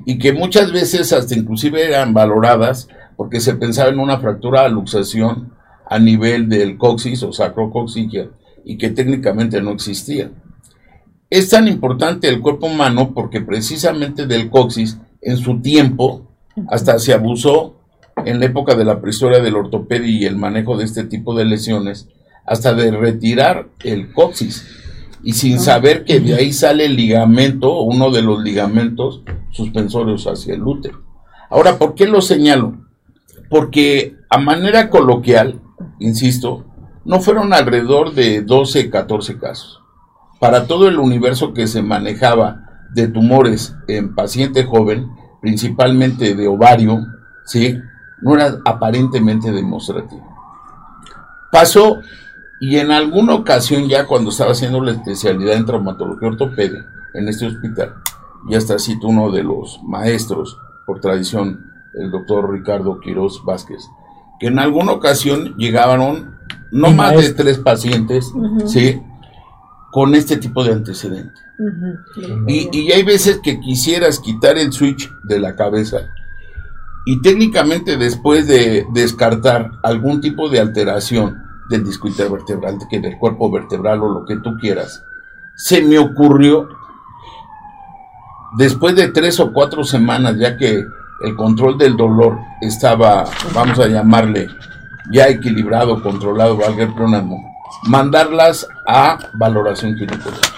Y 0.04 0.18
que 0.18 0.32
muchas 0.32 0.72
veces 0.72 1.12
hasta 1.12 1.36
inclusive 1.36 1.84
eran 1.84 2.12
valoradas 2.12 2.88
porque 3.20 3.40
se 3.40 3.52
pensaba 3.52 3.90
en 3.90 3.98
una 3.98 4.18
fractura 4.18 4.62
de 4.62 4.70
luxación 4.70 5.52
a 5.86 5.98
nivel 5.98 6.48
del 6.48 6.78
coxis 6.78 7.22
o 7.22 7.34
sacrocoxigia 7.34 8.30
y 8.64 8.78
que 8.78 8.88
técnicamente 8.88 9.60
no 9.60 9.72
existía. 9.72 10.30
Es 11.28 11.50
tan 11.50 11.68
importante 11.68 12.30
el 12.30 12.40
cuerpo 12.40 12.68
humano 12.68 13.12
porque 13.12 13.42
precisamente 13.42 14.26
del 14.26 14.48
coxis 14.48 14.96
en 15.20 15.36
su 15.36 15.60
tiempo 15.60 16.30
hasta 16.68 16.98
se 16.98 17.12
abusó 17.12 17.82
en 18.24 18.40
la 18.40 18.46
época 18.46 18.74
de 18.74 18.86
la 18.86 19.02
prehistoria 19.02 19.40
del 19.40 19.56
ortopedia 19.56 20.10
y 20.10 20.24
el 20.24 20.38
manejo 20.38 20.78
de 20.78 20.84
este 20.84 21.04
tipo 21.04 21.34
de 21.34 21.44
lesiones 21.44 22.08
hasta 22.46 22.72
de 22.72 22.90
retirar 22.90 23.68
el 23.84 24.14
coxis 24.14 24.66
y 25.22 25.34
sin 25.34 25.60
saber 25.60 26.06
que 26.06 26.20
de 26.20 26.36
ahí 26.36 26.54
sale 26.54 26.86
el 26.86 26.96
ligamento, 26.96 27.82
uno 27.82 28.10
de 28.10 28.22
los 28.22 28.42
ligamentos 28.42 29.20
suspensorios 29.50 30.26
hacia 30.26 30.54
el 30.54 30.62
útero. 30.62 31.02
Ahora, 31.50 31.76
¿por 31.76 31.94
qué 31.94 32.06
lo 32.06 32.22
señalo? 32.22 32.88
Porque 33.50 34.16
a 34.30 34.38
manera 34.38 34.88
coloquial, 34.88 35.60
insisto, 35.98 36.64
no 37.04 37.20
fueron 37.20 37.52
alrededor 37.52 38.14
de 38.14 38.40
12, 38.40 38.88
14 38.88 39.38
casos. 39.38 39.82
Para 40.38 40.66
todo 40.66 40.88
el 40.88 40.98
universo 40.98 41.52
que 41.52 41.66
se 41.66 41.82
manejaba 41.82 42.86
de 42.94 43.08
tumores 43.08 43.74
en 43.88 44.14
paciente 44.14 44.64
joven, 44.64 45.10
principalmente 45.42 46.34
de 46.34 46.48
ovario, 46.48 47.04
¿sí? 47.44 47.76
no 48.22 48.34
era 48.34 48.58
aparentemente 48.64 49.50
demostrativo. 49.50 50.26
Pasó 51.50 51.98
y 52.60 52.76
en 52.76 52.90
alguna 52.90 53.34
ocasión 53.34 53.88
ya 53.88 54.06
cuando 54.06 54.30
estaba 54.30 54.52
haciendo 54.52 54.82
la 54.82 54.92
especialidad 54.92 55.56
en 55.56 55.64
traumatología 55.64 56.28
ortopedia 56.28 56.86
en 57.14 57.28
este 57.28 57.46
hospital, 57.46 57.94
ya 58.48 58.58
está 58.58 58.78
cito 58.78 59.08
uno 59.08 59.30
de 59.30 59.42
los 59.42 59.80
maestros 59.82 60.58
por 60.86 61.00
tradición, 61.00 61.69
el 61.94 62.10
doctor 62.10 62.50
Ricardo 62.50 63.00
Quiroz 63.00 63.44
Vázquez, 63.44 63.88
que 64.38 64.48
en 64.48 64.58
alguna 64.58 64.92
ocasión 64.92 65.56
llegaron 65.56 66.38
no 66.70 66.90
más 66.92 67.16
de 67.16 67.32
tres 67.32 67.58
pacientes. 67.58 68.32
¿sí? 68.66 69.02
Con 69.92 70.14
este 70.14 70.36
tipo 70.36 70.62
de 70.62 70.72
antecedentes. 70.72 71.42
Ujú. 71.58 72.44
Y, 72.48 72.68
y 72.72 72.92
hay 72.92 73.02
veces 73.02 73.40
que 73.42 73.60
quisieras 73.60 74.20
quitar 74.20 74.56
el 74.56 74.72
switch 74.72 75.12
de 75.24 75.40
la 75.40 75.56
cabeza 75.56 76.10
y 77.04 77.20
técnicamente 77.22 77.96
después 77.96 78.46
de 78.46 78.86
descartar 78.92 79.72
algún 79.82 80.20
tipo 80.20 80.48
de 80.48 80.60
alteración 80.60 81.42
del 81.68 81.84
disco 81.84 82.08
intervertebral, 82.08 82.78
que 82.90 83.00
del 83.00 83.18
cuerpo 83.18 83.50
vertebral 83.50 84.02
o 84.02 84.12
lo 84.12 84.24
que 84.26 84.36
tú 84.36 84.56
quieras, 84.58 85.04
se 85.56 85.82
me 85.82 85.98
ocurrió 85.98 86.68
después 88.56 88.96
de 88.96 89.08
tres 89.08 89.40
o 89.40 89.52
cuatro 89.52 89.84
semanas, 89.84 90.36
ya 90.38 90.56
que 90.56 90.84
el 91.20 91.36
control 91.36 91.78
del 91.78 91.96
dolor 91.96 92.38
estaba, 92.60 93.24
vamos 93.54 93.78
a 93.78 93.86
llamarle, 93.86 94.48
ya 95.10 95.28
equilibrado, 95.28 96.02
controlado, 96.02 96.56
valga 96.56 96.84
el 96.84 96.94
pleonasmo, 96.94 97.56
mandarlas 97.84 98.66
a 98.86 99.18
valoración 99.34 99.96
ginecológica. 99.96 100.48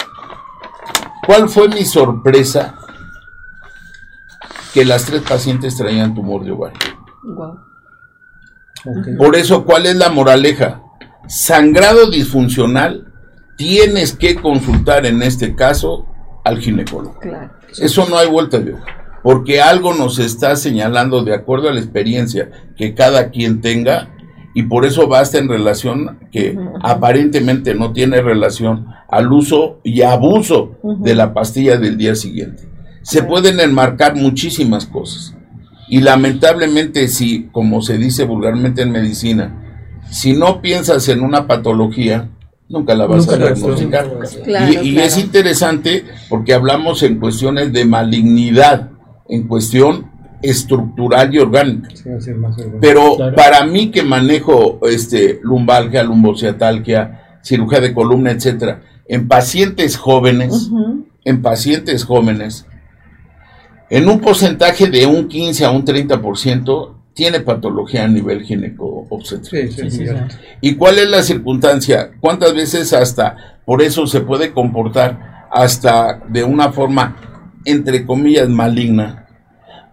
¿Cuál 1.27 1.49
fue 1.49 1.69
mi 1.69 1.85
sorpresa? 1.85 2.75
Que 4.75 4.85
las 4.85 5.05
tres 5.05 5.23
pacientes 5.23 5.77
traían 5.77 6.15
tumor 6.15 6.45
de 6.45 6.51
ovario. 6.51 6.79
Ok. 8.85 9.17
Por 9.19 9.37
eso, 9.37 9.65
¿cuál 9.65 9.87
es 9.87 9.97
la 9.97 10.09
moraleja? 10.09 10.83
Sangrado 11.29 12.11
disfuncional, 12.11 13.13
tienes 13.57 14.17
que 14.17 14.35
consultar 14.35 15.07
en 15.07 15.23
este 15.23 15.55
caso 15.55 16.07
al 16.45 16.59
ginecólogo. 16.59 17.19
Claro. 17.21 17.53
Eso 17.79 18.07
no 18.09 18.19
hay 18.19 18.29
vuelta 18.29 18.59
de 18.59 18.75
hoja, 18.75 18.85
porque 19.23 19.61
algo 19.61 19.95
nos 19.95 20.19
está 20.19 20.57
señalando 20.57 21.23
de 21.23 21.35
acuerdo 21.35 21.69
a 21.69 21.73
la 21.73 21.81
experiencia 21.81 22.51
que 22.77 22.95
cada 22.95 23.31
quien 23.31 23.61
tenga 23.61 24.09
y 24.55 24.65
por 24.65 24.85
eso 24.85 25.09
basta 25.09 25.39
en 25.39 25.49
relación 25.49 26.19
que 26.31 26.59
aparentemente 26.83 27.75
no 27.75 27.93
tiene 27.93 28.21
relación 28.21 28.87
al 29.09 29.33
uso 29.33 29.81
y 29.83 30.03
abuso 30.03 30.79
de 31.01 31.15
la 31.15 31.33
pastilla 31.33 31.79
del 31.79 31.97
día 31.97 32.15
siguiente. 32.15 32.65
Se 33.03 33.23
pueden 33.23 33.61
enmarcar 33.61 34.15
muchísimas 34.15 34.87
cosas 34.87 35.35
y 35.89 36.01
lamentablemente 36.01 37.09
si, 37.09 37.49
como 37.53 37.83
se 37.83 37.99
dice 37.99 38.25
vulgarmente 38.25 38.83
en 38.83 38.93
medicina, 38.93 39.59
si 40.11 40.35
no 40.35 40.61
piensas 40.61 41.09
en 41.09 41.23
una 41.23 41.47
patología, 41.47 42.29
nunca 42.69 42.95
la 42.95 43.07
vas 43.07 43.27
Nunca 43.27 43.35
a 43.35 43.39
diagnosticar. 43.39 44.05
diagnosticar. 44.07 44.45
Claro, 44.45 44.73
y, 44.73 44.89
y 44.89 44.93
claro. 44.93 45.07
es 45.09 45.19
interesante 45.19 46.05
porque 46.29 46.55
hablamos 46.55 47.03
en 47.03 47.19
cuestiones 47.19 47.73
de 47.73 47.85
malignidad, 47.85 48.91
en 49.35 49.49
cuestión 49.49 50.11
estructural 50.43 51.33
y 51.35 51.39
orgánica. 51.39 51.89
Sí, 51.95 52.09
va 52.11 52.17
a 52.17 52.21
ser 52.21 52.37
más 52.37 52.53
orgánico. 52.57 52.79
Pero 52.81 53.17
Claro. 53.17 53.37
para 53.37 53.65
mí 53.65 53.91
que 53.91 54.03
manejo 54.03 54.81
este 54.89 55.39
lumbalgia, 55.43 56.03
lumbociatalgia, 56.03 57.39
cirugía 57.43 57.81
de 57.81 57.95
columna, 57.95 58.31
etcétera, 58.33 58.83
en 59.09 59.29
pacientes 59.29 59.97
jóvenes, 59.97 60.71
en 61.25 61.43
pacientes 61.43 62.05
jóvenes, 62.05 62.67
en 63.91 64.09
un 64.09 64.21
porcentaje 64.21 64.89
de 64.89 65.07
un 65.07 65.29
15 65.29 65.65
a 65.65 65.71
un 65.71 65.85
30% 65.85 66.95
tiene 67.15 67.41
patología 67.41 68.05
a 68.05 68.09
nivel 68.09 68.43
gineco-obstétrico. 68.43 69.73
Sí, 69.73 69.91
sí, 69.91 70.05
Sí. 70.05 70.05
¿Y 70.63 70.75
cuál 70.77 70.99
es 70.99 71.11
la 71.11 71.23
circunstancia? 71.23 72.11
¿Cuántas 72.21 72.55
veces 72.55 72.93
hasta 72.95 73.37
por 73.67 73.83
eso 73.83 74.07
se 74.07 74.21
puede 74.23 74.53
comportar 74.53 75.47
hasta 75.53 76.21
de 76.29 76.43
una 76.43 76.73
forma, 76.73 77.17
entre 77.67 78.07
comillas, 78.07 78.49
maligna? 78.49 79.22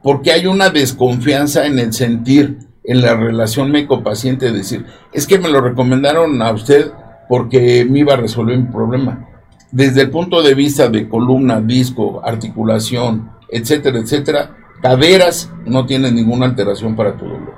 Porque 0.02 0.32
hay 0.32 0.46
una 0.48 0.70
desconfianza 0.70 1.66
en 1.66 1.78
el 1.80 1.94
sentir, 1.94 2.60
en 2.84 3.02
la 3.02 3.16
relación 3.16 3.72
médico-paciente, 3.72 4.52
decir, 4.52 4.86
es 5.14 5.28
que 5.28 5.38
me 5.40 5.50
lo 5.50 5.62
recomendaron 5.62 6.42
a 6.42 6.52
usted 6.52 6.92
porque 7.28 7.86
me 7.90 8.00
iba 8.00 8.14
a 8.14 8.18
resolver 8.18 8.58
mi 8.58 8.72
problema. 8.72 9.28
Desde 9.72 10.02
el 10.04 10.10
punto 10.10 10.42
de 10.42 10.56
vista 10.56 10.90
de 10.90 11.08
columna, 11.08 11.62
disco, 11.62 12.22
articulación, 12.24 13.30
etcétera, 13.50 14.00
etcétera, 14.00 14.56
caderas 14.82 15.52
no 15.66 15.86
tienen 15.86 16.16
ninguna 16.16 16.46
alteración 16.48 16.96
para 16.96 17.18
tu 17.18 17.26
dolor. 17.26 17.54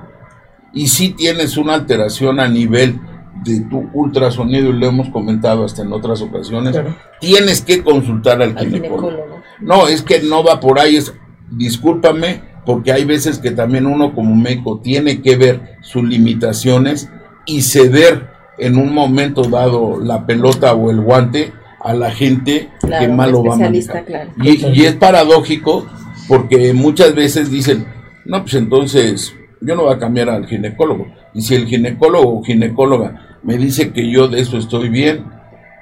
Y 0.74 0.88
si 0.88 1.10
tienes 1.10 1.56
una 1.58 1.76
alteración 1.76 2.40
a 2.40 2.48
nivel 2.48 3.00
de 3.46 3.62
tu 3.62 3.90
ultrasonido, 3.94 4.70
y 4.70 4.74
lo 4.74 4.88
hemos 4.88 5.10
comentado 5.10 5.64
hasta 5.64 5.84
en 5.84 5.94
otras 5.94 6.22
ocasiones, 6.22 6.74
Claro. 6.74 6.96
tienes 7.22 7.62
que 7.62 7.82
consultar 7.84 8.42
al 8.42 8.58
Al 8.58 8.66
ginecólogo. 8.66 9.10
ginecólogo. 9.10 9.42
No, 9.62 9.88
es 9.88 10.02
que 10.02 10.22
no 10.22 10.44
va 10.44 10.60
por 10.60 10.80
ahí, 10.80 10.98
es, 10.98 11.14
discúlpame, 11.52 12.42
porque 12.66 12.92
hay 12.92 13.06
veces 13.06 13.40
que 13.40 13.52
también 13.52 13.86
uno 13.86 14.14
como 14.14 14.36
médico 14.36 14.80
tiene 14.80 15.22
que 15.22 15.36
ver 15.36 15.78
sus 15.82 16.04
limitaciones 16.04 17.10
y 17.46 17.62
ceder 17.62 18.28
en 18.58 18.78
un 18.78 18.94
momento 18.94 19.44
dado 19.44 20.00
la 20.00 20.26
pelota 20.26 20.74
o 20.74 20.92
el 20.92 21.02
guante 21.02 21.54
a 21.80 21.94
la 21.94 22.12
gente 22.12 22.70
Claro, 22.80 23.06
que 23.06 23.12
más 23.12 23.32
lo 23.32 23.44
va 23.44 23.56
a 23.56 23.58
manejar. 23.58 24.06
claro. 24.06 24.32
Y, 24.44 24.66
y 24.68 24.86
es 24.86 24.94
paradójico 24.96 25.88
porque 26.28 26.72
muchas 26.74 27.16
veces 27.16 27.50
dicen, 27.50 27.86
no, 28.26 28.42
pues 28.44 28.54
entonces 28.54 29.34
yo 29.60 29.76
no 29.76 29.84
voy 29.84 29.94
a 29.96 29.98
cambiar 30.00 30.30
al 30.30 30.46
ginecólogo. 30.48 31.08
Y 31.34 31.42
si 31.42 31.56
el 31.56 31.66
ginecólogo 31.66 32.40
o 32.40 32.44
ginecóloga 32.44 33.38
me 33.44 33.58
dice 33.58 33.92
que 33.92 34.10
yo 34.12 34.28
de 34.28 34.42
eso 34.42 34.58
estoy 34.58 34.90
bien, 34.90 35.26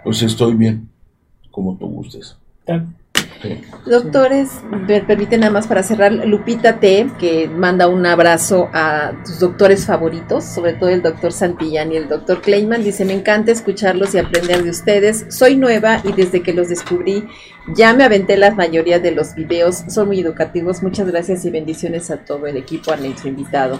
pues 0.05 0.21
estoy 0.21 0.53
bien, 0.53 0.87
como 1.51 1.75
tú 1.77 1.87
gustes. 1.87 2.37
Claro. 2.65 2.85
Doctores, 3.85 4.49
me 4.87 5.01
permiten 5.01 5.39
nada 5.39 5.51
más 5.51 5.67
para 5.67 5.83
cerrar, 5.83 6.11
Lupita 6.11 6.79
T, 6.79 7.09
que 7.17 7.47
manda 7.47 7.87
un 7.87 8.05
abrazo 8.05 8.69
a 8.73 9.13
tus 9.25 9.39
doctores 9.39 9.85
favoritos, 9.85 10.43
sobre 10.43 10.73
todo 10.73 10.89
el 10.89 11.01
doctor 11.01 11.31
Santillán 11.31 11.91
y 11.91 11.97
el 11.97 12.07
doctor 12.07 12.41
Kleiman. 12.41 12.83
Dice, 12.83 13.05
me 13.05 13.13
encanta 13.13 13.51
escucharlos 13.51 14.13
y 14.13 14.19
aprender 14.19 14.63
de 14.63 14.69
ustedes. 14.69 15.25
Soy 15.29 15.55
nueva 15.55 16.01
y 16.03 16.11
desde 16.11 16.41
que 16.41 16.53
los 16.53 16.69
descubrí 16.69 17.27
ya 17.67 17.93
me 17.93 18.03
aventé 18.03 18.37
la 18.37 18.51
mayoría 18.51 18.99
de 18.99 19.11
los 19.11 19.35
videos. 19.35 19.83
Son 19.89 20.07
muy 20.07 20.19
educativos. 20.19 20.81
Muchas 20.81 21.07
gracias 21.07 21.45
y 21.45 21.49
bendiciones 21.49 22.09
a 22.09 22.17
todo 22.17 22.47
el 22.47 22.57
equipo, 22.57 22.91
a 22.91 22.97
nuestro 22.97 23.29
invitado. 23.29 23.77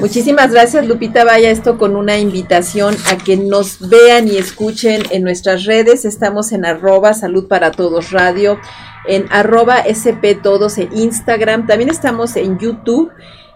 Muchísimas 0.00 0.52
gracias, 0.52 0.86
Lupita. 0.86 1.24
Vaya 1.24 1.50
esto 1.50 1.78
con 1.78 1.96
una 1.96 2.18
invitación 2.18 2.94
a 3.10 3.16
que 3.16 3.36
nos 3.36 3.88
vean 3.88 4.28
y 4.28 4.36
escuchen 4.36 5.02
en 5.10 5.22
nuestras 5.24 5.64
redes. 5.64 6.04
Estamos 6.04 6.52
en 6.52 6.64
arroba 6.64 7.14
salud 7.14 7.48
para 7.48 7.70
todos 7.70 8.12
radio, 8.12 8.58
en 9.06 9.26
arroba 9.30 9.80
sp 9.88 10.38
todos 10.42 10.78
en 10.78 10.96
Instagram. 10.96 11.66
También 11.66 11.90
estamos 11.90 12.36
en 12.36 12.58
YouTube 12.58 13.10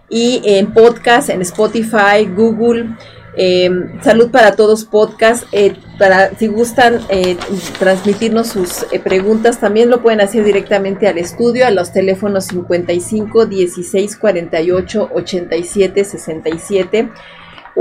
y 0.09 0.41
en 0.43 0.73
podcast, 0.73 1.29
en 1.29 1.41
Spotify, 1.41 2.25
Google. 2.35 2.95
Eh, 3.35 3.69
Salud 4.01 4.31
para 4.31 4.55
Todos 4.55 4.85
Podcast. 4.85 5.45
eh, 5.51 5.75
para 5.97 6.35
si 6.37 6.47
gustan 6.47 7.01
eh, 7.09 7.37
transmitirnos 7.77 8.47
sus 8.47 8.85
eh, 8.91 8.99
preguntas, 8.99 9.59
también 9.59 9.89
lo 9.89 10.01
pueden 10.01 10.21
hacer 10.21 10.43
directamente 10.43 11.07
al 11.07 11.17
estudio 11.17 11.67
a 11.67 11.71
los 11.71 11.91
teléfonos 11.91 12.45
55 12.45 13.45
16 13.45 14.17
48 14.17 15.09
87 15.13 16.05
67 16.05 17.09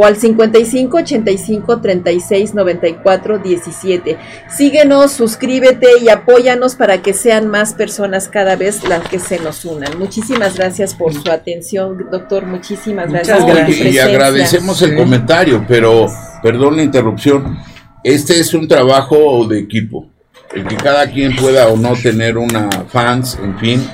o 0.00 0.04
al 0.04 0.16
55 0.16 0.96
85 0.98 1.80
36 1.80 2.54
94 2.54 3.38
17. 3.40 4.16
Síguenos, 4.48 5.10
suscríbete 5.10 5.88
y 6.00 6.08
apóyanos 6.08 6.76
para 6.76 7.02
que 7.02 7.12
sean 7.12 7.48
más 7.48 7.74
personas 7.74 8.28
cada 8.28 8.54
vez 8.54 8.88
las 8.88 9.02
que 9.08 9.18
se 9.18 9.40
nos 9.40 9.64
unan. 9.64 9.98
Muchísimas 9.98 10.56
gracias 10.56 10.94
por 10.94 11.12
su 11.12 11.28
atención, 11.28 12.06
doctor. 12.12 12.46
Muchísimas 12.46 13.08
Muchas 13.08 13.26
gracias 13.26 13.44
por 13.44 13.50
tu 13.50 13.56
gracias. 13.56 13.94
Y, 13.94 13.98
agradecemos 13.98 14.80
el 14.82 14.94
comentario, 14.94 15.64
pero 15.66 16.06
perdón 16.44 16.76
la 16.76 16.84
interrupción. 16.84 17.58
Este 18.04 18.38
es 18.38 18.54
un 18.54 18.68
trabajo 18.68 19.48
de 19.48 19.58
equipo. 19.58 20.06
El 20.54 20.64
que 20.64 20.76
cada 20.76 21.10
quien 21.10 21.34
pueda 21.34 21.66
o 21.66 21.76
no 21.76 21.94
tener 21.94 22.38
una 22.38 22.70
fans, 22.88 23.36
en 23.42 23.58
fin, 23.58 23.84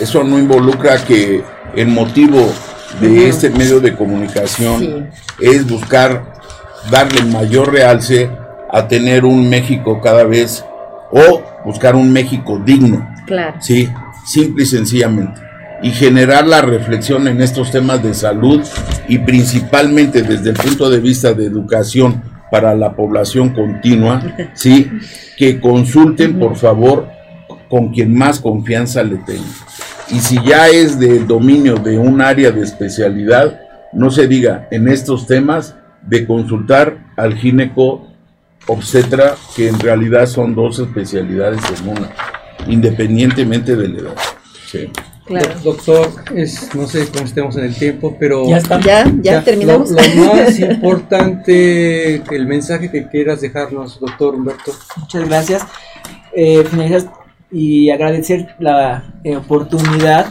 eso 0.00 0.24
no 0.24 0.38
involucra 0.38 1.04
que 1.04 1.44
el 1.76 1.88
motivo 1.88 2.50
de 3.00 3.28
este 3.28 3.50
medio 3.50 3.80
de 3.80 3.94
comunicación 3.94 4.78
Sí. 5.38 5.46
es 5.46 5.68
buscar 5.68 6.32
darle 6.90 7.24
mayor 7.24 7.72
realce 7.72 8.30
a 8.70 8.88
tener 8.88 9.24
un 9.24 9.48
México 9.48 10.00
cada 10.00 10.24
vez 10.24 10.64
o 11.12 11.42
buscar 11.64 11.94
un 11.96 12.12
México 12.12 12.60
digno. 12.64 13.06
Claro. 13.26 13.56
Sí, 13.60 13.88
simple 14.26 14.62
y 14.62 14.66
sencillamente. 14.66 15.40
Y 15.82 15.90
generar 15.90 16.46
la 16.46 16.60
reflexión 16.62 17.26
en 17.26 17.40
estos 17.40 17.70
temas 17.70 18.02
de 18.02 18.12
salud 18.14 18.62
y 19.08 19.18
principalmente 19.18 20.22
desde 20.22 20.50
el 20.50 20.56
punto 20.56 20.90
de 20.90 21.00
vista 21.00 21.32
de 21.32 21.46
educación 21.46 22.22
para 22.50 22.74
la 22.74 22.92
población 22.94 23.50
continua, 23.50 24.22
sí, 24.54 24.90
que 25.36 25.60
consulten 25.60 26.38
por 26.38 26.56
favor 26.56 27.08
con 27.68 27.92
quien 27.92 28.14
más 28.16 28.40
confianza 28.40 29.02
le 29.02 29.16
tengan. 29.18 29.44
Y 30.12 30.18
si 30.20 30.36
ya 30.44 30.68
es 30.68 30.98
del 30.98 31.26
dominio 31.26 31.76
de 31.76 31.98
un 31.98 32.20
área 32.20 32.50
de 32.50 32.62
especialidad, 32.62 33.60
no 33.92 34.10
se 34.10 34.26
diga 34.26 34.66
en 34.70 34.88
estos 34.88 35.26
temas 35.26 35.74
de 36.02 36.26
consultar 36.26 36.98
al 37.16 37.34
gineco 37.36 38.06
obstetra, 38.66 39.36
que 39.56 39.68
en 39.68 39.78
realidad 39.78 40.26
son 40.26 40.54
dos 40.54 40.78
especialidades 40.78 41.60
en 41.80 41.88
una, 41.88 42.10
independientemente 42.66 43.76
de 43.76 43.88
la 43.88 43.98
edad. 44.00 44.14
Sí. 44.70 44.88
Claro. 45.26 45.48
Do- 45.62 45.72
Doctor, 45.74 46.08
es, 46.34 46.74
no 46.74 46.86
sé 46.88 47.06
cómo 47.12 47.24
estemos 47.24 47.56
en 47.56 47.64
el 47.64 47.74
tiempo, 47.74 48.16
pero 48.18 48.48
Ya 48.48 48.56
está. 48.58 48.80
Ya, 48.80 49.04
ya, 49.04 49.12
ya, 49.22 49.44
terminamos. 49.44 49.90
Lo, 49.90 49.96
lo 49.96 50.34
más 50.34 50.58
importante, 50.58 52.16
el 52.34 52.46
mensaje 52.46 52.90
que 52.90 53.06
quieras 53.08 53.40
dejarnos, 53.40 54.00
doctor 54.00 54.34
Humberto. 54.34 54.72
Muchas 54.96 55.28
gracias. 55.28 55.62
Eh, 56.34 56.64
finalizar 56.68 57.12
y 57.52 57.90
agradecer 57.90 58.54
la 58.58 59.20
eh, 59.24 59.36
oportunidad 59.36 60.26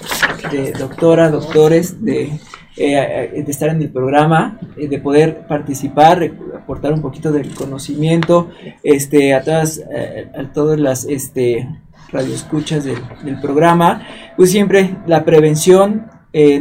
de 0.52 0.72
doctora, 0.72 1.30
doctores, 1.30 2.04
de, 2.04 2.24
eh, 2.24 3.30
eh, 3.36 3.44
de 3.46 3.52
estar 3.52 3.70
en 3.70 3.82
el 3.82 3.90
programa, 3.90 4.58
eh, 4.78 4.88
de 4.88 5.00
poder 5.00 5.46
participar, 5.48 6.32
aportar 6.56 6.94
un 6.94 7.02
poquito 7.02 7.32
del 7.32 7.54
conocimiento 7.54 8.50
este, 8.84 9.34
a 9.34 9.44
todas, 9.44 9.82
a 9.82 10.54
todas 10.54 10.80
las 10.80 11.04
este, 11.06 11.68
radioescuchas 12.12 12.86
del, 12.86 13.00
del 13.24 13.40
programa. 13.42 14.02
Pues 14.38 14.52
siempre 14.52 14.96
la 15.08 15.26
prevención, 15.26 16.08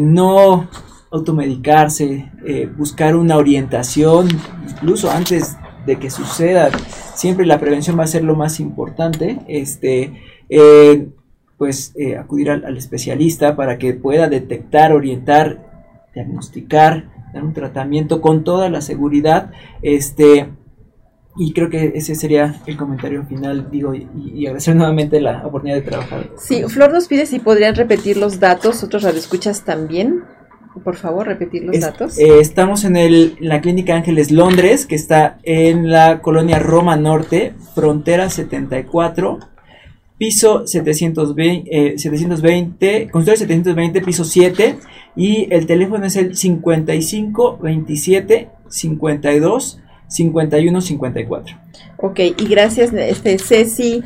no 0.00 0.68
automedicarse, 1.10 2.30
buscar 2.76 3.14
una 3.14 3.36
orientación, 3.36 4.28
incluso 4.68 5.10
antes 5.10 5.56
de 5.86 5.96
que 5.96 6.10
suceda, 6.10 6.70
siempre 7.14 7.46
la 7.46 7.58
prevención 7.58 7.98
va 7.98 8.04
a 8.04 8.08
ser 8.08 8.24
lo 8.24 8.34
más 8.34 8.60
importante, 8.60 9.38
este, 9.46 10.12
eh, 10.48 11.08
pues 11.56 11.92
eh, 11.96 12.16
acudir 12.16 12.50
al, 12.50 12.64
al 12.64 12.76
especialista 12.76 13.56
para 13.56 13.78
que 13.78 13.94
pueda 13.94 14.28
detectar, 14.28 14.92
orientar, 14.92 15.66
diagnosticar, 16.14 17.10
dar 17.32 17.44
un 17.44 17.52
tratamiento 17.52 18.20
con 18.20 18.44
toda 18.44 18.68
la 18.70 18.80
seguridad, 18.80 19.50
este, 19.82 20.48
y 21.36 21.52
creo 21.52 21.68
que 21.70 21.92
ese 21.94 22.14
sería 22.14 22.56
el 22.66 22.76
comentario 22.76 23.24
final, 23.24 23.68
digo, 23.70 23.94
y, 23.94 24.08
y 24.34 24.46
agradecer 24.46 24.74
nuevamente 24.76 25.20
la 25.20 25.46
oportunidad 25.46 25.76
de 25.76 25.82
trabajar. 25.82 26.30
Sí, 26.38 26.62
Flor 26.68 26.92
nos 26.92 27.08
pide 27.08 27.26
si 27.26 27.38
podrían 27.38 27.74
repetir 27.74 28.16
los 28.16 28.40
datos, 28.40 28.82
otros 28.82 29.02
radioescuchas 29.02 29.64
también. 29.64 30.24
Por 30.84 30.94
favor, 30.94 31.26
repetir 31.26 31.64
los 31.64 31.74
Es- 31.74 31.80
datos. 31.82 32.18
eh, 32.18 32.38
estamos 32.40 32.84
en, 32.84 32.94
el, 32.96 33.36
en 33.40 33.48
la 33.48 33.60
Clínica 33.60 33.96
Ángeles 33.96 34.30
Londres, 34.30 34.86
que 34.86 34.94
está 34.94 35.38
en 35.42 35.90
la 35.90 36.20
colonia 36.22 36.60
Roma 36.60 36.94
Norte, 36.96 37.54
frontera 37.74 38.30
74, 38.30 39.40
piso 40.18 40.66
720, 40.66 41.68
eh, 41.70 41.98
720, 41.98 43.08
consultorio 43.10 43.38
720, 43.38 44.00
piso 44.02 44.24
7, 44.24 44.76
y 45.16 45.46
el 45.50 45.66
teléfono 45.66 46.04
es 46.04 46.16
el 46.16 46.36
55 46.36 47.58
27 47.62 48.50
52 48.68 49.80
5154. 50.08 51.56
Ok, 51.98 52.20
y 52.20 52.46
gracias, 52.46 52.92
este 52.92 53.38
Ceci, 53.38 54.02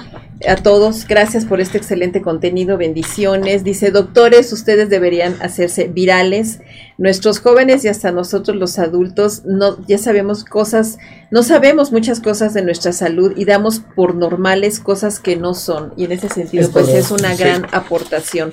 a 0.48 0.56
todos, 0.56 1.06
gracias 1.06 1.44
por 1.44 1.60
este 1.60 1.78
excelente 1.78 2.22
contenido, 2.22 2.76
bendiciones. 2.76 3.64
Dice, 3.64 3.90
doctores, 3.90 4.52
ustedes 4.52 4.88
deberían 4.88 5.36
hacerse 5.40 5.88
virales. 5.88 6.60
Nuestros 6.98 7.40
jóvenes 7.40 7.84
y 7.84 7.88
hasta 7.88 8.12
nosotros 8.12 8.56
los 8.56 8.78
adultos, 8.78 9.42
no, 9.44 9.84
ya 9.86 9.98
sabemos 9.98 10.44
cosas, 10.44 10.98
no 11.30 11.42
sabemos 11.42 11.92
muchas 11.92 12.20
cosas 12.20 12.54
de 12.54 12.62
nuestra 12.62 12.92
salud 12.92 13.32
y 13.36 13.44
damos 13.44 13.80
por 13.80 14.14
normales 14.14 14.80
cosas 14.80 15.20
que 15.20 15.36
no 15.36 15.54
son. 15.54 15.92
Y 15.96 16.04
en 16.04 16.12
ese 16.12 16.28
sentido, 16.28 16.70
pues 16.70 16.88
es 16.88 17.10
una 17.10 17.34
gran 17.34 17.66
aportación. 17.72 18.52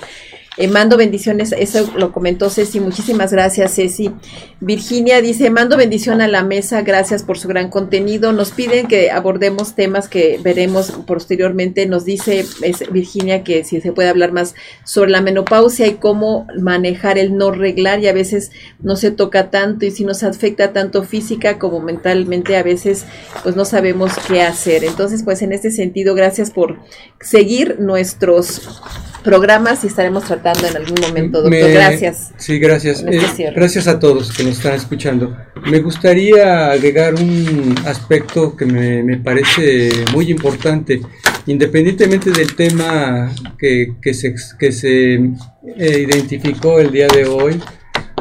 Eh, 0.62 0.68
mando 0.68 0.98
bendiciones, 0.98 1.56
eso 1.58 1.90
lo 1.96 2.12
comentó 2.12 2.50
Ceci, 2.50 2.82
muchísimas 2.82 3.32
gracias 3.32 3.76
Ceci. 3.76 4.12
Virginia 4.60 5.22
dice, 5.22 5.50
mando 5.50 5.78
bendición 5.78 6.20
a 6.20 6.28
la 6.28 6.44
mesa, 6.44 6.82
gracias 6.82 7.24
por 7.24 7.40
su 7.40 7.48
gran 7.48 7.70
contenido. 7.70 8.34
Nos 8.34 8.52
piden 8.52 8.90
que 8.90 9.10
abordemos 9.10 9.74
temas 9.74 10.10
que 10.10 10.38
veremos 10.44 10.92
posteriormente. 11.08 11.86
Nos 11.86 12.04
dice 12.04 12.46
Virginia 12.92 13.46
que 13.46 13.64
si 13.64 13.80
se 13.80 13.94
puede 13.94 14.10
hablar 14.10 14.34
más 14.34 14.54
sobre 14.84 15.12
la 15.12 15.22
menopausia 15.22 15.88
y 15.88 15.94
cómo 15.94 16.46
manejar 16.60 17.18
el 17.18 17.38
no 17.38 17.52
reglar 17.52 18.02
y 18.02 18.08
a 18.10 18.14
veces 18.14 18.52
no 18.82 18.98
se 18.98 19.12
toca 19.12 19.52
tanto 19.52 19.86
y 19.86 19.92
si 19.92 20.04
nos 20.04 20.24
afecta 20.24 20.74
tanto 20.74 21.04
física 21.04 21.58
como 21.58 21.80
mentalmente 21.80 22.58
a 22.58 22.64
veces 22.64 23.06
pues 23.44 23.56
no 23.56 23.64
sabemos 23.64 24.12
qué 24.28 24.42
hacer. 24.42 24.84
Entonces 24.84 25.24
pues 25.24 25.42
en 25.42 25.54
este 25.54 25.72
sentido 25.72 26.16
gracias 26.16 26.52
por 26.52 26.80
seguir 27.22 27.80
nuestros 27.80 28.82
programas 29.24 29.84
y 29.84 29.88
estaremos 29.88 30.26
tratando 30.26 30.68
en 30.68 30.78
algún 30.78 31.00
momento, 31.02 31.42
doctor. 31.42 31.72
gracias. 31.72 32.32
Sí, 32.38 32.60
gracias. 32.60 33.04
Este 33.08 33.44
eh, 33.44 33.54
gracias 33.56 33.88
a 33.88 34.00
todos 34.00 34.32
que 34.32 34.44
nos 34.44 34.58
están 34.58 34.74
escuchando. 34.74 35.36
Me 35.66 35.80
gustaría 35.80 36.72
agregar 36.72 37.16
un 37.16 37.76
aspecto 37.86 38.56
que 38.56 38.66
me, 38.66 39.18
parece 39.18 39.90
muy 40.14 40.32
importante. 40.32 41.02
Independientemente 41.46 42.32
del 42.32 42.56
tema 42.56 43.32
que, 43.58 43.96
que 44.02 44.14
se, 44.14 44.36
que 44.58 44.72
se 44.72 45.16
eh, 45.16 46.06
identificó 46.08 46.80
el 46.80 46.92
día 46.92 47.08
de 47.08 47.26
hoy, 47.26 47.60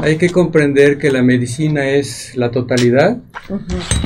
hay 0.01 0.17
que 0.17 0.29
comprender 0.29 0.97
que 0.97 1.11
la 1.11 1.21
medicina 1.21 1.89
es 1.89 2.35
la 2.35 2.51
totalidad. 2.51 3.17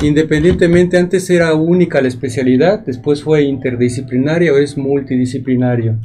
Independientemente, 0.02 0.98
antes 0.98 1.30
era 1.30 1.54
única 1.54 2.00
la 2.00 2.08
especialidad, 2.08 2.80
después 2.80 3.22
fue 3.22 3.42
interdisciplinaria 3.42 4.52
o 4.52 4.58
es 4.58 4.76
multidisciplinario. 4.76 5.98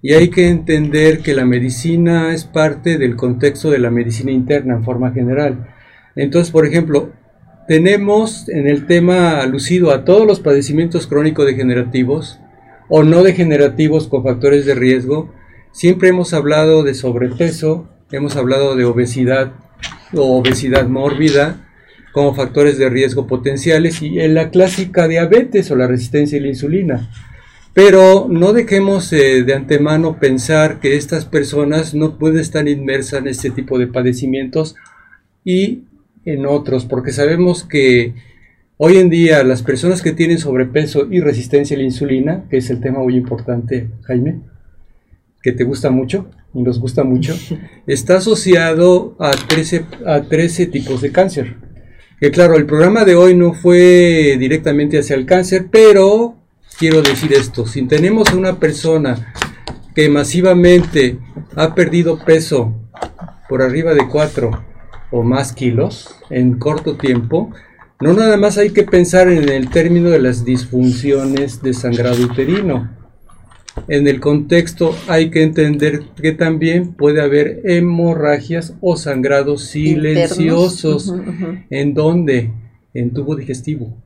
Y 0.00 0.14
hay 0.14 0.30
que 0.30 0.48
entender 0.48 1.20
que 1.20 1.34
la 1.34 1.44
medicina 1.44 2.32
es 2.32 2.44
parte 2.44 2.98
del 2.98 3.16
contexto 3.16 3.70
de 3.70 3.78
la 3.78 3.90
medicina 3.90 4.30
interna 4.30 4.74
en 4.74 4.84
forma 4.84 5.10
general. 5.10 5.68
Entonces, 6.14 6.52
por 6.52 6.64
ejemplo, 6.64 7.10
tenemos 7.66 8.48
en 8.48 8.68
el 8.68 8.86
tema 8.86 9.40
alucido 9.40 9.90
a 9.90 10.04
todos 10.04 10.26
los 10.26 10.40
padecimientos 10.40 11.06
crónicos 11.06 11.46
degenerativos 11.46 12.40
o 12.88 13.02
no 13.02 13.22
degenerativos 13.22 14.08
con 14.08 14.22
factores 14.22 14.66
de 14.66 14.74
riesgo. 14.74 15.34
Siempre 15.72 16.08
hemos 16.08 16.32
hablado 16.32 16.84
de 16.84 16.94
sobrepeso, 16.94 17.88
hemos 18.12 18.36
hablado 18.36 18.76
de 18.76 18.84
obesidad 18.84 19.52
o 20.14 20.38
obesidad 20.38 20.86
mórbida 20.88 21.68
como 22.12 22.34
factores 22.34 22.78
de 22.78 22.88
riesgo 22.88 23.26
potenciales 23.26 24.00
y 24.00 24.20
en 24.20 24.34
la 24.34 24.50
clásica 24.50 25.06
diabetes 25.08 25.70
o 25.70 25.76
la 25.76 25.86
resistencia 25.86 26.38
a 26.38 26.42
la 26.42 26.48
insulina. 26.48 27.10
Pero 27.74 28.26
no 28.28 28.52
dejemos 28.52 29.12
eh, 29.12 29.44
de 29.44 29.54
antemano 29.54 30.18
pensar 30.18 30.80
que 30.80 30.96
estas 30.96 31.24
personas 31.24 31.94
no 31.94 32.18
pueden 32.18 32.40
estar 32.40 32.66
inmersas 32.66 33.20
en 33.20 33.28
este 33.28 33.50
tipo 33.50 33.78
de 33.78 33.86
padecimientos 33.86 34.74
y 35.44 35.84
en 36.24 36.46
otros, 36.46 36.84
porque 36.84 37.12
sabemos 37.12 37.64
que 37.64 38.14
hoy 38.76 38.96
en 38.96 39.10
día 39.10 39.42
las 39.44 39.62
personas 39.62 40.02
que 40.02 40.12
tienen 40.12 40.38
sobrepeso 40.38 41.06
y 41.10 41.20
resistencia 41.20 41.76
a 41.76 41.78
la 41.78 41.84
insulina, 41.84 42.44
que 42.50 42.58
es 42.58 42.70
el 42.70 42.80
tema 42.80 42.98
muy 42.98 43.16
importante, 43.16 43.90
Jaime, 44.02 44.40
que 45.42 45.52
te 45.52 45.64
gusta 45.64 45.90
mucho 45.90 46.28
y 46.54 46.62
nos 46.62 46.80
gusta 46.80 47.04
mucho, 47.04 47.34
está 47.86 48.16
asociado 48.16 49.16
a 49.18 49.30
13, 49.30 49.84
a 50.06 50.22
13 50.22 50.66
tipos 50.66 51.00
de 51.00 51.12
cáncer. 51.12 51.56
Que 52.20 52.30
claro, 52.32 52.56
el 52.56 52.66
programa 52.66 53.04
de 53.04 53.14
hoy 53.14 53.36
no 53.36 53.54
fue 53.54 54.36
directamente 54.38 54.98
hacia 54.98 55.14
el 55.14 55.24
cáncer, 55.24 55.68
pero 55.70 56.37
quiero 56.78 57.02
decir 57.02 57.32
esto, 57.32 57.66
si 57.66 57.82
tenemos 57.82 58.28
a 58.28 58.36
una 58.36 58.58
persona 58.58 59.32
que 59.94 60.08
masivamente 60.08 61.18
ha 61.56 61.74
perdido 61.74 62.18
peso 62.24 62.72
por 63.48 63.62
arriba 63.62 63.94
de 63.94 64.06
4 64.06 64.50
o 65.10 65.22
más 65.22 65.52
kilos 65.52 66.14
en 66.30 66.58
corto 66.58 66.96
tiempo, 66.96 67.50
no 68.00 68.12
nada 68.12 68.36
más 68.36 68.58
hay 68.58 68.70
que 68.70 68.84
pensar 68.84 69.28
en 69.28 69.48
el 69.48 69.70
término 69.70 70.10
de 70.10 70.20
las 70.20 70.44
disfunciones 70.44 71.62
de 71.62 71.74
sangrado 71.74 72.22
uterino. 72.22 72.96
En 73.88 74.06
el 74.06 74.20
contexto 74.20 74.94
hay 75.08 75.30
que 75.30 75.42
entender 75.42 76.02
que 76.20 76.32
también 76.32 76.94
puede 76.94 77.20
haber 77.20 77.60
hemorragias 77.64 78.74
o 78.80 78.96
sangrados 78.96 79.64
silenciosos. 79.64 81.12
¿En 81.70 81.94
dónde? 81.94 82.52
En 82.94 83.12
tubo 83.12 83.34
digestivo. 83.34 83.96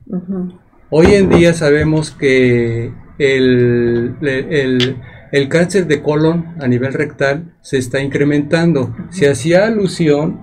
Hoy 0.95 1.15
en 1.15 1.27
día 1.27 1.55
sabemos 1.55 2.11
que 2.11 2.91
el, 3.17 4.15
cáncer 5.49 5.87
de 5.87 6.03
colon 6.03 6.53
a 6.59 6.67
nivel 6.67 6.93
rectal 6.93 7.51
se 7.61 7.79
está 7.79 7.99
incrementando. 7.99 8.95
Se 9.09 9.27
hacía 9.27 9.65
alusión 9.65 10.39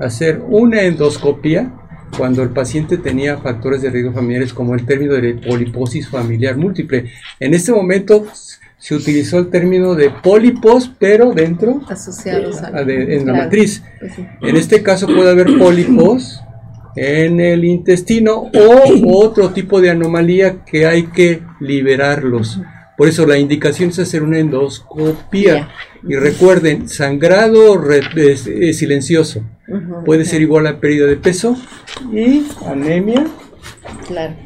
a 0.00 0.06
hacer 0.06 0.42
una 0.44 0.82
endoscopia 0.82 1.72
cuando 2.18 2.42
el 2.42 2.48
paciente 2.48 2.98
tenía 2.98 3.38
factores 3.38 3.80
de 3.80 3.90
riesgo 3.90 4.12
familiares 4.12 4.52
como 4.52 4.74
el 4.74 4.84
término 4.86 5.14
de 5.14 5.34
poliposis 5.34 6.08
familiar 6.08 6.56
múltiple. 6.56 7.04
En 7.38 7.54
este 7.54 7.70
momento 7.70 8.26
se 8.78 8.96
utilizó 8.96 9.38
el 9.38 9.50
término 9.50 9.94
de 9.94 10.10
pólipos, 10.10 10.92
pero 10.98 11.30
dentro 11.30 11.80
asociados 11.88 12.60
en 12.74 13.24
la 13.24 13.34
matriz. 13.34 13.84
Pues 14.00 14.14
en 14.18 14.56
este 14.56 14.82
caso 14.82 15.06
puede 15.06 15.30
haber 15.30 15.56
pólipos 15.56 16.42
en 16.96 17.40
el 17.40 17.64
intestino 17.64 18.50
o 18.52 19.18
otro 19.18 19.50
tipo 19.50 19.80
de 19.80 19.90
anomalía 19.90 20.64
que 20.64 20.86
hay 20.86 21.04
que 21.04 21.42
liberarlos. 21.60 22.60
Por 22.96 23.08
eso 23.08 23.26
la 23.26 23.38
indicación 23.38 23.90
es 23.90 23.98
hacer 23.98 24.22
una 24.22 24.38
endoscopía. 24.38 25.70
Y 26.06 26.14
recuerden, 26.16 26.88
sangrado 26.88 27.80
silencioso 28.72 29.44
puede 30.04 30.24
ser 30.24 30.42
igual 30.42 30.66
a 30.66 30.80
pérdida 30.80 31.06
de 31.06 31.16
peso 31.16 31.56
y 32.12 32.44
anemia, 32.66 33.26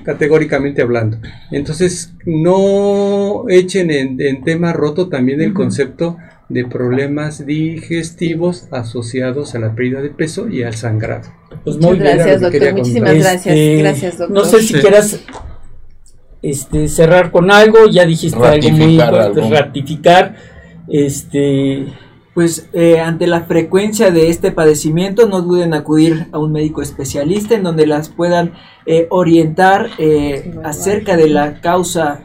categóricamente 0.04 0.82
hablando. 0.82 1.18
Entonces, 1.50 2.12
no 2.24 3.48
echen 3.48 3.90
en, 3.90 4.20
en 4.20 4.44
tema 4.44 4.72
roto 4.72 5.08
también 5.08 5.40
el 5.40 5.54
concepto 5.54 6.18
de 6.48 6.64
problemas 6.64 7.44
digestivos 7.44 8.68
asociados 8.70 9.54
a 9.54 9.58
la 9.58 9.74
pérdida 9.74 10.00
de 10.00 10.10
peso 10.10 10.48
y 10.48 10.62
al 10.62 10.74
sangrado. 10.74 11.28
Pues 11.66 11.78
muy 11.78 11.98
gracias, 11.98 12.40
doctor. 12.40 12.74
Muchísimas 12.74 13.14
gracias. 13.14 13.46
Este, 13.46 13.76
gracias, 13.78 14.18
doctor. 14.18 14.36
No 14.36 14.44
sé 14.44 14.62
si 14.62 14.74
quieras 14.74 15.20
este, 16.40 16.86
cerrar 16.86 17.32
con 17.32 17.50
algo. 17.50 17.88
Ya 17.90 18.06
dijiste 18.06 18.38
algo 18.38 18.70
muy 18.70 18.94
importante, 18.94 19.50
ratificar. 19.50 20.36
Este. 20.88 21.86
Pues 22.34 22.68
eh, 22.74 23.00
ante 23.00 23.26
la 23.26 23.40
frecuencia 23.46 24.12
de 24.12 24.28
este 24.28 24.52
padecimiento, 24.52 25.26
no 25.26 25.40
duden 25.40 25.68
en 25.68 25.74
acudir 25.74 26.26
a 26.32 26.38
un 26.38 26.52
médico 26.52 26.82
especialista 26.82 27.54
en 27.54 27.62
donde 27.62 27.86
las 27.86 28.10
puedan 28.10 28.52
eh, 28.84 29.06
orientar 29.10 29.88
eh, 29.98 30.54
acerca 30.62 31.16
de 31.16 31.30
la 31.30 31.62
causa 31.62 32.20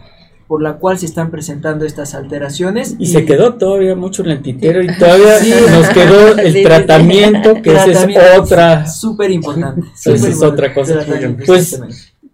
por 0.52 0.62
la 0.62 0.80
cual 0.80 1.00
se 1.00 1.06
están 1.06 1.32
presentando 1.32 1.86
estas 1.86 2.14
alteraciones. 2.14 2.98
Y, 3.00 3.06
se 3.06 3.24
quedó 3.24 3.54
todavía 3.54 3.96
mucho 3.96 4.22
en 4.22 4.32
el 4.32 4.42
tintero 4.42 4.84
y 4.84 4.88
todavía 4.98 5.38
nos 5.72 5.88
quedó 5.92 6.38
el 6.38 6.62
tratamiento, 6.66 7.62
que 7.62 7.72
esa 7.72 7.90
es 7.90 8.38
otra. 8.38 8.86
Súper 8.86 9.32
importante. 9.32 9.88
Esa 9.96 10.28
es 10.28 10.44
otra 10.44 10.74
cosa. 10.74 11.06
Pues, 11.46 11.82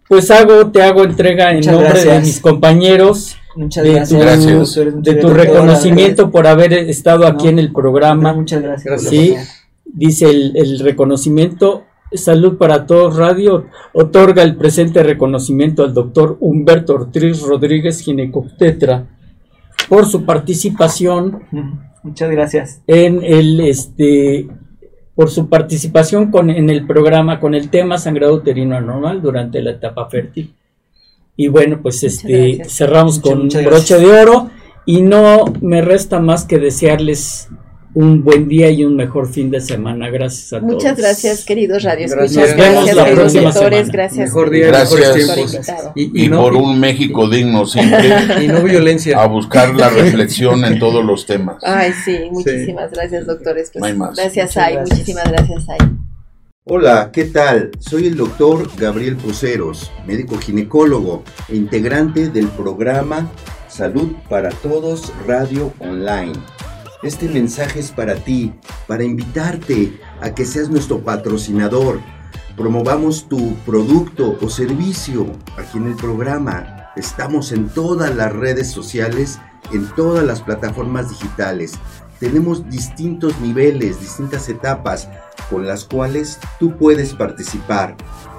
pues 0.08 0.32
hago, 0.32 0.68
te 0.72 0.82
hago 0.82 1.04
entrega 1.04 1.52
en 1.52 1.60
nombre 1.60 2.02
de 2.02 2.18
mis 2.18 2.40
compañeros. 2.40 3.36
Muchas 3.54 3.84
de 3.84 3.92
gracias. 3.92 4.74
Tu, 4.74 5.00
de 5.00 5.14
tu 5.14 5.28
reconocimiento 5.28 6.32
por 6.32 6.48
haber 6.48 6.72
estado 6.72 7.24
aquí 7.24 7.46
en 7.46 7.60
el 7.60 7.70
programa. 7.70 8.32
Muchas 8.32 8.60
gracias. 8.60 9.02
Sí, 9.02 9.36
dice 9.84 10.28
el, 10.28 10.56
el 10.56 10.80
reconocimiento 10.80 11.84
Salud 12.12 12.56
para 12.56 12.86
Todos 12.86 13.16
Radio 13.16 13.66
otorga 13.92 14.42
el 14.42 14.56
presente 14.56 15.02
reconocimiento 15.02 15.84
al 15.84 15.92
doctor 15.92 16.38
Humberto 16.40 16.94
Ortiz 16.94 17.42
Rodríguez 17.42 18.00
Ginecobstetra 18.00 19.06
por 19.88 20.06
su 20.06 20.24
participación. 20.24 21.42
Muchas 22.02 22.30
gracias. 22.30 22.82
En 22.86 23.22
el 23.22 23.60
este 23.60 24.48
por 25.14 25.30
su 25.30 25.48
participación 25.48 26.30
con, 26.30 26.48
en 26.48 26.70
el 26.70 26.86
programa 26.86 27.40
con 27.40 27.54
el 27.54 27.70
tema 27.70 27.98
sangrado 27.98 28.34
uterino 28.34 28.76
anormal 28.76 29.20
durante 29.20 29.60
la 29.60 29.72
etapa 29.72 30.08
fértil. 30.08 30.54
Y 31.36 31.48
bueno, 31.48 31.80
pues 31.82 32.04
este 32.04 32.62
cerramos 32.68 33.18
con 33.18 33.48
broche 33.48 33.98
de 33.98 34.06
oro 34.06 34.50
y 34.86 35.02
no 35.02 35.44
me 35.60 35.82
resta 35.82 36.20
más 36.20 36.44
que 36.44 36.58
desearles 36.58 37.48
un 37.94 38.22
buen 38.22 38.48
día 38.48 38.70
y 38.70 38.84
un 38.84 38.96
mejor 38.96 39.28
fin 39.28 39.50
de 39.50 39.60
semana. 39.60 40.10
Gracias 40.10 40.52
a 40.52 40.60
todos. 40.60 40.74
Muchas 40.74 40.96
gracias, 40.96 41.44
queridos 41.44 41.82
radioscuchas. 41.82 42.32
Gracias, 42.32 42.56
gracias, 42.56 42.96
la 42.96 43.06
próxima 43.06 43.50
doctores, 43.50 43.88
gracias. 43.90 44.28
Mejor 44.28 44.50
día, 44.50 44.66
gracias. 44.68 45.14
tiempos. 45.14 45.58
Y, 45.94 46.24
y, 46.24 46.28
por 46.28 46.54
un 46.54 46.78
México 46.78 47.28
digno 47.28 47.66
siempre. 47.66 48.10
y 48.44 48.48
no 48.48 48.62
violencia. 48.62 49.20
A 49.20 49.26
buscar 49.26 49.74
la 49.74 49.88
reflexión 49.90 50.64
en 50.64 50.78
todos 50.78 51.04
los 51.04 51.26
temas. 51.26 51.56
Ay, 51.62 51.92
sí, 52.04 52.18
muchísimas 52.30 52.90
sí. 52.90 52.96
gracias, 52.96 53.26
doctores. 53.26 53.70
Pues, 53.72 53.80
no 53.80 53.86
hay 53.86 53.94
más. 53.94 54.16
Gracias, 54.16 54.56
Ay, 54.56 54.74
gracias. 54.74 54.98
muchísimas 54.98 55.24
gracias, 55.30 55.64
Ay. 55.68 55.78
Hola, 56.70 57.10
¿qué 57.12 57.24
tal? 57.24 57.70
Soy 57.78 58.08
el 58.08 58.16
doctor 58.16 58.68
Gabriel 58.76 59.16
Poceros, 59.16 59.90
médico 60.06 60.36
ginecólogo 60.36 61.24
e 61.48 61.56
integrante 61.56 62.28
del 62.28 62.48
programa 62.48 63.30
Salud 63.68 64.12
para 64.28 64.50
Todos 64.50 65.12
Radio 65.26 65.72
Online. 65.78 66.34
Este 67.00 67.28
mensaje 67.28 67.78
es 67.78 67.92
para 67.92 68.16
ti, 68.16 68.52
para 68.88 69.04
invitarte 69.04 70.00
a 70.20 70.34
que 70.34 70.44
seas 70.44 70.68
nuestro 70.68 70.98
patrocinador. 70.98 72.00
Promovamos 72.56 73.28
tu 73.28 73.54
producto 73.64 74.36
o 74.42 74.50
servicio 74.50 75.26
aquí 75.56 75.78
en 75.78 75.86
el 75.86 75.94
programa. 75.94 76.90
Estamos 76.96 77.52
en 77.52 77.68
todas 77.68 78.16
las 78.16 78.32
redes 78.32 78.72
sociales, 78.72 79.38
en 79.72 79.86
todas 79.94 80.24
las 80.24 80.42
plataformas 80.42 81.08
digitales. 81.08 81.74
Tenemos 82.18 82.68
distintos 82.68 83.38
niveles, 83.38 84.00
distintas 84.00 84.48
etapas 84.48 85.08
con 85.48 85.68
las 85.68 85.84
cuales 85.84 86.40
tú 86.58 86.76
puedes 86.76 87.14
participar. 87.14 87.96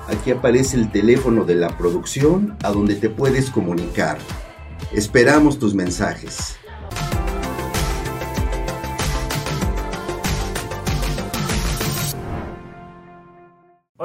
Aquí 0.10 0.32
aparece 0.32 0.76
el 0.76 0.92
teléfono 0.92 1.46
de 1.46 1.56
la 1.56 1.78
producción 1.78 2.58
a 2.64 2.72
donde 2.72 2.96
te 2.96 3.10
puedes 3.10 3.52
comunicar. 3.52 4.18
Esperamos 4.92 5.60
tus 5.60 5.74
mensajes. 5.74 6.59